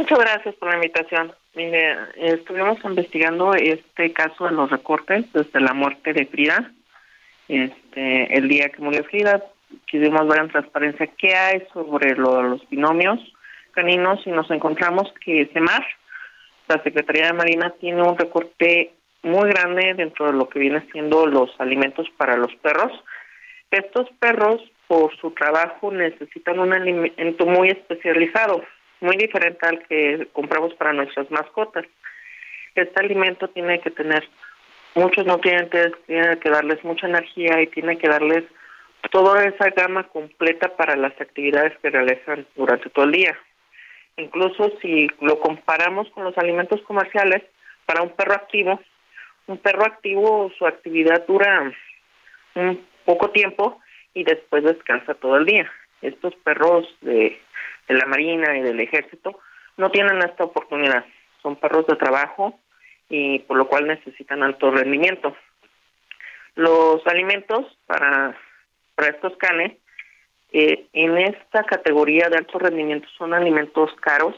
Muchas 0.00 0.18
gracias 0.18 0.54
por 0.54 0.70
la 0.70 0.76
invitación. 0.76 1.30
Mire, 1.54 1.94
estuvimos 2.16 2.82
investigando 2.84 3.52
este 3.52 4.14
caso 4.14 4.46
de 4.46 4.52
los 4.52 4.70
recortes 4.70 5.30
desde 5.34 5.60
la 5.60 5.74
muerte 5.74 6.14
de 6.14 6.24
Frida. 6.24 6.72
Este, 7.48 8.34
el 8.34 8.48
día 8.48 8.70
que 8.70 8.80
murió 8.80 9.04
Frida, 9.04 9.44
quisimos 9.84 10.26
ver 10.26 10.40
en 10.40 10.48
transparencia 10.48 11.06
qué 11.18 11.34
hay 11.34 11.62
sobre 11.74 12.16
lo, 12.16 12.42
los 12.42 12.66
binomios 12.70 13.20
caninos 13.72 14.26
y 14.26 14.30
nos 14.30 14.50
encontramos 14.50 15.12
que 15.22 15.50
CEMAR, 15.52 15.84
la 16.66 16.82
Secretaría 16.82 17.26
de 17.26 17.32
Marina, 17.34 17.74
tiene 17.78 18.00
un 18.00 18.16
recorte 18.16 18.94
muy 19.22 19.50
grande 19.50 19.92
dentro 19.92 20.28
de 20.28 20.32
lo 20.32 20.48
que 20.48 20.60
viene 20.60 20.80
siendo 20.92 21.26
los 21.26 21.50
alimentos 21.60 22.08
para 22.16 22.38
los 22.38 22.54
perros. 22.62 22.90
Estos 23.70 24.08
perros, 24.18 24.62
por 24.88 25.14
su 25.18 25.32
trabajo, 25.32 25.92
necesitan 25.92 26.58
un 26.58 26.72
alimento 26.72 27.44
muy 27.44 27.68
especializado 27.68 28.64
muy 29.00 29.16
diferente 29.16 29.66
al 29.66 29.82
que 29.86 30.28
compramos 30.32 30.74
para 30.74 30.92
nuestras 30.92 31.30
mascotas. 31.30 31.84
Este 32.74 33.00
alimento 33.00 33.48
tiene 33.48 33.80
que 33.80 33.90
tener 33.90 34.28
muchos 34.94 35.26
nutrientes, 35.26 35.92
tiene 36.06 36.38
que 36.38 36.50
darles 36.50 36.82
mucha 36.84 37.06
energía 37.06 37.60
y 37.62 37.66
tiene 37.68 37.98
que 37.98 38.08
darles 38.08 38.44
toda 39.10 39.44
esa 39.44 39.70
gama 39.70 40.04
completa 40.08 40.76
para 40.76 40.96
las 40.96 41.18
actividades 41.20 41.76
que 41.78 41.90
realizan 41.90 42.46
durante 42.54 42.90
todo 42.90 43.06
el 43.06 43.12
día. 43.12 43.38
Incluso 44.16 44.72
si 44.82 45.08
lo 45.20 45.40
comparamos 45.40 46.08
con 46.10 46.24
los 46.24 46.36
alimentos 46.36 46.80
comerciales, 46.82 47.42
para 47.86 48.02
un 48.02 48.10
perro 48.10 48.34
activo, 48.34 48.80
un 49.46 49.58
perro 49.58 49.84
activo 49.84 50.52
su 50.56 50.66
actividad 50.66 51.26
dura 51.26 51.72
un 52.54 52.86
poco 53.04 53.30
tiempo 53.30 53.80
y 54.14 54.24
después 54.24 54.62
descansa 54.62 55.14
todo 55.14 55.36
el 55.36 55.46
día. 55.46 55.70
Estos 56.02 56.34
perros 56.36 56.86
de, 57.00 57.40
la 57.88 58.06
Marina 58.06 58.56
y 58.56 58.62
del 58.62 58.80
Ejército 58.80 59.38
no 59.76 59.90
tienen 59.90 60.18
esta 60.18 60.44
oportunidad. 60.44 61.04
Son 61.42 61.56
perros 61.56 61.86
de 61.86 61.96
trabajo 61.96 62.58
y 63.08 63.40
por 63.40 63.56
lo 63.56 63.66
cual 63.66 63.86
necesitan 63.86 64.42
alto 64.42 64.70
rendimiento. 64.70 65.36
Los 66.54 67.06
alimentos 67.06 67.66
para, 67.86 68.36
para 68.94 69.08
estos 69.08 69.36
canes 69.36 69.76
eh, 70.52 70.86
en 70.92 71.16
esta 71.18 71.64
categoría 71.64 72.28
de 72.28 72.38
alto 72.38 72.58
rendimiento 72.58 73.08
son 73.16 73.34
alimentos 73.34 73.92
caros. 74.00 74.36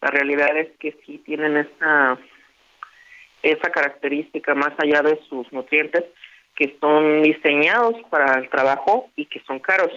La 0.00 0.10
realidad 0.10 0.56
es 0.56 0.68
que 0.78 0.96
sí 1.04 1.18
tienen 1.18 1.56
esta 1.56 2.18
esa 3.42 3.70
característica 3.70 4.54
más 4.54 4.72
allá 4.78 5.02
de 5.02 5.20
sus 5.28 5.50
nutrientes 5.52 6.04
que 6.54 6.76
son 6.80 7.22
diseñados 7.22 7.94
para 8.10 8.38
el 8.38 8.48
trabajo 8.48 9.10
y 9.14 9.26
que 9.26 9.40
son 9.46 9.60
caros. 9.60 9.92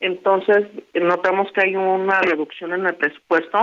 Entonces, 0.00 0.66
notamos 0.94 1.52
que 1.52 1.60
hay 1.62 1.76
una 1.76 2.20
reducción 2.22 2.72
en 2.72 2.86
el 2.86 2.94
presupuesto. 2.96 3.58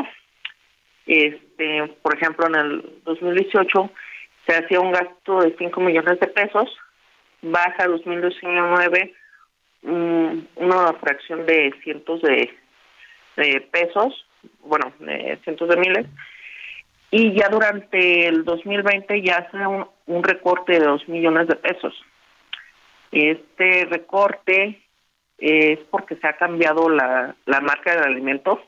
Este, 1.08 1.88
por 2.02 2.16
ejemplo, 2.16 2.48
en 2.48 2.56
el 2.56 3.00
2018 3.04 3.92
se 4.48 4.56
hacía 4.56 4.80
un 4.80 4.92
gasto 4.92 5.42
de 5.42 5.56
5 5.58 5.82
millones 5.82 6.20
de 6.20 6.28
pesos, 6.28 6.70
baja 7.42 7.84
a 7.84 7.88
2019 7.88 9.14
una 9.84 10.94
fracción 11.00 11.46
de 11.46 11.74
cientos 11.84 12.22
de, 12.22 12.52
pesos, 13.72 14.26
bueno, 14.62 14.92
de 15.00 15.40
cientos 15.44 15.70
de 15.70 15.78
miles, 15.78 16.06
y 17.10 17.34
ya 17.34 17.48
durante 17.50 18.28
el 18.28 18.44
2020 18.44 19.22
ya 19.22 19.38
hace 19.38 19.66
un, 19.66 19.88
un 20.08 20.24
recorte 20.24 20.74
de 20.74 20.86
2 20.86 21.08
millones 21.08 21.48
de 21.48 21.56
pesos. 21.56 21.94
Este 23.12 23.86
recorte 23.86 24.82
es 25.38 25.80
porque 25.92 26.16
se 26.16 26.28
ha 26.28 26.38
cambiado 26.38 26.90
la, 26.90 27.36
la 27.46 27.62
marca 27.62 27.96
del 27.96 28.04
alimento 28.04 28.62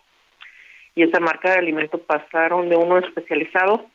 y 0.96 1.04
esa 1.04 1.20
marca 1.20 1.52
de 1.52 1.60
alimento 1.60 1.98
pasaron 2.00 2.70
de 2.70 2.76
uno 2.76 2.98
especializado 2.98 3.86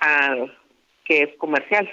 al 0.00 0.56
que 1.04 1.22
es 1.22 1.30
comercial. 1.38 1.88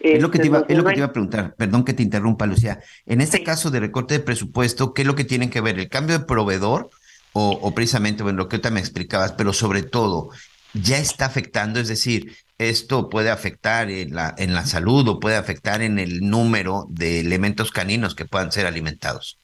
Es 0.00 0.20
lo, 0.20 0.32
que 0.32 0.40
te 0.40 0.48
iba, 0.48 0.64
es 0.68 0.76
lo 0.76 0.84
que 0.84 0.94
te 0.94 0.98
iba 0.98 1.06
a 1.06 1.12
preguntar, 1.12 1.54
perdón 1.54 1.84
que 1.84 1.92
te 1.92 2.02
interrumpa, 2.02 2.44
Lucía. 2.44 2.80
En 3.06 3.20
este 3.20 3.44
caso 3.44 3.70
de 3.70 3.78
recorte 3.78 4.14
de 4.14 4.24
presupuesto, 4.24 4.94
¿qué 4.94 5.02
es 5.02 5.06
lo 5.06 5.14
que 5.14 5.24
tienen 5.24 5.48
que 5.48 5.60
ver? 5.60 5.78
¿El 5.78 5.88
cambio 5.88 6.18
de 6.18 6.24
proveedor 6.24 6.90
o, 7.32 7.50
o 7.62 7.72
precisamente, 7.72 8.24
bueno, 8.24 8.38
lo 8.38 8.48
que 8.48 8.56
ahorita 8.56 8.70
me 8.70 8.80
explicabas, 8.80 9.32
pero 9.32 9.52
sobre 9.52 9.84
todo, 9.84 10.30
ya 10.74 10.98
está 10.98 11.26
afectando? 11.26 11.80
Es 11.80 11.88
decir, 11.88 12.32
esto 12.58 13.08
puede 13.08 13.30
afectar 13.30 13.90
en 13.90 14.14
la, 14.14 14.34
en 14.38 14.54
la 14.54 14.64
salud 14.64 15.08
o 15.08 15.20
puede 15.20 15.36
afectar 15.36 15.82
en 15.82 15.98
el 15.98 16.20
número 16.20 16.84
de 16.88 17.20
elementos 17.20 17.70
caninos 17.70 18.14
que 18.14 18.24
puedan 18.24 18.52
ser 18.52 18.66
alimentados. 18.66 19.38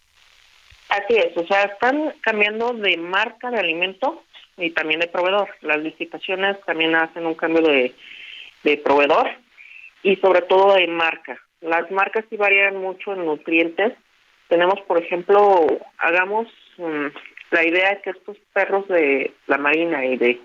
Así 0.88 1.16
es, 1.16 1.36
o 1.36 1.46
sea, 1.46 1.64
están 1.64 2.14
cambiando 2.22 2.72
de 2.72 2.96
marca 2.96 3.50
de 3.50 3.58
alimento 3.58 4.24
y 4.56 4.70
también 4.70 5.00
de 5.00 5.08
proveedor. 5.08 5.48
Las 5.60 5.78
licitaciones 5.78 6.56
también 6.64 6.94
hacen 6.94 7.26
un 7.26 7.34
cambio 7.34 7.62
de, 7.62 7.94
de 8.64 8.76
proveedor 8.78 9.28
y 10.02 10.16
sobre 10.16 10.42
todo 10.42 10.74
de 10.74 10.86
marca. 10.86 11.38
Las 11.60 11.90
marcas 11.90 12.24
sí 12.30 12.36
varían 12.36 12.76
mucho 12.76 13.12
en 13.12 13.26
nutrientes. 13.26 13.92
Tenemos, 14.48 14.80
por 14.86 15.02
ejemplo, 15.02 15.66
hagamos 15.98 16.48
mm, 16.78 17.06
la 17.50 17.66
idea 17.66 17.90
de 17.90 18.00
que 18.02 18.10
estos 18.10 18.36
perros 18.52 18.86
de 18.88 19.34
la 19.46 19.58
marina 19.58 20.06
y 20.06 20.16
de 20.16 20.40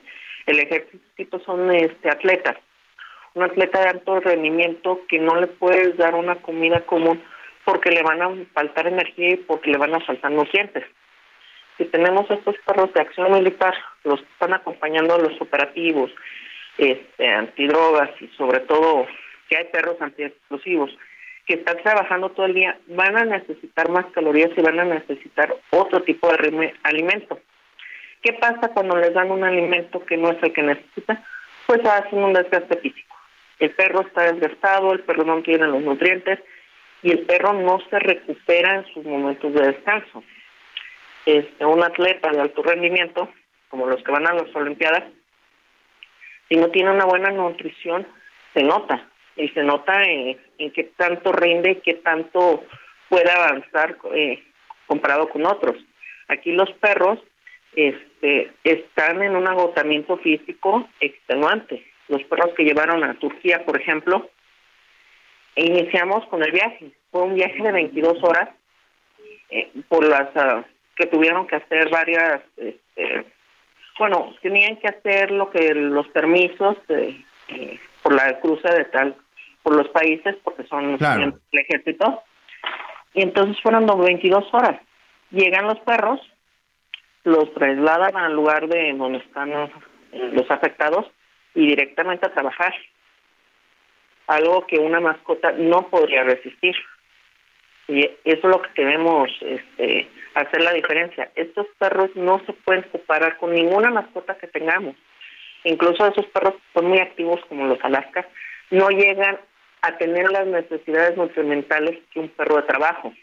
el 0.46 0.60
ejército 0.60 1.40
son 1.40 1.72
este 1.72 2.10
atletas. 2.10 2.58
Un 3.34 3.44
atleta 3.44 3.82
de 3.82 3.90
alto 3.90 4.20
rendimiento 4.20 5.02
que 5.08 5.20
no 5.20 5.36
le 5.40 5.48
puedes 5.48 5.98
dar 5.98 6.16
una 6.16 6.36
comida 6.36 6.82
común 6.82 7.22
porque 7.66 7.92
le 7.92 8.04
van 8.04 8.22
a 8.22 8.30
faltar 8.54 8.88
energía 8.88 9.32
y 9.32 9.38
porque 9.38 9.72
le 9.72 9.78
van 9.78 9.96
a 9.96 10.02
faltar 10.02 10.32
nutrientes. 10.32 10.84
Si 11.78 11.86
tenemos 11.86 12.30
estos 12.30 12.56
perros 12.66 12.94
de 12.94 13.02
acción 13.02 13.32
militar, 13.32 13.74
los 14.04 14.20
que 14.20 14.28
están 14.34 14.54
acompañando 14.54 15.16
a 15.16 15.20
los 15.20 15.42
operativos, 15.42 16.12
este, 16.78 17.28
antidrogas 17.28 18.10
y 18.22 18.28
sobre 18.38 18.60
todo 18.62 19.08
que 19.50 19.58
hay 19.58 19.66
perros 19.66 20.00
antiexplosivos 20.00 20.92
que 21.46 21.56
están 21.56 21.78
trabajando 21.84 22.30
todo 22.30 22.46
el 22.46 22.54
día, 22.54 22.78
van 22.88 23.18
a 23.18 23.26
necesitar 23.26 23.90
más 23.90 24.06
calorías 24.14 24.52
y 24.56 24.62
van 24.62 24.80
a 24.80 24.86
necesitar 24.86 25.54
otro 25.72 26.02
tipo 26.04 26.30
de 26.30 26.74
alimento. 26.84 27.40
¿Qué 28.24 28.32
pasa 28.34 28.70
cuando 28.70 28.96
les 28.96 29.14
dan 29.14 29.30
un 29.32 29.44
alimento 29.44 30.04
que 30.06 30.16
no 30.16 30.32
es 30.32 30.42
el 30.42 30.54
que 30.54 30.64
necesita? 30.64 31.22
Pues 31.68 31.86
hacen 31.86 32.24
un 32.24 32.32
desgaste 32.32 32.78
físico. 32.78 33.16
El 33.60 33.72
perro 33.72 34.02
está 34.02 34.32
desgastado, 34.32 34.94
el 34.94 35.02
perro 35.02 35.26
no 35.26 35.42
tiene 35.44 35.68
los 35.68 35.82
nutrientes 35.82 36.40
y 37.02 37.12
el 37.12 37.20
perro 37.20 37.52
no 37.52 37.80
se 37.90 38.00
recupera 38.00 38.76
en 38.76 38.86
sus 38.94 39.04
momentos 39.04 39.54
de 39.54 39.68
descanso. 39.68 40.24
Este, 41.26 41.66
un 41.66 41.84
atleta 41.84 42.32
de 42.32 42.40
alto 42.40 42.64
rendimiento, 42.64 43.30
como 43.68 43.88
los 43.88 44.02
que 44.02 44.12
van 44.12 44.26
a 44.26 44.34
las 44.34 44.56
Olimpiadas, 44.56 45.04
si 46.48 46.56
no 46.56 46.70
tiene 46.70 46.92
una 46.92 47.06
buena 47.06 47.30
nutrición, 47.30 48.08
se 48.54 48.64
nota 48.64 49.06
y 49.36 49.50
se 49.50 49.64
nota 49.64 50.02
en, 50.04 50.38
qué 50.72 50.92
tanto 50.96 51.34
rinde 51.34 51.72
y 51.72 51.76
qué 51.82 51.96
tanto 51.96 52.64
puede 53.10 53.30
avanzar 53.32 53.98
eh, 54.14 54.42
comparado 54.88 55.28
con 55.28 55.46
otros. 55.46 55.76
Aquí 56.30 56.52
los 56.52 56.72
perros 56.74 57.20
este, 57.76 58.13
están 58.64 59.22
en 59.22 59.36
un 59.36 59.48
agotamiento 59.48 60.18
físico 60.18 60.88
extenuante. 61.00 61.86
Los 62.08 62.24
perros 62.24 62.54
que 62.56 62.64
llevaron 62.64 63.04
a 63.04 63.16
Turquía, 63.16 63.66
por 63.66 63.80
ejemplo, 63.80 64.30
iniciamos 65.56 66.26
con 66.28 66.44
el 66.44 66.52
viaje. 66.52 66.92
Fue 67.12 67.24
un 67.24 67.36
viaje 67.36 67.62
de 67.62 67.72
22 67.72 68.24
horas 68.24 68.50
eh, 69.50 69.72
por 69.88 70.06
las 70.08 70.30
ah, 70.36 70.64
que 70.96 71.06
tuvieron 71.08 71.48
que 71.48 71.58
hacer 71.58 71.90
varias, 71.90 72.42
este, 72.58 73.26
bueno, 73.98 74.34
tenían 74.42 74.78
que 74.78 74.88
hacer 74.88 75.32
lo 75.32 75.50
que 75.50 75.74
los 75.74 76.08
permisos 76.10 76.78
eh, 76.90 77.24
por 78.02 78.14
la 78.14 78.40
cruce 78.40 78.68
de 78.68 78.86
tal 78.86 79.16
por 79.64 79.76
los 79.76 79.88
países 79.90 80.36
porque 80.44 80.64
son 80.68 80.98
el 81.02 81.34
ejército. 81.52 82.22
Y 83.14 83.22
entonces 83.22 83.62
fueron 83.62 83.86
22 83.86 84.54
horas. 84.54 84.80
Llegan 85.32 85.68
los 85.68 85.80
perros, 85.80 86.20
los 87.24 87.54
trasladan 87.54 88.16
al 88.18 88.34
lugar 88.34 88.68
de 88.68 88.94
donde 88.94 89.20
están 89.20 89.52
los 90.12 90.52
afectados 90.52 91.06
y 91.56 91.68
directamente 91.68 92.26
a 92.26 92.34
trabajar. 92.34 92.74
Algo 94.28 94.66
que 94.68 94.80
una 94.80 95.00
mascota 95.00 95.52
no 95.52 95.88
podría 95.90 96.24
resistir. 96.24 96.76
Y 97.88 98.02
eso 98.02 98.16
es 98.24 98.44
lo 98.44 98.62
que 98.62 98.70
debemos 98.82 99.30
este, 99.42 100.08
hacer 100.36 100.62
la 100.62 100.72
diferencia. 100.72 101.32
Estos 101.36 101.68
perros 101.78 102.10
no 102.16 102.42
se 102.46 102.54
pueden 102.54 102.90
separar 102.92 103.38
con 103.38 103.54
ninguna 103.54 103.92
mascota 103.92 104.38
que 104.38 104.48
tengamos. 104.48 104.96
Incluso 105.66 106.08
esos 106.08 106.26
perros 106.28 106.56
son 106.74 106.88
muy 106.88 107.00
activos 107.00 107.40
como 107.48 107.68
los 107.68 107.84
Alaska, 107.84 108.28
no 108.72 108.90
llegan 108.90 109.38
a 109.82 109.98
tener 109.98 110.30
las 110.32 110.48
necesidades 110.48 111.18
nutrimentales 111.18 112.00
que 112.12 112.20
un 112.20 112.30
perro 112.30 112.58
de 112.58 112.64
trabajo. 112.64 113.14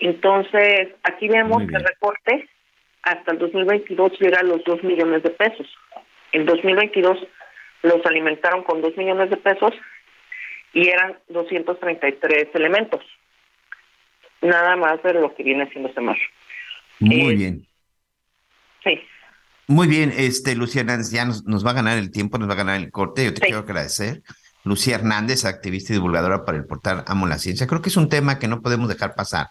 Entonces, 0.00 0.88
aquí 1.02 1.28
vemos 1.28 1.62
que 1.68 1.76
el 1.76 1.84
recorte 1.84 2.48
hasta 3.02 3.32
el 3.32 3.38
2022 3.38 4.18
llega 4.20 4.40
a 4.40 4.44
los 4.44 4.62
2 4.64 4.84
millones 4.84 5.22
de 5.22 5.30
pesos. 5.30 5.66
En 6.32 6.46
2022 6.46 7.18
los 7.82 8.06
alimentaron 8.06 8.62
con 8.62 8.82
2 8.82 8.96
millones 8.96 9.30
de 9.30 9.36
pesos 9.36 9.72
y 10.72 10.88
eran 10.88 11.18
233 11.28 12.48
elementos. 12.54 13.00
Nada 14.40 14.76
más 14.76 15.02
de 15.02 15.14
lo 15.14 15.34
que 15.34 15.42
viene 15.42 15.68
siendo 15.70 15.88
este 15.88 16.00
mar. 16.00 16.16
Muy 17.00 17.32
eh, 17.32 17.34
bien. 17.34 17.66
Sí. 18.84 19.00
Muy 19.66 19.86
bien, 19.86 20.12
este 20.16 20.54
Luciana, 20.54 20.98
ya 21.12 21.24
nos, 21.24 21.44
nos, 21.44 21.66
va 21.66 21.72
a 21.72 21.74
ganar 21.74 21.98
el 21.98 22.10
tiempo, 22.10 22.38
nos 22.38 22.48
va 22.48 22.54
a 22.54 22.58
ganar 22.58 22.76
el 22.76 22.90
corte. 22.90 23.24
Yo 23.24 23.34
te 23.34 23.40
quiero 23.40 23.58
agradecer. 23.58 24.22
Lucía 24.64 24.96
Hernández, 24.96 25.44
activista 25.44 25.92
y 25.92 25.96
divulgadora 25.96 26.44
para 26.44 26.58
el 26.58 26.66
portal 26.66 27.04
Amo 27.06 27.26
la 27.26 27.38
Ciencia. 27.38 27.66
Creo 27.66 27.82
que 27.82 27.88
es 27.88 27.96
un 27.96 28.08
tema 28.08 28.38
que 28.38 28.48
no 28.48 28.60
podemos 28.60 28.88
dejar 28.88 29.14
pasar, 29.14 29.48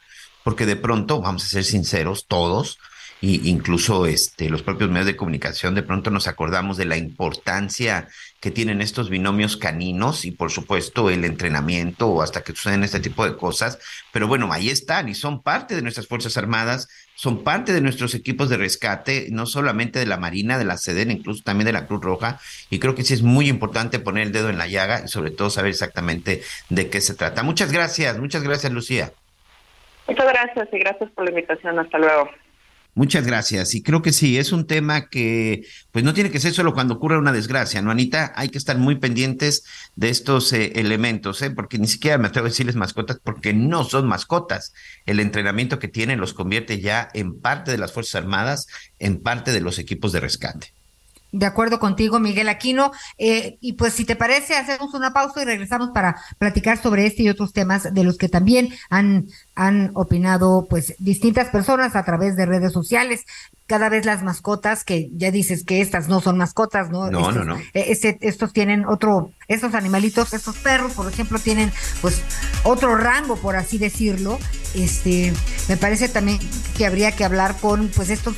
porque 0.47 0.65
de 0.65 0.77
pronto, 0.77 1.19
vamos 1.19 1.43
a 1.43 1.49
ser 1.49 1.65
sinceros, 1.65 2.25
todos, 2.25 2.79
y 3.19 3.49
incluso 3.49 4.05
este, 4.05 4.49
los 4.49 4.63
propios 4.63 4.89
medios 4.89 5.07
de 5.07 5.17
comunicación 5.17 5.75
de 5.75 5.83
pronto 5.83 6.09
nos 6.09 6.25
acordamos 6.25 6.77
de 6.77 6.85
la 6.85 6.95
importancia 6.95 8.07
que 8.39 8.49
tienen 8.49 8.79
estos 8.79 9.09
binomios 9.09 9.57
caninos 9.57 10.23
y 10.23 10.31
por 10.31 10.49
supuesto 10.49 11.09
el 11.09 11.25
entrenamiento 11.25 12.07
o 12.07 12.21
hasta 12.21 12.43
que 12.43 12.53
suceden 12.53 12.85
este 12.85 13.01
tipo 13.01 13.25
de 13.25 13.35
cosas, 13.35 13.77
pero 14.13 14.29
bueno, 14.29 14.53
ahí 14.53 14.69
están 14.69 15.09
y 15.09 15.15
son 15.15 15.41
parte 15.41 15.75
de 15.75 15.81
nuestras 15.81 16.07
Fuerzas 16.07 16.37
Armadas, 16.37 16.87
son 17.15 17.43
parte 17.43 17.73
de 17.73 17.81
nuestros 17.81 18.15
equipos 18.15 18.47
de 18.47 18.55
rescate, 18.55 19.27
no 19.29 19.47
solamente 19.47 19.99
de 19.99 20.05
la 20.05 20.15
Marina, 20.15 20.57
de 20.57 20.63
la 20.63 20.77
SEDEN, 20.77 21.11
incluso 21.11 21.43
también 21.43 21.65
de 21.65 21.73
la 21.73 21.87
Cruz 21.87 21.99
Roja, 22.01 22.39
y 22.69 22.79
creo 22.79 22.95
que 22.95 23.03
sí 23.03 23.13
es 23.13 23.21
muy 23.21 23.49
importante 23.49 23.99
poner 23.99 24.27
el 24.27 24.31
dedo 24.31 24.49
en 24.49 24.57
la 24.57 24.67
llaga 24.67 25.03
y 25.03 25.09
sobre 25.09 25.31
todo 25.31 25.49
saber 25.49 25.71
exactamente 25.71 26.41
de 26.69 26.89
qué 26.89 27.01
se 27.01 27.15
trata. 27.15 27.43
Muchas 27.43 27.73
gracias, 27.73 28.17
muchas 28.17 28.43
gracias 28.43 28.71
Lucía. 28.71 29.11
Muchas 30.07 30.27
gracias 30.27 30.67
y 30.71 30.79
gracias 30.79 31.11
por 31.11 31.25
la 31.25 31.31
invitación. 31.31 31.79
Hasta 31.79 31.97
luego. 31.97 32.29
Muchas 32.97 33.27
gracias. 33.27 33.75
Y 33.75 33.83
creo 33.83 34.01
que 34.01 34.11
sí, 34.11 34.39
es 34.39 34.51
un 34.51 34.65
tema 34.65 35.07
que 35.07 35.67
pues 35.91 36.03
no 36.03 36.15
tiene 36.15 36.31
que 36.31 36.39
ser 36.39 36.53
solo 36.53 36.73
cuando 36.73 36.95
ocurre 36.95 37.19
una 37.19 37.31
desgracia, 37.31 37.79
¿no, 37.79 37.91
Anita? 37.91 38.33
Hay 38.35 38.49
que 38.49 38.57
estar 38.57 38.79
muy 38.79 38.95
pendientes 38.95 39.65
de 39.95 40.09
estos 40.09 40.51
eh, 40.51 40.71
elementos, 40.77 41.43
¿eh? 41.43 41.51
porque 41.51 41.77
ni 41.77 41.85
siquiera 41.85 42.17
me 42.17 42.27
atrevo 42.27 42.47
a 42.47 42.49
decirles 42.49 42.75
mascotas, 42.75 43.19
porque 43.23 43.53
no 43.53 43.83
son 43.83 44.07
mascotas. 44.07 44.73
El 45.05 45.19
entrenamiento 45.19 45.77
que 45.77 45.87
tienen 45.87 46.19
los 46.19 46.33
convierte 46.33 46.79
ya 46.79 47.07
en 47.13 47.39
parte 47.39 47.69
de 47.69 47.77
las 47.77 47.93
Fuerzas 47.93 48.15
Armadas, 48.23 48.67
en 48.97 49.21
parte 49.21 49.51
de 49.51 49.61
los 49.61 49.77
equipos 49.77 50.11
de 50.11 50.19
rescate. 50.19 50.73
De 51.37 51.45
acuerdo 51.45 51.79
contigo, 51.79 52.19
Miguel 52.19 52.49
Aquino. 52.49 52.91
Eh, 53.19 53.57
y 53.61 53.73
pues 53.73 53.93
si 53.93 54.05
te 54.05 54.15
parece, 54.15 54.55
hacemos 54.55 54.95
una 54.95 55.13
pausa 55.13 55.43
y 55.43 55.45
regresamos 55.45 55.91
para 55.93 56.19
platicar 56.39 56.81
sobre 56.81 57.05
este 57.05 57.23
y 57.23 57.29
otros 57.29 57.53
temas 57.53 57.93
de 57.93 58.03
los 58.03 58.17
que 58.17 58.27
también 58.27 58.69
han, 58.89 59.27
han 59.53 59.91
opinado 59.93 60.65
pues 60.67 60.95
distintas 60.97 61.49
personas 61.49 61.95
a 61.95 62.03
través 62.03 62.35
de 62.35 62.47
redes 62.47 62.73
sociales. 62.73 63.23
Cada 63.67 63.89
vez 63.89 64.05
las 64.05 64.23
mascotas, 64.23 64.83
que 64.83 65.11
ya 65.13 65.29
dices 65.29 65.63
que 65.63 65.81
estas 65.81 66.07
no 66.07 66.21
son 66.21 66.37
mascotas, 66.37 66.89
¿no? 66.89 67.11
No, 67.11 67.31
no, 67.31 67.43
no. 67.43 67.57
Eh, 67.75 67.95
estos 68.21 68.51
tienen 68.51 68.85
otro, 68.85 69.31
estos 69.47 69.75
animalitos, 69.75 70.33
estos 70.33 70.57
perros, 70.57 70.93
por 70.93 71.07
ejemplo, 71.11 71.37
tienen 71.37 71.71
pues 72.01 72.21
otro 72.63 72.95
rango, 72.95 73.35
por 73.35 73.57
así 73.57 73.77
decirlo. 73.77 74.39
Este, 74.73 75.33
me 75.69 75.77
parece 75.77 76.09
también 76.09 76.39
que 76.77 76.87
habría 76.87 77.11
que 77.11 77.25
hablar 77.25 77.57
con 77.57 77.89
pues 77.89 78.09
estos 78.09 78.35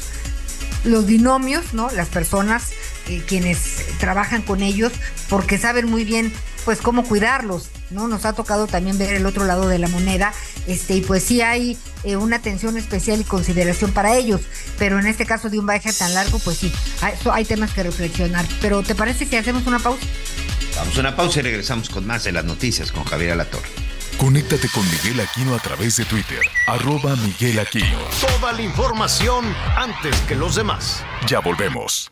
los 0.84 1.06
binomios, 1.06 1.74
¿no? 1.74 1.90
Las 1.92 2.08
personas 2.08 2.72
eh, 3.10 3.24
quienes 3.28 3.84
trabajan 4.00 4.42
con 4.42 4.62
ellos, 4.62 4.94
porque 5.28 5.58
saben 5.58 5.90
muy 5.90 6.06
bien, 6.06 6.32
pues, 6.66 6.82
cómo 6.82 7.04
cuidarlos, 7.04 7.70
¿no? 7.90 8.08
Nos 8.08 8.26
ha 8.26 8.34
tocado 8.34 8.68
también 8.68 9.00
ver 9.00 9.16
el 9.16 9.26
otro 9.26 9.46
lado 9.46 9.68
de 9.68 9.80
la 9.80 9.88
moneda, 9.88 10.32
este, 10.68 10.94
y 10.94 11.02
pues 11.02 11.24
sí 11.24 11.42
hay 11.42 11.80
eh, 12.04 12.16
una 12.16 12.36
atención 12.36 12.78
especial 12.78 13.20
y 13.20 13.24
consideración 13.24 13.92
para 13.92 14.16
ellos, 14.16 14.42
pero 14.78 15.00
en 15.00 15.08
este 15.08 15.26
caso 15.26 15.50
de 15.50 15.58
un 15.58 15.66
viaje 15.66 15.92
tan 15.92 16.14
largo, 16.14 16.38
pues 16.38 16.58
sí, 16.58 16.72
hay, 17.02 17.16
hay 17.34 17.44
temas 17.46 17.74
que 17.74 17.82
reflexionar. 17.82 18.46
Pero, 18.62 18.84
¿te 18.84 18.94
parece 18.94 19.28
que 19.28 19.40
hacemos 19.40 19.66
una 19.66 19.80
pausa? 19.80 20.06
Vamos 20.76 20.96
a 20.96 21.00
una 21.00 21.16
pausa 21.16 21.40
y 21.40 21.42
regresamos 21.42 21.90
con 21.90 22.06
más 22.06 22.24
de 22.24 22.32
las 22.34 22.46
noticias 22.46 22.92
con 22.92 23.04
Javier 23.04 23.32
Alatorre. 23.32 23.70
Conéctate 24.20 24.70
con 24.70 24.86
Miguel 24.92 25.22
Aquino 25.22 25.56
a 25.56 25.60
través 25.60 25.96
de 25.96 26.06
Twitter, 26.06 26.42
arroba 26.68 27.16
Miguel 27.16 27.58
Aquino. 27.58 27.98
Toda 28.22 28.54
la 28.54 28.62
información 28.62 29.46
antes 29.76 30.16
que 30.28 30.36
los 30.36 30.54
demás. 30.54 31.04
Ya 31.26 31.40
volvemos. 31.40 32.12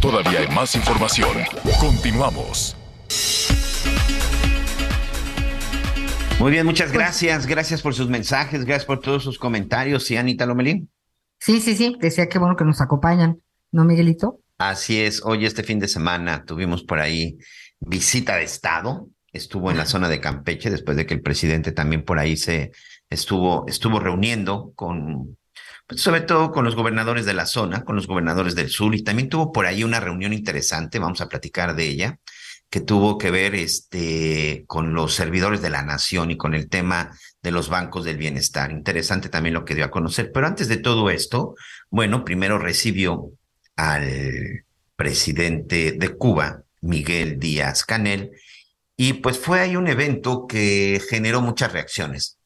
Todavía 0.00 0.40
hay 0.40 0.48
más 0.48 0.74
información. 0.74 1.28
Continuamos. 1.78 2.74
Muy 6.38 6.50
bien, 6.50 6.64
muchas 6.64 6.90
gracias. 6.90 7.46
Gracias 7.46 7.82
por 7.82 7.94
sus 7.94 8.08
mensajes, 8.08 8.64
gracias 8.64 8.86
por 8.86 9.00
todos 9.00 9.22
sus 9.22 9.38
comentarios. 9.38 10.04
¿Sí, 10.04 10.16
Anita 10.16 10.46
Lomelín? 10.46 10.88
Sí, 11.38 11.60
sí, 11.60 11.74
sí, 11.74 11.96
decía 12.00 12.28
que 12.28 12.38
bueno 12.38 12.56
que 12.56 12.64
nos 12.64 12.80
acompañan, 12.80 13.42
¿no, 13.72 13.84
Miguelito? 13.84 14.40
Así 14.56 15.00
es, 15.00 15.22
hoy 15.24 15.46
este 15.46 15.62
fin 15.62 15.78
de 15.78 15.88
semana 15.88 16.44
tuvimos 16.44 16.82
por 16.82 16.98
ahí 16.98 17.38
visita 17.78 18.36
de 18.36 18.44
Estado, 18.44 19.08
estuvo 19.32 19.70
en 19.70 19.78
la 19.78 19.86
zona 19.86 20.08
de 20.08 20.20
Campeche 20.20 20.70
después 20.70 20.98
de 20.98 21.06
que 21.06 21.14
el 21.14 21.22
presidente 21.22 21.72
también 21.72 22.04
por 22.04 22.18
ahí 22.18 22.36
se 22.36 22.72
estuvo, 23.08 23.66
estuvo 23.68 24.00
reuniendo 24.00 24.72
con, 24.74 25.36
pues, 25.36 25.39
sobre 25.96 26.20
todo 26.22 26.52
con 26.52 26.64
los 26.64 26.76
gobernadores 26.76 27.26
de 27.26 27.34
la 27.34 27.46
zona, 27.46 27.84
con 27.84 27.96
los 27.96 28.06
gobernadores 28.06 28.54
del 28.54 28.70
sur 28.70 28.94
y 28.94 29.02
también 29.02 29.28
tuvo 29.28 29.52
por 29.52 29.66
ahí 29.66 29.84
una 29.84 30.00
reunión 30.00 30.32
interesante, 30.32 30.98
vamos 30.98 31.20
a 31.20 31.28
platicar 31.28 31.74
de 31.74 31.88
ella 31.88 32.18
que 32.70 32.80
tuvo 32.80 33.18
que 33.18 33.32
ver 33.32 33.56
este, 33.56 34.64
con 34.68 34.94
los 34.94 35.14
servidores 35.14 35.60
de 35.60 35.70
la 35.70 35.82
nación 35.82 36.30
y 36.30 36.36
con 36.36 36.54
el 36.54 36.68
tema 36.68 37.10
de 37.42 37.50
los 37.50 37.68
bancos 37.68 38.04
del 38.04 38.16
bienestar. 38.16 38.70
Interesante 38.70 39.28
también 39.28 39.54
lo 39.54 39.64
que 39.64 39.74
dio 39.74 39.84
a 39.84 39.90
conocer. 39.90 40.30
Pero 40.32 40.46
antes 40.46 40.68
de 40.68 40.76
todo 40.76 41.10
esto, 41.10 41.56
bueno, 41.90 42.24
primero 42.24 42.58
recibió 42.58 43.32
al 43.74 44.64
presidente 44.94 45.92
de 45.92 46.16
Cuba, 46.16 46.62
Miguel 46.80 47.40
Díaz 47.40 47.84
Canel, 47.84 48.30
y 48.96 49.14
pues 49.14 49.38
fue 49.38 49.60
ahí 49.60 49.74
un 49.74 49.88
evento 49.88 50.46
que 50.46 51.02
generó 51.08 51.40
muchas 51.40 51.72
reacciones 51.72 52.39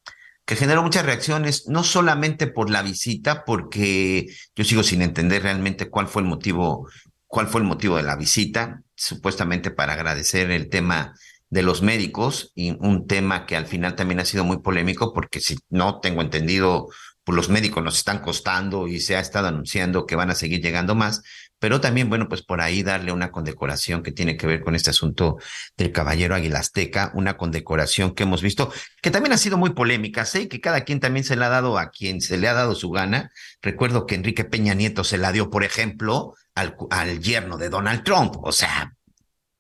que 0.45 0.57
generó 0.57 0.83
muchas 0.83 1.07
reacciones, 1.07 1.69
no 1.69 1.85
solamente 1.85 2.47
por 2.47 2.71
la 2.71 2.83
visita, 2.83 3.45
porque 3.45 4.27
yo 4.55 4.65
sigo 4.65 4.83
sin 4.83 5.03
entender 5.03 5.43
realmente 5.43 5.89
cuál 5.89 6.07
fue 6.07 6.23
el 6.23 6.29
motivo 6.29 6.89
cuál 7.35 7.49
fue 7.49 7.63
el 7.63 7.67
motivo 7.67 7.97
de 7.97 8.05
la 8.05 8.15
visita, 8.15 8.85
supuestamente 8.95 9.73
para 9.73 9.95
agradecer 9.95 10.53
el 10.53 10.69
tema 10.69 11.15
de 11.51 11.63
los 11.63 11.83
médicos 11.83 12.53
y 12.55 12.77
un 12.79 13.09
tema 13.09 13.45
que 13.45 13.57
al 13.57 13.67
final 13.67 13.97
también 13.97 14.21
ha 14.21 14.25
sido 14.25 14.45
muy 14.45 14.59
polémico 14.59 15.13
porque 15.13 15.41
si 15.41 15.57
no 15.69 15.99
tengo 15.99 16.23
entendido, 16.23 16.87
pues 17.25 17.35
los 17.35 17.49
médicos 17.49 17.83
nos 17.83 17.99
están 17.99 18.21
costando 18.21 18.87
y 18.87 19.01
se 19.01 19.17
ha 19.17 19.21
estado 19.21 19.49
anunciando 19.49 20.07
que 20.07 20.15
van 20.15 20.31
a 20.31 20.37
seguir 20.37 20.63
llegando 20.63 20.95
más, 20.95 21.23
pero 21.65 21.81
también, 21.81 22.11
bueno, 22.11 22.29
pues 22.29 22.43
por 22.43 22.61
ahí 22.61 22.83
darle 22.83 23.11
una 23.11 23.33
condecoración 23.33 24.03
que 24.03 24.12
tiene 24.12 24.37
que 24.37 24.47
ver 24.47 24.61
con 24.61 24.75
este 24.75 24.91
asunto 24.91 25.39
del 25.79 25.93
caballero 25.93 26.35
aguilasteca, 26.35 27.11
una 27.15 27.39
condecoración 27.39 28.15
que 28.15 28.25
hemos 28.25 28.43
visto, 28.43 28.71
que 29.01 29.11
también 29.11 29.33
ha 29.33 29.39
sido 29.39 29.57
muy 29.57 29.71
polémica, 29.71 30.27
sé 30.27 30.47
que 30.47 30.61
cada 30.61 30.83
quien 30.83 31.01
también 31.01 31.25
se 31.25 31.37
le 31.37 31.45
ha 31.47 31.49
dado 31.49 31.79
a 31.79 31.89
quien 31.89 32.21
se 32.21 32.37
le 32.37 32.49
ha 32.49 32.53
dado 32.53 32.75
su 32.75 32.91
gana. 32.91 33.31
Recuerdo 33.62 34.05
que 34.05 34.15
Enrique 34.15 34.45
Peña 34.45 34.75
Nieto 34.75 35.05
se 35.05 35.17
la 35.17 35.33
dio, 35.33 35.49
por 35.49 35.65
ejemplo, 35.65 36.35
al, 36.55 36.77
al 36.91 37.21
yerno 37.21 37.57
de 37.57 37.71
Donald 37.71 38.05
Trump, 38.05 38.35
o 38.43 38.53
sea, 38.53 38.93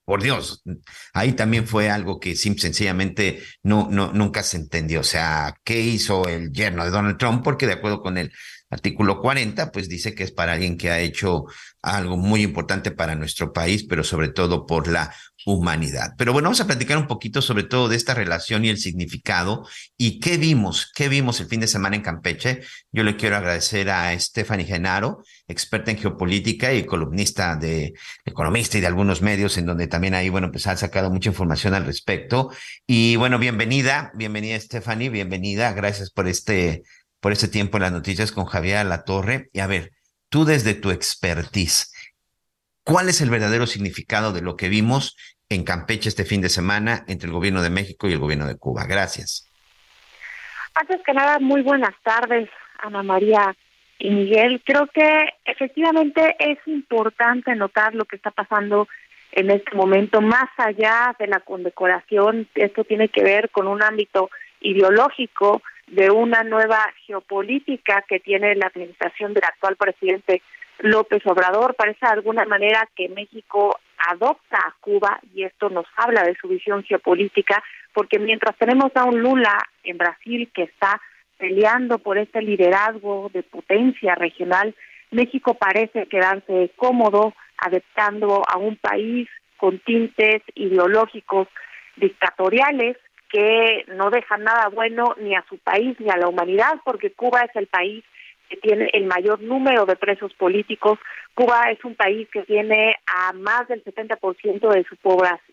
por 0.04 0.22
Dios, 0.22 0.62
ahí 1.14 1.32
también 1.32 1.66
fue 1.66 1.88
algo 1.88 2.20
que 2.20 2.36
sencillamente 2.36 3.42
no, 3.62 3.88
no, 3.90 4.12
nunca 4.12 4.42
se 4.42 4.58
entendió. 4.58 5.00
O 5.00 5.04
sea, 5.04 5.56
¿qué 5.64 5.80
hizo 5.80 6.28
el 6.28 6.52
yerno 6.52 6.84
de 6.84 6.90
Donald 6.90 7.16
Trump? 7.16 7.42
Porque 7.42 7.66
de 7.66 7.72
acuerdo 7.72 8.02
con 8.02 8.18
el 8.18 8.30
artículo 8.74 9.20
40, 9.20 9.70
pues 9.70 9.88
dice 9.88 10.14
que 10.14 10.24
es 10.24 10.32
para 10.32 10.54
alguien 10.54 10.76
que 10.76 10.90
ha 10.90 10.98
hecho 10.98 11.44
algo 11.80 12.16
muy 12.16 12.42
importante 12.42 12.90
para 12.90 13.14
nuestro 13.14 13.52
país, 13.52 13.84
pero 13.84 14.02
sobre 14.02 14.28
todo 14.28 14.66
por 14.66 14.88
la 14.88 15.14
humanidad. 15.46 16.14
Pero 16.18 16.32
bueno, 16.32 16.46
vamos 16.46 16.60
a 16.60 16.66
platicar 16.66 16.98
un 16.98 17.06
poquito 17.06 17.40
sobre 17.40 17.62
todo 17.62 17.88
de 17.88 17.96
esta 17.96 18.14
relación 18.14 18.64
y 18.64 18.70
el 18.70 18.78
significado 18.78 19.66
y 19.96 20.18
qué 20.18 20.38
vimos, 20.38 20.90
qué 20.94 21.08
vimos 21.08 21.40
el 21.40 21.46
fin 21.46 21.60
de 21.60 21.68
semana 21.68 21.94
en 21.94 22.02
Campeche. 22.02 22.62
Yo 22.90 23.04
le 23.04 23.16
quiero 23.16 23.36
agradecer 23.36 23.90
a 23.90 24.18
Stephanie 24.18 24.66
Genaro, 24.66 25.22
experta 25.46 25.92
en 25.92 25.98
geopolítica 25.98 26.72
y 26.72 26.84
columnista 26.84 27.56
de 27.56 27.92
economista 28.24 28.78
y 28.78 28.80
de 28.80 28.86
algunos 28.88 29.22
medios 29.22 29.56
en 29.56 29.66
donde 29.66 29.86
también 29.86 30.14
ahí, 30.14 30.30
bueno, 30.30 30.50
pues 30.50 30.66
ha 30.66 30.76
sacado 30.76 31.10
mucha 31.10 31.28
información 31.28 31.74
al 31.74 31.84
respecto. 31.86 32.50
Y 32.86 33.14
bueno, 33.16 33.38
bienvenida, 33.38 34.10
bienvenida 34.16 34.58
Stephanie, 34.58 35.10
bienvenida, 35.10 35.72
gracias 35.74 36.10
por 36.10 36.26
este 36.26 36.82
por 37.24 37.32
este 37.32 37.48
tiempo 37.48 37.78
en 37.78 37.84
las 37.84 37.92
noticias 37.92 38.32
con 38.32 38.44
Javier 38.44 38.84
La 38.84 39.02
Torre. 39.02 39.48
Y 39.54 39.60
a 39.60 39.66
ver, 39.66 39.92
tú 40.28 40.44
desde 40.44 40.74
tu 40.74 40.90
expertise, 40.90 41.90
¿cuál 42.82 43.08
es 43.08 43.22
el 43.22 43.30
verdadero 43.30 43.66
significado 43.66 44.34
de 44.34 44.42
lo 44.42 44.56
que 44.56 44.68
vimos 44.68 45.16
en 45.48 45.64
Campeche 45.64 46.10
este 46.10 46.26
fin 46.26 46.42
de 46.42 46.50
semana 46.50 47.02
entre 47.08 47.28
el 47.28 47.32
gobierno 47.32 47.62
de 47.62 47.70
México 47.70 48.06
y 48.06 48.12
el 48.12 48.18
gobierno 48.18 48.46
de 48.46 48.58
Cuba? 48.58 48.84
Gracias. 48.86 49.50
Antes 50.74 51.00
que 51.02 51.14
nada, 51.14 51.38
muy 51.38 51.62
buenas 51.62 51.94
tardes, 52.02 52.50
Ana 52.82 53.02
María 53.02 53.56
y 53.98 54.10
Miguel. 54.10 54.60
Creo 54.62 54.86
que 54.88 55.30
efectivamente 55.46 56.36
es 56.38 56.58
importante 56.66 57.54
notar 57.54 57.94
lo 57.94 58.04
que 58.04 58.16
está 58.16 58.32
pasando 58.32 58.86
en 59.32 59.50
este 59.50 59.74
momento, 59.74 60.20
más 60.20 60.50
allá 60.58 61.16
de 61.18 61.26
la 61.26 61.40
condecoración, 61.40 62.48
esto 62.54 62.84
tiene 62.84 63.08
que 63.08 63.24
ver 63.24 63.48
con 63.48 63.66
un 63.66 63.82
ámbito 63.82 64.28
ideológico 64.60 65.62
de 65.86 66.10
una 66.10 66.42
nueva 66.42 66.92
geopolítica 67.06 68.04
que 68.08 68.20
tiene 68.20 68.54
la 68.54 68.66
administración 68.66 69.34
del 69.34 69.44
actual 69.44 69.76
presidente 69.76 70.42
López 70.78 71.24
Obrador. 71.26 71.74
Parece 71.74 72.06
de 72.06 72.12
alguna 72.12 72.44
manera 72.44 72.88
que 72.96 73.08
México 73.08 73.78
adopta 74.10 74.58
a 74.58 74.74
Cuba 74.80 75.20
y 75.34 75.44
esto 75.44 75.70
nos 75.70 75.86
habla 75.96 76.24
de 76.24 76.34
su 76.40 76.48
visión 76.48 76.82
geopolítica, 76.84 77.62
porque 77.92 78.18
mientras 78.18 78.56
tenemos 78.56 78.92
a 78.94 79.04
un 79.04 79.20
Lula 79.20 79.56
en 79.82 79.98
Brasil 79.98 80.50
que 80.54 80.64
está 80.64 81.00
peleando 81.38 81.98
por 81.98 82.18
este 82.18 82.42
liderazgo 82.42 83.30
de 83.32 83.42
potencia 83.42 84.14
regional, 84.14 84.74
México 85.10 85.54
parece 85.54 86.06
quedarse 86.06 86.70
cómodo 86.76 87.34
adaptando 87.58 88.42
a 88.48 88.58
un 88.58 88.76
país 88.76 89.28
con 89.56 89.78
tintes 89.78 90.42
ideológicos 90.54 91.48
dictatoriales 91.96 92.96
que 93.30 93.84
no 93.88 94.10
dejan 94.10 94.44
nada 94.44 94.68
bueno 94.68 95.14
ni 95.18 95.34
a 95.34 95.44
su 95.48 95.58
país 95.58 95.98
ni 96.00 96.10
a 96.10 96.16
la 96.16 96.28
humanidad, 96.28 96.80
porque 96.84 97.12
Cuba 97.12 97.42
es 97.42 97.54
el 97.56 97.66
país 97.66 98.04
que 98.48 98.56
tiene 98.58 98.90
el 98.92 99.04
mayor 99.06 99.40
número 99.40 99.86
de 99.86 99.96
presos 99.96 100.32
políticos. 100.34 100.98
Cuba 101.34 101.70
es 101.70 101.84
un 101.84 101.94
país 101.94 102.28
que 102.32 102.42
tiene 102.42 102.96
a 103.06 103.32
más 103.32 103.66
del 103.68 103.82
70% 103.82 104.72
de 104.72 104.84
su, 104.84 104.96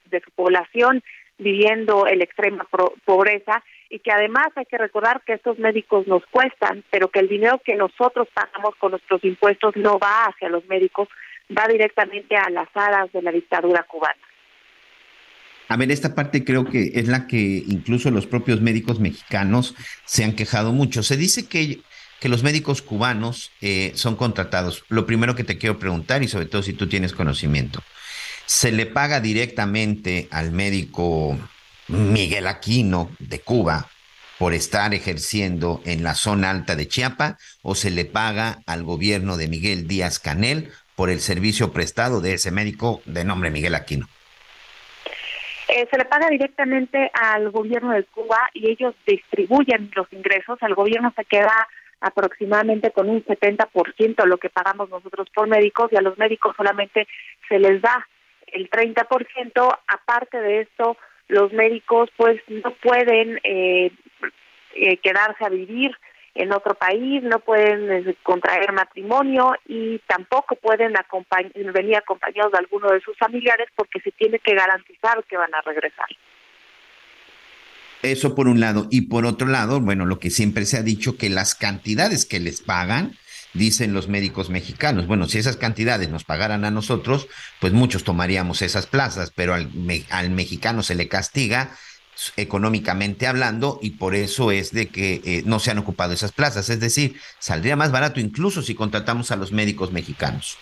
de 0.10 0.22
su 0.22 0.32
población 0.32 1.04
viviendo 1.38 2.08
en 2.08 2.22
extrema 2.22 2.68
pobreza 3.04 3.64
y 3.90 4.00
que 4.00 4.12
además 4.12 4.50
hay 4.56 4.66
que 4.66 4.78
recordar 4.78 5.22
que 5.22 5.34
estos 5.34 5.58
médicos 5.60 6.08
nos 6.08 6.26
cuestan, 6.28 6.84
pero 6.92 7.10
que 7.10 7.20
el 7.20 7.28
dinero 7.28 7.60
que 7.64 7.76
nosotros 7.76 8.28
pagamos 8.34 8.76
con 8.76 8.92
nuestros 8.92 9.24
impuestos 9.24 9.76
no 9.76 9.98
va 10.00 10.26
hacia 10.26 10.50
los 10.50 10.66
médicos, 10.66 11.10
va 11.58 11.68
directamente 11.68 12.38
a 12.38 12.50
las 12.50 12.70
alas 12.74 13.12
de 13.12 13.22
la 13.22 13.32
dictadura 13.32 13.84
cubana. 13.84 14.22
A 15.72 15.78
ver, 15.78 15.90
esta 15.90 16.16
parte 16.16 16.44
creo 16.44 16.66
que 16.66 16.92
es 16.96 17.08
la 17.08 17.28
que 17.28 17.64
incluso 17.66 18.12
los 18.12 18.28
propios 18.28 18.60
médicos 18.60 19.00
mexicanos 19.00 19.74
se 20.04 20.26
han 20.26 20.34
quejado 20.34 20.74
mucho. 20.74 21.02
Se 21.02 21.16
dice 21.16 21.46
que, 21.46 21.80
que 22.20 22.28
los 22.28 22.44
médicos 22.44 22.82
cubanos 22.82 23.52
eh, 23.62 23.94
son 23.96 24.18
contratados. 24.18 24.84
Lo 24.90 25.06
primero 25.06 25.34
que 25.34 25.46
te 25.46 25.58
quiero 25.58 25.80
preguntar, 25.80 26.24
y 26.24 26.28
sobre 26.28 26.48
todo 26.48 26.62
si 26.62 26.74
tú 26.74 26.90
tienes 26.90 27.14
conocimiento, 27.14 27.82
¿se 28.46 28.74
le 28.74 28.86
paga 28.86 29.22
directamente 29.22 30.28
al 30.30 30.52
médico 30.52 31.40
Miguel 31.88 32.48
Aquino 32.48 33.10
de 33.20 33.40
Cuba 33.40 33.88
por 34.40 34.54
estar 34.54 34.94
ejerciendo 34.94 35.82
en 35.86 36.04
la 36.04 36.16
zona 36.16 36.50
alta 36.50 36.76
de 36.76 36.90
Chiapa 36.90 37.38
o 37.62 37.76
se 37.76 37.92
le 37.92 38.04
paga 38.04 38.62
al 38.66 38.84
gobierno 38.84 39.38
de 39.38 39.48
Miguel 39.48 39.88
Díaz 39.88 40.20
Canel 40.20 40.70
por 40.98 41.10
el 41.10 41.22
servicio 41.22 41.72
prestado 41.72 42.20
de 42.20 42.34
ese 42.34 42.52
médico 42.52 43.02
de 43.06 43.24
nombre 43.24 43.52
Miguel 43.52 43.76
Aquino? 43.76 44.10
Eh, 45.74 45.88
se 45.90 45.98
le 45.98 46.04
paga 46.04 46.28
directamente 46.30 47.10
al 47.14 47.50
gobierno 47.50 47.94
de 47.94 48.04
Cuba 48.04 48.50
y 48.54 48.70
ellos 48.70 48.94
distribuyen 49.08 49.90
los 49.96 50.12
ingresos. 50.12 50.60
El 50.62 50.76
gobierno 50.76 51.14
se 51.16 51.24
queda 51.24 51.66
aproximadamente 52.02 52.92
con 52.92 53.08
un 53.08 53.24
70% 53.24 54.16
de 54.22 54.28
lo 54.28 54.38
que 54.38 54.50
pagamos 54.50 54.90
nosotros 54.90 55.30
por 55.34 55.48
médicos 55.48 55.90
y 55.94 55.96
a 55.96 56.02
los 56.02 56.18
médicos 56.18 56.58
solamente 56.58 57.08
se 57.48 57.58
les 57.58 57.82
da 57.82 58.06
el 58.48 58.70
30%. 58.70 59.78
Aparte 59.88 60.42
de 60.42 60.60
esto, 60.60 60.98
los 61.30 61.54
médicos 61.54 62.10
pues 62.18 62.42
no 62.50 62.72
pueden 62.72 63.40
eh, 63.46 63.92
eh, 64.76 64.98
quedarse 64.98 65.46
a 65.46 65.50
vivir 65.50 65.96
en 66.34 66.54
otro 66.54 66.76
país, 66.76 67.22
no 67.24 67.40
pueden 67.40 67.92
eh, 67.92 68.16
contraer 68.24 68.72
matrimonio 68.72 69.54
y 69.68 70.00
tampoco 70.08 70.56
pueden 70.56 70.94
venir 71.74 71.98
acompañados 71.98 72.52
de 72.52 72.58
alguno 72.60 72.90
de 72.92 73.02
sus 73.02 73.18
familiares 73.18 73.68
porque 73.76 74.00
se 74.00 74.12
tiene 74.12 74.40
que 74.40 74.56
garantizar 74.56 75.24
que 75.26 75.38
van 75.38 75.54
a 75.54 75.62
regresar. 75.62 76.08
Eso 78.02 78.34
por 78.34 78.48
un 78.48 78.60
lado. 78.60 78.88
Y 78.90 79.02
por 79.02 79.26
otro 79.26 79.48
lado, 79.48 79.80
bueno, 79.80 80.06
lo 80.06 80.20
que 80.20 80.32
siempre 80.32 80.66
se 80.66 80.78
ha 80.78 80.84
dicho, 80.84 81.18
que 81.18 81.30
las 81.30 81.54
cantidades 81.54 82.26
que 82.26 82.40
les 82.40 82.62
pagan, 82.62 83.16
dicen 83.54 83.94
los 83.94 84.08
médicos 84.08 84.50
mexicanos, 84.50 85.08
bueno, 85.08 85.28
si 85.28 85.38
esas 85.38 85.58
cantidades 85.58 86.10
nos 86.10 86.24
pagaran 86.24 86.64
a 86.64 86.72
nosotros, 86.72 87.28
pues 87.60 87.74
muchos 87.74 88.04
tomaríamos 88.04 88.62
esas 88.62 88.88
plazas, 88.88 89.32
pero 89.36 89.54
al, 89.54 89.70
al 90.10 90.32
mexicano 90.32 90.84
se 90.84 90.96
le 90.96 91.10
castiga 91.10 91.72
económicamente 92.38 93.28
hablando 93.28 93.80
y 93.82 93.92
por 93.92 94.16
eso 94.16 94.52
es 94.52 94.72
de 94.72 94.90
que 94.90 95.22
eh, 95.26 95.44
no 95.46 95.60
se 95.60 95.72
han 95.72 95.80
ocupado 95.80 96.14
esas 96.14 96.32
plazas. 96.32 96.70
Es 96.70 96.80
decir, 96.80 97.16
saldría 97.40 97.76
más 97.76 97.92
barato 97.92 98.20
incluso 98.20 98.62
si 98.62 98.76
contratamos 98.76 99.32
a 99.32 99.36
los 99.36 99.52
médicos 99.52 99.92
mexicanos. 99.92 100.58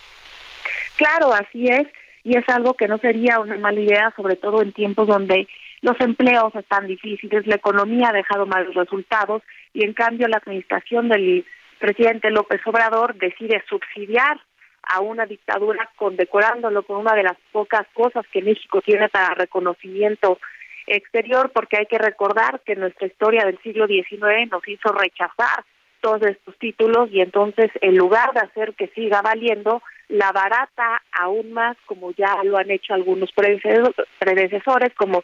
Claro, 0.96 1.32
así 1.32 1.66
es. 1.66 1.86
Y 2.22 2.36
es 2.36 2.46
algo 2.48 2.74
que 2.74 2.88
no 2.88 2.98
sería 2.98 3.40
una 3.40 3.56
mala 3.56 3.80
idea, 3.80 4.12
sobre 4.14 4.36
todo 4.36 4.62
en 4.62 4.72
tiempos 4.72 5.08
donde 5.08 5.48
los 5.80 5.98
empleos 6.00 6.54
están 6.54 6.86
difíciles, 6.86 7.46
la 7.46 7.54
economía 7.54 8.10
ha 8.10 8.12
dejado 8.12 8.44
malos 8.46 8.74
resultados 8.74 9.42
y 9.72 9.84
en 9.84 9.94
cambio 9.94 10.28
la 10.28 10.36
administración 10.36 11.08
del 11.08 11.46
presidente 11.78 12.30
López 12.30 12.60
Obrador 12.66 13.14
decide 13.14 13.64
subsidiar 13.68 14.38
a 14.82 15.00
una 15.00 15.24
dictadura 15.24 15.88
condecorándolo 15.96 16.82
con 16.82 16.98
una 16.98 17.14
de 17.14 17.22
las 17.22 17.36
pocas 17.52 17.86
cosas 17.94 18.26
que 18.30 18.42
México 18.42 18.82
tiene 18.82 19.08
para 19.08 19.34
reconocimiento 19.34 20.38
exterior, 20.86 21.50
porque 21.52 21.78
hay 21.78 21.86
que 21.86 21.98
recordar 21.98 22.60
que 22.64 22.76
nuestra 22.76 23.06
historia 23.06 23.44
del 23.44 23.58
siglo 23.62 23.86
XIX 23.86 24.50
nos 24.50 24.66
hizo 24.66 24.92
rechazar 24.92 25.64
todos 26.00 26.22
estos 26.22 26.56
títulos 26.58 27.10
y 27.12 27.20
entonces 27.20 27.70
en 27.80 27.96
lugar 27.96 28.32
de 28.32 28.40
hacer 28.40 28.74
que 28.74 28.88
siga 28.88 29.22
valiendo, 29.22 29.82
la 30.08 30.32
barata 30.32 31.02
aún 31.12 31.52
más, 31.52 31.76
como 31.86 32.12
ya 32.12 32.42
lo 32.42 32.56
han 32.56 32.70
hecho 32.70 32.94
algunos 32.94 33.30
predecesores, 33.32 34.94
como 34.96 35.22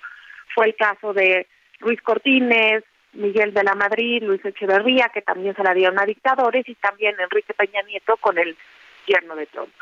fue 0.55 0.67
el 0.67 0.77
caso 0.77 1.13
de 1.13 1.47
Luis 1.81 2.01
Cortines, 2.03 2.85
Miguel 3.15 3.53
de 3.53 3.65
la 3.65 3.75
Madrid, 3.75 4.23
Luis 4.23 4.45
Echeverría, 4.45 5.11
que 5.13 5.23
también 5.23 5.57
se 5.57 5.63
la 5.63 5.75
dieron 5.75 5.99
a 5.99 6.05
dictadores, 6.05 6.69
y 6.69 6.75
también 6.77 7.17
Enrique 7.19 7.55
Peña 7.55 7.83
Nieto 7.83 8.17
con 8.19 8.39
el 8.39 8.57
gobierno 9.07 9.35
de 9.37 9.47
Trump. 9.47 9.73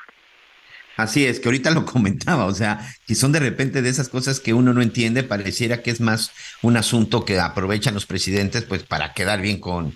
Así 0.96 1.26
es, 1.26 1.40
que 1.40 1.48
ahorita 1.48 1.70
lo 1.70 1.84
comentaba, 1.86 2.46
o 2.46 2.54
sea, 2.54 2.94
que 3.06 3.14
son 3.14 3.32
de 3.32 3.40
repente 3.40 3.82
de 3.82 3.88
esas 3.88 4.08
cosas 4.08 4.40
que 4.40 4.54
uno 4.54 4.72
no 4.72 4.82
entiende, 4.82 5.22
pareciera 5.22 5.82
que 5.82 5.90
es 5.90 6.00
más 6.00 6.30
un 6.62 6.76
asunto 6.76 7.24
que 7.24 7.38
aprovechan 7.38 7.94
los 7.94 8.06
presidentes 8.06 8.64
pues 8.64 8.82
para 8.82 9.12
quedar 9.12 9.40
bien 9.40 9.58
con, 9.58 9.92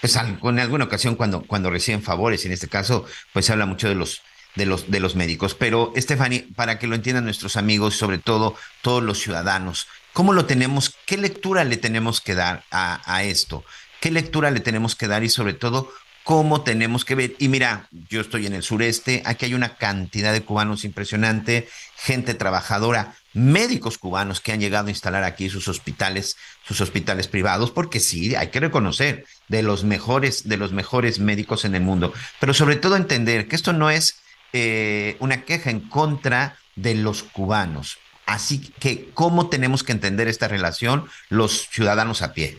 pues 0.00 0.18
con 0.40 0.58
alguna 0.58 0.84
ocasión 0.84 1.16
cuando, 1.16 1.42
cuando 1.42 1.70
reciben 1.70 2.02
favores, 2.02 2.44
y 2.44 2.46
en 2.46 2.52
este 2.52 2.68
caso 2.68 3.06
pues 3.32 3.46
se 3.46 3.52
habla 3.52 3.66
mucho 3.66 3.88
de 3.88 3.94
los 3.94 4.22
de 4.54 4.64
los, 4.64 4.90
de 4.90 5.00
los 5.00 5.14
médicos. 5.16 5.54
Pero, 5.54 5.92
Stephanie, 5.96 6.48
para 6.56 6.78
que 6.78 6.86
lo 6.86 6.94
entiendan 6.94 7.24
nuestros 7.24 7.58
amigos, 7.58 7.94
sobre 7.94 8.16
todo 8.16 8.56
todos 8.80 9.02
los 9.02 9.18
ciudadanos, 9.20 9.86
¿cómo 10.14 10.32
lo 10.32 10.46
tenemos? 10.46 10.96
¿Qué 11.04 11.18
lectura 11.18 11.62
le 11.64 11.76
tenemos 11.76 12.22
que 12.22 12.34
dar 12.34 12.64
a 12.70 13.22
esto? 13.22 13.66
¿Qué 14.00 14.10
lectura 14.10 14.50
le 14.50 14.60
tenemos 14.60 14.94
que 14.94 15.08
dar 15.08 15.24
y 15.24 15.28
sobre 15.28 15.52
todo 15.52 15.92
cómo 16.26 16.62
tenemos 16.62 17.04
que 17.04 17.14
ver. 17.14 17.36
Y 17.38 17.48
mira, 17.48 17.88
yo 18.10 18.20
estoy 18.20 18.46
en 18.46 18.52
el 18.52 18.64
sureste, 18.64 19.22
aquí 19.24 19.44
hay 19.44 19.54
una 19.54 19.76
cantidad 19.76 20.32
de 20.32 20.42
cubanos 20.42 20.84
impresionante, 20.84 21.68
gente 21.94 22.34
trabajadora, 22.34 23.14
médicos 23.32 23.96
cubanos 23.96 24.40
que 24.40 24.50
han 24.50 24.58
llegado 24.58 24.88
a 24.88 24.90
instalar 24.90 25.22
aquí 25.22 25.48
sus 25.48 25.68
hospitales, 25.68 26.36
sus 26.66 26.80
hospitales 26.80 27.28
privados, 27.28 27.70
porque 27.70 28.00
sí, 28.00 28.34
hay 28.34 28.48
que 28.48 28.58
reconocer 28.58 29.24
de 29.46 29.62
los 29.62 29.84
mejores, 29.84 30.48
de 30.48 30.56
los 30.56 30.72
mejores 30.72 31.20
médicos 31.20 31.64
en 31.64 31.76
el 31.76 31.82
mundo, 31.82 32.12
pero 32.40 32.52
sobre 32.54 32.74
todo 32.74 32.96
entender 32.96 33.46
que 33.46 33.54
esto 33.54 33.72
no 33.72 33.88
es 33.88 34.18
eh, 34.52 35.16
una 35.20 35.44
queja 35.44 35.70
en 35.70 35.78
contra 35.78 36.56
de 36.74 36.96
los 36.96 37.22
cubanos. 37.22 37.98
Así 38.26 38.58
que, 38.80 39.10
¿cómo 39.14 39.48
tenemos 39.48 39.84
que 39.84 39.92
entender 39.92 40.26
esta 40.26 40.48
relación 40.48 41.08
los 41.28 41.68
ciudadanos 41.68 42.22
a 42.22 42.32
pie? 42.32 42.58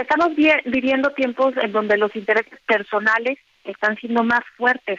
Estamos 0.00 0.30
viviendo 0.64 1.10
tiempos 1.10 1.54
en 1.60 1.72
donde 1.72 1.98
los 1.98 2.16
intereses 2.16 2.58
personales 2.66 3.38
están 3.64 3.96
siendo 3.96 4.24
más 4.24 4.40
fuertes 4.56 4.98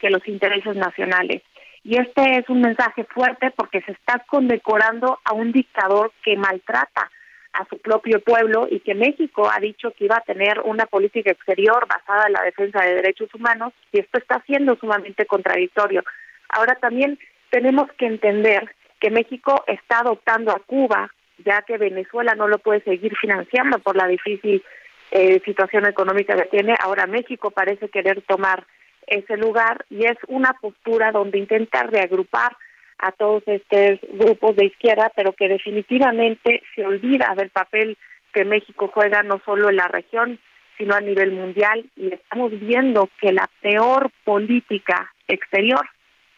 que 0.00 0.08
los 0.08 0.26
intereses 0.26 0.74
nacionales. 0.74 1.42
Y 1.84 1.98
este 1.98 2.38
es 2.38 2.48
un 2.48 2.62
mensaje 2.62 3.04
fuerte 3.04 3.50
porque 3.50 3.82
se 3.82 3.92
está 3.92 4.24
condecorando 4.26 5.18
a 5.24 5.34
un 5.34 5.52
dictador 5.52 6.12
que 6.24 6.34
maltrata 6.38 7.10
a 7.52 7.66
su 7.66 7.76
propio 7.76 8.20
pueblo 8.22 8.66
y 8.70 8.80
que 8.80 8.94
México 8.94 9.50
ha 9.50 9.60
dicho 9.60 9.90
que 9.90 10.06
iba 10.06 10.16
a 10.16 10.22
tener 10.22 10.60
una 10.60 10.86
política 10.86 11.30
exterior 11.30 11.86
basada 11.86 12.28
en 12.28 12.32
la 12.32 12.42
defensa 12.42 12.82
de 12.82 12.94
derechos 12.94 13.28
humanos 13.34 13.74
y 13.92 14.00
esto 14.00 14.18
está 14.18 14.42
siendo 14.46 14.76
sumamente 14.76 15.26
contradictorio. 15.26 16.02
Ahora 16.48 16.74
también 16.76 17.18
tenemos 17.50 17.92
que 17.98 18.06
entender 18.06 18.74
que 18.98 19.10
México 19.10 19.62
está 19.66 19.98
adoptando 19.98 20.52
a 20.52 20.60
Cuba 20.60 21.10
ya 21.44 21.62
que 21.62 21.78
Venezuela 21.78 22.34
no 22.34 22.48
lo 22.48 22.58
puede 22.58 22.80
seguir 22.82 23.16
financiando 23.16 23.78
por 23.78 23.96
la 23.96 24.06
difícil 24.06 24.62
eh, 25.10 25.40
situación 25.44 25.86
económica 25.86 26.36
que 26.36 26.48
tiene. 26.50 26.74
Ahora 26.80 27.06
México 27.06 27.50
parece 27.50 27.88
querer 27.88 28.22
tomar 28.22 28.66
ese 29.06 29.36
lugar 29.36 29.84
y 29.90 30.04
es 30.04 30.18
una 30.26 30.52
postura 30.60 31.12
donde 31.12 31.38
intentar 31.38 31.90
reagrupar 31.90 32.56
a 32.98 33.12
todos 33.12 33.42
estos 33.46 34.00
grupos 34.12 34.56
de 34.56 34.66
izquierda, 34.66 35.10
pero 35.14 35.32
que 35.32 35.48
definitivamente 35.48 36.62
se 36.74 36.84
olvida 36.84 37.34
del 37.36 37.50
papel 37.50 37.96
que 38.32 38.44
México 38.44 38.90
juega 38.92 39.22
no 39.22 39.40
solo 39.44 39.70
en 39.70 39.76
la 39.76 39.88
región, 39.88 40.38
sino 40.76 40.94
a 40.94 41.00
nivel 41.00 41.32
mundial 41.32 41.88
y 41.96 42.12
estamos 42.12 42.52
viendo 42.60 43.08
que 43.20 43.32
la 43.32 43.48
peor 43.60 44.10
política 44.24 45.12
exterior 45.26 45.88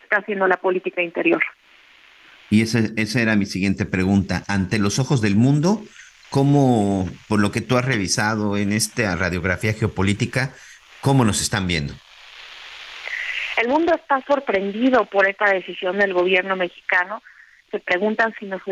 está 0.02 0.18
haciendo 0.18 0.46
la 0.46 0.56
política 0.56 1.02
interior. 1.02 1.42
Y 2.50 2.62
esa, 2.62 2.80
esa 2.96 3.22
era 3.22 3.36
mi 3.36 3.46
siguiente 3.46 3.86
pregunta. 3.86 4.42
Ante 4.48 4.78
los 4.78 4.98
ojos 4.98 5.20
del 5.20 5.36
mundo, 5.36 5.82
¿cómo, 6.30 7.08
por 7.28 7.40
lo 7.40 7.52
que 7.52 7.60
tú 7.60 7.78
has 7.78 7.84
revisado 7.84 8.56
en 8.56 8.72
esta 8.72 9.14
radiografía 9.14 9.72
geopolítica, 9.72 10.52
cómo 11.00 11.24
nos 11.24 11.40
están 11.40 11.68
viendo? 11.68 11.94
El 13.56 13.68
mundo 13.68 13.94
está 13.94 14.20
sorprendido 14.26 15.04
por 15.04 15.28
esta 15.28 15.50
decisión 15.50 15.98
del 15.98 16.14
gobierno 16.14 16.56
mexicano. 16.56 17.22
Se 17.70 17.78
preguntan 17.78 18.34
si, 18.38 18.46
nos, 18.46 18.62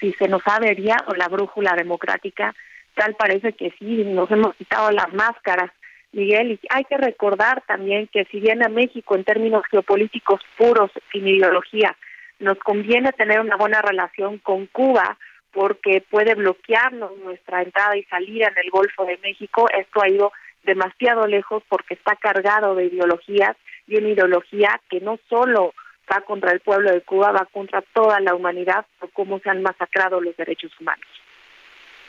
si 0.00 0.12
se 0.14 0.26
nos 0.26 0.42
avería 0.46 0.96
o 1.06 1.14
la 1.14 1.28
brújula 1.28 1.74
democrática. 1.76 2.54
Tal 2.94 3.14
parece 3.14 3.52
que 3.52 3.72
sí, 3.78 4.04
nos 4.04 4.30
hemos 4.30 4.56
quitado 4.56 4.90
las 4.90 5.12
máscaras, 5.12 5.70
Miguel. 6.12 6.52
Y 6.52 6.60
hay 6.70 6.84
que 6.84 6.96
recordar 6.96 7.62
también 7.66 8.08
que 8.08 8.24
si 8.24 8.40
bien 8.40 8.64
a 8.64 8.68
México 8.68 9.14
en 9.14 9.24
términos 9.24 9.62
geopolíticos 9.70 10.40
puros, 10.56 10.90
sin 11.12 11.28
ideología, 11.28 11.94
nos 12.38 12.58
conviene 12.58 13.12
tener 13.12 13.40
una 13.40 13.56
buena 13.56 13.82
relación 13.82 14.38
con 14.38 14.66
Cuba 14.66 15.18
porque 15.52 16.04
puede 16.08 16.34
bloquearnos 16.34 17.16
nuestra 17.18 17.62
entrada 17.62 17.96
y 17.96 18.04
salida 18.04 18.48
en 18.48 18.64
el 18.64 18.70
Golfo 18.70 19.04
de 19.04 19.18
México. 19.18 19.66
Esto 19.76 20.02
ha 20.02 20.08
ido 20.08 20.32
demasiado 20.64 21.26
lejos 21.26 21.62
porque 21.68 21.94
está 21.94 22.16
cargado 22.16 22.74
de 22.74 22.86
ideologías 22.86 23.56
y 23.86 23.96
una 23.96 24.08
ideología 24.08 24.80
que 24.90 25.00
no 25.00 25.18
solo 25.28 25.74
va 26.10 26.20
contra 26.22 26.52
el 26.52 26.60
pueblo 26.60 26.90
de 26.92 27.00
Cuba, 27.02 27.32
va 27.32 27.46
contra 27.46 27.82
toda 27.82 28.20
la 28.20 28.34
humanidad 28.34 28.86
por 28.98 29.10
cómo 29.12 29.38
se 29.40 29.50
han 29.50 29.62
masacrado 29.62 30.20
los 30.20 30.36
derechos 30.36 30.72
humanos. 30.80 31.06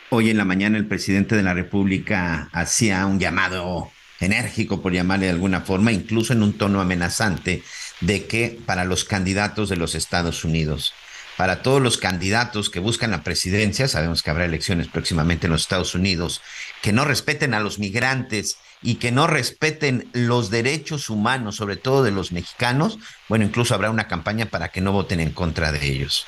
Hoy 0.10 0.30
en 0.32 0.38
la 0.38 0.46
mañana 0.46 0.78
el 0.78 0.88
presidente 0.88 1.36
de 1.36 1.44
la 1.44 1.54
República 1.54 2.50
hacía 2.52 3.06
un 3.06 3.20
llamado 3.20 3.92
enérgico, 4.20 4.82
por 4.82 4.92
llamarle 4.92 5.28
de 5.28 5.32
alguna 5.32 5.62
forma, 5.62 5.92
incluso 5.92 6.34
en 6.34 6.44
un 6.44 6.58
tono 6.58 6.82
amenazante, 6.82 7.62
de 8.02 8.26
que 8.26 8.60
para 8.66 8.86
los 8.86 9.04
candidatos 9.06 9.70
de 9.70 9.78
los 9.78 9.95
Estados 9.95 10.43
Unidos, 10.43 10.93
para 11.38 11.62
todos 11.62 11.82
los 11.82 11.97
candidatos 11.97 12.70
que 12.70 12.80
buscan 12.80 13.12
la 13.12 13.24
presidencia, 13.24 13.88
sabemos 13.88 14.24
que 14.24 14.30
habrá 14.30 14.45
elecciones 14.45 14.88
próximamente 14.88 15.47
en 15.47 15.54
los 15.54 15.62
Estados 15.62 15.95
Unidos, 15.95 16.41
que 16.82 16.91
no 16.91 17.06
respeten 17.06 17.54
a 17.54 17.62
los 17.62 17.80
migrantes 17.80 18.58
y 18.82 18.95
que 18.95 19.12
no 19.12 19.26
respeten 19.26 20.10
los 20.14 20.50
derechos 20.50 21.10
humanos, 21.10 21.56
sobre 21.56 21.78
todo 21.78 22.04
de 22.04 22.12
los 22.12 22.32
mexicanos, 22.32 23.00
bueno, 23.28 23.45
incluso 23.45 23.74
habrá 23.74 23.89
una 23.89 24.08
campaña 24.08 24.47
para 24.47 24.70
que 24.70 24.82
no 24.82 24.91
voten 24.91 25.20
en 25.20 25.32
contra 25.32 25.72
de 25.72 25.86
ellos. 25.86 26.28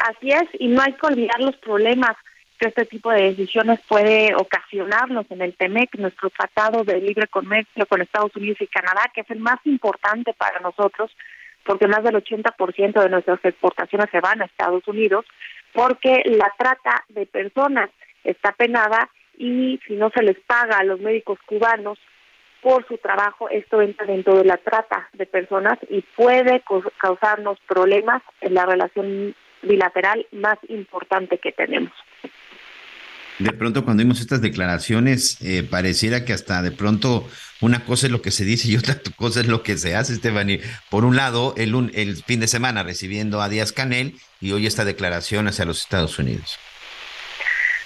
Así 0.00 0.30
es, 0.30 0.48
y 0.58 0.68
no 0.68 0.82
hay 0.82 0.92
que 0.92 1.06
olvidar 1.06 1.40
los 1.40 1.56
problemas 1.56 2.16
este 2.64 2.84
tipo 2.84 3.10
de 3.10 3.22
decisiones 3.22 3.80
puede 3.88 4.34
ocasionarnos 4.34 5.26
en 5.30 5.42
el 5.42 5.54
TEMEC, 5.54 5.96
nuestro 5.96 6.30
tratado 6.30 6.84
de 6.84 7.00
libre 7.00 7.26
comercio 7.28 7.86
con 7.86 8.02
Estados 8.02 8.34
Unidos 8.36 8.60
y 8.60 8.66
Canadá, 8.66 9.10
que 9.14 9.22
es 9.22 9.30
el 9.30 9.40
más 9.40 9.58
importante 9.64 10.32
para 10.34 10.60
nosotros, 10.60 11.10
porque 11.64 11.86
más 11.86 12.02
del 12.02 12.16
80% 12.16 13.02
de 13.02 13.08
nuestras 13.08 13.44
exportaciones 13.44 14.10
se 14.10 14.20
van 14.20 14.42
a 14.42 14.46
Estados 14.46 14.86
Unidos, 14.86 15.24
porque 15.72 16.22
la 16.26 16.52
trata 16.58 17.04
de 17.08 17.26
personas 17.26 17.90
está 18.22 18.52
penada 18.52 19.08
y 19.36 19.80
si 19.86 19.94
no 19.94 20.10
se 20.10 20.22
les 20.22 20.38
paga 20.40 20.78
a 20.78 20.84
los 20.84 21.00
médicos 21.00 21.38
cubanos 21.46 21.98
por 22.60 22.86
su 22.86 22.96
trabajo, 22.96 23.48
esto 23.50 23.82
entra 23.82 24.06
dentro 24.06 24.36
de 24.36 24.44
la 24.44 24.56
trata 24.56 25.08
de 25.12 25.26
personas 25.26 25.78
y 25.90 26.00
puede 26.00 26.62
causarnos 26.98 27.58
problemas 27.66 28.22
en 28.40 28.54
la 28.54 28.64
relación 28.64 29.34
bilateral 29.62 30.26
más 30.32 30.58
importante 30.68 31.38
que 31.38 31.52
tenemos. 31.52 31.92
De 33.38 33.52
pronto 33.52 33.84
cuando 33.84 34.02
vimos 34.02 34.20
estas 34.20 34.40
declaraciones, 34.40 35.40
eh, 35.42 35.66
pareciera 35.68 36.24
que 36.24 36.32
hasta 36.32 36.62
de 36.62 36.70
pronto 36.70 37.28
una 37.60 37.84
cosa 37.84 38.06
es 38.06 38.12
lo 38.12 38.22
que 38.22 38.30
se 38.30 38.44
dice 38.44 38.68
y 38.70 38.76
otra 38.78 38.96
cosa 39.16 39.40
es 39.40 39.48
lo 39.48 39.62
que 39.62 39.76
se 39.76 39.96
hace, 39.96 40.14
Stephanie. 40.14 40.60
Por 40.90 41.04
un 41.04 41.16
lado, 41.16 41.54
el, 41.56 41.74
el 41.94 42.16
fin 42.16 42.40
de 42.40 42.46
semana 42.46 42.82
recibiendo 42.82 43.40
a 43.40 43.48
Díaz 43.48 43.72
Canel 43.72 44.14
y 44.40 44.52
hoy 44.52 44.66
esta 44.66 44.84
declaración 44.84 45.48
hacia 45.48 45.64
los 45.64 45.80
Estados 45.80 46.18
Unidos. 46.18 46.58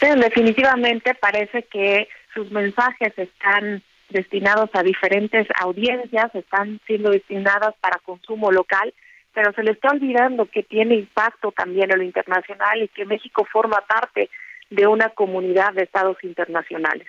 definitivamente 0.00 1.14
parece 1.14 1.62
que 1.64 2.08
sus 2.34 2.50
mensajes 2.50 3.12
están 3.16 3.82
destinados 4.10 4.70
a 4.74 4.82
diferentes 4.82 5.46
audiencias, 5.60 6.34
están 6.34 6.80
siendo 6.86 7.10
destinadas 7.10 7.74
para 7.80 7.98
consumo 7.98 8.50
local, 8.50 8.92
pero 9.34 9.52
se 9.52 9.62
le 9.62 9.72
está 9.72 9.90
olvidando 9.90 10.46
que 10.46 10.62
tiene 10.62 10.94
impacto 10.96 11.52
también 11.52 11.90
en 11.90 11.98
lo 11.98 12.04
internacional 12.04 12.82
y 12.82 12.88
que 12.88 13.04
México 13.04 13.46
forma 13.50 13.80
parte 13.86 14.30
de 14.70 14.86
una 14.86 15.10
comunidad 15.10 15.72
de 15.74 15.82
estados 15.82 16.16
internacionales. 16.22 17.06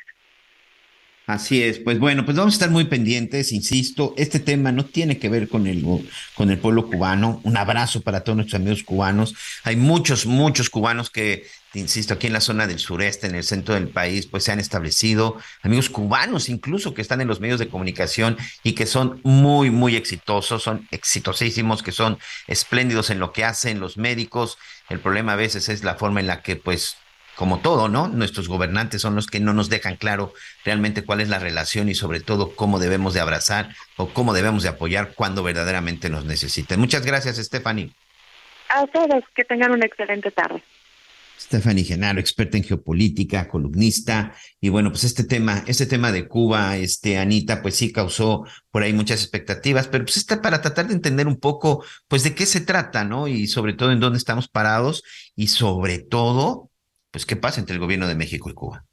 Así 1.30 1.62
es, 1.62 1.78
pues 1.78 2.00
bueno, 2.00 2.26
pues 2.26 2.36
vamos 2.36 2.56
a 2.56 2.58
estar 2.58 2.72
muy 2.72 2.86
pendientes, 2.86 3.52
insisto, 3.52 4.16
este 4.18 4.40
tema 4.40 4.72
no 4.72 4.86
tiene 4.86 5.20
que 5.20 5.30
ver 5.30 5.48
con 5.48 5.68
el, 5.68 5.86
con 6.34 6.50
el 6.50 6.58
pueblo 6.58 6.88
cubano, 6.88 7.40
un 7.44 7.56
abrazo 7.56 8.02
para 8.02 8.24
todos 8.24 8.38
nuestros 8.38 8.60
amigos 8.60 8.82
cubanos, 8.82 9.36
hay 9.64 9.76
muchos, 9.76 10.26
muchos 10.26 10.72
cubanos 10.72 11.12
que, 11.12 11.46
insisto, 11.76 12.16
aquí 12.16 12.26
en 12.26 12.34
la 12.34 12.42
zona 12.42 12.66
del 12.66 12.80
sureste, 12.80 13.28
en 13.28 13.36
el 13.36 13.44
centro 13.44 13.76
del 13.76 13.90
país, 13.90 14.26
pues 14.26 14.44
se 14.44 14.54
han 14.54 14.60
establecido, 14.60 15.38
amigos 15.62 15.92
cubanos 15.92 16.50
incluso 16.50 16.96
que 16.96 17.04
están 17.04 17.22
en 17.22 17.28
los 17.28 17.40
medios 17.40 17.60
de 17.60 17.68
comunicación 17.68 18.36
y 18.64 18.74
que 18.74 18.88
son 18.88 19.22
muy, 19.24 19.70
muy 19.70 19.96
exitosos, 19.96 20.64
son 20.64 20.88
exitosísimos, 20.90 21.84
que 21.84 21.92
son 21.92 22.18
espléndidos 22.48 23.12
en 23.12 23.20
lo 23.20 23.34
que 23.34 23.44
hacen 23.44 23.80
los 23.80 23.98
médicos, 23.98 24.58
el 24.90 25.00
problema 25.00 25.34
a 25.34 25.36
veces 25.36 25.70
es 25.70 25.84
la 25.84 25.94
forma 25.94 26.22
en 26.22 26.26
la 26.26 26.42
que 26.42 26.56
pues 26.56 26.98
como 27.40 27.62
todo, 27.62 27.88
¿no? 27.88 28.10
Nuestros 28.10 28.50
gobernantes 28.50 29.02
son 29.02 29.16
los 29.16 29.28
que 29.28 29.40
no 29.40 29.54
nos 29.54 29.70
dejan 29.70 29.96
claro 29.96 30.34
realmente 30.66 31.06
cuál 31.06 31.22
es 31.22 31.30
la 31.30 31.40
relación 31.40 31.88
y 31.88 31.96
sobre 31.96 32.20
todo 32.20 32.54
cómo 32.54 32.80
debemos 32.80 33.14
de 33.14 33.22
abrazar 33.22 33.74
o 33.96 34.10
cómo 34.10 34.34
debemos 34.34 34.64
de 34.64 34.68
apoyar 34.68 35.14
cuando 35.16 35.42
verdaderamente 35.42 36.10
nos 36.10 36.26
necesiten. 36.26 36.82
Muchas 36.82 37.06
gracias, 37.06 37.38
Stephanie. 37.38 37.94
A 38.68 38.86
todos, 38.88 39.24
que 39.34 39.46
tengan 39.46 39.72
una 39.72 39.86
excelente 39.86 40.32
tarde. 40.32 40.62
Stephanie 41.40 41.86
Genaro, 41.86 42.20
experta 42.20 42.58
en 42.58 42.66
geopolítica, 42.66 43.48
columnista, 43.48 44.36
y 44.60 44.68
bueno, 44.68 44.90
pues 44.90 45.06
este 45.06 45.24
tema, 45.24 45.64
este 45.66 45.86
tema 45.86 46.12
de 46.12 46.28
Cuba, 46.28 46.76
este 46.76 47.18
Anita, 47.18 47.62
pues 47.62 47.78
sí 47.78 47.94
causó 47.94 48.44
por 48.70 48.84
ahí 48.84 48.92
muchas 48.92 49.22
expectativas, 49.22 49.88
pero 49.88 50.04
pues 50.04 50.18
está 50.18 50.42
para 50.42 50.62
tratar 50.62 50.90
de 50.90 50.94
entender 50.94 51.26
un 51.26 51.38
poco, 51.38 51.86
pues 52.10 52.24
de 52.24 52.36
qué 52.36 52.46
se 52.46 52.60
trata, 52.60 53.06
¿no? 53.06 53.30
Y 53.30 53.48
sobre 53.48 53.72
todo 53.72 53.94
en 53.94 54.02
dónde 54.02 54.18
estamos 54.18 54.50
parados 54.50 55.04
y 55.38 55.48
sobre 55.48 56.00
todo 56.00 56.69
pues, 57.12 57.26
¿qué 57.26 57.36
pasa 57.36 57.60
entre 57.60 57.76
el 57.76 57.80
gobierno 57.80 58.08
de 58.08 58.16
México 58.16 58.50
y 58.50 58.54
Cuba? 58.54 58.86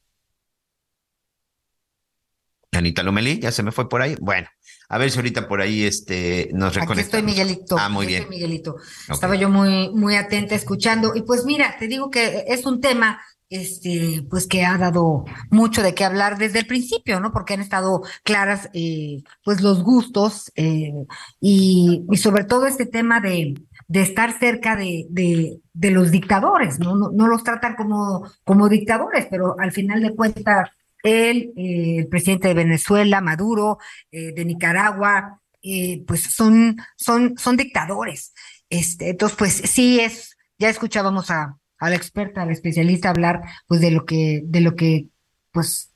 Anita 2.72 3.02
Lomelí, 3.02 3.40
ya 3.40 3.52
se 3.52 3.62
me 3.62 3.72
fue 3.72 3.88
por 3.88 4.02
ahí. 4.02 4.16
Bueno, 4.20 4.48
a 4.88 4.98
ver 4.98 5.10
si 5.10 5.18
ahorita 5.18 5.48
por 5.48 5.60
ahí 5.60 5.84
este, 5.84 6.50
nos 6.52 6.74
reconectamos. 6.74 6.90
Aquí 6.90 7.00
estoy, 7.00 7.22
Miguelito. 7.22 7.76
Ah, 7.78 7.88
muy 7.88 8.06
bien. 8.06 8.22
Estoy, 8.22 8.36
Miguelito. 8.36 8.76
Estaba 9.08 9.34
yo 9.34 9.48
muy, 9.48 9.90
muy 9.90 10.14
atenta 10.14 10.54
escuchando. 10.54 11.12
Y 11.14 11.22
pues 11.22 11.44
mira, 11.44 11.76
te 11.78 11.88
digo 11.88 12.10
que 12.10 12.44
es 12.48 12.66
un 12.66 12.80
tema 12.80 13.20
este, 13.48 14.26
pues 14.28 14.46
que 14.46 14.64
ha 14.64 14.76
dado 14.76 15.24
mucho 15.50 15.82
de 15.82 15.94
qué 15.94 16.04
hablar 16.04 16.36
desde 16.38 16.58
el 16.58 16.66
principio, 16.66 17.20
¿no? 17.20 17.32
Porque 17.32 17.54
han 17.54 17.60
estado 17.60 18.02
claras, 18.24 18.68
eh, 18.74 19.22
pues 19.44 19.60
los 19.60 19.82
gustos 19.82 20.52
eh, 20.56 20.92
y, 21.40 22.04
y, 22.10 22.16
sobre 22.16 22.44
todo 22.44 22.66
este 22.66 22.86
tema 22.86 23.20
de, 23.20 23.54
de 23.88 24.02
estar 24.02 24.38
cerca 24.38 24.76
de, 24.76 25.06
de, 25.10 25.60
de 25.72 25.90
los 25.90 26.10
dictadores, 26.10 26.78
¿no? 26.78 26.96
¿no? 26.96 27.10
No, 27.12 27.28
los 27.28 27.44
tratan 27.44 27.76
como, 27.76 28.28
como 28.44 28.68
dictadores, 28.68 29.26
pero 29.30 29.56
al 29.58 29.72
final 29.72 30.02
de 30.02 30.14
cuentas, 30.14 30.70
él, 31.02 31.52
eh, 31.56 31.98
el 31.98 32.08
presidente 32.08 32.48
de 32.48 32.54
Venezuela, 32.54 33.20
Maduro, 33.20 33.78
eh, 34.10 34.32
de 34.34 34.44
Nicaragua, 34.44 35.40
eh, 35.62 36.02
pues 36.06 36.22
son, 36.22 36.76
son, 36.96 37.36
son 37.38 37.56
dictadores. 37.56 38.32
Este, 38.68 39.10
entonces, 39.10 39.38
pues 39.38 39.52
sí 39.52 40.00
es, 40.00 40.36
ya 40.58 40.68
escuchábamos 40.68 41.30
a, 41.30 41.56
a 41.78 41.90
la 41.90 41.96
experta, 41.96 42.42
a 42.42 42.46
la 42.46 42.52
especialista 42.52 43.10
hablar, 43.10 43.42
pues 43.68 43.80
de 43.80 43.92
lo 43.92 44.04
que, 44.04 44.42
de 44.44 44.60
lo 44.60 44.74
que, 44.74 45.08
pues, 45.52 45.92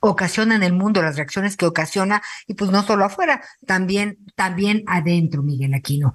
ocasiona 0.00 0.56
en 0.56 0.64
el 0.64 0.72
mundo, 0.72 1.00
las 1.00 1.16
reacciones 1.16 1.56
que 1.56 1.66
ocasiona, 1.66 2.22
y 2.48 2.54
pues 2.54 2.72
no 2.72 2.82
solo 2.82 3.04
afuera, 3.04 3.40
también, 3.66 4.18
también 4.34 4.82
adentro, 4.88 5.44
Miguel 5.44 5.74
Aquino 5.74 6.12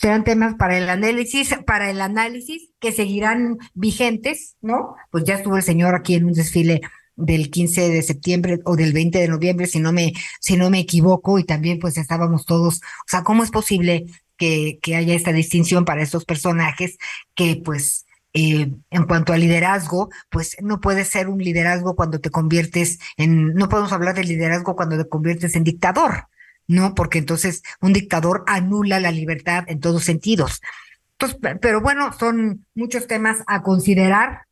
serán 0.00 0.24
temas 0.24 0.54
para 0.54 0.78
el 0.78 0.88
análisis, 0.88 1.56
para 1.66 1.90
el 1.90 2.00
análisis 2.00 2.70
que 2.80 2.92
seguirán 2.92 3.58
vigentes, 3.74 4.56
¿no? 4.60 4.94
Pues 5.10 5.24
ya 5.24 5.34
estuvo 5.34 5.56
el 5.56 5.62
señor 5.62 5.94
aquí 5.94 6.14
en 6.14 6.26
un 6.26 6.32
desfile 6.32 6.80
del 7.16 7.50
15 7.50 7.90
de 7.90 8.02
septiembre 8.02 8.60
o 8.64 8.76
del 8.76 8.92
20 8.92 9.18
de 9.18 9.28
noviembre, 9.28 9.66
si 9.66 9.78
no 9.80 9.92
me, 9.92 10.12
si 10.40 10.56
no 10.56 10.70
me 10.70 10.80
equivoco, 10.80 11.38
y 11.38 11.44
también 11.44 11.78
pues 11.78 11.96
estábamos 11.98 12.46
todos, 12.46 12.76
o 12.78 13.08
sea, 13.08 13.22
¿cómo 13.22 13.42
es 13.44 13.50
posible 13.50 14.06
que, 14.36 14.78
que 14.82 14.96
haya 14.96 15.14
esta 15.14 15.32
distinción 15.32 15.84
para 15.84 16.02
estos 16.02 16.24
personajes 16.24 16.98
que 17.34 17.60
pues 17.64 18.06
eh, 18.34 18.72
en 18.90 19.04
cuanto 19.04 19.34
al 19.34 19.40
liderazgo, 19.40 20.08
pues 20.30 20.56
no 20.62 20.80
puede 20.80 21.04
ser 21.04 21.28
un 21.28 21.38
liderazgo 21.38 21.94
cuando 21.94 22.18
te 22.18 22.30
conviertes 22.30 22.98
en, 23.18 23.52
no 23.54 23.68
podemos 23.68 23.92
hablar 23.92 24.14
de 24.14 24.24
liderazgo 24.24 24.74
cuando 24.74 24.96
te 24.96 25.08
conviertes 25.08 25.54
en 25.54 25.64
dictador, 25.64 26.28
¿no? 26.66 26.94
Porque 26.94 27.18
entonces 27.18 27.62
un 27.80 27.92
dictador 27.92 28.44
anula 28.46 29.00
la 29.00 29.10
libertad 29.10 29.64
en 29.66 29.80
todos 29.80 30.04
sentidos. 30.04 30.60
Entonces, 31.12 31.38
pero 31.60 31.80
bueno, 31.80 32.12
son 32.18 32.66
muchos 32.74 33.06
temas 33.06 33.38
a 33.46 33.62
considerar. 33.62 34.42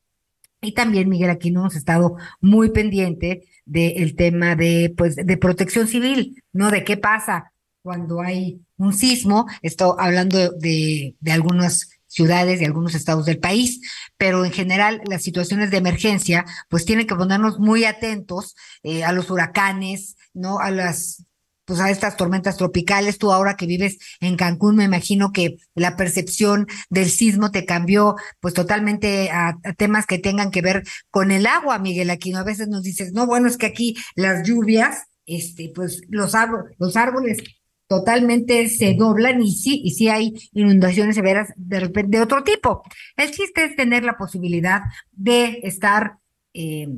Y 0.61 0.73
también, 0.73 1.09
Miguel, 1.09 1.31
aquí 1.31 1.51
no 1.51 1.61
hemos 1.61 1.77
estado 1.77 2.17
muy 2.41 2.71
pendiente 2.71 3.45
del 3.65 4.15
tema 4.15 4.57
de, 4.57 4.93
pues, 4.97 5.17
de 5.17 5.37
protección 5.37 5.89
civil, 5.89 6.43
¿no? 6.53 6.71
De 6.71 6.85
qué 6.85 6.97
pasa 6.97 7.53
cuando 7.83 8.21
hay 8.21 8.61
un 8.77 8.93
sismo, 8.93 9.47
estoy 9.63 9.95
hablando 9.99 10.51
de, 10.53 11.17
de 11.19 11.33
algunas 11.33 11.89
ciudades 12.11 12.61
y 12.61 12.65
algunos 12.65 12.95
estados 12.95 13.25
del 13.25 13.39
país, 13.39 13.81
pero 14.17 14.45
en 14.45 14.53
general 14.53 15.01
las 15.07 15.23
situaciones 15.23 15.71
de 15.71 15.79
emergencia 15.79 16.45
pues 16.69 16.85
tienen 16.85 17.07
que 17.07 17.15
ponernos 17.15 17.59
muy 17.59 17.85
atentos 17.85 18.57
eh, 18.83 19.05
a 19.05 19.13
los 19.13 19.31
huracanes, 19.31 20.17
¿no? 20.35 20.59
A 20.59 20.71
las 20.71 21.25
pues 21.71 21.79
a 21.79 21.89
estas 21.89 22.17
tormentas 22.17 22.57
tropicales. 22.57 23.17
Tú 23.17 23.31
ahora 23.31 23.55
que 23.55 23.65
vives 23.65 23.99
en 24.21 24.37
Cancún, 24.37 24.75
me 24.75 24.83
imagino 24.83 25.31
que 25.31 25.59
la 25.77 25.95
percepción 25.97 26.67
del 26.89 27.09
sismo 27.09 27.53
te 27.53 27.65
cambió 27.65 28.17
pues 28.41 28.55
totalmente 28.55 29.31
a, 29.31 29.57
temas 29.77 30.05
que 30.05 30.19
tengan 30.19 30.51
que 30.51 30.63
ver 30.63 30.83
con 31.11 31.31
el 31.31 31.47
agua, 31.47 31.79
Miguel 31.79 32.11
Aquino. 32.11 32.41
A 32.41 32.43
veces 32.43 32.67
nos 32.67 32.83
dices, 32.83 33.13
no, 33.13 33.25
bueno, 33.25 33.47
es 33.47 33.57
que 33.57 33.67
aquí 33.67 33.95
las 34.17 34.49
lluvias, 34.49 35.05
este, 35.27 35.71
pues 35.73 36.01
los, 36.09 36.35
los 36.79 36.97
árboles 36.97 37.39
totalmente 37.87 38.69
se 38.69 38.95
doblan 38.95 39.41
y 39.41 39.53
sí, 39.53 39.81
y 39.85 39.93
sí 39.93 40.09
hay 40.09 40.51
inundaciones 40.53 41.15
severas 41.15 41.53
de, 41.55 41.89
de 42.05 42.21
otro 42.21 42.43
tipo. 42.43 42.83
El 43.17 43.31
chiste 43.31 43.63
es 43.63 43.77
tener 43.77 44.03
la 44.03 44.17
posibilidad 44.17 44.81
de 45.13 45.61
estar 45.63 46.19
eh, 46.53 46.89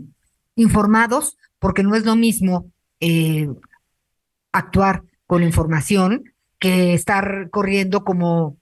informados, 0.55 1.37
porque 1.59 1.83
no 1.83 1.95
es 1.95 2.07
lo 2.07 2.16
mismo 2.16 2.73
eh, 3.01 3.51
actuar 4.53 5.03
con 5.27 5.43
información 5.43 6.35
que 6.59 6.95
estar 6.95 7.51
corriendo 7.51 8.05
como 8.05 8.57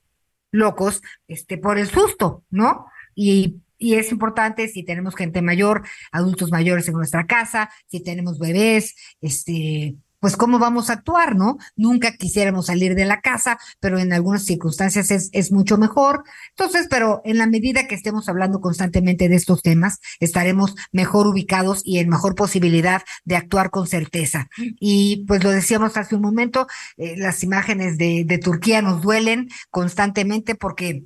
locos 0.53 1.03
este, 1.29 1.59
por 1.59 1.79
el 1.79 1.89
susto, 1.89 2.45
¿no? 2.51 2.87
Y, 3.15 3.61
y 3.79 3.95
es 3.95 4.13
importante 4.13 4.69
si 4.69 4.83
tenemos 4.83 5.15
gente 5.15 5.43
mayor, 5.43 5.83
adultos 6.13 6.51
mayores 6.51 6.89
en 6.89 6.95
nuestra 6.95 7.27
casa, 7.27 7.71
si 7.87 8.03
tenemos 8.03 8.39
bebés, 8.39 8.95
este, 9.21 9.97
pues 10.21 10.37
cómo 10.37 10.59
vamos 10.59 10.91
a 10.91 10.95
actuar, 10.95 11.35
¿no? 11.35 11.59
Nunca 11.77 12.13
quisiéramos 12.17 12.67
salir 12.67 12.95
de 12.95 13.05
la 13.05 13.21
casa, 13.21 13.59
pero 13.81 13.99
en 13.99 14.13
algunas 14.13 14.45
circunstancias 14.45 15.11
es, 15.11 15.31
es 15.33 15.51
mucho 15.51 15.79
mejor. 15.79 16.25
Entonces, 16.51 16.87
pero 16.89 17.23
en 17.25 17.39
la 17.39 17.47
medida 17.47 17.89
que 17.89 17.95
estemos 17.95 18.29
hablando 18.29 18.61
constantemente 18.61 19.29
de 19.29 19.37
estos 19.37 19.63
temas, 19.63 19.99
estaremos 20.21 20.75
mejor 20.93 21.27
ubicados 21.27 21.83
y 21.85 21.99
en 21.99 22.09
mejor 22.09 22.35
posibilidad 22.35 23.03
de 23.25 23.37
actuar 23.37 23.71
con 23.71 23.87
certeza. 23.87 24.49
Y 24.79 25.25
pues 25.27 25.43
lo 25.43 25.51
decíamos 25.51 25.97
hace 25.97 26.15
un 26.15 26.23
momento, 26.23 26.67
eh, 26.97 27.17
las 27.17 27.43
imágenes 27.43 27.99
de, 27.99 28.25
de 28.27 28.39
Turquía 28.39 28.83
nos 28.83 29.03
duelen 29.03 29.49
constantemente 29.71 30.55
porque 30.55 31.05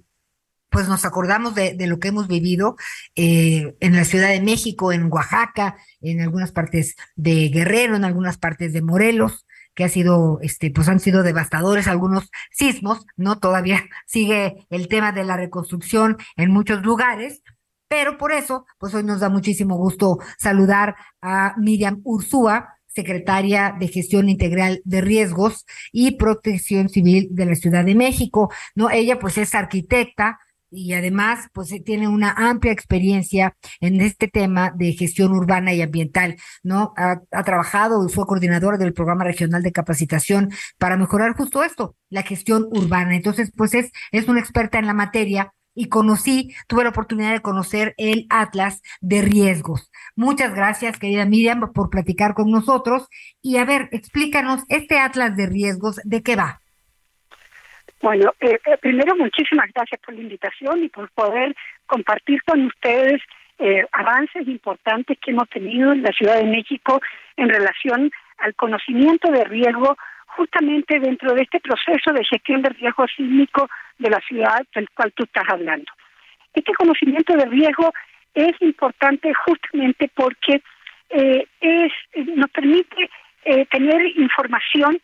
pues 0.74 0.88
nos 0.88 1.04
acordamos 1.04 1.54
de, 1.54 1.76
lo 1.86 2.00
que 2.00 2.08
hemos 2.08 2.26
vivido 2.26 2.74
eh, 3.14 3.76
en 3.78 3.94
la 3.94 4.04
Ciudad 4.04 4.30
de 4.30 4.40
México, 4.40 4.92
en 4.92 5.10
Oaxaca, 5.10 5.76
en 6.00 6.20
algunas 6.20 6.50
partes 6.50 6.96
de 7.14 7.48
Guerrero, 7.48 7.94
en 7.94 8.04
algunas 8.04 8.38
partes 8.38 8.72
de 8.72 8.82
Morelos 8.82 9.46
que 9.74 9.84
ha 9.84 9.88
sido, 9.88 10.40
este, 10.42 10.72
pues 10.72 10.88
han 10.88 10.98
sido 10.98 11.22
devastadores 11.22 11.86
algunos 11.86 12.28
sismos, 12.50 13.06
¿no? 13.16 13.38
Todavía 13.38 13.84
sigue 14.06 14.66
el 14.68 14.88
tema 14.88 15.12
de 15.12 15.22
la 15.22 15.36
reconstrucción 15.36 16.16
en 16.36 16.50
muchos 16.50 16.82
lugares, 16.82 17.42
pero 17.86 18.18
por 18.18 18.32
eso, 18.32 18.66
pues 18.78 18.92
hoy 18.94 19.04
nos 19.04 19.20
da 19.20 19.28
muchísimo 19.28 19.76
gusto 19.76 20.18
saludar 20.38 20.96
a 21.22 21.54
Miriam 21.56 22.00
Ursúa, 22.02 22.74
secretaria 22.88 23.76
de 23.78 23.86
Gestión 23.86 24.28
Integral 24.28 24.82
de 24.84 25.00
Riesgos 25.00 25.66
y 25.92 26.16
Protección 26.16 26.88
Civil 26.88 27.28
de 27.30 27.46
la 27.46 27.54
Ciudad 27.54 27.84
de 27.84 27.94
México, 27.94 28.52
¿no? 28.74 28.90
Ella 28.90 29.20
pues 29.20 29.38
es 29.38 29.54
arquitecta, 29.54 30.40
y 30.74 30.92
además 30.94 31.48
pues 31.52 31.72
eh, 31.72 31.80
tiene 31.80 32.08
una 32.08 32.32
amplia 32.32 32.72
experiencia 32.72 33.56
en 33.80 34.00
este 34.00 34.28
tema 34.28 34.72
de 34.74 34.92
gestión 34.92 35.32
urbana 35.32 35.72
y 35.72 35.82
ambiental, 35.82 36.36
¿no? 36.62 36.92
Ha, 36.96 37.22
trabajado 37.44 38.06
y 38.06 38.12
fue 38.12 38.26
coordinadora 38.26 38.78
del 38.78 38.92
programa 38.94 39.24
regional 39.24 39.62
de 39.62 39.72
capacitación 39.72 40.50
para 40.78 40.96
mejorar 40.96 41.36
justo 41.36 41.62
esto, 41.62 41.96
la 42.10 42.22
gestión 42.22 42.68
urbana. 42.70 43.14
Entonces, 43.14 43.52
pues 43.56 43.74
es, 43.74 43.90
es 44.12 44.28
una 44.28 44.40
experta 44.40 44.78
en 44.78 44.86
la 44.86 44.94
materia 44.94 45.52
y 45.74 45.88
conocí, 45.88 46.54
tuve 46.68 46.84
la 46.84 46.90
oportunidad 46.90 47.32
de 47.32 47.42
conocer 47.42 47.94
el 47.96 48.26
Atlas 48.30 48.80
de 49.00 49.22
Riesgos. 49.22 49.90
Muchas 50.16 50.54
gracias, 50.54 50.98
querida 50.98 51.26
Miriam, 51.26 51.72
por 51.72 51.90
platicar 51.90 52.34
con 52.34 52.50
nosotros. 52.50 53.08
Y 53.42 53.56
a 53.56 53.64
ver, 53.64 53.88
explícanos, 53.92 54.62
este 54.68 54.98
Atlas 54.98 55.36
de 55.36 55.46
Riesgos, 55.46 56.00
¿de 56.04 56.22
qué 56.22 56.36
va? 56.36 56.60
Bueno, 58.04 58.34
eh, 58.38 58.60
eh, 58.66 58.76
primero 58.82 59.16
muchísimas 59.16 59.72
gracias 59.74 59.98
por 60.02 60.12
la 60.12 60.20
invitación 60.20 60.84
y 60.84 60.90
por 60.90 61.08
poder 61.12 61.56
compartir 61.86 62.42
con 62.42 62.66
ustedes 62.66 63.22
eh, 63.58 63.82
avances 63.92 64.46
importantes 64.46 65.16
que 65.18 65.30
hemos 65.30 65.48
tenido 65.48 65.90
en 65.90 66.02
la 66.02 66.12
Ciudad 66.12 66.36
de 66.36 66.44
México 66.44 67.00
en 67.38 67.48
relación 67.48 68.10
al 68.36 68.54
conocimiento 68.56 69.30
de 69.30 69.44
riesgo 69.44 69.96
justamente 70.36 71.00
dentro 71.00 71.32
de 71.32 71.44
este 71.44 71.60
proceso 71.60 72.12
de 72.12 72.26
gestión 72.26 72.60
de 72.60 72.68
riesgo 72.68 73.06
sísmico 73.08 73.70
de 73.96 74.10
la 74.10 74.20
ciudad 74.20 74.60
del 74.74 74.86
cual 74.90 75.10
tú 75.16 75.24
estás 75.24 75.44
hablando. 75.48 75.90
Este 76.52 76.74
conocimiento 76.74 77.32
de 77.32 77.46
riesgo 77.46 77.90
es 78.34 78.52
importante 78.60 79.32
justamente 79.46 80.10
porque 80.14 80.60
es 81.08 81.92
nos 82.36 82.50
permite 82.50 83.08
tener 83.70 84.18
información 84.18 85.00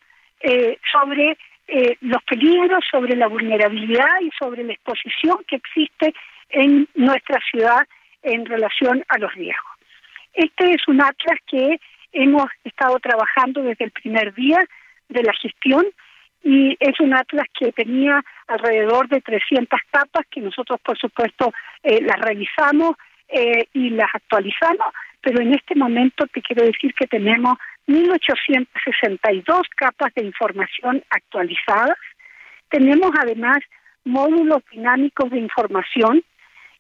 sobre 0.93 1.39
eh, 1.71 1.97
los 2.01 2.23
peligros, 2.25 2.85
sobre 2.91 3.17
la 3.17 3.29
vulnerabilidad 3.29 4.21
y 4.21 4.31
sobre 4.39 4.65
la 4.65 4.73
exposición 4.73 5.39
que 5.47 5.57
existe 5.57 6.13
en 6.49 6.89
nuestra 6.95 7.39
ciudad 7.51 7.87
en 8.23 8.45
relación 8.45 9.05
a 9.09 9.19
los 9.19 9.33
riesgos. 9.35 9.71
Este 10.35 10.73
es 10.73 10.87
un 10.89 11.01
atlas 11.01 11.39
que 11.47 11.79
hemos 12.13 12.47
estado 12.65 12.99
trabajando 12.99 13.63
desde 13.63 13.85
el 13.85 13.93
primer 13.93 14.35
día 14.35 14.59
de 15.09 15.23
la 15.23 15.33
gestión 15.35 15.87
y 16.43 16.77
es 16.81 16.99
un 17.01 17.15
atlas 17.15 17.47
que 17.59 17.73
tenía 17.73 18.23
alrededor 18.49 19.09
de 19.09 19.21
300 19.21 19.79
capas 19.91 20.27
que 20.31 20.41
nosotros 20.41 20.81
por 20.83 20.99
supuesto 20.99 21.53
eh, 21.83 22.01
las 22.03 22.19
revisamos 22.21 22.97
eh, 23.29 23.67
y 23.75 23.91
las 23.91 24.09
actualizamos, 24.13 24.87
pero 25.21 25.41
en 25.41 25.55
este 25.55 25.75
momento 25.75 26.27
te 26.27 26.43
quiero 26.43 26.65
decir 26.65 26.95
que 26.95 27.07
tenemos 27.07 27.59
1.862 27.91 29.63
capas 29.77 30.15
de 30.15 30.25
información 30.25 31.03
actualizadas. 31.11 31.99
Tenemos 32.69 33.11
además 33.21 33.59
módulos 34.05 34.63
dinámicos 34.71 35.29
de 35.31 35.39
información 35.39 36.23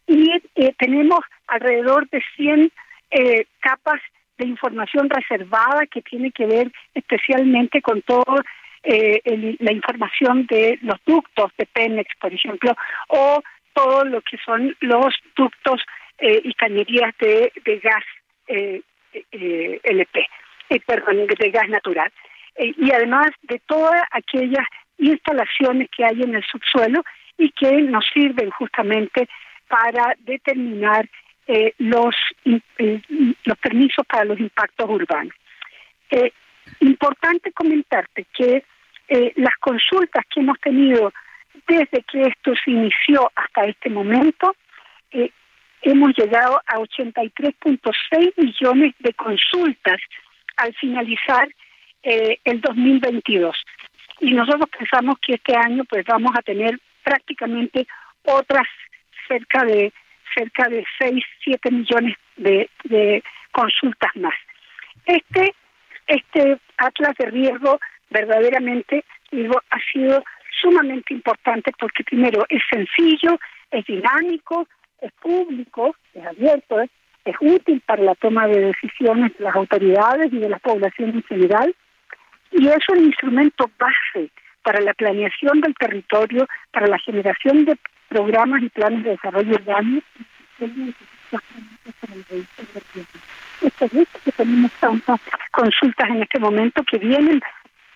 y 0.07 0.31
eh, 0.55 0.73
tenemos 0.79 1.21
alrededor 1.49 2.09
de 2.11 2.23
100 2.37 2.71
eh, 3.11 3.47
capas 3.59 4.01
de 4.39 4.47
información 4.47 5.11
reservada 5.11 5.87
que 5.91 6.01
tiene 6.03 6.31
que 6.31 6.47
ver 6.47 6.73
especialmente 6.95 7.83
con 7.83 8.03
toda 8.03 8.43
eh, 8.85 9.21
la 9.59 9.73
información 9.73 10.47
de 10.47 10.79
los 10.83 10.99
ductos 11.05 11.51
de 11.59 11.67
Pemex, 11.67 12.09
por 12.21 12.33
ejemplo, 12.33 12.75
o 13.09 13.43
todo 13.75 14.05
lo 14.05 14.23
que 14.23 14.39
son 14.45 14.75
los 14.81 15.15
ductos 15.37 15.83
y 16.23 16.53
cañerías 16.53 17.15
de, 17.19 17.51
de 17.65 17.79
gas 17.79 18.05
LP 19.33 20.27
eh, 20.71 20.81
perdón, 20.87 21.27
de 21.27 21.51
gas 21.51 21.69
natural. 21.69 22.11
Eh, 22.57 22.75
y 22.77 22.91
además 22.93 23.29
de 23.43 23.61
todas 23.67 24.03
aquellas 24.11 24.67
instalaciones 24.99 25.89
que 25.97 26.05
hay 26.05 26.23
en 26.23 26.35
el 26.35 26.45
subsuelo 26.45 27.03
y 27.39 27.51
que 27.53 27.73
nos 27.83 28.05
sirven 28.13 28.51
justamente 28.51 29.29
para 29.69 30.15
determinar 30.19 31.09
eh, 31.47 31.73
los, 31.79 32.15
eh, 32.45 33.01
los 33.45 33.59
permisos 33.59 34.05
para 34.07 34.25
los 34.25 34.39
impactos 34.39 34.89
urbanos. 34.89 35.35
importante 36.81 37.53
comentarte 37.53 38.27
que 38.33 38.65
las 39.37 39.57
consultas 39.59 40.25
que 40.33 40.41
hemos 40.41 40.59
tenido 40.61 41.13
desde 41.67 42.03
que 42.03 42.23
esto 42.23 42.53
se 42.65 42.71
inició 42.71 43.31
hasta 43.35 43.65
este 43.65 43.91
momento, 43.91 44.55
hemos 45.83 46.17
llegado 46.17 46.61
a 46.67 46.77
83.6 46.77 48.33
millones 48.37 48.95
de 49.01 49.13
consultas 49.15 50.01
al 50.61 50.75
finalizar 50.75 51.49
eh, 52.03 52.39
el 52.45 52.61
2022. 52.61 53.57
Y 54.21 54.33
nosotros 54.33 54.69
pensamos 54.79 55.17
que 55.21 55.35
este 55.35 55.57
año 55.57 55.85
pues 55.85 56.05
vamos 56.07 56.33
a 56.37 56.43
tener 56.43 56.79
prácticamente 57.03 57.87
otras 58.25 58.67
cerca 59.27 59.65
de 59.65 59.93
cerca 60.35 60.69
de 60.69 60.85
6, 60.99 61.25
7 61.43 61.71
millones 61.71 62.17
de, 62.37 62.71
de 62.85 63.23
consultas 63.51 64.15
más. 64.17 64.35
Este 65.07 65.55
este 66.07 66.59
atlas 66.77 67.15
de 67.19 67.27
riesgo 67.27 67.81
verdaderamente 68.11 69.05
digo 69.31 69.61
ha 69.71 69.79
sido 69.93 70.23
sumamente 70.61 71.15
importante 71.15 71.73
porque 71.79 72.05
primero 72.05 72.45
es 72.49 72.63
sencillo, 72.71 73.39
es 73.71 73.85
dinámico, 73.87 74.69
es 75.01 75.13
público, 75.13 75.97
es 76.13 76.27
abierto, 76.27 76.81
es 76.81 76.91
es 77.25 77.37
útil 77.41 77.83
para 77.87 78.03
la 78.03 78.15
toma 78.15 78.47
de 78.47 78.61
decisiones 78.61 79.37
de 79.37 79.45
las 79.45 79.55
autoridades 79.55 80.33
y 80.33 80.39
de 80.39 80.49
la 80.49 80.59
población 80.59 81.11
en 81.11 81.23
general, 81.25 81.75
y 82.53 82.67
es 82.67 82.89
un 82.89 83.05
instrumento 83.05 83.71
base 83.79 84.31
para 84.63 84.81
la 84.81 84.95
planeación 84.95 85.61
del 85.61 85.75
territorio, 85.75 86.47
para 86.73 86.87
la 86.87 86.99
generación 86.99 87.65
de 87.65 87.77
programas 88.09 88.63
y 88.63 88.69
planes 88.69 89.05
de 89.05 89.11
desarrollo 89.11 89.55
urbano. 89.55 90.01
Es 93.61 93.73
que 94.25 94.33
tenemos 94.33 94.73
tantas 94.81 95.21
consultas 95.53 96.11
en 96.11 96.23
este 96.23 96.39
momento 96.39 96.83
que 96.85 96.99
vienen 96.99 97.41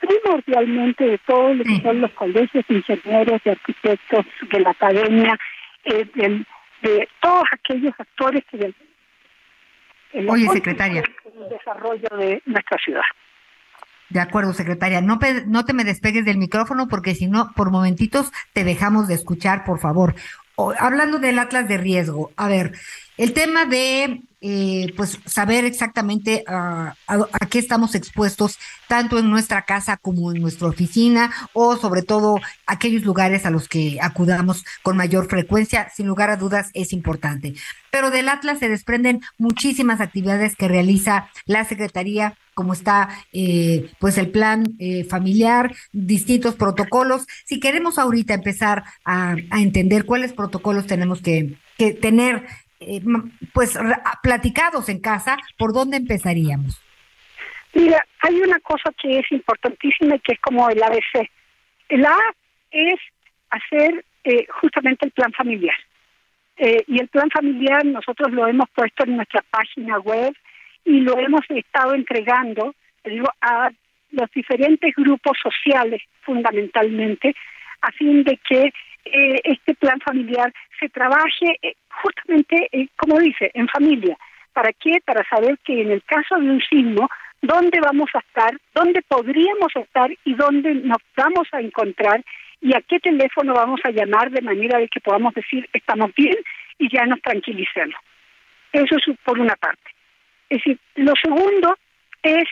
primordialmente 0.01 1.05
de 1.05 1.19
todos 1.19 1.57
los 1.57 2.11
colegios 2.13 2.65
de 2.69 2.75
ingenieros, 2.75 3.43
de 3.45 3.51
arquitectos, 3.51 4.27
de 4.51 4.61
la 4.61 4.71
academia, 4.71 5.39
eh, 5.85 6.07
de, 6.83 7.09
todos 7.21 7.45
aquellos 7.53 7.95
actores 7.99 8.45
que 8.51 8.75
Oye, 10.29 10.49
secretaria. 10.49 11.03
el 11.25 11.49
desarrollo 11.49 12.09
de 12.17 12.43
nuestra 12.47 12.79
ciudad. 12.79 13.03
De 14.11 14.21
acuerdo, 14.21 14.53
secretaria. 14.53 15.01
No, 15.01 15.19
no 15.47 15.65
te 15.65 15.73
me 15.73 15.85
despegues 15.85 16.25
del 16.25 16.39
micrófono 16.39 16.89
porque 16.89 17.15
si 17.15 17.27
no, 17.27 17.53
por 17.57 17.71
momentitos 17.71 18.33
te 18.53 18.65
dejamos 18.65 19.09
de 19.09 19.15
escuchar, 19.15 19.65
por 19.65 19.81
favor. 19.81 20.15
hablando 20.79 21.19
del 21.19 21.39
Atlas 21.39 21.67
de 21.69 21.79
riesgo, 21.79 22.31
a 22.37 22.49
ver, 22.49 22.73
el 23.17 23.33
tema 23.33 23.67
de 23.67 24.23
eh, 24.47 24.93
pues 24.95 25.19
saber 25.25 25.65
exactamente 25.65 26.45
a, 26.47 26.95
qué 27.49 27.59
estamos 27.59 27.95
expuestos, 27.95 28.59
tanto 28.89 29.19
en 29.19 29.31
nuestra 29.31 29.63
casa 29.63 29.97
como 29.97 30.33
en 30.33 30.43
nuestra 30.43 30.69
oficina, 30.69 31.33
o 31.55 31.79
sobre 31.79 32.03
todo 32.03 32.39
aquellos 32.67 33.05
lugares 33.05 33.47
a 33.47 33.51
los 33.51 33.69
que 33.69 33.97
acudamos 34.03 34.63
con 34.83 34.99
mayor 34.99 35.31
frecuencia, 35.31 35.91
sin 35.95 36.07
lugar 36.07 36.29
a 36.29 36.37
dudas 36.37 36.69
es 36.75 36.93
importante. 36.93 37.55
Pero 37.91 38.11
del 38.11 38.29
Atlas 38.29 38.59
se 38.59 38.69
desprenden 38.69 39.23
muchísimas 39.39 40.03
actividades 40.03 40.57
que 40.57 40.69
realiza 40.69 41.31
la 41.47 41.65
Secretaría 41.65 42.37
como 42.53 42.73
está 42.73 43.09
eh, 43.33 43.91
pues 43.99 44.17
el 44.17 44.31
plan 44.31 44.77
eh, 44.79 45.05
familiar, 45.05 45.75
distintos 45.93 46.55
protocolos. 46.55 47.27
Si 47.45 47.59
queremos 47.59 47.99
ahorita 47.99 48.35
empezar 48.35 48.85
a, 49.05 49.35
entender 49.59 50.05
cuáles 50.05 50.33
protocolos 50.33 50.87
tenemos 50.87 51.21
que, 51.21 51.57
que 51.77 51.93
tener 51.93 52.47
eh, 52.87 53.03
pues 53.53 53.79
platicados 54.23 54.89
en 54.89 55.01
casa, 55.01 55.37
¿por 55.59 55.73
dónde 55.73 55.97
empezaríamos? 55.97 56.81
Mira, 57.75 58.05
hay 58.21 58.41
una 58.41 58.61
cosa 58.61 58.91
que 59.01 59.19
es 59.19 59.33
importantísima 59.33 60.17
y 60.17 60.21
que 60.21 60.35
es 60.35 60.41
como 60.41 60.69
el 60.71 60.83
ABC. 60.83 61.29
El 61.89 62.07
A 62.07 62.17
es 62.71 63.01
hacer 63.51 64.05
eh, 64.23 64.47
justamente 64.61 65.07
el 65.07 65.13
plan 65.13 65.33
familiar. 65.33 65.77
Eh, 66.57 66.85
y 66.87 67.01
el 67.01 67.09
plan 67.09 67.29
familiar 67.31 67.85
nosotros 67.85 68.31
lo 68.33 68.47
hemos 68.47 68.71
puesto 68.71 69.05
en 69.05 69.17
nuestra 69.17 69.43
página 69.51 69.99
web 69.99 70.33
y 70.85 71.01
lo 71.01 71.19
hemos 71.19 71.43
estado 71.49 71.95
entregando 71.95 72.75
a 73.41 73.71
los 74.13 74.31
diferentes 74.31 74.95
grupos 74.95 75.37
sociales 75.43 76.01
fundamentalmente, 76.23 77.35
a 77.81 77.91
fin 77.93 78.23
de 78.23 78.39
que 78.49 78.73
este 79.05 79.75
plan 79.75 80.01
familiar 80.01 80.53
se 80.81 80.89
trabaje 80.89 81.59
eh, 81.63 81.75
justamente, 82.03 82.69
eh, 82.73 82.89
como 82.97 83.19
dice, 83.19 83.51
en 83.55 83.69
familia. 83.69 84.17
¿Para 84.53 84.73
qué? 84.73 85.01
Para 85.05 85.25
saber 85.29 85.59
que 85.65 85.83
en 85.83 85.91
el 85.91 86.03
caso 86.05 86.37
de 86.37 86.51
un 86.51 86.61
sismo, 86.63 87.09
dónde 87.43 87.81
vamos 87.81 88.09
a 88.15 88.19
estar, 88.19 88.57
dónde 88.75 89.03
podríamos 89.03 89.75
estar 89.75 90.11
y 90.25 90.35
dónde 90.35 90.75
nos 90.75 90.99
vamos 91.17 91.49
a 91.53 91.61
encontrar 91.61 92.25
y 92.61 92.75
a 92.75 92.81
qué 92.81 93.01
teléfono 93.01 93.53
vamos 93.53 93.81
a 93.85 93.91
llamar 93.91 94.31
de 94.31 94.41
manera 94.41 94.79
de 94.79 94.89
que 94.89 95.01
podamos 95.01 95.35
decir 95.35 95.69
estamos 95.73 96.15
bien 96.15 96.37
y 96.79 96.89
ya 96.89 97.05
nos 97.05 97.21
tranquilicemos. 97.21 97.97
Eso 98.73 98.97
es 98.97 99.05
por 99.25 99.39
una 99.39 99.55
parte. 99.57 99.91
Es 100.49 100.59
decir, 100.59 100.79
lo 100.97 101.13
segundo 101.21 101.77
es 102.23 102.45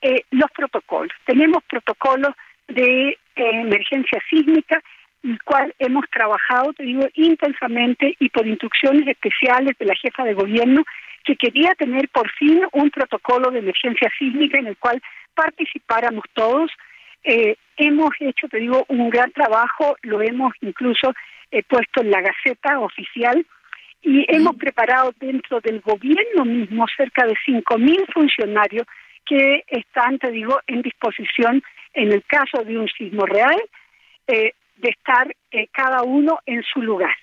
eh, 0.00 0.22
los 0.30 0.50
protocolos. 0.52 1.12
Tenemos 1.24 1.62
protocolos 1.64 2.34
de 2.68 3.18
emergencia 3.36 4.20
sísmica 4.28 4.82
el 5.22 5.42
cual 5.42 5.74
hemos 5.78 6.04
trabajado, 6.10 6.72
te 6.72 6.84
digo, 6.84 7.06
intensamente 7.14 8.16
y 8.18 8.28
por 8.28 8.46
instrucciones 8.46 9.06
especiales 9.06 9.76
de 9.78 9.86
la 9.86 9.94
jefa 9.94 10.24
de 10.24 10.34
gobierno, 10.34 10.84
que 11.24 11.36
quería 11.36 11.74
tener 11.74 12.08
por 12.08 12.30
fin 12.32 12.62
un 12.72 12.90
protocolo 12.90 13.50
de 13.50 13.58
emergencia 13.58 14.10
sísmica 14.18 14.58
en 14.58 14.68
el 14.68 14.76
cual 14.76 15.02
participáramos 15.34 16.24
todos. 16.32 16.70
Eh, 17.24 17.56
hemos 17.76 18.10
hecho, 18.20 18.48
te 18.48 18.58
digo, 18.58 18.84
un 18.88 19.10
gran 19.10 19.30
trabajo, 19.32 19.96
lo 20.02 20.22
hemos 20.22 20.52
incluso 20.60 21.12
eh, 21.50 21.62
puesto 21.68 22.02
en 22.02 22.10
la 22.10 22.20
Gaceta 22.20 22.78
oficial 22.80 23.44
y 24.02 24.24
hemos 24.34 24.56
preparado 24.56 25.12
dentro 25.18 25.60
del 25.60 25.80
gobierno 25.80 26.44
mismo 26.44 26.86
cerca 26.96 27.26
de 27.26 27.34
5.000 27.46 28.12
funcionarios 28.12 28.86
que 29.26 29.64
están, 29.66 30.18
te 30.18 30.30
digo, 30.30 30.60
en 30.66 30.82
disposición 30.82 31.62
en 31.92 32.12
el 32.12 32.24
caso 32.24 32.64
de 32.64 32.78
un 32.78 32.88
sismo 32.88 33.26
real. 33.26 33.60
Eh, 34.26 34.52
de 34.78 34.90
estar 34.90 35.34
eh, 35.50 35.68
cada 35.72 36.02
uno 36.02 36.38
en 36.46 36.62
su 36.62 36.82
lugar. 36.82 37.14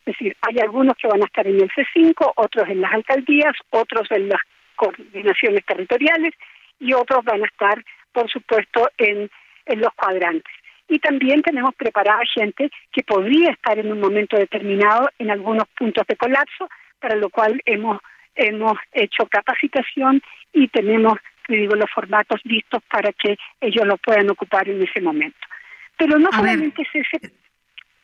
Es 0.00 0.16
decir, 0.16 0.36
hay 0.42 0.58
algunos 0.58 0.96
que 0.96 1.08
van 1.08 1.22
a 1.22 1.26
estar 1.26 1.46
en 1.46 1.60
el 1.60 1.70
C5, 1.70 2.32
otros 2.36 2.68
en 2.68 2.80
las 2.80 2.92
alcaldías, 2.92 3.54
otros 3.70 4.10
en 4.10 4.28
las 4.28 4.40
coordinaciones 4.76 5.64
territoriales 5.64 6.34
y 6.78 6.92
otros 6.92 7.24
van 7.24 7.42
a 7.42 7.46
estar, 7.46 7.82
por 8.12 8.30
supuesto, 8.30 8.90
en, 8.98 9.30
en 9.66 9.80
los 9.80 9.92
cuadrantes. 9.94 10.52
Y 10.88 10.98
también 10.98 11.40
tenemos 11.40 11.74
preparada 11.74 12.20
gente 12.34 12.70
que 12.92 13.02
podría 13.02 13.50
estar 13.52 13.78
en 13.78 13.90
un 13.90 14.00
momento 14.00 14.36
determinado 14.36 15.08
en 15.18 15.30
algunos 15.30 15.66
puntos 15.68 16.06
de 16.06 16.16
colapso, 16.16 16.68
para 17.00 17.16
lo 17.16 17.30
cual 17.30 17.60
hemos, 17.64 17.98
hemos 18.34 18.74
hecho 18.92 19.26
capacitación 19.26 20.20
y 20.52 20.68
tenemos, 20.68 21.14
digo, 21.48 21.74
los 21.74 21.90
formatos 21.90 22.40
listos 22.44 22.82
para 22.90 23.12
que 23.12 23.36
ellos 23.60 23.86
lo 23.86 23.96
puedan 23.96 24.28
ocupar 24.30 24.68
en 24.68 24.82
ese 24.82 25.00
momento. 25.00 25.38
Pero 25.98 26.18
no 26.18 26.30
solamente 26.32 26.82
es 26.82 27.06
ese... 27.06 27.32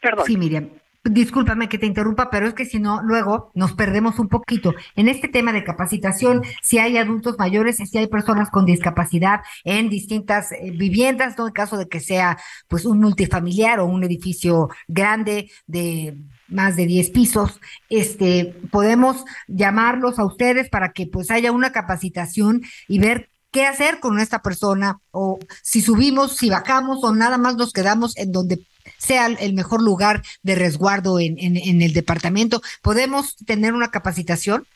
Perdón. 0.01 0.27
Sí, 0.27 0.37
Miriam. 0.37 0.71
Discúlpame 1.03 1.71
que 1.71 1.79
te 1.79 1.87
interrumpa, 1.87 2.29
pero 2.29 2.47
es 2.47 2.53
que 2.53 2.67
si 2.67 2.79
no, 2.79 3.01
luego 3.03 3.51
nos 3.55 3.73
perdemos 3.73 4.19
un 4.19 4.29
poquito. 4.29 4.75
En 4.97 5.09
este 5.09 5.29
tema 5.29 5.51
de 5.51 5.65
capacitación, 5.65 6.43
si 6.61 6.79
hay 6.79 6.99
adultos 6.99 7.37
mayores, 7.39 7.77
si 7.77 7.97
hay 7.97 8.07
personas 8.07 8.51
con 8.51 8.67
discapacidad 8.67 9.41
en 9.65 9.89
distintas 9.89 10.53
eh, 10.53 10.73
viviendas, 10.73 11.39
¿no? 11.39 11.47
En 11.47 11.55
caso 11.55 11.79
de 11.79 11.89
que 11.89 12.01
sea 12.01 12.37
pues 12.69 12.85
un 12.85 13.01
multifamiliar 13.01 13.81
o 13.81 13.87
un 13.87 14.05
edificio 14.05 14.69
grande 14.89 15.51
de 15.67 16.19
más 16.49 16.77
de 16.77 16.85
10 16.85 17.11
pisos, 17.11 17.61
este, 17.89 18.55
podemos 18.71 19.25
llamarlos 19.49 20.19
a 20.19 20.27
ustedes 20.27 20.69
para 20.69 20.93
que 20.93 21.07
pues 21.07 21.31
haya 21.31 21.51
una 21.51 21.73
capacitación 21.73 22.61
y 22.89 22.99
ver 22.99 23.31
qué 23.53 23.67
hacer 23.67 24.01
con 24.01 24.19
esta 24.19 24.43
persona 24.43 24.99
o 25.11 25.39
si 25.63 25.81
subimos, 25.81 26.37
si 26.37 26.51
bajamos 26.51 27.03
o 27.03 27.15
nada 27.15 27.39
más 27.39 27.57
nos 27.57 27.73
quedamos 27.73 28.17
en 28.17 28.33
donde 28.33 28.59
sea 28.97 29.27
el 29.27 29.55
mejor 29.55 29.83
lugar 29.83 30.23
de 30.43 30.55
resguardo 30.55 31.19
en, 31.19 31.37
el 31.39 31.93
departamento. 31.93 32.61
¿Podemos 32.83 33.37
tener 33.47 33.73
una 33.73 33.91
capacitación? 33.91 34.67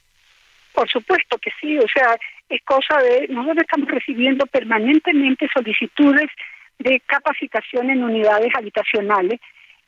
Por 0.72 0.88
supuesto 0.88 1.38
que 1.38 1.50
sí, 1.60 1.78
o 1.78 1.86
sea, 1.92 2.16
es 2.48 2.60
cosa 2.64 2.98
de, 2.98 3.28
nosotros 3.28 3.62
estamos 3.62 3.88
recibiendo 3.88 4.44
permanentemente 4.46 5.48
solicitudes 5.54 6.28
de 6.78 7.00
capacitación 7.06 7.90
en 7.90 8.02
unidades 8.02 8.52
habitacionales 8.56 9.40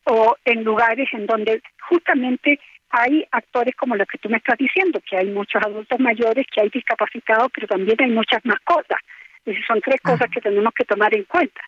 o 0.04 0.36
en 0.44 0.62
lugares 0.62 1.08
en 1.12 1.26
donde 1.26 1.60
justamente 1.88 2.60
hay 2.90 3.26
actores 3.30 3.74
como 3.76 3.96
los 3.96 4.06
que 4.06 4.18
tú 4.18 4.28
me 4.28 4.38
estás 4.38 4.56
diciendo, 4.58 5.00
que 5.08 5.16
hay 5.16 5.26
muchos 5.26 5.62
adultos 5.62 5.98
mayores, 6.00 6.46
que 6.52 6.60
hay 6.60 6.68
discapacitados, 6.68 7.50
pero 7.54 7.66
también 7.66 7.96
hay 8.00 8.10
muchas 8.10 8.44
mascotas. 8.44 8.98
Esas 9.44 9.64
son 9.66 9.80
tres 9.80 10.00
ah. 10.04 10.10
cosas 10.10 10.30
que 10.30 10.40
tenemos 10.40 10.72
que 10.74 10.84
tomar 10.84 11.14
en 11.14 11.24
cuenta. 11.24 11.60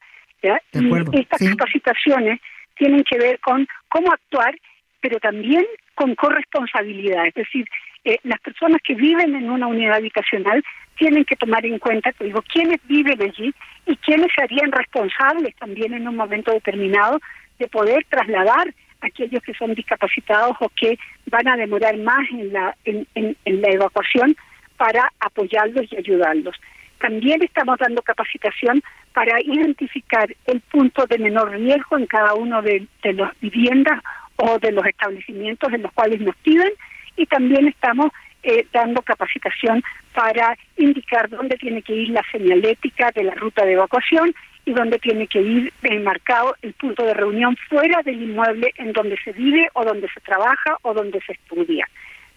y 0.43 1.21
estas 1.21 1.49
capacitaciones 1.49 2.41
tienen 2.77 3.05
que 3.05 3.19
ver 3.19 3.41
con 3.41 3.67
cómo 3.89 4.13
actuar, 4.13 4.55
pero 5.01 5.19
también 5.19 5.65
con 5.95 6.15
corresponsabilidad. 6.15 7.27
Es 7.27 7.35
decir, 7.35 7.69
eh, 8.05 8.19
las 8.23 8.41
personas 8.41 8.81
que 8.83 8.95
viven 8.95 9.35
en 9.35 9.51
una 9.51 9.67
unidad 9.67 9.97
habitacional 9.97 10.63
tienen 10.97 11.25
que 11.25 11.37
tomar 11.37 11.65
en 11.67 11.79
cuenta, 11.79 12.13
te 12.13 12.25
digo, 12.25 12.43
quiénes 12.43 12.79
viven 12.87 13.21
allí 13.21 13.53
y 13.87 13.97
quiénes 13.97 14.29
serían 14.37 14.73
responsables 14.73 15.55
también 15.57 15.95
en 15.95 16.09
un 16.09 16.17
momento 16.17 16.53
determinado 16.53 17.21
de 17.59 17.69
poder 17.69 18.05
trasladar 18.09 18.73
aquellos 19.01 19.43
que 19.43 19.55
son 19.55 19.75
discapacitados 19.75 20.57
o 20.61 20.69
que 20.71 20.99
van 21.27 21.49
a 21.49 21.57
demorar 21.57 21.97
más 21.99 22.29
en 22.31 22.53
la, 22.53 22.77
en, 22.85 23.07
la 23.45 23.69
evacuación 23.71 24.37
para 24.77 25.13
apoyarlos 25.21 25.87
y 25.93 25.97
ayudarlos. 25.97 26.57
También 27.01 27.43
estamos 27.43 27.79
dando 27.79 28.03
capacitación 28.03 28.83
para 29.13 29.41
identificar 29.41 30.29
el 30.47 30.61
punto 30.61 31.07
de 31.07 31.19
menor 31.19 31.51
riesgo 31.53 31.97
en 31.97 32.07
cada 32.07 32.35
uno 32.35 32.61
de, 32.63 32.87
de 33.03 33.13
las 33.13 33.39
viviendas 33.41 34.03
o 34.37 34.59
de 34.59 34.73
los 34.73 34.85
establecimientos 34.87 35.73
en 35.73 35.83
los 35.83 35.93
cuales 35.93 36.21
nos 36.21 36.37
piden 36.37 36.73
y 37.17 37.27
también 37.27 37.69
estamos 37.69 38.11
eh, 38.45 38.67
dando 38.73 39.03
capacitación 39.03 39.83
para 40.15 40.57
indicar 40.77 41.29
dónde 41.29 41.57
tiene 41.57 41.83
que 41.83 41.95
ir 41.95 42.11
la 42.11 42.23
señalética 42.31 43.11
de 43.15 43.25
la 43.25 43.35
ruta 43.35 43.65
de 43.65 43.73
evacuación 43.73 44.33
y 44.69 44.73
donde 44.75 44.99
tiene 44.99 45.27
que 45.27 45.41
ir 45.41 45.73
enmarcado 45.83 46.55
el 46.61 46.75
punto 46.75 47.03
de 47.03 47.15
reunión 47.15 47.57
fuera 47.71 48.03
del 48.03 48.21
inmueble 48.23 48.71
en 48.77 48.93
donde 48.93 49.17
se 49.25 49.33
vive 49.33 49.67
o 49.73 49.83
donde 49.83 50.11
se 50.11 50.21
trabaja 50.21 50.77
o 50.83 50.93
donde 50.93 51.19
se 51.23 51.33
estudia. 51.33 51.89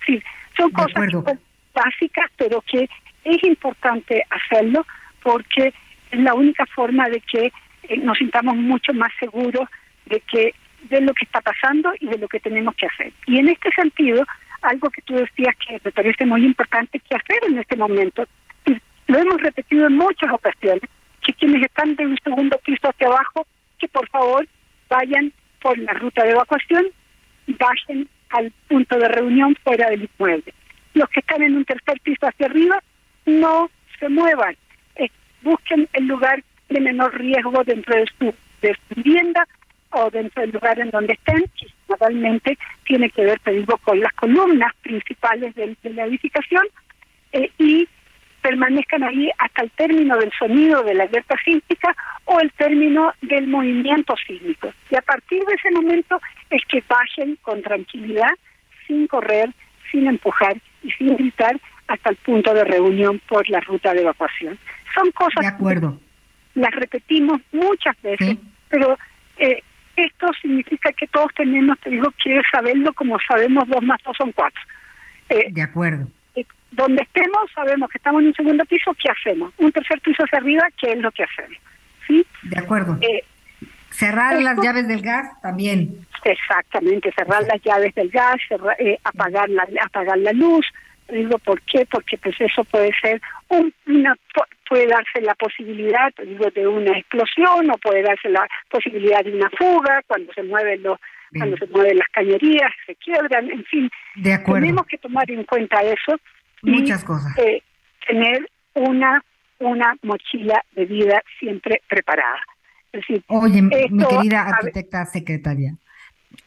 Sí, 0.06 0.24
son 0.56 0.72
cosas 0.72 1.10
básicas, 1.74 2.32
pero 2.38 2.62
que 2.62 2.88
es 3.26 3.44
importante 3.44 4.24
hacerlo 4.30 4.86
porque 5.22 5.74
es 6.10 6.20
la 6.22 6.34
única 6.34 6.66
forma 6.68 7.10
de 7.10 7.20
que 7.20 7.52
eh, 7.90 7.98
nos 7.98 8.18
sintamos 8.18 8.56
mucho 8.56 8.94
más 8.94 9.12
seguros 9.20 9.68
de 10.06 10.22
que 10.22 10.56
de 10.84 11.02
lo 11.02 11.14
que 11.14 11.26
está 11.26 11.42
pasando 11.42 11.92
y 12.00 12.08
de 12.08 12.18
lo 12.18 12.30
que 12.30 12.40
tenemos 12.40 12.76
que 12.76 12.88
hacer. 12.88 13.12
Y 13.28 13.40
en 13.40 13.50
este 13.50 13.72
sentido, 13.72 14.26
algo 14.62 14.90
que 14.90 15.02
tú 15.02 15.16
decías 15.16 15.54
que 15.68 15.82
me 15.84 15.92
parece 15.92 16.26
muy 16.26 16.46
importante 16.46 16.98
que 16.98 17.16
hacer 17.16 17.40
en 17.50 17.58
este 17.58 17.76
momento, 17.76 18.26
lo 19.08 19.20
hemos 19.20 19.42
repetido 19.42 19.88
en 19.88 19.98
muchas 19.98 20.32
ocasiones, 20.32 20.90
que 21.22 21.34
quienes 21.34 21.64
están 21.64 21.96
de 21.96 22.06
un 22.06 22.18
segundo 22.24 22.58
piso 22.66 22.90
hacia 22.90 23.08
abajo, 23.08 23.46
que 23.80 23.88
por 23.88 24.08
favor 24.10 24.48
vayan 24.90 25.32
por 25.62 25.78
la 25.78 25.94
ruta 25.94 26.24
de 26.24 26.32
evacuación 26.32 26.86
y 27.48 27.54
bajen 27.54 28.08
al 28.30 28.52
punto 28.68 28.98
de 28.98 29.08
reunión 29.08 29.56
fuera 29.64 29.90
del 29.90 30.10
inmueble. 30.14 30.54
Los 30.94 31.10
que 31.10 31.20
están 31.20 31.42
en 31.42 31.56
un 31.56 31.66
tercer 31.66 32.00
piso 32.02 32.28
hacia 32.28 32.48
arriba, 32.48 32.82
no 33.26 33.70
se 34.00 34.10
muevan. 34.10 34.56
Eh, 34.96 35.10
busquen 35.42 35.88
el 35.94 36.08
lugar 36.08 36.44
de 36.70 36.80
menor 36.80 37.18
riesgo 37.18 37.64
dentro 37.64 37.96
de 37.96 38.06
su, 38.18 38.34
vivienda 38.96 39.48
o 39.92 40.10
dentro 40.10 40.42
del 40.42 40.52
lugar 40.52 40.80
en 40.80 40.90
donde 40.92 41.14
estén, 41.14 41.44
que 41.60 41.68
normalmente 41.90 42.58
tiene 42.86 43.10
que 43.10 43.26
ver, 43.26 43.40
te 43.40 43.52
digo, 43.52 43.78
con 43.78 44.00
las 44.00 44.14
columnas 44.14 44.72
principales 44.82 45.54
de, 45.56 45.76
la 45.84 46.06
edificación, 46.06 46.64
eh, 47.34 47.50
y 47.58 47.88
permanezcan 48.42 49.04
ahí 49.04 49.30
hasta 49.38 49.64
el 49.64 49.72
término 49.72 50.18
del 50.18 50.32
sonido 50.38 50.84
de 50.84 50.96
la 50.96 51.04
alerta 51.04 51.36
sísmica 51.44 51.96
o 52.26 52.40
el 52.40 52.52
término 52.54 53.14
del 53.22 53.48
movimiento 53.48 54.16
sísmico. 54.26 54.74
Y 54.90 54.96
a 54.96 55.02
partir 55.02 55.44
de 55.46 55.54
ese 55.54 55.72
momento 55.72 56.20
es 56.50 56.62
que 56.68 56.84
bajen 56.88 57.38
con 57.42 57.62
tranquilidad, 57.62 58.32
sin 58.88 59.08
correr, 59.08 59.50
sin 59.92 60.08
empujar 60.08 60.58
y 60.84 60.92
sin 60.92 61.16
gritar 61.16 61.60
hasta 61.88 62.10
el 62.10 62.16
punto 62.18 62.54
de 62.54 62.64
reunión 62.64 63.22
por 63.28 63.48
la 63.50 63.60
ruta 63.62 63.94
de 63.94 64.02
evacuación. 64.02 64.58
Son 64.96 65.12
cosas 65.12 65.42
de 65.42 65.48
acuerdo. 65.48 66.00
que 66.54 66.60
las 66.60 66.72
repetimos 66.72 67.42
muchas 67.52 68.00
veces, 68.02 68.38
pero 68.70 68.98
eh, 69.38 69.62
esto 69.96 70.28
significa 70.42 70.92
que 70.94 71.08
todos 71.08 71.30
tenemos, 71.36 71.80
te 71.80 71.90
digo, 71.90 72.12
que 72.24 72.42
saberlo 72.52 72.94
como 72.94 73.18
sabemos 73.28 73.68
dos 73.68 73.84
más 73.84 74.00
dos 74.04 74.16
son 74.18 74.32
cuatro. 74.32 74.62
Eh, 75.30 75.48
de 75.52 75.62
acuerdo 75.62 76.08
donde 76.72 77.04
estemos, 77.04 77.52
sabemos 77.54 77.90
que 77.90 77.98
estamos 77.98 78.22
en 78.22 78.28
un 78.28 78.34
segundo 78.34 78.66
piso, 78.66 78.96
¿qué 79.02 79.10
hacemos? 79.12 79.54
Un 79.58 79.72
tercer 79.72 80.00
piso 80.02 80.24
hacia 80.24 80.40
arriba, 80.40 80.68
¿qué 80.80 80.94
es 80.94 81.00
lo 81.00 81.12
que 81.12 81.24
hacemos? 81.24 81.58
¿Sí? 82.08 82.26
De 82.44 82.60
acuerdo. 82.60 82.98
Eh, 83.02 83.24
cerrar 83.90 84.42
las 84.42 84.58
llaves 84.58 84.88
del 84.88 85.02
gas 85.02 85.28
también. 85.42 86.06
Exactamente, 86.24 87.12
cerrar 87.12 87.44
las 87.44 87.62
llaves 87.62 87.94
del 87.96 88.10
gas, 88.10 88.38
eh, 88.80 88.98
apagar, 89.04 89.50
la, 89.50 89.68
apagar 89.84 90.18
la 90.18 90.32
luz. 90.32 90.66
Digo, 91.10 91.38
¿por 91.40 91.62
qué? 91.64 91.86
Porque 91.92 92.18
pues 92.18 92.40
eso 92.40 92.64
puede 92.64 92.92
ser 93.02 93.22
un, 93.50 93.74
una 93.86 94.16
puede 94.70 94.88
darse 94.88 95.20
la 95.20 95.36
posibilidad 95.36 96.14
digo 96.26 96.50
de 96.56 96.66
una 96.66 96.98
explosión 96.98 97.70
o 97.70 97.78
puede 97.78 98.02
darse 98.04 98.30
la 98.30 98.48
posibilidad 98.70 99.22
de 99.22 99.34
una 99.34 99.50
fuga 99.50 100.02
cuando 100.08 100.32
se 100.32 100.44
mueven 100.44 100.82
los 100.84 100.98
cuando 101.34 101.58
se 101.58 101.68
mueven 101.68 101.98
las 101.98 102.08
cañerías 102.10 102.72
se 102.86 102.96
quiebran 102.96 103.50
en 103.50 103.64
fin 103.66 103.90
de 104.16 104.34
acuerdo. 104.34 104.62
tenemos 104.62 104.86
que 104.86 104.98
tomar 104.98 105.30
en 105.32 105.44
cuenta 105.46 105.82
eso 105.82 106.20
Muchas 106.64 107.04
cosas. 107.04 107.38
Eh, 107.38 107.64
tener 108.08 108.48
una, 108.74 109.24
una 109.60 109.96
mochila 110.04 110.64
de 110.76 110.86
vida 110.86 111.22
siempre 111.40 111.82
preparada. 111.90 112.40
Es 112.92 113.02
decir, 113.02 113.24
Oye, 113.28 113.62
mi 113.62 113.70
querida 114.06 114.44
arquitecta 114.44 115.06
secretaria, 115.06 115.78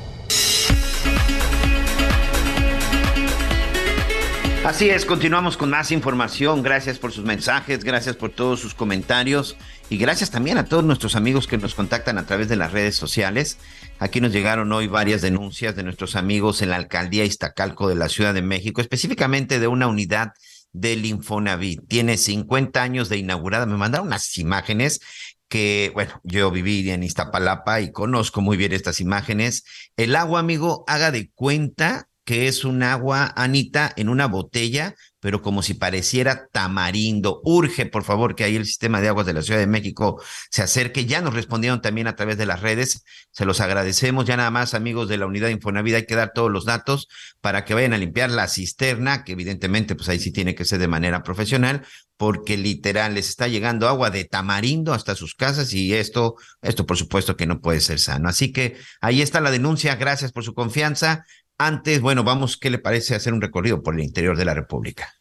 Así 4.64 4.90
es, 4.90 5.04
continuamos 5.04 5.58
con 5.58 5.70
más 5.70 5.92
información. 5.92 6.64
Gracias 6.64 7.00
por 7.00 7.12
sus 7.12 7.26
mensajes, 7.26 7.84
gracias 7.84 8.16
por 8.16 8.30
todos 8.30 8.62
sus 8.62 8.74
comentarios 8.74 9.58
y 9.90 9.98
gracias 9.98 10.32
también 10.32 10.58
a 10.58 10.64
todos 10.64 10.86
nuestros 10.86 11.18
amigos 11.18 11.48
que 11.48 11.58
nos 11.58 11.76
contactan 11.76 12.18
a 12.18 12.26
través 12.26 12.48
de 12.48 12.56
las 12.56 12.72
redes 12.72 12.96
sociales. 12.96 13.58
Aquí 14.00 14.22
nos 14.22 14.32
llegaron 14.32 14.72
hoy 14.72 14.88
varias 14.88 15.22
denuncias 15.22 15.76
de 15.76 15.84
nuestros 15.84 16.16
amigos 16.16 16.62
en 16.62 16.70
la 16.70 16.78
alcaldía 16.78 17.26
Iztacalco 17.26 17.90
de 17.90 17.96
la 17.96 18.08
Ciudad 18.08 18.34
de 18.34 18.42
México, 18.42 18.80
específicamente 18.80 19.60
de 19.60 19.68
una 19.68 19.88
unidad 19.88 20.32
del 20.74 21.06
Infonavit. 21.06 21.88
Tiene 21.88 22.18
50 22.18 22.82
años 22.82 23.10
de 23.10 23.18
inaugurada. 23.18 23.66
Me 23.66 23.78
mandaron 23.78 24.08
unas 24.08 24.38
imágenes 24.38 25.02
que, 25.48 25.92
bueno, 25.94 26.20
yo 26.24 26.52
viví 26.52 26.90
en 26.90 27.04
Iztapalapa 27.04 27.82
y 27.82 27.92
conozco 27.92 28.42
muy 28.42 28.58
bien 28.58 28.74
estas 28.74 29.00
imágenes. 29.00 29.64
El 29.96 30.16
agua, 30.16 30.40
amigo, 30.40 30.84
haga 30.88 31.12
de 31.12 31.32
cuenta 31.32 32.10
que 32.28 32.50
es 32.50 32.66
un 32.66 32.84
agua, 32.84 33.32
Anita, 33.38 33.94
en 33.96 34.10
una 34.10 34.28
botella, 34.28 34.96
pero 35.22 35.42
como 35.42 35.64
si 35.64 35.76
pareciera 35.76 36.48
tamarindo. 36.52 37.40
Urge, 37.46 37.86
por 37.86 38.04
favor, 38.04 38.36
que 38.36 38.44
ahí 38.44 38.58
el 38.58 38.66
sistema 38.66 39.00
de 39.00 39.08
aguas 39.08 39.26
de 39.26 39.32
la 39.32 39.42
Ciudad 39.42 39.62
de 39.62 39.66
México 39.66 40.22
se 40.52 40.62
acerque. 40.62 41.06
Ya 41.06 41.22
nos 41.22 41.34
respondieron 41.34 41.82
también 41.82 42.06
a 42.06 42.18
través 42.18 42.38
de 42.38 42.46
las 42.46 42.60
redes. 42.60 43.06
Se 43.32 43.46
los 43.46 43.62
agradecemos. 43.62 44.26
Ya 44.26 44.36
nada 44.36 44.52
más, 44.52 44.74
amigos 44.74 45.08
de 45.08 45.16
la 45.16 45.26
unidad 45.26 45.48
Infonavida, 45.48 45.96
hay 45.96 46.06
que 46.06 46.16
dar 46.16 46.34
todos 46.36 46.52
los 46.52 46.66
datos 46.66 47.08
para 47.40 47.64
que 47.64 47.74
vayan 47.74 47.94
a 47.94 47.98
limpiar 47.98 48.30
la 48.30 48.50
cisterna, 48.50 49.24
que 49.24 49.32
evidentemente, 49.32 49.96
pues 49.96 50.10
ahí 50.10 50.20
sí 50.20 50.34
tiene 50.34 50.54
que 50.54 50.66
ser 50.66 50.80
de 50.80 50.90
manera 50.90 51.24
profesional, 51.24 51.86
porque 52.18 52.58
literal 52.58 53.14
les 53.14 53.30
está 53.30 53.48
llegando 53.48 53.88
agua 53.88 54.10
de 54.10 54.26
tamarindo 54.26 54.94
hasta 54.94 55.16
sus 55.16 55.34
casas 55.34 55.72
y 55.72 55.94
esto, 55.94 56.36
esto 56.62 56.86
por 56.86 56.98
supuesto 56.98 57.38
que 57.38 57.46
no 57.46 57.62
puede 57.62 57.80
ser 57.80 58.00
sano. 58.00 58.28
Así 58.28 58.52
que 58.52 58.76
ahí 59.00 59.22
está 59.22 59.40
la 59.40 59.50
denuncia. 59.50 59.96
Gracias 59.96 60.34
por 60.34 60.44
su 60.44 60.54
confianza. 60.54 61.24
Antes, 61.60 62.02
bueno, 62.02 62.24
vamos, 62.24 62.58
¿qué 62.58 62.70
le 62.70 62.78
parece 62.78 63.16
hacer 63.16 63.34
un 63.34 63.42
recorrido 63.42 63.82
por 63.82 63.96
el 63.96 64.02
interior 64.02 64.38
de 64.38 64.46
la 64.46 64.54
República? 64.54 65.16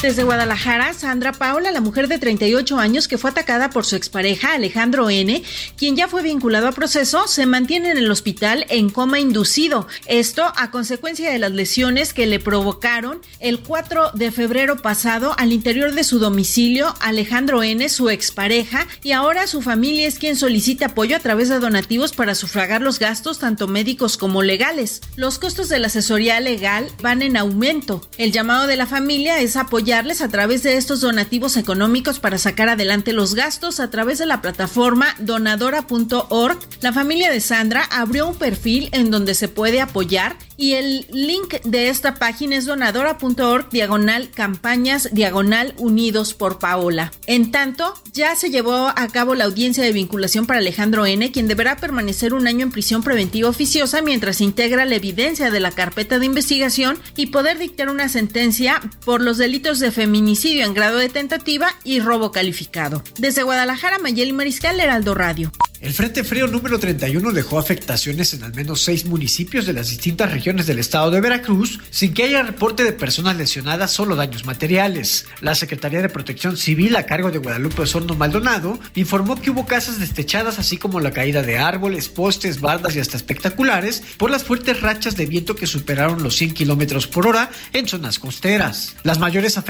Desde 0.00 0.22
Guadalajara, 0.22 0.92
Sandra 0.92 1.32
Paula, 1.32 1.72
la 1.72 1.80
mujer 1.80 2.06
de 2.06 2.20
38 2.20 2.78
años 2.78 3.08
que 3.08 3.18
fue 3.18 3.30
atacada 3.30 3.68
por 3.68 3.84
su 3.84 3.96
expareja 3.96 4.52
Alejandro 4.52 5.10
N., 5.10 5.42
quien 5.76 5.96
ya 5.96 6.06
fue 6.06 6.22
vinculado 6.22 6.68
a 6.68 6.72
proceso, 6.72 7.26
se 7.26 7.46
mantiene 7.46 7.90
en 7.90 7.98
el 7.98 8.08
hospital 8.08 8.64
en 8.68 8.90
coma 8.90 9.18
inducido. 9.18 9.88
Esto 10.06 10.52
a 10.56 10.70
consecuencia 10.70 11.32
de 11.32 11.40
las 11.40 11.50
lesiones 11.50 12.14
que 12.14 12.28
le 12.28 12.38
provocaron 12.38 13.20
el 13.40 13.58
4 13.58 14.12
de 14.14 14.30
febrero 14.30 14.76
pasado 14.76 15.34
al 15.36 15.52
interior 15.52 15.92
de 15.92 16.04
su 16.04 16.20
domicilio 16.20 16.94
Alejandro 17.00 17.64
N., 17.64 17.88
su 17.88 18.08
expareja, 18.08 18.86
y 19.02 19.10
ahora 19.10 19.48
su 19.48 19.62
familia 19.62 20.06
es 20.06 20.20
quien 20.20 20.36
solicita 20.36 20.86
apoyo 20.86 21.16
a 21.16 21.20
través 21.20 21.48
de 21.48 21.58
donativos 21.58 22.12
para 22.12 22.36
sufragar 22.36 22.82
los 22.82 23.00
gastos 23.00 23.40
tanto 23.40 23.66
médicos 23.66 24.16
como 24.16 24.44
legales. 24.44 25.00
Los 25.16 25.40
costos 25.40 25.68
de 25.68 25.80
la 25.80 25.88
asesoría 25.88 26.38
legal 26.38 26.86
van 27.02 27.22
en 27.22 27.36
aumento. 27.36 28.08
El 28.16 28.30
llamado 28.30 28.68
de 28.68 28.76
la 28.76 28.86
familia 28.86 29.40
es 29.40 29.56
apoyar 29.56 29.87
a 29.92 30.28
través 30.28 30.62
de 30.62 30.76
estos 30.76 31.00
donativos 31.00 31.56
económicos 31.56 32.20
para 32.20 32.36
sacar 32.36 32.68
adelante 32.68 33.14
los 33.14 33.34
gastos 33.34 33.80
a 33.80 33.88
través 33.88 34.18
de 34.18 34.26
la 34.26 34.42
plataforma 34.42 35.14
donadora.org. 35.18 36.58
La 36.82 36.92
familia 36.92 37.30
de 37.30 37.40
Sandra 37.40 37.84
abrió 37.90 38.28
un 38.28 38.34
perfil 38.34 38.90
en 38.92 39.10
donde 39.10 39.34
se 39.34 39.48
puede 39.48 39.80
apoyar 39.80 40.36
y 40.58 40.74
el 40.74 41.06
link 41.10 41.54
de 41.64 41.88
esta 41.88 42.16
página 42.16 42.56
es 42.56 42.66
donadora.org 42.66 43.70
diagonal 43.70 44.30
campañas 44.30 45.08
diagonal 45.12 45.72
unidos 45.78 46.34
por 46.34 46.58
Paola. 46.58 47.12
En 47.26 47.50
tanto, 47.50 47.94
ya 48.12 48.36
se 48.36 48.50
llevó 48.50 48.88
a 48.88 49.08
cabo 49.08 49.34
la 49.34 49.44
audiencia 49.44 49.84
de 49.84 49.92
vinculación 49.92 50.46
para 50.46 50.58
Alejandro 50.58 51.06
N., 51.06 51.32
quien 51.32 51.48
deberá 51.48 51.76
permanecer 51.76 52.34
un 52.34 52.46
año 52.46 52.64
en 52.64 52.72
prisión 52.72 53.02
preventiva 53.02 53.48
oficiosa 53.48 54.02
mientras 54.02 54.40
integra 54.40 54.84
la 54.84 54.96
evidencia 54.96 55.50
de 55.50 55.60
la 55.60 55.70
carpeta 55.70 56.18
de 56.18 56.26
investigación 56.26 56.98
y 57.16 57.26
poder 57.26 57.58
dictar 57.58 57.88
una 57.88 58.08
sentencia 58.08 58.82
por 59.04 59.22
los 59.22 59.38
delitos 59.38 59.77
de 59.80 59.90
feminicidio 59.90 60.64
en 60.64 60.74
grado 60.74 60.98
de 60.98 61.08
tentativa 61.08 61.74
y 61.84 62.00
robo 62.00 62.32
calificado. 62.32 63.02
Desde 63.18 63.42
Guadalajara, 63.42 63.98
Mayeli 63.98 64.32
Mariscal, 64.32 64.80
Heraldo 64.80 65.14
Radio. 65.14 65.52
El 65.80 65.92
Frente 65.92 66.24
Frío 66.24 66.48
número 66.48 66.80
31 66.80 67.30
dejó 67.30 67.56
afectaciones 67.56 68.34
en 68.34 68.42
al 68.42 68.52
menos 68.52 68.82
seis 68.82 69.04
municipios 69.04 69.64
de 69.64 69.72
las 69.72 69.90
distintas 69.90 70.32
regiones 70.32 70.66
del 70.66 70.80
estado 70.80 71.12
de 71.12 71.20
Veracruz, 71.20 71.78
sin 71.90 72.14
que 72.14 72.24
haya 72.24 72.42
reporte 72.42 72.82
de 72.82 72.92
personas 72.92 73.36
lesionadas, 73.36 73.92
solo 73.92 74.16
daños 74.16 74.44
materiales. 74.44 75.26
La 75.40 75.54
Secretaría 75.54 76.02
de 76.02 76.08
Protección 76.08 76.56
Civil, 76.56 76.96
a 76.96 77.06
cargo 77.06 77.30
de 77.30 77.38
Guadalupe 77.38 77.82
Osorno 77.82 78.16
Maldonado, 78.16 78.80
informó 78.96 79.40
que 79.40 79.52
hubo 79.52 79.66
casas 79.66 80.00
destechadas, 80.00 80.58
así 80.58 80.78
como 80.78 80.98
la 80.98 81.12
caída 81.12 81.42
de 81.42 81.58
árboles, 81.58 82.08
postes, 82.08 82.60
bardas 82.60 82.96
y 82.96 83.00
hasta 83.00 83.16
espectaculares, 83.16 84.02
por 84.16 84.32
las 84.32 84.42
fuertes 84.42 84.80
rachas 84.82 85.16
de 85.16 85.26
viento 85.26 85.54
que 85.54 85.68
superaron 85.68 86.24
los 86.24 86.34
100 86.34 86.54
kilómetros 86.54 87.06
por 87.06 87.28
hora 87.28 87.50
en 87.72 87.86
zonas 87.86 88.18
costeras. 88.18 88.96
Las 89.04 89.20
mayores 89.20 89.56
afectaciones 89.56 89.67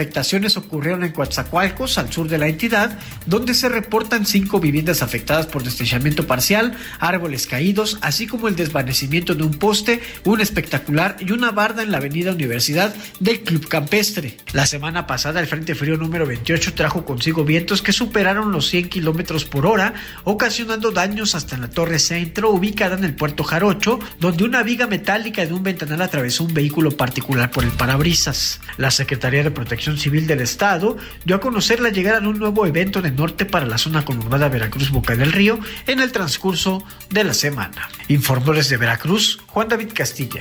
ocurrieron 0.57 1.05
en 1.05 1.13
Coatzacoalcos, 1.13 1.99
al 1.99 2.13
sur 2.13 2.29
de 2.29 2.39
la 2.39 2.49
entidad, 2.49 2.99
donde 3.27 3.55
se 3.55 3.69
reportan 3.69 4.27
cinco 4.27 4.61
viviendas 4.61 5.03
afectadas 5.03 5.47
por 5.47 5.63
destechamiento 5.63 6.27
parcial, 6.27 6.77
árboles 7.01 7.47
caídos, 7.47 7.99
así 8.01 8.27
como 8.27 8.49
el 8.49 8.57
desvanecimiento 8.57 9.35
de 9.35 9.43
un 9.43 9.55
poste, 9.55 10.01
un 10.25 10.41
espectacular 10.41 11.17
y 11.21 11.33
una 11.33 11.51
barda 11.51 11.83
en 11.83 11.91
la 11.91 11.99
avenida 11.99 12.33
Universidad 12.33 12.95
del 13.21 13.41
Club 13.41 13.69
Campestre. 13.69 14.37
La 14.53 14.67
semana 14.67 15.07
pasada 15.07 15.41
el 15.41 15.47
Frente 15.47 15.75
Frío 15.75 15.97
número 15.97 16.27
28 16.27 16.75
trajo 16.75 17.05
consigo 17.05 17.45
vientos 17.45 17.83
que 17.83 17.93
superaron 17.93 18.53
los 18.53 18.69
100 18.69 18.89
kilómetros 18.89 19.45
por 19.45 19.67
hora, 19.67 19.95
ocasionando 20.25 20.91
daños 20.91 21.35
hasta 21.35 21.55
en 21.55 21.63
la 21.63 21.71
Torre 21.71 21.99
Centro, 21.99 22.51
ubicada 22.51 22.97
en 22.97 23.05
el 23.05 23.15
puerto 23.15 23.45
Jarocho, 23.45 23.99
donde 24.21 24.45
una 24.45 24.63
viga 24.63 24.87
metálica 24.87 25.45
de 25.45 25.53
un 25.53 25.63
ventanal 25.63 26.03
atravesó 26.03 26.45
un 26.45 26.55
vehículo 26.55 26.91
particular 26.91 27.51
por 27.51 27.65
el 27.65 27.71
parabrisas. 27.71 28.61
La 28.77 28.91
Secretaría 28.91 29.43
de 29.43 29.51
Protección 29.51 29.88
Civil 29.97 30.27
del 30.27 30.41
Estado 30.41 30.97
dio 31.25 31.37
a 31.37 31.41
conocer 31.41 31.81
la 31.81 31.91
llegada 31.91 32.21
de 32.21 32.29
un 32.29 32.39
nuevo 32.39 32.67
evento 32.67 33.01
de 33.01 33.11
norte 33.11 33.47
para 33.47 33.67
la 33.67 33.79
zona 33.79 34.05
conurbada 34.05 34.49
Veracruz 34.49 34.91
Boca 34.91 35.17
del 35.17 35.33
Río 35.33 35.59
en 35.87 36.01
el 36.01 36.13
transcurso 36.13 36.85
de 37.11 37.25
la 37.25 37.35
semana. 37.35 37.89
Informó 38.09 38.53
desde 38.53 38.77
Veracruz 38.77 39.39
Juan 39.47 39.69
David 39.69 39.93
Castilla. 39.95 40.41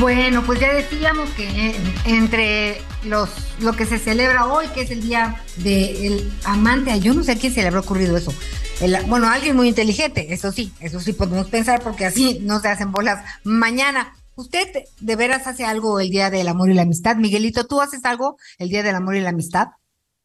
Bueno, 0.00 0.42
pues 0.46 0.58
ya 0.58 0.72
decíamos 0.72 1.28
que 1.32 1.76
entre 2.06 2.80
los 3.04 3.28
lo 3.60 3.74
que 3.74 3.84
se 3.84 3.98
celebra 3.98 4.46
hoy, 4.46 4.66
que 4.68 4.80
es 4.80 4.90
el 4.90 5.02
día 5.02 5.44
del 5.56 6.32
amante, 6.44 6.98
yo 7.00 7.12
no 7.12 7.22
sé 7.22 7.32
a 7.32 7.36
quién 7.36 7.52
se 7.52 7.60
le 7.60 7.68
habrá 7.68 7.80
ocurrido 7.80 8.16
eso. 8.16 8.32
bueno, 9.08 9.28
alguien 9.28 9.56
muy 9.56 9.68
inteligente, 9.68 10.32
eso 10.32 10.52
sí, 10.52 10.72
eso 10.80 11.00
sí 11.00 11.12
podemos 11.12 11.48
pensar 11.48 11.82
porque 11.82 12.06
así 12.06 12.38
no 12.40 12.60
se 12.60 12.68
hacen 12.68 12.92
bolas 12.92 13.22
mañana. 13.44 14.14
¿Usted 14.36 14.68
de 15.00 15.16
veras 15.16 15.46
hace 15.46 15.66
algo 15.66 16.00
el 16.00 16.08
Día 16.08 16.30
del 16.30 16.48
Amor 16.48 16.70
y 16.70 16.74
la 16.74 16.82
Amistad? 16.82 17.16
Miguelito, 17.16 17.66
¿tú 17.66 17.82
haces 17.82 18.02
algo 18.06 18.38
el 18.56 18.70
Día 18.70 18.82
del 18.82 18.94
Amor 18.94 19.16
y 19.16 19.20
la 19.20 19.30
Amistad? 19.30 19.68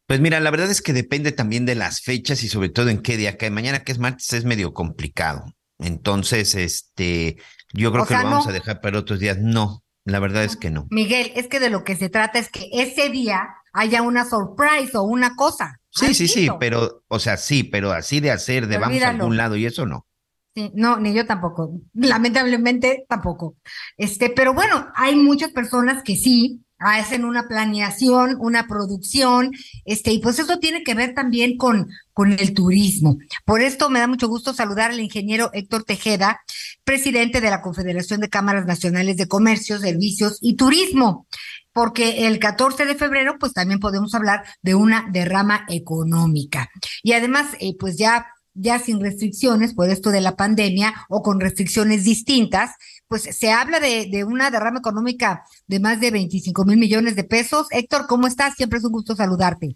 Pues 0.07 0.21
mira, 0.21 0.39
la 0.39 0.51
verdad 0.51 0.71
es 0.71 0.81
que 0.81 0.93
depende 0.93 1.33
también 1.33 1.65
de 1.65 1.75
las 1.75 1.99
fechas 1.99 2.43
y 2.43 2.47
sobre 2.47 2.69
todo 2.69 2.87
en 2.87 3.01
qué 3.01 3.17
día 3.17 3.35
cae. 3.35 3.49
Mañana 3.49 3.83
que 3.83 3.91
es 3.91 3.99
martes 3.99 4.31
es 4.31 4.45
medio 4.45 4.73
complicado. 4.73 5.43
Entonces, 5.79 6.55
este, 6.55 7.37
yo 7.75 7.91
creo 7.91 8.05
que 8.05 8.15
lo 8.15 8.23
vamos 8.23 8.47
a 8.47 8.51
dejar 8.51 8.81
para 8.81 8.99
otros 8.99 9.19
días. 9.19 9.37
No, 9.39 9.83
la 10.03 10.19
verdad 10.19 10.43
es 10.43 10.55
que 10.55 10.71
no. 10.71 10.87
Miguel, 10.89 11.31
es 11.35 11.47
que 11.47 11.59
de 11.59 11.69
lo 11.69 11.83
que 11.83 11.95
se 11.95 12.09
trata 12.09 12.39
es 12.39 12.49
que 12.49 12.69
ese 12.71 13.09
día 13.09 13.49
haya 13.73 14.01
una 14.01 14.25
surprise 14.27 14.97
o 14.97 15.03
una 15.03 15.35
cosa. 15.35 15.79
Sí, 15.89 16.13
sí, 16.13 16.27
sí, 16.27 16.49
pero, 16.59 17.03
o 17.07 17.19
sea, 17.19 17.37
sí, 17.37 17.63
pero 17.63 17.91
así 17.91 18.19
de 18.19 18.31
hacer, 18.31 18.67
de 18.67 18.77
vamos 18.77 19.01
a 19.01 19.09
algún 19.09 19.37
lado 19.37 19.55
y 19.55 19.65
eso 19.65 19.85
no. 19.85 20.05
Sí, 20.53 20.71
no, 20.73 20.97
ni 20.97 21.13
yo 21.13 21.25
tampoco. 21.25 21.81
Lamentablemente 21.93 23.05
tampoco. 23.09 23.57
Este, 23.97 24.29
pero 24.29 24.53
bueno, 24.53 24.87
hay 24.95 25.15
muchas 25.15 25.51
personas 25.51 26.01
que 26.03 26.15
sí, 26.15 26.64
hacen 26.85 27.25
una 27.25 27.47
planeación, 27.47 28.37
una 28.39 28.67
producción, 28.67 29.51
este, 29.85 30.11
y 30.11 30.19
pues 30.19 30.39
eso 30.39 30.59
tiene 30.59 30.83
que 30.83 30.93
ver 30.93 31.13
también 31.13 31.57
con, 31.57 31.89
con 32.13 32.31
el 32.31 32.53
turismo. 32.53 33.17
Por 33.43 33.61
esto 33.61 33.89
me 33.89 33.99
da 33.99 34.07
mucho 34.07 34.27
gusto 34.27 34.53
saludar 34.53 34.91
al 34.91 34.99
ingeniero 34.99 35.49
Héctor 35.53 35.83
Tejeda, 35.83 36.39
presidente 36.83 37.41
de 37.41 37.49
la 37.49 37.61
Confederación 37.61 38.21
de 38.21 38.29
Cámaras 38.29 38.65
Nacionales 38.65 39.17
de 39.17 39.27
Comercio, 39.27 39.79
Servicios 39.79 40.37
y 40.41 40.55
Turismo 40.55 41.27
porque 41.73 42.25
el 42.25 42.39
14 42.39 42.85
de 42.85 42.95
febrero, 42.95 43.35
pues 43.37 43.51
también 43.51 43.81
podemos 43.81 44.15
hablar 44.15 44.45
de 44.61 44.75
una 44.75 45.09
derrama 45.11 45.65
económica. 45.67 46.69
Y 47.03 47.11
además, 47.11 47.47
eh, 47.59 47.75
pues 47.77 47.97
ya 47.97 48.27
ya 48.55 48.79
sin 48.79 49.01
restricciones 49.01 49.73
por 49.73 49.89
esto 49.89 50.09
de 50.09 50.21
la 50.21 50.35
pandemia 50.35 50.93
o 51.09 51.21
con 51.21 51.39
restricciones 51.39 52.05
distintas, 52.05 52.71
pues 53.07 53.23
se 53.23 53.51
habla 53.51 53.79
de, 53.79 54.07
de 54.11 54.23
una 54.23 54.51
derrama 54.51 54.79
económica 54.79 55.43
de 55.67 55.79
más 55.79 55.99
de 55.99 56.11
25 56.11 56.65
mil 56.65 56.77
millones 56.77 57.15
de 57.15 57.23
pesos. 57.23 57.67
Héctor, 57.71 58.07
¿cómo 58.07 58.27
estás? 58.27 58.55
Siempre 58.55 58.79
es 58.79 58.85
un 58.85 58.91
gusto 58.91 59.15
saludarte. 59.15 59.75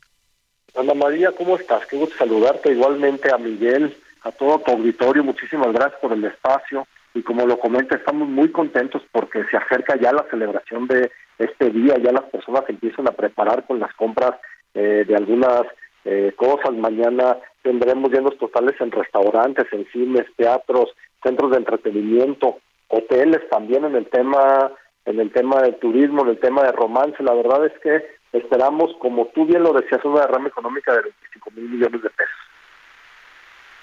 Ana 0.75 0.93
María, 0.93 1.31
¿cómo 1.31 1.55
estás? 1.55 1.85
Qué 1.87 1.97
gusto 1.97 2.15
saludarte. 2.17 2.71
Igualmente 2.71 3.33
a 3.33 3.37
Miguel, 3.37 3.95
a 4.21 4.31
todo 4.31 4.59
tu 4.59 4.71
auditorio, 4.71 5.23
muchísimas 5.23 5.71
gracias 5.73 5.99
por 6.01 6.13
el 6.13 6.23
espacio. 6.23 6.87
Y 7.13 7.23
como 7.23 7.45
lo 7.45 7.59
comenta, 7.59 7.95
estamos 7.95 8.29
muy 8.29 8.51
contentos 8.51 9.01
porque 9.11 9.43
se 9.49 9.57
acerca 9.57 9.99
ya 9.99 10.13
la 10.13 10.25
celebración 10.29 10.87
de 10.87 11.11
este 11.39 11.71
día, 11.71 11.97
ya 11.97 12.11
las 12.11 12.25
personas 12.25 12.63
empiezan 12.67 13.07
a 13.07 13.11
preparar 13.11 13.65
con 13.65 13.79
las 13.79 13.93
compras 13.95 14.35
eh, 14.73 15.05
de 15.07 15.15
algunas 15.15 15.63
eh, 16.05 16.33
cosas. 16.35 16.73
Mañana 16.73 17.37
tendremos 17.63 18.11
llenos 18.11 18.37
totales 18.37 18.75
en 18.79 18.91
restaurantes, 18.91 19.65
en 19.71 19.87
cines, 19.91 20.25
teatros, 20.35 20.89
centros 21.23 21.51
de 21.51 21.57
entretenimiento, 21.57 22.59
hoteles 22.89 23.47
también 23.49 23.85
en 23.85 23.95
el 23.95 24.07
tema 24.09 24.71
en 25.05 25.19
el 25.19 25.31
tema 25.31 25.61
del 25.61 25.79
turismo, 25.79 26.23
en 26.23 26.29
el 26.29 26.39
tema 26.39 26.63
de 26.63 26.71
romance. 26.71 27.23
La 27.23 27.33
verdad 27.33 27.65
es 27.65 27.73
que 27.81 28.05
esperamos, 28.37 28.91
como 28.99 29.25
tú 29.27 29.45
bien 29.45 29.63
lo 29.63 29.73
decías, 29.73 30.03
una 30.05 30.21
derrama 30.21 30.49
económica 30.49 30.93
de 30.93 31.01
25 31.01 31.51
mil 31.51 31.69
millones 31.69 32.03
de 32.03 32.09
pesos. 32.09 32.35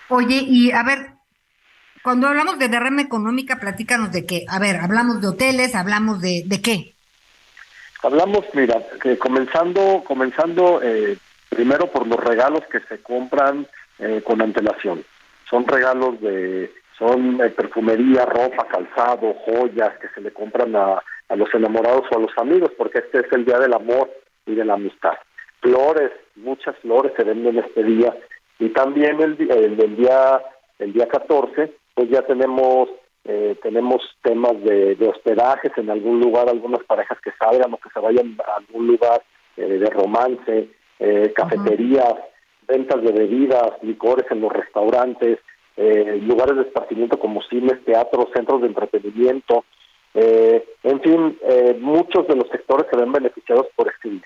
Oye, 0.08 0.44
y 0.46 0.70
a 0.70 0.84
ver, 0.84 1.14
cuando 2.02 2.28
hablamos 2.28 2.58
de 2.58 2.68
derrama 2.68 3.02
económica, 3.02 3.56
platícanos 3.56 4.12
de 4.12 4.24
qué. 4.24 4.44
A 4.48 4.60
ver, 4.60 4.76
hablamos 4.76 5.20
de 5.20 5.28
hoteles, 5.28 5.74
hablamos 5.74 6.20
de, 6.20 6.44
de 6.46 6.62
qué. 6.62 6.94
Hablamos, 8.04 8.44
mira, 8.54 8.80
que 9.02 9.18
comenzando, 9.18 10.04
comenzando 10.06 10.80
eh, 10.82 11.18
Primero 11.48 11.90
por 11.90 12.06
los 12.06 12.22
regalos 12.22 12.60
que 12.70 12.80
se 12.80 13.00
compran 13.02 13.66
eh, 13.98 14.20
con 14.24 14.42
antelación. 14.42 15.04
Son 15.48 15.66
regalos 15.66 16.20
de, 16.20 16.72
son 16.98 17.40
eh, 17.40 17.50
perfumería, 17.50 18.24
ropa, 18.24 18.66
calzado, 18.68 19.34
joyas 19.44 19.98
que 19.98 20.08
se 20.14 20.20
le 20.20 20.32
compran 20.32 20.74
a, 20.76 21.02
a 21.28 21.36
los 21.36 21.52
enamorados 21.54 22.04
o 22.10 22.16
a 22.16 22.20
los 22.20 22.32
amigos, 22.38 22.70
porque 22.76 22.98
este 22.98 23.20
es 23.20 23.32
el 23.32 23.44
día 23.44 23.58
del 23.58 23.74
amor 23.74 24.10
y 24.46 24.54
de 24.54 24.64
la 24.64 24.74
amistad. 24.74 25.14
Flores, 25.60 26.12
muchas 26.36 26.76
flores 26.78 27.12
se 27.16 27.24
venden 27.24 27.58
este 27.58 27.82
día. 27.82 28.16
Y 28.58 28.70
también 28.70 29.20
el, 29.20 29.36
el, 29.50 29.96
día 29.96 30.40
el 30.78 30.92
día 30.92 31.08
14, 31.08 31.72
pues 31.94 32.08
ya 32.08 32.22
tenemos 32.22 32.88
eh, 33.24 33.56
tenemos 33.60 34.00
temas 34.22 34.52
de, 34.62 34.94
de, 34.94 35.08
hospedajes 35.08 35.72
en 35.76 35.90
algún 35.90 36.20
lugar, 36.20 36.48
algunas 36.48 36.84
parejas 36.84 37.18
que 37.20 37.32
salgan 37.40 37.74
o 37.74 37.78
que 37.78 37.90
se 37.90 37.98
vayan 37.98 38.36
a 38.46 38.58
algún 38.58 38.86
lugar 38.86 39.20
de 39.56 39.90
romance, 39.90 40.68
eh, 40.98 41.32
cafeterías, 41.34 42.14
ventas 42.68 43.02
de 43.02 43.12
bebidas, 43.12 43.72
licores 43.82 44.26
en 44.30 44.40
los 44.42 44.52
restaurantes, 44.52 45.38
eh, 45.76 46.18
lugares 46.22 46.56
de 46.56 46.62
esparcimiento 46.62 47.18
como 47.18 47.42
cines, 47.42 47.84
teatros, 47.84 48.26
centros 48.34 48.62
de 48.62 48.68
entretenimiento, 48.68 49.64
eh, 50.14 50.64
en 50.82 51.00
fin, 51.02 51.38
muchos 51.80 52.26
de 52.26 52.36
los 52.36 52.48
sectores 52.48 52.86
se 52.90 52.96
ven 52.96 53.12
beneficiados 53.12 53.66
por 53.76 53.88
este 53.88 54.08
día. 54.10 54.24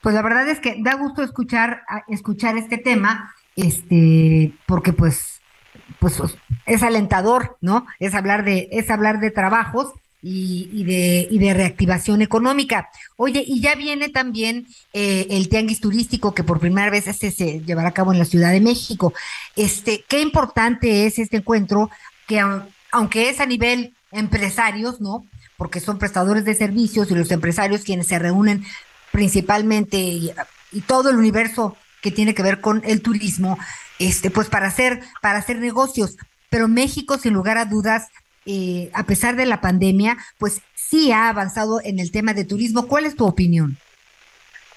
Pues 0.00 0.14
la 0.14 0.22
verdad 0.22 0.48
es 0.48 0.60
que 0.60 0.76
da 0.80 0.94
gusto 0.94 1.22
escuchar 1.22 1.82
escuchar 2.06 2.56
este 2.56 2.78
tema, 2.78 3.34
este, 3.56 4.52
porque 4.66 4.92
pues 4.92 5.42
pues 5.98 6.22
es 6.66 6.82
alentador, 6.82 7.56
¿no? 7.60 7.86
Es 7.98 8.14
hablar 8.14 8.44
de 8.44 8.68
es 8.70 8.90
hablar 8.90 9.18
de 9.18 9.32
trabajos 9.32 9.92
y, 10.20 10.84
de, 10.84 11.28
y 11.30 11.38
de 11.38 11.54
reactivación 11.54 12.22
económica. 12.22 12.90
Oye, 13.16 13.44
y 13.46 13.60
ya 13.60 13.74
viene 13.74 14.08
también 14.08 14.66
eh, 14.92 15.26
el 15.30 15.48
tianguis 15.48 15.80
turístico 15.80 16.34
que 16.34 16.44
por 16.44 16.58
primera 16.58 16.90
vez 16.90 17.06
este 17.06 17.30
se 17.30 17.60
llevará 17.60 17.90
a 17.90 17.94
cabo 17.94 18.12
en 18.12 18.18
la 18.18 18.24
Ciudad 18.24 18.52
de 18.52 18.60
México. 18.60 19.12
Este, 19.54 20.04
qué 20.08 20.20
importante 20.20 21.06
es 21.06 21.18
este 21.18 21.38
encuentro 21.38 21.90
que 22.26 22.42
aunque 22.90 23.30
es 23.30 23.40
a 23.40 23.46
nivel 23.46 23.94
empresarios, 24.12 25.00
¿no? 25.00 25.26
Porque 25.56 25.80
son 25.80 25.98
prestadores 25.98 26.44
de 26.44 26.54
servicios 26.54 27.10
y 27.10 27.14
los 27.14 27.30
empresarios 27.30 27.82
quienes 27.82 28.08
se 28.08 28.18
reúnen 28.18 28.64
principalmente 29.12 29.98
y, 29.98 30.32
todo 30.86 31.08
el 31.08 31.16
universo 31.16 31.76
que 32.02 32.10
tiene 32.10 32.34
que 32.34 32.42
ver 32.42 32.60
con 32.60 32.82
el 32.84 33.00
turismo, 33.00 33.58
este, 33.98 34.30
pues 34.30 34.48
para 34.48 34.68
hacer, 34.68 35.00
para 35.22 35.38
hacer 35.38 35.58
negocios. 35.58 36.16
Pero 36.50 36.68
México, 36.68 37.18
sin 37.18 37.32
lugar 37.32 37.56
a 37.56 37.64
dudas, 37.64 38.08
eh, 38.50 38.90
a 38.94 39.04
pesar 39.04 39.36
de 39.36 39.44
la 39.44 39.60
pandemia, 39.60 40.16
pues 40.38 40.62
sí 40.74 41.12
ha 41.12 41.28
avanzado 41.28 41.80
en 41.84 41.98
el 41.98 42.10
tema 42.10 42.32
de 42.32 42.46
turismo. 42.46 42.88
¿Cuál 42.88 43.04
es 43.04 43.14
tu 43.14 43.26
opinión? 43.26 43.76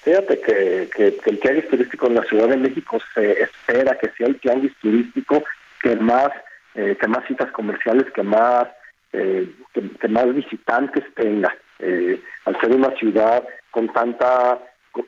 Fíjate 0.02 0.40
que, 0.40 1.18
el 1.24 1.40
tianguis 1.40 1.68
turístico 1.68 2.08
en 2.08 2.16
la 2.16 2.24
Ciudad 2.24 2.48
de 2.48 2.56
México 2.58 2.98
se 3.14 3.40
espera 3.40 3.96
que 3.98 4.10
sea 4.10 4.26
el 4.26 4.38
tianguis 4.40 4.74
turístico 4.82 5.42
que 5.80 5.96
más, 5.96 6.30
eh, 6.74 6.96
que 7.00 7.08
más 7.08 7.24
citas 7.26 7.50
comerciales, 7.52 8.12
que 8.12 8.22
más, 8.22 8.66
eh, 9.12 9.48
que, 9.72 10.08
más 10.08 10.34
visitantes 10.34 11.04
tenga. 11.14 11.56
Eh, 11.78 12.20
al 12.44 12.60
ser 12.60 12.72
una 12.72 12.90
ciudad 12.96 13.42
con 13.70 13.90
tanta 13.92 14.58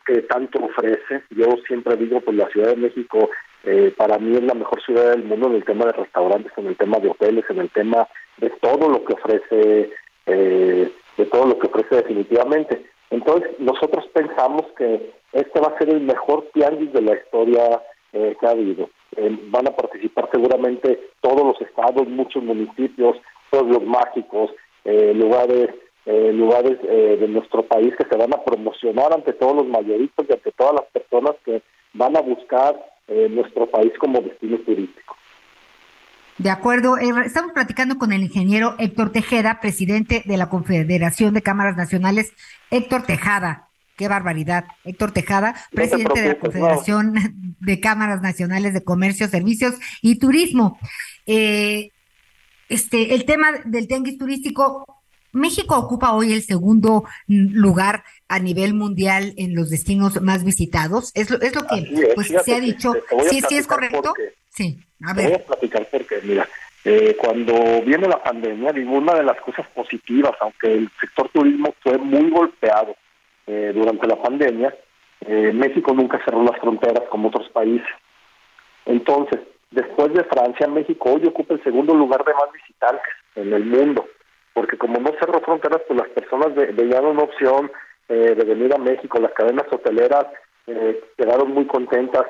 que 0.06 0.22
tanto 0.22 0.60
ofrece, 0.64 1.22
yo 1.30 1.56
siempre 1.66 1.96
digo, 1.96 2.22
pues 2.22 2.36
la 2.38 2.48
Ciudad 2.48 2.68
de 2.68 2.76
México 2.76 3.28
para 3.96 4.18
mí 4.18 4.36
es 4.36 4.42
la 4.42 4.52
mejor 4.52 4.82
ciudad 4.82 5.10
del 5.10 5.24
mundo 5.24 5.48
en 5.48 5.54
el 5.54 5.64
tema 5.64 5.86
de 5.86 5.92
restaurantes, 5.92 6.52
en 6.58 6.66
el 6.66 6.76
tema 6.76 6.98
de 6.98 7.08
hoteles, 7.08 7.44
en 7.48 7.60
el 7.60 7.70
tema 7.70 8.06
de 8.38 8.50
todo 8.60 8.88
lo 8.88 9.04
que 9.04 9.12
ofrece, 9.14 9.90
de 10.26 11.26
todo 11.30 11.46
lo 11.46 11.58
que 11.58 11.66
ofrece 11.66 11.96
definitivamente 11.96 12.82
entonces, 13.14 13.50
nosotros 13.60 14.06
pensamos 14.12 14.62
que 14.76 15.12
este 15.32 15.60
va 15.60 15.68
a 15.68 15.78
ser 15.78 15.88
el 15.90 16.00
mejor 16.00 16.48
tianguis 16.52 16.92
de 16.92 17.00
la 17.00 17.14
historia 17.14 17.80
eh, 18.12 18.36
que 18.40 18.46
ha 18.46 18.50
habido. 18.50 18.90
Eh, 19.16 19.38
van 19.50 19.68
a 19.68 19.76
participar 19.76 20.28
seguramente 20.32 21.00
todos 21.20 21.44
los 21.44 21.60
estados, 21.60 22.08
muchos 22.08 22.42
municipios, 22.42 23.16
pueblos 23.50 23.84
mágicos, 23.84 24.50
eh, 24.84 25.12
lugares 25.14 25.70
lugares 26.06 26.78
de 26.82 27.26
nuestro 27.28 27.62
país 27.62 27.94
que 27.96 28.04
se 28.04 28.18
van 28.18 28.34
a 28.34 28.44
promocionar 28.44 29.14
ante 29.14 29.32
todos 29.32 29.56
los 29.56 29.66
mayoristas 29.66 30.26
y 30.28 30.34
ante 30.34 30.52
todas 30.52 30.74
las 30.74 30.84
personas 30.92 31.34
que 31.46 31.62
van 31.94 32.14
a 32.14 32.20
buscar 32.20 32.78
nuestro 33.30 33.64
país 33.68 33.90
como 33.98 34.20
destino 34.20 34.58
turístico. 34.58 35.16
De 36.38 36.50
acuerdo, 36.50 36.98
eh, 36.98 37.12
estamos 37.24 37.52
platicando 37.52 37.96
con 37.96 38.12
el 38.12 38.22
ingeniero 38.22 38.74
Héctor 38.78 39.12
Tejeda, 39.12 39.60
presidente 39.60 40.24
de 40.26 40.36
la 40.36 40.48
Confederación 40.48 41.32
de 41.32 41.42
Cámaras 41.42 41.76
Nacionales. 41.76 42.32
Héctor 42.70 43.04
Tejada, 43.04 43.68
qué 43.96 44.08
barbaridad. 44.08 44.64
Héctor 44.84 45.12
Tejada, 45.12 45.54
presidente 45.70 46.22
de 46.22 46.28
la 46.28 46.38
Confederación 46.38 47.14
de 47.60 47.80
Cámaras 47.80 48.20
Nacionales 48.20 48.74
de 48.74 48.82
Comercio, 48.82 49.28
Servicios 49.28 49.76
y 50.02 50.16
Turismo. 50.18 50.78
Eh, 51.26 51.90
este, 52.68 53.14
el 53.14 53.24
tema 53.26 53.52
del 53.64 53.86
tianguis 53.86 54.18
turístico, 54.18 55.02
México 55.30 55.76
ocupa 55.76 56.14
hoy 56.14 56.32
el 56.32 56.42
segundo 56.42 57.04
lugar 57.28 58.02
a 58.26 58.40
nivel 58.40 58.74
mundial 58.74 59.34
en 59.36 59.54
los 59.54 59.70
destinos 59.70 60.20
más 60.20 60.42
visitados. 60.42 61.12
Es 61.14 61.30
lo, 61.30 61.40
es 61.40 61.54
lo 61.54 61.64
que 61.66 62.12
pues, 62.16 62.32
se 62.44 62.54
ha 62.54 62.60
dicho. 62.60 62.92
Sí, 63.30 63.40
sí 63.48 63.56
es 63.56 63.66
correcto. 63.68 64.14
Sí. 64.54 64.78
Voy 65.00 65.32
a 65.32 65.38
platicar 65.38 65.86
porque, 65.90 66.20
mira, 66.22 66.48
eh, 66.84 67.16
cuando 67.18 67.82
viene 67.82 68.06
la 68.06 68.22
pandemia, 68.22 68.72
digo, 68.72 68.92
una 68.92 69.14
de 69.14 69.24
las 69.24 69.40
cosas 69.40 69.66
positivas, 69.68 70.32
aunque 70.40 70.72
el 70.72 70.88
sector 71.00 71.28
turismo 71.30 71.74
fue 71.82 71.98
muy 71.98 72.30
golpeado 72.30 72.94
eh, 73.46 73.72
durante 73.74 74.06
la 74.06 74.16
pandemia, 74.16 74.72
eh, 75.26 75.50
México 75.52 75.92
nunca 75.92 76.22
cerró 76.24 76.44
las 76.44 76.58
fronteras 76.60 77.04
como 77.10 77.28
otros 77.28 77.48
países. 77.48 77.88
Entonces, 78.86 79.40
después 79.72 80.12
de 80.12 80.22
Francia, 80.24 80.68
México 80.68 81.14
hoy 81.14 81.26
ocupa 81.26 81.54
el 81.54 81.64
segundo 81.64 81.94
lugar 81.94 82.24
de 82.24 82.34
más 82.34 82.52
visitantes 82.52 83.12
en 83.34 83.52
el 83.52 83.64
mundo, 83.64 84.06
porque 84.52 84.78
como 84.78 85.00
no 85.00 85.10
cerró 85.18 85.40
fronteras, 85.40 85.80
pues 85.88 85.98
las 85.98 86.10
personas 86.10 86.54
veían 86.54 87.06
una 87.06 87.22
opción 87.22 87.72
de 88.06 88.34
venir 88.34 88.72
a 88.74 88.78
México, 88.78 89.18
las 89.18 89.32
cadenas 89.32 89.64
hoteleras 89.72 90.26
quedaron 91.16 91.52
muy 91.52 91.66
contentas 91.66 92.26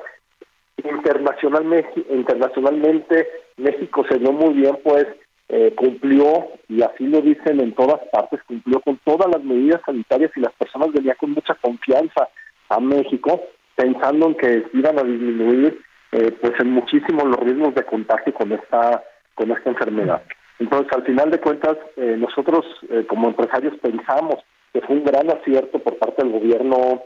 internacionalmente, 0.83 2.05
internacionalmente 2.09 3.27
México 3.57 4.05
se 4.09 4.19
dio 4.19 4.31
muy 4.31 4.53
bien, 4.53 4.77
pues 4.83 5.05
eh, 5.47 5.73
cumplió, 5.75 6.47
y 6.67 6.81
así 6.81 7.05
lo 7.05 7.21
dicen 7.21 7.59
en 7.59 7.73
todas 7.73 8.01
partes, 8.11 8.41
cumplió 8.47 8.79
con 8.81 8.99
todas 9.05 9.29
las 9.31 9.43
medidas 9.43 9.81
sanitarias 9.85 10.31
y 10.35 10.41
las 10.41 10.53
personas 10.53 10.91
venían 10.91 11.15
con 11.19 11.31
mucha 11.31 11.55
confianza 11.55 12.27
a 12.69 12.79
México, 12.79 13.41
pensando 13.75 14.27
en 14.27 14.35
que 14.35 14.65
iban 14.73 14.99
a 14.99 15.03
disminuir 15.03 15.79
eh, 16.11 16.31
pues 16.41 16.53
en 16.59 16.71
muchísimo 16.71 17.25
los 17.25 17.39
riesgos 17.39 17.75
de 17.75 17.83
contagio 17.83 18.33
con 18.33 18.51
esta, 18.51 19.03
con 19.35 19.51
esta 19.51 19.69
enfermedad. 19.69 20.23
Entonces, 20.57 20.91
al 20.93 21.03
final 21.03 21.29
de 21.29 21.39
cuentas, 21.39 21.77
eh, 21.97 22.15
nosotros 22.17 22.65
como 23.07 23.27
empresarios 23.27 23.77
pensamos 23.81 24.35
que 24.73 24.81
fue 24.81 24.95
un 24.95 25.03
gran 25.03 25.29
acierto 25.29 25.79
por 25.79 25.97
parte 25.97 26.23
del 26.23 26.31
gobierno 26.31 27.03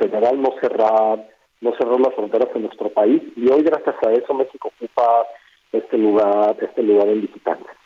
federal 0.00 0.40
no 0.40 0.54
cerrar 0.60 1.28
no 1.60 1.74
cerró 1.76 1.98
las 1.98 2.14
fronteras 2.14 2.48
en 2.54 2.62
nuestro 2.62 2.90
país 2.90 3.22
y 3.36 3.48
hoy 3.48 3.62
gracias 3.62 3.96
a 4.06 4.12
eso 4.12 4.34
México 4.34 4.72
ocupa 4.76 5.26
este 5.72 5.98
lugar, 5.98 6.56
este 6.60 6.82
lugar 6.82 7.08
en 7.08 7.20
visitantes. 7.22 7.78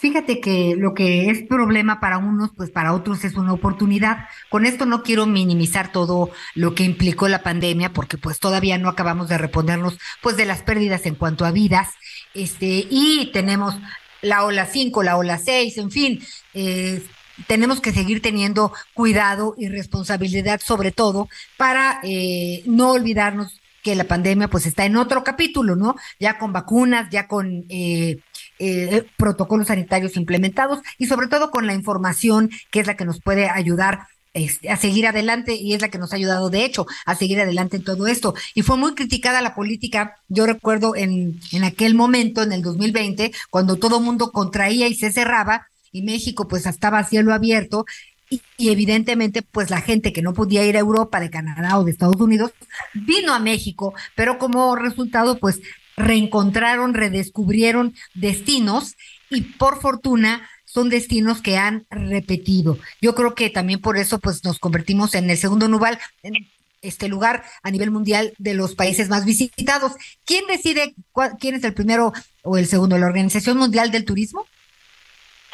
Fíjate 0.00 0.40
que 0.40 0.76
lo 0.78 0.94
que 0.94 1.28
es 1.28 1.42
problema 1.42 2.00
para 2.00 2.16
unos, 2.16 2.52
pues 2.56 2.70
para 2.70 2.94
otros 2.94 3.22
es 3.26 3.36
una 3.36 3.52
oportunidad. 3.52 4.28
Con 4.48 4.64
esto 4.64 4.86
no 4.86 5.02
quiero 5.02 5.26
minimizar 5.26 5.92
todo 5.92 6.30
lo 6.54 6.74
que 6.74 6.84
implicó 6.84 7.28
la 7.28 7.42
pandemia, 7.42 7.92
porque 7.92 8.16
pues 8.16 8.40
todavía 8.40 8.78
no 8.78 8.88
acabamos 8.88 9.28
de 9.28 9.36
reponernos 9.36 9.98
pues 10.22 10.38
de 10.38 10.46
las 10.46 10.62
pérdidas 10.62 11.04
en 11.04 11.16
cuanto 11.16 11.44
a 11.44 11.50
vidas. 11.50 11.92
Este, 12.32 12.86
y 12.88 13.30
tenemos 13.30 13.78
la 14.22 14.44
ola 14.46 14.64
5, 14.64 15.02
la 15.02 15.18
ola 15.18 15.36
6, 15.36 15.76
en 15.76 15.90
fin, 15.90 16.20
eh, 16.54 17.02
tenemos 17.46 17.80
que 17.80 17.92
seguir 17.92 18.22
teniendo 18.22 18.72
cuidado 18.94 19.54
y 19.58 19.68
responsabilidad 19.68 20.60
sobre 20.64 20.92
todo 20.92 21.28
para 21.56 22.00
eh, 22.02 22.62
no 22.66 22.92
olvidarnos 22.92 23.60
que 23.82 23.94
la 23.94 24.04
pandemia 24.04 24.48
pues 24.48 24.66
está 24.66 24.84
en 24.84 24.96
otro 24.96 25.24
capítulo, 25.24 25.76
¿no? 25.76 25.96
Ya 26.18 26.38
con 26.38 26.52
vacunas, 26.52 27.08
ya 27.10 27.26
con 27.26 27.64
eh, 27.68 28.18
eh, 28.58 29.04
protocolos 29.16 29.68
sanitarios 29.68 30.16
implementados 30.16 30.80
y 30.98 31.06
sobre 31.06 31.28
todo 31.28 31.50
con 31.50 31.66
la 31.66 31.74
información 31.74 32.50
que 32.70 32.80
es 32.80 32.86
la 32.86 32.96
que 32.96 33.04
nos 33.04 33.20
puede 33.20 33.48
ayudar 33.48 34.00
este, 34.32 34.70
a 34.70 34.76
seguir 34.76 35.06
adelante 35.08 35.54
y 35.54 35.74
es 35.74 35.82
la 35.82 35.88
que 35.88 35.98
nos 35.98 36.12
ha 36.12 36.16
ayudado, 36.16 36.50
de 36.50 36.64
hecho, 36.64 36.86
a 37.04 37.16
seguir 37.16 37.40
adelante 37.40 37.78
en 37.78 37.84
todo 37.84 38.06
esto. 38.06 38.34
Y 38.54 38.62
fue 38.62 38.76
muy 38.76 38.94
criticada 38.94 39.42
la 39.42 39.54
política, 39.54 40.18
yo 40.28 40.46
recuerdo 40.46 40.94
en, 40.94 41.40
en 41.50 41.64
aquel 41.64 41.94
momento, 41.94 42.42
en 42.42 42.52
el 42.52 42.62
2020, 42.62 43.32
cuando 43.50 43.76
todo 43.76 44.00
mundo 44.00 44.30
contraía 44.30 44.86
y 44.86 44.94
se 44.94 45.10
cerraba, 45.10 45.66
y 45.92 46.02
México 46.02 46.48
pues 46.48 46.66
estaba 46.66 46.98
a 46.98 47.04
cielo 47.04 47.32
abierto 47.32 47.84
y, 48.30 48.70
evidentemente 48.70 49.42
pues 49.42 49.70
la 49.70 49.80
gente 49.80 50.12
que 50.12 50.22
no 50.22 50.32
podía 50.32 50.64
ir 50.64 50.76
a 50.76 50.80
Europa, 50.80 51.20
de 51.20 51.30
Canadá 51.30 51.78
o 51.78 51.84
de 51.84 51.90
Estados 51.90 52.20
Unidos, 52.20 52.52
vino 52.94 53.34
a 53.34 53.40
México, 53.40 53.92
pero 54.14 54.38
como 54.38 54.76
resultado 54.76 55.38
pues 55.38 55.60
reencontraron, 55.96 56.94
redescubrieron 56.94 57.94
destinos 58.14 58.96
y 59.28 59.42
por 59.42 59.80
fortuna 59.80 60.48
son 60.64 60.88
destinos 60.88 61.42
que 61.42 61.56
han 61.56 61.86
repetido. 61.90 62.78
Yo 63.00 63.14
creo 63.16 63.34
que 63.34 63.50
también 63.50 63.80
por 63.80 63.96
eso 63.96 64.20
pues 64.20 64.44
nos 64.44 64.60
convertimos 64.60 65.14
en 65.14 65.28
el 65.28 65.36
segundo 65.36 65.66
lugar, 65.66 65.98
en 66.22 66.34
este 66.82 67.08
lugar 67.08 67.44
a 67.62 67.70
nivel 67.70 67.90
mundial 67.90 68.32
de 68.38 68.54
los 68.54 68.76
países 68.76 69.08
más 69.08 69.24
visitados. 69.24 69.92
¿Quién 70.24 70.44
decide 70.46 70.94
quién 71.40 71.56
es 71.56 71.64
el 71.64 71.74
primero 71.74 72.12
o 72.42 72.56
el 72.56 72.66
segundo? 72.66 72.96
¿La 72.96 73.06
Organización 73.06 73.58
Mundial 73.58 73.90
del 73.90 74.04
Turismo? 74.04 74.46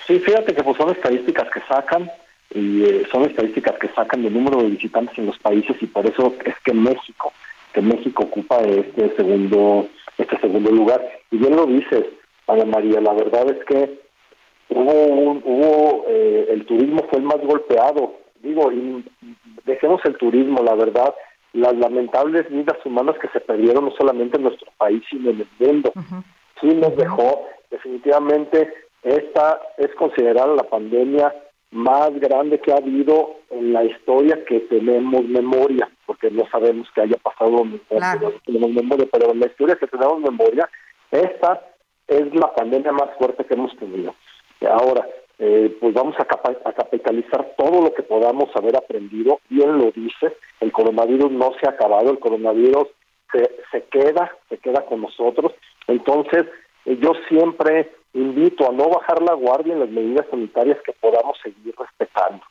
Sí, 0.06 0.20
fíjate 0.20 0.54
que 0.54 0.62
pues 0.62 0.76
son 0.76 0.90
estadísticas 0.90 1.50
que 1.50 1.60
sacan 1.68 2.10
y 2.54 2.84
eh, 2.84 3.06
son 3.10 3.24
estadísticas 3.24 3.76
que 3.78 3.88
sacan 3.88 4.22
del 4.22 4.34
número 4.34 4.62
de 4.62 4.70
visitantes 4.70 5.18
en 5.18 5.26
los 5.26 5.38
países 5.38 5.76
y 5.80 5.86
por 5.86 6.06
eso 6.06 6.32
es 6.44 6.54
que 6.60 6.72
México, 6.72 7.32
que 7.72 7.80
México 7.80 8.22
ocupa 8.22 8.60
este 8.60 9.14
segundo, 9.16 9.88
este 10.16 10.38
segundo 10.38 10.70
lugar. 10.70 11.04
Y 11.32 11.38
bien 11.38 11.56
lo 11.56 11.66
dices, 11.66 12.04
Ana 12.46 12.64
María, 12.64 13.00
la 13.00 13.14
verdad 13.14 13.50
es 13.50 13.64
que 13.64 14.00
hubo, 14.68 15.06
un, 15.06 15.42
hubo 15.44 16.04
eh, 16.08 16.46
el 16.50 16.64
turismo 16.66 17.04
fue 17.10 17.18
el 17.18 17.24
más 17.24 17.40
golpeado. 17.40 18.14
Digo, 18.42 18.70
y 18.70 19.04
dejemos 19.64 20.00
el 20.04 20.16
turismo, 20.16 20.62
la 20.62 20.76
verdad, 20.76 21.14
las 21.52 21.74
lamentables 21.74 22.48
vidas 22.48 22.78
humanas 22.84 23.16
que 23.18 23.28
se 23.28 23.40
perdieron 23.40 23.86
no 23.86 23.90
solamente 23.98 24.36
en 24.36 24.44
nuestro 24.44 24.70
país, 24.76 25.02
sino 25.10 25.30
en 25.30 25.40
el 25.40 25.48
mundo. 25.58 25.92
Sí 26.60 26.68
nos 26.68 26.96
dejó 26.96 27.48
definitivamente 27.70 28.72
esta 29.06 29.60
es 29.78 29.94
considerada 29.94 30.52
la 30.52 30.64
pandemia 30.64 31.32
más 31.70 32.10
grande 32.18 32.58
que 32.58 32.72
ha 32.72 32.78
habido 32.78 33.36
en 33.50 33.72
la 33.72 33.84
historia 33.84 34.44
que 34.44 34.60
tenemos 34.60 35.24
memoria, 35.24 35.88
porque 36.06 36.28
no 36.28 36.44
sabemos 36.50 36.88
que 36.92 37.02
haya 37.02 37.16
pasado, 37.18 37.64
claro. 37.88 38.32
tenemos 38.44 38.70
memoria, 38.70 39.06
pero 39.12 39.30
en 39.30 39.38
la 39.38 39.46
historia 39.46 39.76
que 39.76 39.86
tenemos 39.86 40.18
memoria, 40.18 40.68
esta 41.12 41.62
es 42.08 42.34
la 42.34 42.52
pandemia 42.52 42.90
más 42.90 43.10
fuerte 43.16 43.44
que 43.44 43.54
hemos 43.54 43.76
tenido. 43.76 44.12
Ahora, 44.68 45.06
eh, 45.38 45.76
pues 45.80 45.94
vamos 45.94 46.16
a, 46.18 46.22
a, 46.22 46.72
capitalizar 46.72 47.54
todo 47.56 47.82
lo 47.82 47.94
que 47.94 48.02
podamos 48.02 48.48
haber 48.56 48.76
aprendido. 48.76 49.38
Bien 49.48 49.78
lo 49.78 49.92
dice, 49.92 50.36
el 50.58 50.72
coronavirus 50.72 51.30
no 51.30 51.52
se 51.60 51.68
ha 51.68 51.70
acabado, 51.70 52.10
el 52.10 52.18
coronavirus 52.18 52.88
se, 53.30 53.50
se 53.70 53.84
queda, 53.84 54.32
se 54.48 54.58
queda 54.58 54.84
con 54.84 55.02
nosotros. 55.02 55.52
Entonces, 55.86 56.46
eh, 56.86 56.98
yo 57.00 57.12
siempre 57.28 57.92
invito 58.16 58.68
a 58.68 58.72
no 58.72 58.88
bajar 58.88 59.22
la 59.22 59.34
guardia 59.34 59.74
en 59.74 59.80
las 59.80 59.90
medidas 59.90 60.26
sanitarias 60.30 60.78
que 60.84 60.92
podamos 60.92 61.36
seguir 61.42 61.74
respetando. 61.78 62.42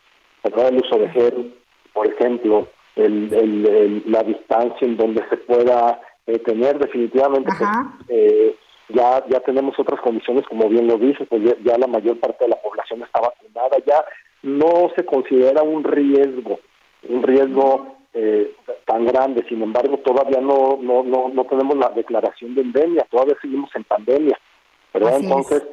El 0.44 0.78
uso 0.78 0.98
de 1.00 1.10
gel, 1.10 1.56
por 1.92 2.08
ejemplo, 2.08 2.68
la 2.96 4.24
distancia 4.24 4.88
en 4.88 4.96
donde 4.96 5.28
se 5.30 5.38
pueda 5.38 6.00
eh, 6.28 6.40
tener 6.40 6.80
definitivamente 6.80 7.52
pues, 7.58 7.70
eh, 8.10 8.56
ya 8.90 9.24
ya 9.28 9.40
tenemos 9.42 9.78
otras 9.78 10.00
condiciones 10.02 10.46
como 10.48 10.70
bien 10.70 10.88
lo 10.88 10.98
dice 10.98 11.26
pues 11.26 11.42
ya, 11.64 11.78
la 11.78 11.88
mayor 11.88 12.20
parte 12.20 12.46
de 12.46 12.50
la 12.50 12.62
población 12.62 13.04
está 13.04 13.20
vacunada 13.20 13.78
ya 13.86 14.04
no 14.44 14.90
se 14.96 15.06
considera 15.06 15.62
un 15.62 15.84
riesgo 15.84 16.60
un 17.10 17.22
riesgo 17.22 17.98
eh, 18.14 18.56
tan 18.86 19.06
grande 19.06 19.46
sin 19.50 19.62
embargo 19.62 19.98
todavía 19.98 20.40
no, 20.42 20.80
no 20.82 21.04
no 21.04 21.30
no 21.30 21.44
tenemos 21.46 21.78
la 21.78 21.90
declaración 21.90 22.56
de 22.56 22.62
endemia 22.62 23.06
todavía 23.12 23.36
seguimos 23.42 23.70
en 23.76 23.84
pandemia 23.84 24.40
pero 24.96 25.10
entonces 25.10 25.64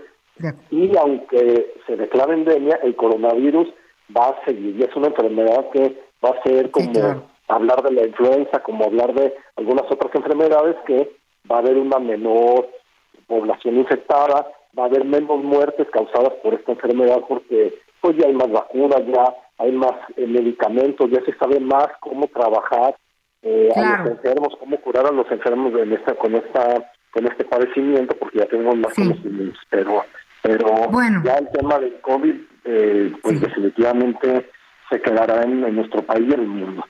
y 0.71 0.97
aunque 0.97 1.75
se 1.87 1.97
declare 1.97 2.35
endemia 2.35 2.81
el 2.83 2.97
coronavirus 2.97 3.69
va 4.17 4.31
a 4.31 4.45
seguir 4.45 4.77
y 4.77 4.83
es 4.83 4.95
una 4.97 5.09
enfermedad 5.09 5.71
que 5.71 5.97
va 6.25 6.31
a 6.31 6.43
ser 6.43 6.71
como 6.71 7.25
hablar 7.49 7.83
de 7.83 7.93
la 7.93 8.07
influenza, 8.07 8.63
como 8.63 8.85
hablar 8.85 9.15
de 9.15 9.33
algunas 9.57 9.85
otras 9.91 10.13
enfermedades 10.15 10.77
que 10.87 11.11
va 11.51 11.57
a 11.57 11.59
haber 11.61 11.77
una 11.77 11.99
menor 11.99 12.69
población 13.27 13.77
infectada, 13.77 14.47
va 14.77 14.85
a 14.85 14.87
haber 14.87 15.05
menos 15.05 15.43
muertes 15.45 15.87
causadas 15.91 16.33
por 16.43 16.55
esta 16.55 16.73
enfermedad 16.73 17.21
porque 17.29 17.75
pues 18.01 18.17
ya 18.17 18.27
hay 18.27 18.35
más 18.35 18.51
vacunas, 18.51 19.01
ya 19.07 19.37
hay 19.59 19.73
más 19.73 19.93
eh, 20.17 20.27
medicamentos, 20.27 21.11
ya 21.11 21.25
se 21.25 21.37
sabe 21.39 21.61
más 21.61 21.87
cómo 22.01 22.27
trabajar 22.27 22.97
eh, 23.43 23.69
a 23.77 23.99
los 23.99 24.13
enfermos, 24.13 24.57
cómo 24.59 24.77
curar 24.79 25.07
a 25.07 25.13
los 25.13 25.31
enfermos 25.31 25.73
en 25.81 25.93
esta, 25.93 26.15
con 26.15 26.35
esta 26.35 26.92
con 27.13 27.27
este 27.27 27.45
padecimiento 27.45 28.17
porque 28.17 28.39
ya 28.39 28.47
tenemos 28.47 28.77
más 28.77 28.95
conocimientos, 28.95 29.61
pero 29.71 30.05
pero 30.43 30.91
ya 31.25 31.37
el 31.37 31.49
tema 31.53 31.79
del 31.79 32.01
COVID 32.01 32.35
eh, 32.65 33.13
pues 33.23 33.41
definitivamente 33.41 34.51
se 34.91 35.01
quedará 35.01 35.43
en, 35.43 35.65
en 35.65 35.77
nuestro 35.77 36.03
país 36.03 36.27
y 36.29 36.35
en 36.35 36.41
el 36.41 36.49
mundo. 36.49 36.85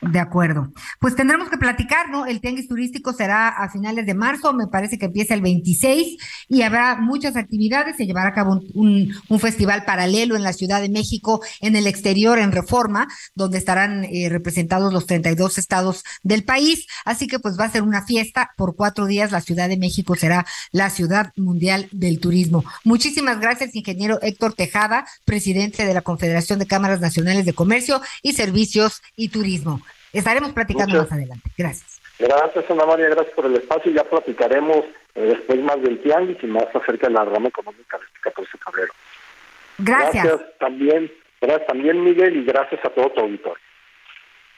De 0.00 0.20
acuerdo. 0.20 0.72
Pues 1.00 1.16
tendremos 1.16 1.50
que 1.50 1.56
platicar, 1.56 2.08
¿no? 2.08 2.24
El 2.24 2.40
tianguis 2.40 2.68
turístico 2.68 3.12
será 3.12 3.48
a 3.48 3.68
finales 3.68 4.06
de 4.06 4.14
marzo, 4.14 4.52
me 4.52 4.68
parece 4.68 4.96
que 4.96 5.06
empieza 5.06 5.34
el 5.34 5.40
26 5.40 6.16
y 6.48 6.62
habrá 6.62 6.96
muchas 6.96 7.34
actividades. 7.34 7.96
Se 7.96 8.06
llevará 8.06 8.28
a 8.28 8.34
cabo 8.34 8.62
un, 8.74 9.12
festival 9.40 9.84
paralelo 9.84 10.36
en 10.36 10.44
la 10.44 10.52
Ciudad 10.52 10.80
de 10.80 10.88
México, 10.88 11.42
en 11.60 11.74
el 11.74 11.88
exterior, 11.88 12.38
en 12.38 12.52
Reforma, 12.52 13.08
donde 13.34 13.58
estarán 13.58 14.04
eh, 14.04 14.28
representados 14.28 14.92
los 14.92 15.06
32 15.06 15.58
estados 15.58 16.04
del 16.22 16.44
país. 16.44 16.86
Así 17.04 17.26
que 17.26 17.40
pues 17.40 17.58
va 17.58 17.64
a 17.64 17.70
ser 17.70 17.82
una 17.82 18.04
fiesta 18.04 18.52
por 18.56 18.76
cuatro 18.76 19.06
días. 19.06 19.32
La 19.32 19.40
Ciudad 19.40 19.68
de 19.68 19.76
México 19.76 20.14
será 20.14 20.46
la 20.70 20.90
ciudad 20.90 21.32
mundial 21.36 21.88
del 21.90 22.20
turismo. 22.20 22.64
Muchísimas 22.84 23.40
gracias, 23.40 23.74
ingeniero 23.74 24.20
Héctor 24.22 24.54
Tejada, 24.54 25.06
presidente 25.24 25.84
de 25.84 25.94
la 25.94 26.02
Confederación 26.02 26.60
de 26.60 26.66
Cámaras 26.66 27.00
Nacionales 27.00 27.44
de 27.46 27.52
Comercio 27.52 28.00
y 28.22 28.34
Servicios 28.34 29.02
y 29.16 29.30
Turismo. 29.30 29.82
Estaremos 30.12 30.52
platicando 30.52 30.98
más 30.98 31.12
adelante. 31.12 31.50
Gracias. 31.56 32.00
Gracias, 32.18 32.70
Ana 32.70 32.84
María, 32.84 33.06
gracias 33.10 33.34
por 33.34 33.46
el 33.46 33.56
espacio. 33.56 33.92
Ya 33.92 34.04
platicaremos 34.04 34.84
eh, 35.14 35.20
después 35.20 35.60
más 35.62 35.80
del 35.82 36.02
tianguis 36.02 36.38
y 36.42 36.46
más 36.46 36.66
acerca 36.74 37.06
de 37.06 37.14
la 37.14 37.24
rama 37.24 37.48
económica 37.48 37.98
de 37.98 38.04
este 38.04 38.20
14 38.20 38.50
de 38.52 38.58
febrero. 38.58 38.92
Gracias. 39.78 40.24
Gracias 40.24 40.58
también, 40.58 41.12
gracias 41.40 41.66
también, 41.68 42.02
Miguel, 42.02 42.36
y 42.36 42.44
gracias 42.44 42.84
a 42.84 42.90
todo 42.90 43.10
tu 43.10 43.20
auditorio. 43.20 43.62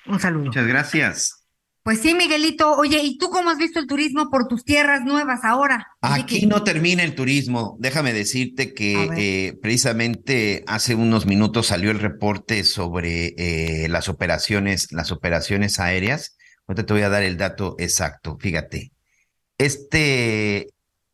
Un 0.06 0.18
saludo. 0.18 0.44
Muchas 0.47 0.66
gracias. 0.66 1.40
Pues 1.82 2.01
sí, 2.01 2.15
Miguelito. 2.15 2.77
Oye, 2.77 3.01
¿y 3.02 3.16
tú 3.16 3.31
cómo 3.31 3.48
has 3.51 3.59
visto 3.59 3.81
el 3.81 3.86
turismo 3.86 4.28
por 4.31 4.48
tus 4.48 4.65
tierras 4.65 5.01
nuevas 5.02 5.44
ahora? 5.44 5.89
Aquí 6.02 6.47
no 6.47 6.62
termina 6.62 7.02
el 7.02 7.15
turismo. 7.15 7.78
Déjame 7.81 8.12
decirte 8.12 8.74
que 8.74 9.09
eh, 9.16 9.59
precisamente 9.62 10.62
hace 10.66 10.94
unos 10.94 11.24
minutos 11.24 11.69
salió 11.69 11.90
el 11.90 11.98
reporte 11.98 12.65
sobre 12.65 13.35
eh, 13.39 13.89
las 13.89 14.11
operaciones, 14.11 14.93
las 14.93 15.11
operaciones 15.11 15.81
aéreas. 15.81 16.36
Ahorita 16.66 16.85
te 16.85 16.93
voy 16.93 17.01
a 17.02 17.09
dar 17.09 17.23
el 17.23 17.39
dato 17.39 17.77
exacto. 17.78 18.36
Fíjate, 18.39 18.93
este 19.57 20.69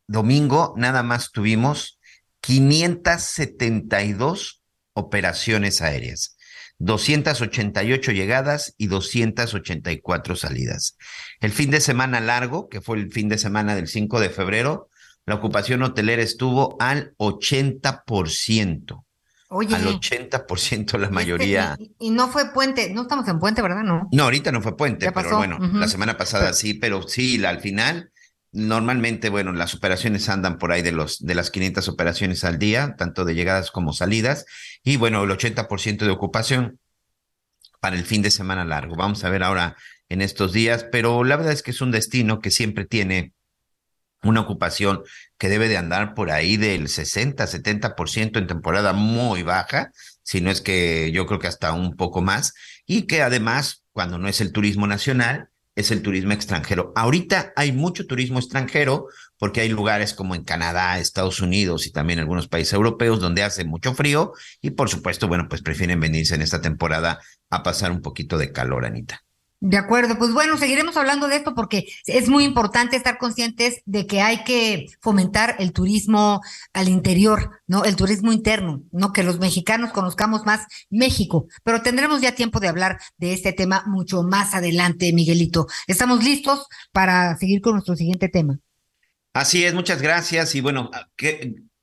domingo 0.05 0.73
nada 0.77 1.01
más 1.01 1.31
tuvimos 1.31 1.97
572 2.41 4.61
operaciones 4.93 5.81
aéreas. 5.81 6.36
288 6.79 8.11
llegadas 8.11 8.73
y 8.77 8.87
284 8.87 10.35
salidas. 10.35 10.97
El 11.39 11.51
fin 11.51 11.71
de 11.71 11.81
semana 11.81 12.19
largo, 12.19 12.69
que 12.69 12.81
fue 12.81 12.97
el 12.97 13.11
fin 13.11 13.29
de 13.29 13.37
semana 13.37 13.75
del 13.75 13.87
5 13.87 14.19
de 14.19 14.29
febrero, 14.29 14.89
la 15.25 15.35
ocupación 15.35 15.83
hotelera 15.83 16.21
estuvo 16.21 16.77
al 16.79 17.13
80%. 17.17 19.03
Oye, 19.49 19.75
al 19.75 19.85
80% 19.85 20.97
la 20.97 21.09
mayoría. 21.09 21.77
y, 21.99 22.09
no 22.09 22.27
fue 22.27 22.51
puente, 22.53 22.93
no 22.93 23.03
estamos 23.03 23.27
en 23.27 23.39
puente, 23.39 23.61
¿verdad? 23.61 23.83
No. 23.83 24.07
No, 24.11 24.23
ahorita 24.23 24.51
no 24.51 24.61
fue 24.61 24.75
puente, 24.75 25.11
pero 25.11 25.37
bueno, 25.37 25.57
la 25.59 25.87
semana 25.87 26.17
pasada 26.17 26.53
sí, 26.53 26.73
pero 26.73 27.07
sí, 27.07 27.43
al 27.45 27.61
final 27.61 28.11
normalmente, 28.51 29.29
bueno, 29.29 29.53
las 29.53 29.73
operaciones 29.73 30.29
andan 30.29 30.57
por 30.57 30.71
ahí 30.71 30.81
de 30.81 30.91
los 30.91 31.19
de 31.19 31.35
las 31.35 31.51
500 31.51 31.87
operaciones 31.87 32.43
al 32.43 32.59
día, 32.59 32.95
tanto 32.97 33.25
de 33.25 33.35
llegadas 33.35 33.71
como 33.71 33.93
salidas, 33.93 34.45
y 34.83 34.97
bueno, 34.97 35.23
el 35.23 35.31
80% 35.31 36.05
de 36.05 36.11
ocupación 36.11 36.79
para 37.79 37.95
el 37.95 38.05
fin 38.05 38.21
de 38.21 38.31
semana 38.31 38.65
largo. 38.65 38.95
Vamos 38.95 39.23
a 39.23 39.29
ver 39.29 39.43
ahora 39.43 39.75
en 40.09 40.21
estos 40.21 40.53
días, 40.53 40.85
pero 40.91 41.23
la 41.23 41.35
verdad 41.35 41.53
es 41.53 41.63
que 41.63 41.71
es 41.71 41.81
un 41.81 41.91
destino 41.91 42.39
que 42.39 42.51
siempre 42.51 42.85
tiene 42.85 43.33
una 44.23 44.41
ocupación 44.41 45.03
que 45.37 45.49
debe 45.49 45.67
de 45.67 45.77
andar 45.77 46.13
por 46.13 46.31
ahí 46.31 46.57
del 46.57 46.87
60, 46.89 47.45
70% 47.45 48.39
en 48.39 48.47
temporada 48.47 48.93
muy 48.93 49.43
baja, 49.43 49.91
si 50.23 50.41
no 50.41 50.49
es 50.49 50.61
que 50.61 51.11
yo 51.11 51.25
creo 51.27 51.39
que 51.39 51.47
hasta 51.47 51.73
un 51.73 51.95
poco 51.95 52.21
más, 52.21 52.53
y 52.85 53.03
que 53.03 53.21
además, 53.21 53.83
cuando 53.91 54.17
no 54.17 54.27
es 54.27 54.41
el 54.41 54.51
turismo 54.51 54.87
nacional, 54.87 55.49
es 55.77 55.91
el 55.91 56.01
turismo 56.01 56.33
extranjero. 56.33 56.91
Ahorita 56.95 57.53
hay 57.55 57.71
mucho 57.71 58.07
turismo 58.07 58.39
extranjero 58.39 59.07
porque 59.37 59.61
hay 59.61 59.69
lugares 59.69 60.15
como 60.15 60.33
en 60.33 60.43
Canadá, 60.43 60.97
Estados 60.97 61.39
Unidos 61.39 61.85
y 61.85 61.91
también 61.91 62.17
algunos 62.17 62.47
países 62.47 62.73
europeos 62.73 63.19
donde 63.19 63.43
hace 63.43 63.63
mucho 63.63 63.93
frío 63.93 64.33
y 64.59 64.71
por 64.71 64.89
supuesto, 64.89 65.27
bueno, 65.27 65.47
pues 65.47 65.61
prefieren 65.61 65.99
venirse 65.99 66.33
en 66.33 66.41
esta 66.41 66.61
temporada 66.61 67.19
a 67.51 67.61
pasar 67.61 67.91
un 67.91 68.01
poquito 68.01 68.39
de 68.39 68.51
calor, 68.51 68.85
Anita. 68.85 69.26
De 69.59 69.77
acuerdo, 69.77 70.19
pues 70.19 70.33
bueno, 70.33 70.55
seguiremos 70.57 70.97
hablando 70.97 71.27
de 71.27 71.37
esto 71.37 71.55
porque 71.55 71.87
es 72.05 72.29
muy 72.29 72.43
importante 72.43 72.95
estar 72.95 73.17
conscientes 73.17 73.81
de 73.85 74.05
que 74.05 74.21
hay 74.21 74.43
que 74.43 74.85
fomentar 75.01 75.55
el 75.57 75.73
turismo 75.73 76.41
al 76.73 76.89
interior, 76.89 77.59
¿no? 77.65 77.83
El 77.83 77.95
turismo 77.95 78.31
interno, 78.31 78.83
¿no? 78.91 79.13
Que 79.13 79.23
los 79.23 79.39
mexicanos 79.39 79.91
conozcamos 79.91 80.45
más 80.45 80.67
México, 80.91 81.47
pero 81.63 81.81
tendremos 81.81 82.21
ya 82.21 82.35
tiempo 82.35 82.59
de 82.59 82.67
hablar 82.67 82.99
de 83.17 83.33
este 83.33 83.51
tema 83.51 83.83
mucho 83.87 84.21
más 84.21 84.53
adelante, 84.53 85.11
Miguelito. 85.11 85.65
Estamos 85.87 86.23
listos 86.23 86.67
para 86.91 87.35
seguir 87.37 87.61
con 87.61 87.73
nuestro 87.73 87.95
siguiente 87.95 88.29
tema. 88.29 88.59
Así 89.33 89.63
es, 89.63 89.73
muchas 89.73 90.03
gracias. 90.03 90.53
Y 90.53 90.61
bueno, 90.61 90.91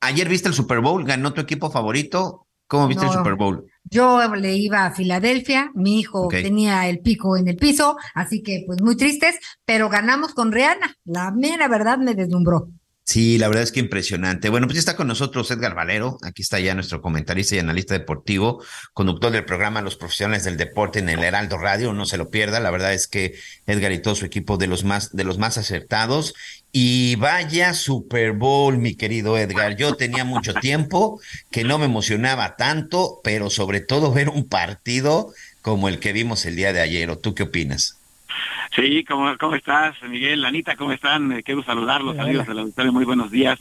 ayer 0.00 0.28
viste 0.28 0.48
el 0.48 0.54
Super 0.54 0.78
Bowl, 0.78 1.04
ganó 1.04 1.32
tu 1.32 1.40
equipo 1.40 1.72
favorito. 1.72 2.43
¿Cómo 2.74 2.88
viste 2.88 3.06
el 3.06 3.12
Super 3.12 3.36
Bowl? 3.36 3.66
Yo 3.84 4.34
le 4.34 4.56
iba 4.56 4.84
a 4.84 4.90
Filadelfia, 4.90 5.70
mi 5.74 6.00
hijo 6.00 6.26
tenía 6.28 6.88
el 6.88 6.98
pico 6.98 7.36
en 7.36 7.46
el 7.46 7.56
piso, 7.56 7.96
así 8.14 8.42
que 8.42 8.64
pues 8.66 8.82
muy 8.82 8.96
tristes, 8.96 9.38
pero 9.64 9.88
ganamos 9.88 10.34
con 10.34 10.50
Rihanna. 10.50 10.96
La 11.04 11.30
mera 11.30 11.68
verdad 11.68 11.98
me 11.98 12.14
deslumbró. 12.14 12.70
Sí, 13.06 13.36
la 13.36 13.48
verdad 13.48 13.64
es 13.64 13.70
que 13.70 13.80
impresionante. 13.80 14.48
Bueno, 14.48 14.66
pues 14.66 14.78
está 14.78 14.96
con 14.96 15.06
nosotros 15.06 15.50
Edgar 15.50 15.74
Valero, 15.74 16.16
aquí 16.22 16.40
está 16.40 16.58
ya 16.58 16.74
nuestro 16.74 17.02
comentarista 17.02 17.54
y 17.54 17.58
analista 17.58 17.92
deportivo, 17.92 18.64
conductor 18.94 19.30
del 19.30 19.44
programa 19.44 19.82
Los 19.82 19.96
Profesionales 19.96 20.44
del 20.44 20.56
Deporte 20.56 21.00
en 21.00 21.10
el 21.10 21.22
Heraldo 21.22 21.58
Radio, 21.58 21.92
no 21.92 22.06
se 22.06 22.16
lo 22.16 22.30
pierda, 22.30 22.60
la 22.60 22.70
verdad 22.70 22.94
es 22.94 23.06
que 23.06 23.34
Edgar 23.66 23.92
y 23.92 24.00
todo 24.00 24.14
su 24.14 24.24
equipo 24.24 24.56
de 24.56 24.68
los 24.68 24.84
más, 24.84 25.14
de 25.14 25.24
los 25.24 25.36
más 25.36 25.58
acertados. 25.58 26.32
Y 26.72 27.16
vaya 27.16 27.74
Super 27.74 28.32
Bowl, 28.32 28.78
mi 28.78 28.96
querido 28.96 29.36
Edgar. 29.36 29.76
Yo 29.76 29.94
tenía 29.96 30.24
mucho 30.24 30.54
tiempo 30.54 31.20
que 31.50 31.62
no 31.62 31.78
me 31.78 31.84
emocionaba 31.84 32.56
tanto, 32.56 33.20
pero 33.22 33.50
sobre 33.50 33.80
todo 33.80 34.12
ver 34.12 34.30
un 34.30 34.48
partido 34.48 35.32
como 35.60 35.88
el 35.88 36.00
que 36.00 36.12
vimos 36.12 36.46
el 36.46 36.56
día 36.56 36.72
de 36.72 36.80
ayer. 36.80 37.14
¿Tú 37.16 37.34
qué 37.34 37.44
opinas? 37.44 37.98
Sí, 38.74 39.04
¿cómo, 39.04 39.36
cómo 39.38 39.54
estás, 39.54 39.94
Miguel? 40.02 40.44
Anita, 40.44 40.76
¿cómo 40.76 40.92
están? 40.92 41.32
Eh, 41.32 41.42
quiero 41.42 41.62
saludarlos, 41.62 42.16
saludos 42.16 42.46
de 42.46 42.54
la 42.54 42.62
auditorio, 42.62 42.92
muy 42.92 43.04
buenos 43.04 43.30
días. 43.30 43.58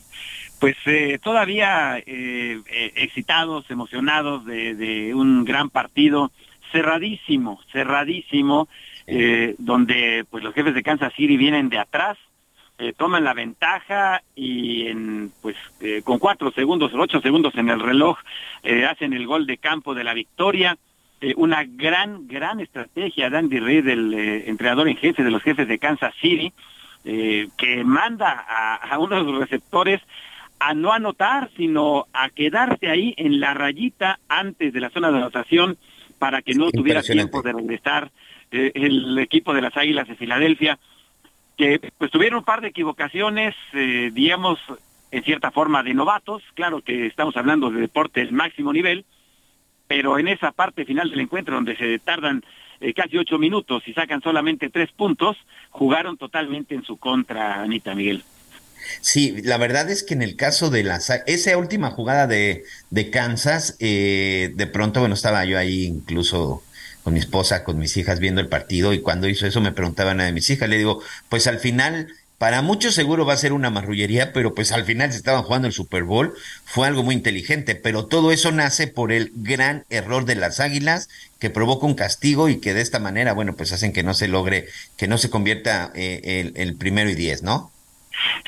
Pues 0.59 0.75
eh, 0.85 1.19
todavía 1.21 1.97
eh, 2.05 2.61
excitados, 2.95 3.69
emocionados 3.69 4.45
de, 4.45 5.11
un 5.13 5.45
gran 5.45 5.69
partido, 5.69 6.31
cerradísimo, 6.71 7.59
cerradísimo, 7.71 8.67
donde 9.59 10.25
pues 10.29 10.43
los 10.43 10.53
jefes 10.53 10.73
de 10.73 10.81
Kansas 10.81 11.13
City 11.13 11.37
vienen 11.37 11.69
de 11.69 11.77
atrás, 11.77 12.17
toman 12.97 13.23
la 13.23 13.33
ventaja 13.33 14.23
y 14.35 14.87
en 14.87 15.31
pues 15.41 15.55
con 16.03 16.17
cuatro 16.17 16.51
segundos, 16.51 16.91
ocho 16.95 17.21
segundos 17.21 17.53
en 17.55 17.69
el 17.69 17.79
reloj, 17.79 18.17
hacen 18.89 19.13
el 19.13 19.27
gol 19.27 19.45
de 19.45 19.57
campo 19.57 19.93
de 19.93 20.03
la 20.03 20.13
victoria 20.13 20.77
eh, 21.23 21.33
una 21.37 21.63
gran, 21.63 22.27
gran 22.27 22.59
estrategia 22.59 23.29
de 23.29 23.37
Andy 23.37 23.57
Reid, 23.57 23.87
el 23.87 24.13
eh, 24.13 24.49
entrenador 24.49 24.89
en 24.89 24.97
jefe 24.97 25.23
de 25.23 25.31
los 25.31 25.41
jefes 25.41 25.69
de 25.69 25.79
Kansas 25.79 26.13
City, 26.19 26.51
eh, 27.05 27.47
que 27.57 27.81
manda 27.85 28.43
a, 28.45 28.75
a 28.75 28.99
uno 28.99 29.23
de 29.23 29.31
los 29.31 29.39
receptores 29.39 30.01
a 30.59 30.73
no 30.73 30.91
anotar, 30.91 31.49
sino 31.55 32.07
a 32.11 32.29
quedarse 32.29 32.89
ahí 32.89 33.13
en 33.15 33.39
la 33.39 33.53
rayita 33.53 34.19
antes 34.27 34.73
de 34.73 34.81
la 34.81 34.89
zona 34.89 35.11
de 35.11 35.19
anotación 35.19 35.77
para 36.19 36.41
que 36.41 36.55
no 36.55 36.69
tuviera 36.71 37.01
tiempo 37.01 37.41
de 37.41 37.53
regresar 37.53 38.11
el 38.51 39.17
equipo 39.17 39.53
de 39.53 39.61
las 39.61 39.77
Águilas 39.77 40.09
de 40.09 40.15
Filadelfia, 40.15 40.77
que 41.57 41.79
pues 41.97 42.11
tuvieron 42.11 42.39
un 42.39 42.45
par 42.45 42.59
de 42.59 42.67
equivocaciones, 42.67 43.55
digamos, 43.73 44.59
en 45.11 45.23
cierta 45.23 45.51
forma 45.51 45.83
de 45.83 45.93
novatos, 45.93 46.43
claro 46.53 46.81
que 46.81 47.07
estamos 47.07 47.35
hablando 47.35 47.71
de 47.71 47.81
deportes 47.81 48.31
máximo 48.31 48.71
nivel, 48.71 49.05
pero 49.87 50.19
en 50.19 50.27
esa 50.27 50.51
parte 50.51 50.85
final 50.85 51.09
del 51.09 51.21
encuentro 51.21 51.55
donde 51.55 51.75
se 51.75 51.99
tardan 51.99 52.43
eh, 52.79 52.93
casi 52.93 53.17
ocho 53.17 53.37
minutos 53.37 53.83
y 53.87 53.93
sacan 53.93 54.21
solamente 54.21 54.69
tres 54.69 54.91
puntos, 54.91 55.37
jugaron 55.69 56.17
totalmente 56.17 56.75
en 56.75 56.83
su 56.83 56.97
contra, 56.97 57.61
Anita 57.61 57.95
Miguel. 57.95 58.23
Sí, 59.01 59.41
la 59.43 59.57
verdad 59.57 59.89
es 59.89 60.03
que 60.03 60.13
en 60.13 60.21
el 60.21 60.35
caso 60.35 60.69
de 60.69 60.83
la 60.83 60.99
esa 61.25 61.57
última 61.57 61.91
jugada 61.91 62.27
de, 62.27 62.63
de 62.89 63.09
Kansas, 63.09 63.77
eh, 63.79 64.51
de 64.55 64.67
pronto, 64.67 64.99
bueno, 64.99 65.15
estaba 65.15 65.45
yo 65.45 65.57
ahí 65.57 65.85
incluso 65.85 66.63
con 67.03 67.13
mi 67.13 67.19
esposa, 67.19 67.63
con 67.63 67.77
mis 67.77 67.97
hijas 67.97 68.19
viendo 68.19 68.41
el 68.41 68.47
partido 68.47 68.93
y 68.93 69.01
cuando 69.01 69.27
hizo 69.27 69.45
eso 69.45 69.61
me 69.61 69.71
preguntaban 69.71 70.21
a 70.21 70.31
mis 70.31 70.49
hijas, 70.49 70.69
le 70.69 70.77
digo, 70.77 71.01
pues 71.29 71.47
al 71.47 71.59
final 71.59 72.07
para 72.37 72.61
muchos 72.61 72.93
seguro 72.93 73.25
va 73.25 73.33
a 73.33 73.37
ser 73.37 73.53
una 73.53 73.69
marrullería, 73.69 74.33
pero 74.33 74.53
pues 74.53 74.71
al 74.71 74.83
final 74.83 75.11
se 75.11 75.17
estaban 75.17 75.43
jugando 75.43 75.67
el 75.67 75.73
Super 75.73 76.03
Bowl, 76.03 76.33
fue 76.65 76.87
algo 76.87 77.03
muy 77.03 77.15
inteligente, 77.15 77.75
pero 77.75 78.05
todo 78.05 78.31
eso 78.31 78.51
nace 78.51 78.87
por 78.87 79.11
el 79.11 79.31
gran 79.35 79.85
error 79.89 80.25
de 80.25 80.35
las 80.35 80.59
Águilas 80.59 81.09
que 81.39 81.49
provoca 81.49 81.85
un 81.85 81.95
castigo 81.95 82.49
y 82.49 82.59
que 82.59 82.73
de 82.73 82.81
esta 82.81 82.99
manera, 82.99 83.33
bueno, 83.33 83.53
pues 83.55 83.71
hacen 83.71 83.93
que 83.93 84.03
no 84.03 84.13
se 84.13 84.27
logre, 84.27 84.65
que 84.97 85.07
no 85.07 85.17
se 85.17 85.29
convierta 85.29 85.91
eh, 85.95 86.51
el, 86.55 86.75
primero 86.75 87.09
y 87.09 87.15
diez, 87.15 87.43
¿no? 87.43 87.71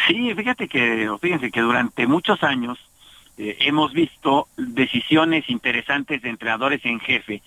Sí, 0.08 0.34
fíjate 0.34 0.68
que, 0.68 1.10
fíjense 1.22 1.52
que 1.52 1.62
durante 1.62 2.06
muchos 2.06 2.44
años 2.44 2.78
eh, 3.38 3.58
hemos 3.62 3.94
visto 3.94 4.48
decisiones 4.58 5.50
interesantes 5.50 6.22
de 6.22 6.30
entrenadores 6.30 6.84
en 6.86 7.00
jefe, 7.00 7.42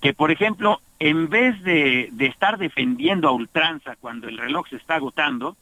que 0.00 0.14
por 0.14 0.32
ejemplo, 0.32 0.80
en 0.98 1.28
vez 1.28 1.62
de, 1.62 2.08
de 2.12 2.26
estar 2.26 2.58
defendiendo 2.58 3.28
a 3.28 3.32
ultranza 3.32 3.96
cuando 4.00 4.28
el 4.28 4.38
reloj 4.38 4.68
se 4.68 4.76
está 4.76 4.96
agotando, 4.96 5.56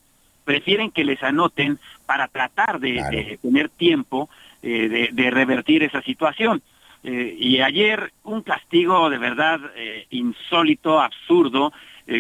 prefieren 0.51 0.90
que 0.90 1.05
les 1.05 1.22
anoten 1.22 1.78
para 2.06 2.27
tratar 2.27 2.81
de, 2.81 3.39
tener 3.40 3.68
tiempo 3.68 4.28
eh, 4.64 5.10
de, 5.12 5.31
revertir 5.31 5.85
esa 5.85 6.02
situación. 6.02 6.60
Eh, 7.05 7.36
y 7.39 7.60
ayer 7.60 8.12
un 8.24 8.43
castigo 8.43 9.09
de 9.10 9.18
verdad 9.18 9.60
eh, 9.77 10.06
insólito, 10.10 11.01
absurdo, 11.01 11.72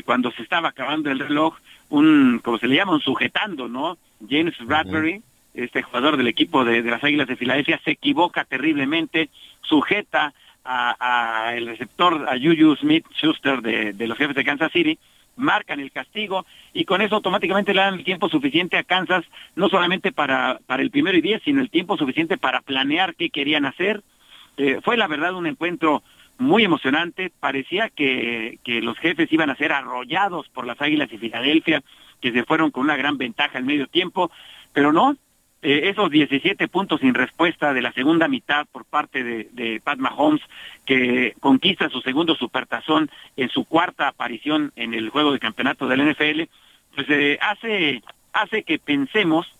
cuando 0.04 0.30
se 0.30 0.42
estaba 0.42 0.68
acabando 0.68 1.10
el 1.10 1.18
reloj, 1.18 1.56
un, 1.88 2.40
como 2.44 2.58
se 2.58 2.68
le 2.68 2.76
llama, 2.76 2.92
un 2.92 3.00
sujetando, 3.00 3.66
¿no? 3.66 3.98
James 4.28 4.56
Bradbury, 4.64 5.20
este 5.52 5.82
jugador 5.82 6.16
del 6.16 6.28
equipo 6.28 6.64
de, 6.64 6.80
las 6.82 7.02
Águilas 7.02 7.26
de 7.26 7.34
Filadelfia, 7.34 7.80
se 7.84 7.90
equivoca 7.90 8.44
terriblemente, 8.44 9.30
sujeta 9.62 10.32
a, 10.64 11.54
el 11.56 11.66
receptor, 11.66 12.28
a 12.28 12.38
Juju 12.38 12.76
Smith 12.76 13.04
Schuster 13.16 13.60
de, 13.60 13.92
de 13.92 14.06
los 14.06 14.16
jefes 14.16 14.36
de 14.36 14.44
Kansas 14.44 14.70
City, 14.70 14.96
marcan 15.40 15.80
el 15.80 15.90
castigo 15.90 16.46
y 16.72 16.84
con 16.84 17.02
eso 17.02 17.16
automáticamente 17.16 17.74
le 17.74 17.80
dan 17.80 17.94
el 17.94 18.04
tiempo 18.04 18.28
suficiente 18.28 18.76
a 18.76 18.84
Kansas, 18.84 19.24
no 19.56 19.68
solamente 19.68 20.12
para, 20.12 20.60
para 20.66 20.82
el 20.82 20.90
primero 20.90 21.16
y 21.18 21.20
diez, 21.20 21.42
sino 21.44 21.60
el 21.60 21.70
tiempo 21.70 21.96
suficiente 21.96 22.38
para 22.38 22.60
planear 22.60 23.14
qué 23.16 23.30
querían 23.30 23.64
hacer. 23.64 24.02
Eh, 24.56 24.80
fue 24.82 24.96
la 24.96 25.08
verdad 25.08 25.34
un 25.34 25.46
encuentro 25.46 26.02
muy 26.38 26.64
emocionante, 26.64 27.30
parecía 27.38 27.90
que, 27.90 28.58
que 28.64 28.80
los 28.80 28.98
jefes 28.98 29.30
iban 29.32 29.50
a 29.50 29.56
ser 29.56 29.72
arrollados 29.72 30.48
por 30.48 30.66
las 30.66 30.80
Águilas 30.80 31.10
de 31.10 31.18
Filadelfia, 31.18 31.82
que 32.20 32.32
se 32.32 32.44
fueron 32.44 32.70
con 32.70 32.84
una 32.84 32.96
gran 32.96 33.18
ventaja 33.18 33.58
al 33.58 33.64
medio 33.64 33.86
tiempo, 33.86 34.30
pero 34.72 34.92
no, 34.92 35.16
eh, 35.62 35.90
esos 35.90 36.10
17 36.10 36.68
puntos 36.68 37.00
sin 37.00 37.14
respuesta 37.14 37.74
de 37.74 37.82
la 37.82 37.92
segunda 37.92 38.28
mitad 38.28 38.66
por 38.66 38.84
parte 38.84 39.22
de, 39.22 39.48
de, 39.52 39.80
Pat 39.82 39.98
Mahomes, 39.98 40.40
que 40.86 41.34
conquista 41.40 41.90
su 41.90 42.00
segundo 42.00 42.34
supertazón 42.34 43.10
en 43.36 43.50
su 43.50 43.64
cuarta 43.64 44.08
aparición 44.08 44.72
en 44.76 44.94
el 44.94 45.10
juego 45.10 45.32
de 45.32 45.38
campeonato 45.38 45.86
del 45.86 46.10
NFL, 46.10 46.42
pues 46.94 47.06
eh, 47.10 47.38
hace, 47.42 48.02
hace 48.32 48.62
que 48.62 48.78
pensemos 48.78 49.54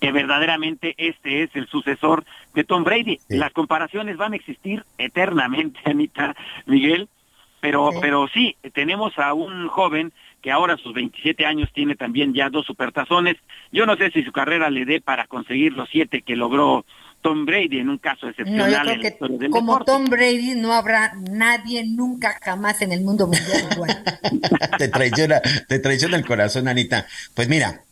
que 0.00 0.12
verdaderamente 0.12 0.94
este 0.96 1.42
es 1.42 1.50
el 1.54 1.66
sucesor 1.66 2.24
de 2.54 2.64
Tom 2.64 2.84
Brady. 2.84 3.20
Las 3.28 3.52
comparaciones 3.52 4.16
van 4.16 4.32
a 4.32 4.36
existir 4.36 4.84
eternamente, 4.98 5.80
Anita 5.84 6.34
Miguel, 6.66 7.08
pero, 7.60 7.90
pero 8.00 8.28
sí, 8.28 8.56
tenemos 8.72 9.18
a 9.18 9.34
un 9.34 9.68
joven 9.68 10.12
que 10.42 10.50
ahora 10.50 10.74
a 10.74 10.78
sus 10.78 10.92
27 10.92 11.46
años 11.46 11.70
tiene 11.72 11.94
también 11.94 12.34
ya 12.34 12.50
dos 12.50 12.66
supertazones. 12.66 13.36
Yo 13.70 13.86
no 13.86 13.96
sé 13.96 14.10
si 14.10 14.22
su 14.24 14.32
carrera 14.32 14.68
le 14.68 14.84
dé 14.84 15.00
para 15.00 15.26
conseguir 15.26 15.72
los 15.72 15.88
siete 15.88 16.22
que 16.22 16.36
logró 16.36 16.84
Tom 17.22 17.46
Brady 17.46 17.78
en 17.78 17.88
un 17.88 17.98
caso 17.98 18.28
excepcional. 18.28 19.00
como 19.50 19.84
Tom 19.84 20.06
Brady 20.06 20.56
no 20.56 20.72
habrá 20.72 21.14
nadie 21.30 21.84
nunca 21.86 22.36
jamás 22.42 22.82
en 22.82 22.90
el 22.92 23.02
mundo 23.02 23.28
mundial 23.28 23.68
te 24.78 24.88
traiciona, 24.88 25.40
te 25.68 25.78
traiciona 25.78 26.16
el 26.16 26.26
corazón, 26.26 26.66
Anita. 26.66 27.06
Pues 27.34 27.48
mira, 27.48 27.82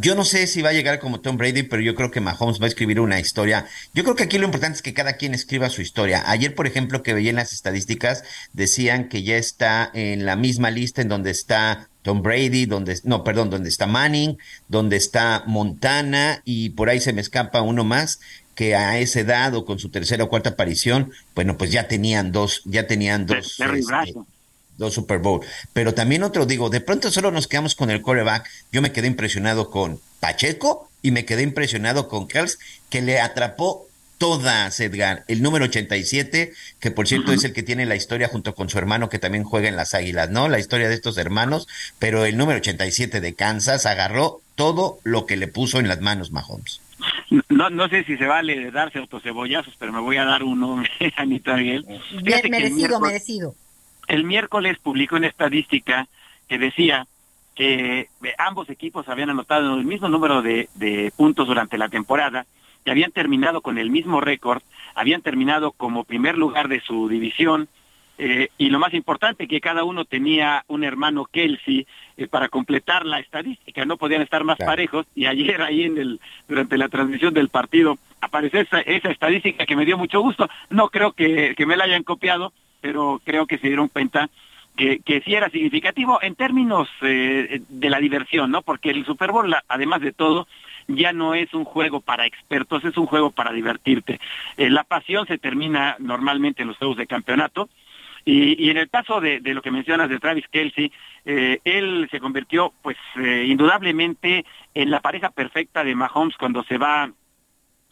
yo 0.00 0.14
no 0.14 0.24
sé 0.24 0.46
si 0.46 0.62
va 0.62 0.70
a 0.70 0.74
llegar 0.74 0.98
como 0.98 1.20
Tom 1.20 1.36
Brady, 1.36 1.64
pero 1.64 1.82
yo 1.82 1.94
creo 1.94 2.10
que 2.10 2.20
Mahomes 2.20 2.60
va 2.60 2.66
a 2.66 2.68
escribir 2.68 3.00
una 3.00 3.18
historia. 3.18 3.66
Yo 3.92 4.04
creo 4.04 4.14
que 4.14 4.24
aquí 4.24 4.38
lo 4.38 4.44
importante 4.44 4.76
es 4.76 4.82
que 4.82 4.94
cada 4.94 5.14
quien 5.14 5.34
escriba 5.34 5.70
su 5.70 5.82
historia. 5.82 6.22
Ayer, 6.26 6.54
por 6.54 6.66
ejemplo, 6.66 7.02
que 7.02 7.14
veía 7.14 7.30
en 7.30 7.36
las 7.36 7.52
estadísticas, 7.52 8.24
decían 8.52 9.08
que 9.08 9.22
ya 9.22 9.36
está 9.36 9.90
en 9.94 10.26
la 10.26 10.36
misma 10.36 10.70
lista 10.70 11.02
en 11.02 11.08
donde 11.08 11.30
está 11.30 11.88
Tom 12.02 12.22
Brady, 12.22 12.66
donde, 12.66 12.98
no, 13.04 13.24
perdón, 13.24 13.50
donde 13.50 13.68
está 13.68 13.86
Manning, 13.86 14.38
donde 14.68 14.96
está 14.96 15.42
Montana, 15.46 16.42
y 16.44 16.70
por 16.70 16.90
ahí 16.90 17.00
se 17.00 17.12
me 17.12 17.20
escapa 17.20 17.62
uno 17.62 17.82
más, 17.82 18.20
que 18.54 18.76
a 18.76 18.98
esa 18.98 19.20
edad 19.20 19.54
o 19.54 19.64
con 19.64 19.78
su 19.78 19.88
tercera 19.88 20.24
o 20.24 20.28
cuarta 20.28 20.50
aparición, 20.50 21.12
bueno, 21.34 21.56
pues 21.56 21.72
ya 21.72 21.88
tenían 21.88 22.30
dos, 22.30 22.62
ya 22.64 22.86
tenían 22.86 23.26
dos 23.26 23.58
dos 24.76 24.94
Super 24.94 25.18
Bowl. 25.18 25.40
Pero 25.72 25.94
también 25.94 26.22
otro, 26.22 26.46
digo, 26.46 26.70
de 26.70 26.80
pronto 26.80 27.10
solo 27.10 27.30
nos 27.30 27.48
quedamos 27.48 27.74
con 27.74 27.90
el 27.90 28.02
coreback. 28.02 28.48
Yo 28.72 28.82
me 28.82 28.92
quedé 28.92 29.06
impresionado 29.06 29.70
con 29.70 30.00
Pacheco 30.20 30.88
y 31.02 31.10
me 31.10 31.24
quedé 31.24 31.42
impresionado 31.42 32.08
con 32.08 32.28
Kels, 32.28 32.58
que 32.88 33.02
le 33.02 33.20
atrapó 33.20 33.86
todas, 34.18 34.78
Edgar. 34.80 35.24
El 35.28 35.42
número 35.42 35.66
87, 35.66 36.52
que 36.80 36.90
por 36.90 37.06
cierto 37.06 37.32
es 37.32 37.44
el 37.44 37.52
que 37.52 37.62
tiene 37.62 37.84
la 37.84 37.96
historia 37.96 38.28
junto 38.28 38.54
con 38.54 38.70
su 38.70 38.78
hermano 38.78 39.08
que 39.08 39.18
también 39.18 39.44
juega 39.44 39.68
en 39.68 39.76
las 39.76 39.94
Águilas, 39.94 40.30
¿no? 40.30 40.48
La 40.48 40.58
historia 40.58 40.88
de 40.88 40.94
estos 40.94 41.18
hermanos, 41.18 41.68
pero 41.98 42.24
el 42.24 42.36
número 42.36 42.58
87 42.58 43.20
de 43.20 43.34
Kansas 43.34 43.86
agarró 43.86 44.40
todo 44.54 44.98
lo 45.04 45.26
que 45.26 45.36
le 45.36 45.48
puso 45.48 45.78
en 45.78 45.88
las 45.88 46.00
manos 46.00 46.30
Mahomes. 46.30 46.80
No, 47.48 47.68
no 47.70 47.88
sé 47.88 48.04
si 48.04 48.16
se 48.16 48.26
vale 48.26 48.70
darse 48.70 48.98
autocebollazos, 48.98 49.74
pero 49.78 49.92
me 49.92 50.00
voy 50.00 50.16
a 50.16 50.24
dar 50.24 50.42
uno, 50.42 50.82
Anita 51.16 51.56
Bien, 51.56 51.84
merecido, 52.50 53.00
merecido 53.00 53.54
el 54.08 54.24
miércoles 54.24 54.78
publicó 54.78 55.16
una 55.16 55.28
estadística 55.28 56.06
que 56.48 56.58
decía 56.58 57.06
que 57.54 58.00
eh, 58.00 58.34
ambos 58.38 58.68
equipos 58.68 59.08
habían 59.08 59.30
anotado 59.30 59.76
el 59.76 59.84
mismo 59.84 60.08
número 60.08 60.42
de, 60.42 60.68
puntos 61.16 61.46
durante 61.46 61.78
la 61.78 61.88
temporada 61.88 62.46
y 62.84 62.90
habían 62.90 63.12
terminado 63.12 63.60
con 63.60 63.78
el 63.78 63.90
mismo 63.90 64.20
récord, 64.20 64.62
habían 64.94 65.22
terminado 65.22 65.72
como 65.72 66.04
primer 66.04 66.36
lugar 66.36 66.68
de 66.68 66.80
su 66.80 67.08
división 67.08 67.68
eh, 68.18 68.48
y 68.58 68.68
lo 68.68 68.78
más 68.78 68.94
importante 68.94 69.48
que 69.48 69.60
cada 69.60 69.82
uno 69.82 70.04
tenía 70.04 70.64
un 70.68 70.84
hermano 70.84 71.24
Kelsey 71.24 71.86
eh, 72.16 72.26
para 72.28 72.48
completar 72.48 73.06
la 73.06 73.18
estadística, 73.18 73.84
no 73.84 73.96
podían 73.96 74.22
estar 74.22 74.44
más 74.44 74.58
parejos 74.58 75.06
y 75.16 75.26
ayer 75.26 75.62
ahí 75.62 75.84
en 75.84 75.98
el 75.98 76.20
durante 76.46 76.78
la 76.78 76.88
transmisión 76.88 77.34
del 77.34 77.48
partido 77.48 77.98
apareció 78.20 78.60
esa, 78.60 78.80
esa 78.80 79.10
estadística 79.10 79.66
que 79.66 79.76
me 79.76 79.84
dio 79.84 79.98
mucho 79.98 80.20
gusto, 80.20 80.48
no 80.70 80.90
creo 80.90 81.12
que, 81.12 81.54
que 81.56 81.66
me 81.66 81.76
la 81.76 81.84
hayan 81.84 82.04
copiado, 82.04 82.52
pero 82.84 83.18
creo 83.24 83.46
que 83.46 83.56
se 83.56 83.68
dieron 83.68 83.88
cuenta 83.88 84.28
que, 84.76 85.00
sí 85.24 85.34
era 85.34 85.48
significativo 85.48 86.18
en 86.20 86.34
términos 86.34 86.86
eh, 87.00 87.62
de 87.66 87.88
la 87.88 87.98
diversión, 87.98 88.50
¿no? 88.50 88.60
Porque 88.60 88.90
el 88.90 89.06
Super 89.06 89.32
Bowl, 89.32 89.56
además 89.68 90.02
de 90.02 90.12
todo, 90.12 90.46
ya 90.86 91.14
no 91.14 91.32
es 91.32 91.54
un 91.54 91.64
juego 91.64 92.02
para 92.02 92.26
expertos, 92.26 92.84
es 92.84 92.98
un 92.98 93.06
juego 93.06 93.30
para 93.30 93.54
divertirte. 93.54 94.20
Eh, 94.58 94.68
la 94.68 94.84
pasión 94.84 95.26
se 95.26 95.38
termina 95.38 95.96
normalmente 95.98 96.60
en 96.60 96.68
los 96.68 96.76
juegos 96.76 96.98
de 96.98 97.06
campeonato. 97.06 97.70
Y, 98.26 98.68
en 98.68 98.76
el 98.76 98.90
caso 98.90 99.18
de, 99.18 99.40
de, 99.40 99.54
lo 99.54 99.62
que 99.62 99.70
mencionas 99.70 100.10
de 100.10 100.18
Travis 100.18 100.48
Kelsey, 100.48 100.92
eh, 101.24 101.60
él 101.64 102.06
se 102.10 102.20
convirtió, 102.20 102.74
pues, 102.82 102.98
indudablemente 103.16 104.44
en 104.74 104.90
la 104.90 105.00
pareja 105.00 105.30
perfecta 105.30 105.84
de 105.84 105.94
Mahomes 105.94 106.36
cuando 106.36 106.62
se 106.64 106.76
va 106.76 107.10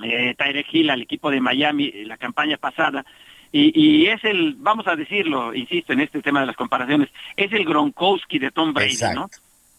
eh, 0.03 0.35
Tyre 0.37 0.67
Hill 0.71 0.91
al 0.91 1.03
equipo 1.03 1.31
de 1.31 1.41
Miami 1.41 2.05
la 2.05 2.17
campaña 2.17 2.57
pasada 2.57 3.05
y, 3.53 4.07
es 4.07 4.25
el, 4.25 4.55
vamos 4.59 4.87
a 4.87 4.97
decirlo, 4.97 5.55
insisto 5.55 5.93
en 5.93 6.01
este 6.01 6.23
tema 6.23 6.41
de 6.41 6.47
las 6.47 6.57
comparaciones, 6.57 7.11
es 7.37 7.53
el 7.53 7.67
Gronkowski 7.67 8.39
de 8.39 8.51
Tom 8.51 8.73
Brady, 8.73 8.97
¿no? 9.15 9.29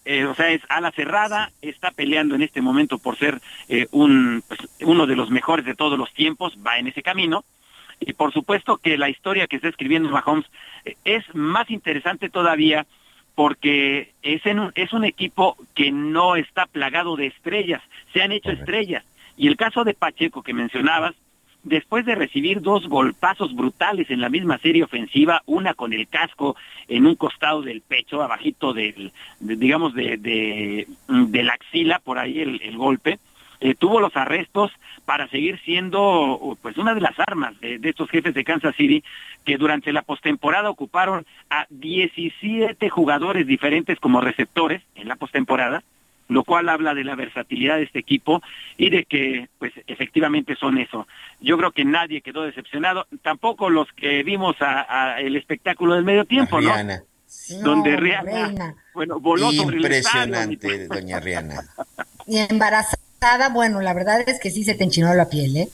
Eh, 0.06 0.26
o 0.26 0.36
sea, 0.36 0.50
es 0.52 0.62
a 0.70 0.82
la 0.82 0.92
cerrada, 0.92 1.52
está 1.62 1.92
peleando 1.92 2.36
en 2.36 2.42
este 2.42 2.62
momento 2.62 2.98
por 3.00 3.18
ser 3.18 3.40
eh, 3.70 3.88
un, 3.92 4.44
pues, 4.48 4.60
uno 4.82 5.08
de 5.08 5.16
los 5.16 5.30
mejores 5.30 5.66
de 5.66 5.76
todos 5.76 5.98
los 5.98 6.14
tiempos, 6.14 6.58
va 6.66 6.78
en 6.78 6.88
ese 6.88 7.02
camino. 7.02 7.46
Y 8.00 8.14
por 8.14 8.34
supuesto 8.34 8.78
que 8.78 8.98
la 8.98 9.10
historia 9.10 9.48
que 9.48 9.56
está 9.56 9.70
escribiendo 9.70 10.10
Mahomes 10.10 10.46
eh, 10.84 10.98
es 11.06 11.24
más 11.34 11.72
interesante 11.72 12.30
todavía 12.30 12.86
porque 13.34 14.14
es, 14.22 14.46
en 14.46 14.60
un, 14.60 14.72
es 14.76 14.94
un 14.94 15.06
equipo 15.06 15.58
que 15.74 15.92
no 15.92 16.36
está 16.36 16.66
plagado 16.66 17.16
de 17.16 17.28
estrellas, 17.28 17.82
se 18.12 18.22
han 18.22 18.32
hecho 18.32 18.52
estrellas. 18.52 19.06
Y 19.38 19.48
el 19.48 19.58
caso 19.58 19.84
de 19.84 19.96
Pacheco 19.96 20.44
que 20.44 20.54
mencionabas, 20.54 21.16
después 21.64 22.06
de 22.06 22.16
recibir 22.16 22.62
dos 22.62 22.88
golpazos 22.88 23.56
brutales 23.56 24.10
en 24.12 24.22
la 24.22 24.30
misma 24.30 24.58
serie 24.60 24.84
ofensiva, 24.84 25.42
una 25.46 25.74
con 25.74 25.94
el 25.94 26.08
casco 26.08 26.56
en 26.88 27.06
un 27.06 27.16
costado 27.16 27.62
del 27.62 27.82
pecho, 27.82 28.22
abajito 28.22 28.74
del, 28.74 29.12
digamos, 29.40 29.94
de, 29.94 30.18
de, 30.18 30.88
de, 31.08 31.44
la 31.44 31.54
axila, 31.54 32.00
por 32.00 32.20
ahí 32.20 32.40
el, 32.40 32.78
golpe, 32.78 33.20
eh, 33.62 33.76
tuvo 33.76 34.02
los 34.02 34.16
arrestos 34.18 34.72
para 35.06 35.28
seguir 35.30 35.60
siendo 35.64 36.58
pues 36.62 36.78
una 36.78 36.94
de 36.94 37.02
las 37.02 37.18
armas 37.20 37.60
de, 37.62 37.80
de, 37.80 37.90
estos 37.90 38.10
jefes 38.10 38.34
de 38.34 38.44
Kansas 38.44 38.76
City 38.76 39.04
que 39.46 39.58
durante 39.58 39.94
la 39.94 40.02
postemporada 40.02 40.70
ocuparon 40.70 41.26
a 41.50 41.66
17 41.70 42.90
jugadores 42.90 43.48
diferentes 43.48 44.00
como 44.00 44.22
receptores 44.22 44.82
en 44.96 45.08
la 45.08 45.16
postemporada 45.16 45.84
lo 46.34 46.44
cual 46.44 46.68
habla 46.70 46.94
de 46.94 47.04
la 47.04 47.16
versatilidad 47.16 47.78
de 47.78 47.84
este 47.84 48.00
equipo 48.00 48.42
y 48.78 48.90
de 48.90 49.06
que, 49.06 49.50
pues, 49.60 49.72
efectivamente 49.88 50.56
son 50.56 50.78
eso. 50.78 51.08
Yo 51.40 51.58
creo 51.58 51.72
que 51.72 51.86
nadie 51.86 52.22
quedó 52.22 52.44
decepcionado, 52.44 53.08
tampoco 53.22 53.70
los 53.70 53.88
que 53.94 54.24
vimos 54.24 54.56
a, 54.60 55.20
el 55.20 55.36
espectáculo 55.36 55.96
del 55.96 56.04
medio 56.04 56.26
tiempo, 56.26 56.60
¿no? 56.60 56.74
Donde 57.64 57.98
Rihanna, 57.98 58.76
bueno, 58.94 59.20
voló 59.20 59.52
Impresionante, 59.52 60.68
sobre 60.68 60.84
el 60.84 60.88
doña 60.88 61.20
Rihanna. 61.20 61.62
Y 62.28 62.38
embarazada, 62.38 63.50
bueno, 63.52 63.82
la 63.82 63.94
verdad 63.94 64.22
es 64.28 64.40
que 64.40 64.50
sí 64.50 64.64
se 64.64 64.76
te 64.76 64.84
enchinó 64.84 65.14
la 65.14 65.30
piel, 65.30 65.58
¿eh? 65.58 65.70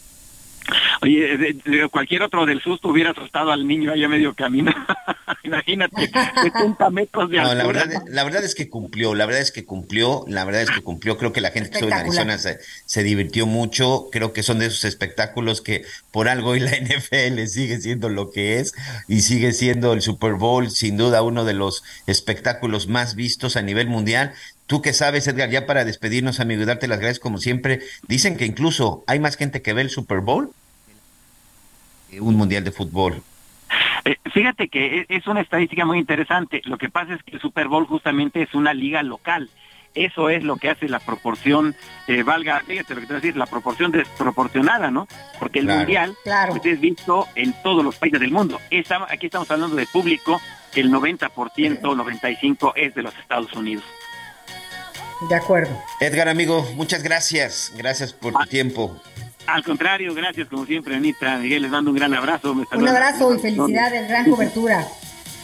Oye, 1.02 1.56
cualquier 1.92 2.24
otro 2.24 2.46
del 2.46 2.62
susto 2.62 2.90
hubiera 2.90 3.12
asustado 3.12 3.52
al 3.52 3.68
niño 3.68 3.92
ahí 3.92 4.04
a 4.04 4.10
medio 4.10 4.34
camino. 4.34 4.74
Imagínate, 5.44 6.12
70 6.44 6.90
metros 6.90 7.30
de 7.30 7.38
no, 7.38 7.54
La 7.54 7.66
verdad, 7.66 8.04
la 8.08 8.24
verdad 8.24 8.44
es 8.44 8.56
que 8.56 8.70
cumplió, 8.70 9.16
la 9.16 9.26
verdad 9.26 9.42
es 9.42 9.52
que 9.52 9.66
cumplió, 9.66 10.26
la 10.28 10.44
verdad 10.44 10.62
es 10.62 10.72
que 10.72 10.82
cumplió. 10.82 11.18
Creo 11.18 11.32
que 11.32 11.42
la 11.42 11.52
gente 11.52 11.70
que 11.70 11.76
estuvo 11.78 11.92
en 11.92 11.98
Arizona 11.98 12.38
se, 12.38 12.60
se, 12.86 13.04
divirtió 13.04 13.46
mucho. 13.46 14.10
Creo 14.12 14.34
que 14.34 14.44
son 14.44 14.60
de 14.60 14.68
esos 14.68 14.84
espectáculos 14.86 15.62
que 15.62 15.86
por 16.12 16.28
algo 16.28 16.56
y 16.56 16.60
la 16.60 16.72
NFL 16.82 17.46
sigue 17.48 17.80
siendo 17.80 18.10
lo 18.10 18.32
que 18.32 18.60
es 18.60 18.74
y 19.08 19.22
sigue 19.22 19.54
siendo 19.54 19.94
el 19.94 20.02
Super 20.02 20.34
Bowl, 20.34 20.70
sin 20.70 20.98
duda, 20.98 21.22
uno 21.22 21.46
de 21.46 21.54
los 21.54 21.84
espectáculos 22.08 22.88
más 22.88 23.16
vistos 23.16 23.56
a 23.56 23.62
nivel 23.62 23.88
mundial. 23.88 24.34
Tú 24.68 24.84
que 24.84 24.94
sabes, 24.94 25.28
Edgar, 25.28 25.50
ya 25.50 25.66
para 25.66 25.84
despedirnos, 25.84 26.40
amigo, 26.40 26.62
y 26.62 26.66
darte 26.66 26.88
las 26.88 27.00
gracias 27.00 27.20
como 27.20 27.40
siempre, 27.40 27.80
dicen 28.08 28.38
que 28.38 28.46
incluso 28.46 29.04
hay 29.08 29.20
más 29.20 29.36
gente 29.36 29.64
que 29.64 29.74
ve 29.74 29.82
el 29.82 29.90
Super 29.90 30.20
Bowl 30.20 30.52
un 32.20 32.36
mundial 32.36 32.64
de 32.64 32.72
fútbol. 32.72 33.22
Eh, 34.06 34.16
fíjate 34.34 34.70
que 34.70 35.02
e, 35.02 35.06
es 35.10 35.28
una 35.28 35.42
estadística 35.42 35.86
muy 35.86 36.00
interesante. 36.00 36.62
Lo 36.66 36.78
que 36.78 36.90
pasa 36.90 37.14
es 37.14 37.24
que 37.24 37.36
el 37.36 37.42
Super 37.42 37.68
Bowl 37.68 37.86
justamente 37.86 38.42
es 38.42 38.54
una 38.54 38.74
liga 38.74 39.04
local. 39.04 39.50
Eso 39.96 40.30
es 40.30 40.44
lo 40.44 40.58
que 40.58 40.70
hace 40.70 40.88
la 40.88 41.00
proporción, 41.00 41.76
eh, 42.08 42.22
valga, 42.22 42.62
fíjate 42.66 42.94
lo 42.94 43.02
que 43.02 43.08
te 43.08 43.14
voy 43.14 43.18
a 43.18 43.22
decir, 43.22 43.38
la 43.38 43.48
proporción 43.48 43.92
desproporcionada, 43.92 44.92
¿no? 44.92 45.08
Porque 45.40 45.60
el 45.60 45.66
mundial 45.66 46.16
pues, 46.24 46.66
es 46.66 46.80
visto 46.80 47.28
en 47.36 47.54
todos 47.64 47.84
los 47.84 47.96
países 47.96 48.20
del 48.20 48.32
mundo. 48.32 48.60
aquí 49.10 49.26
estamos 49.26 49.50
hablando 49.50 49.76
de 49.76 49.88
público 49.88 50.40
que 50.72 50.82
el 50.82 50.92
90%, 50.92 51.82
95% 51.82 52.74
es 52.76 52.94
de 52.94 53.02
los 53.02 53.18
Estados 53.18 53.52
Unidos. 53.54 53.84
De 55.28 55.36
acuerdo. 55.36 55.78
Edgar, 56.00 56.30
amigo, 56.30 56.66
muchas 56.76 57.04
gracias. 57.04 57.74
Gracias 57.76 58.14
por 58.14 58.34
tu 58.34 58.40
ah, 58.40 58.46
tiempo. 58.46 59.02
Al 59.54 59.64
contrario, 59.64 60.14
gracias 60.14 60.48
como 60.48 60.66
siempre, 60.66 60.96
Anita. 60.96 61.38
Miguel, 61.38 61.64
les 61.64 61.72
mando 61.72 61.92
un 61.92 61.98
gran 61.98 62.14
abrazo. 62.14 62.52
un 62.52 62.88
abrazo 62.88 63.36
y 63.36 63.40
felicidades, 63.40 64.08
gran 64.08 64.30
cobertura. 64.30 64.88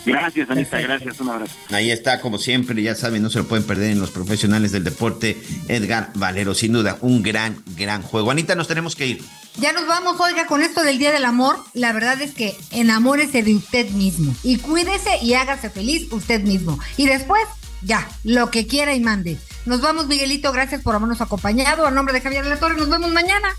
Gracias, 0.05 0.49
Anita, 0.49 0.79
gracias, 0.79 1.19
un 1.19 1.29
abrazo. 1.29 1.53
Ahí 1.71 1.89
está, 1.89 2.21
como 2.21 2.37
siempre, 2.37 2.81
ya 2.81 2.93
saben, 2.93 3.23
no 3.23 3.29
se 3.29 3.39
lo 3.39 3.47
pueden 3.47 3.65
perder 3.65 3.91
en 3.91 3.99
los 3.99 4.11
profesionales 4.11 4.71
del 4.71 4.83
deporte. 4.83 5.41
Edgar 5.67 6.11
Valero, 6.13 6.53
sin 6.53 6.73
duda, 6.73 6.97
un 7.01 7.23
gran, 7.23 7.63
gran 7.75 8.03
juego. 8.03 8.29
Anita, 8.29 8.53
nos 8.53 8.67
tenemos 8.67 8.95
que 8.95 9.07
ir. 9.07 9.23
Ya 9.57 9.73
nos 9.73 9.87
vamos, 9.87 10.19
oiga, 10.19 10.45
con 10.45 10.61
esto 10.61 10.83
del 10.83 10.99
Día 10.99 11.11
del 11.11 11.25
Amor. 11.25 11.57
La 11.73 11.91
verdad 11.91 12.21
es 12.21 12.33
que 12.33 12.55
enamórese 12.71 13.41
de 13.41 13.55
usted 13.55 13.89
mismo. 13.91 14.35
Y 14.43 14.57
cuídese 14.57 15.17
y 15.23 15.33
hágase 15.33 15.69
feliz 15.69 16.11
usted 16.11 16.43
mismo. 16.43 16.77
Y 16.97 17.07
después, 17.07 17.41
ya, 17.81 18.07
lo 18.23 18.51
que 18.51 18.67
quiera 18.67 18.93
y 18.93 18.99
mande. 18.99 19.39
Nos 19.65 19.81
vamos, 19.81 20.07
Miguelito. 20.07 20.51
Gracias 20.51 20.81
por 20.81 20.93
habernos 20.93 21.21
acompañado. 21.21 21.87
A 21.87 21.91
nombre 21.91 22.13
de 22.13 22.21
Javier 22.21 22.45
La 22.45 22.57
Torre, 22.57 22.75
nos 22.75 22.89
vemos 22.89 23.11
mañana. 23.11 23.49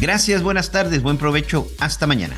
Gracias, 0.00 0.42
buenas 0.42 0.70
tardes, 0.70 1.02
buen 1.02 1.18
provecho. 1.18 1.68
Hasta 1.78 2.06
mañana. 2.06 2.36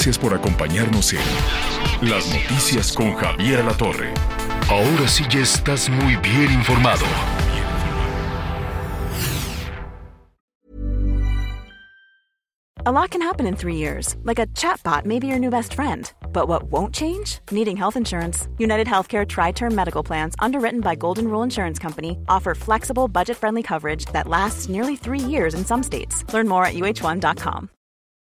Gracias 0.00 0.16
por 0.16 0.32
acompañarnos 0.32 1.12
en 1.12 2.08
Las 2.08 2.26
Noticias 2.32 2.90
con 2.90 3.12
Javier 3.16 3.62
La 3.62 3.74
Torre. 3.74 4.14
Ahora 4.70 5.06
sí 5.06 5.24
ya 5.28 5.40
estás 5.40 5.90
muy 5.90 6.16
bien 6.16 6.50
informado. 6.50 7.04
A 12.86 12.90
lot 12.90 13.10
can 13.10 13.20
happen 13.20 13.46
in 13.46 13.54
three 13.54 13.76
years, 13.76 14.16
like 14.24 14.38
a 14.38 14.46
chatbot 14.54 15.04
may 15.04 15.18
be 15.18 15.26
your 15.26 15.38
new 15.38 15.50
best 15.50 15.74
friend. 15.74 16.10
But 16.32 16.48
what 16.48 16.62
won't 16.70 16.94
change? 16.94 17.40
Needing 17.50 17.76
health 17.76 17.98
insurance. 17.98 18.48
United 18.56 18.86
Healthcare 18.86 19.28
Tri 19.28 19.52
Term 19.52 19.74
Medical 19.74 20.02
Plans, 20.02 20.34
underwritten 20.38 20.80
by 20.80 20.94
Golden 20.94 21.28
Rule 21.28 21.42
Insurance 21.42 21.78
Company, 21.78 22.16
offer 22.26 22.54
flexible, 22.54 23.06
budget 23.06 23.36
friendly 23.36 23.62
coverage 23.62 24.06
that 24.14 24.26
lasts 24.26 24.70
nearly 24.70 24.96
three 24.96 25.20
years 25.20 25.52
in 25.52 25.62
some 25.62 25.82
states. 25.82 26.24
Learn 26.32 26.48
more 26.48 26.64
at 26.64 26.72
uh1.com. 26.72 27.68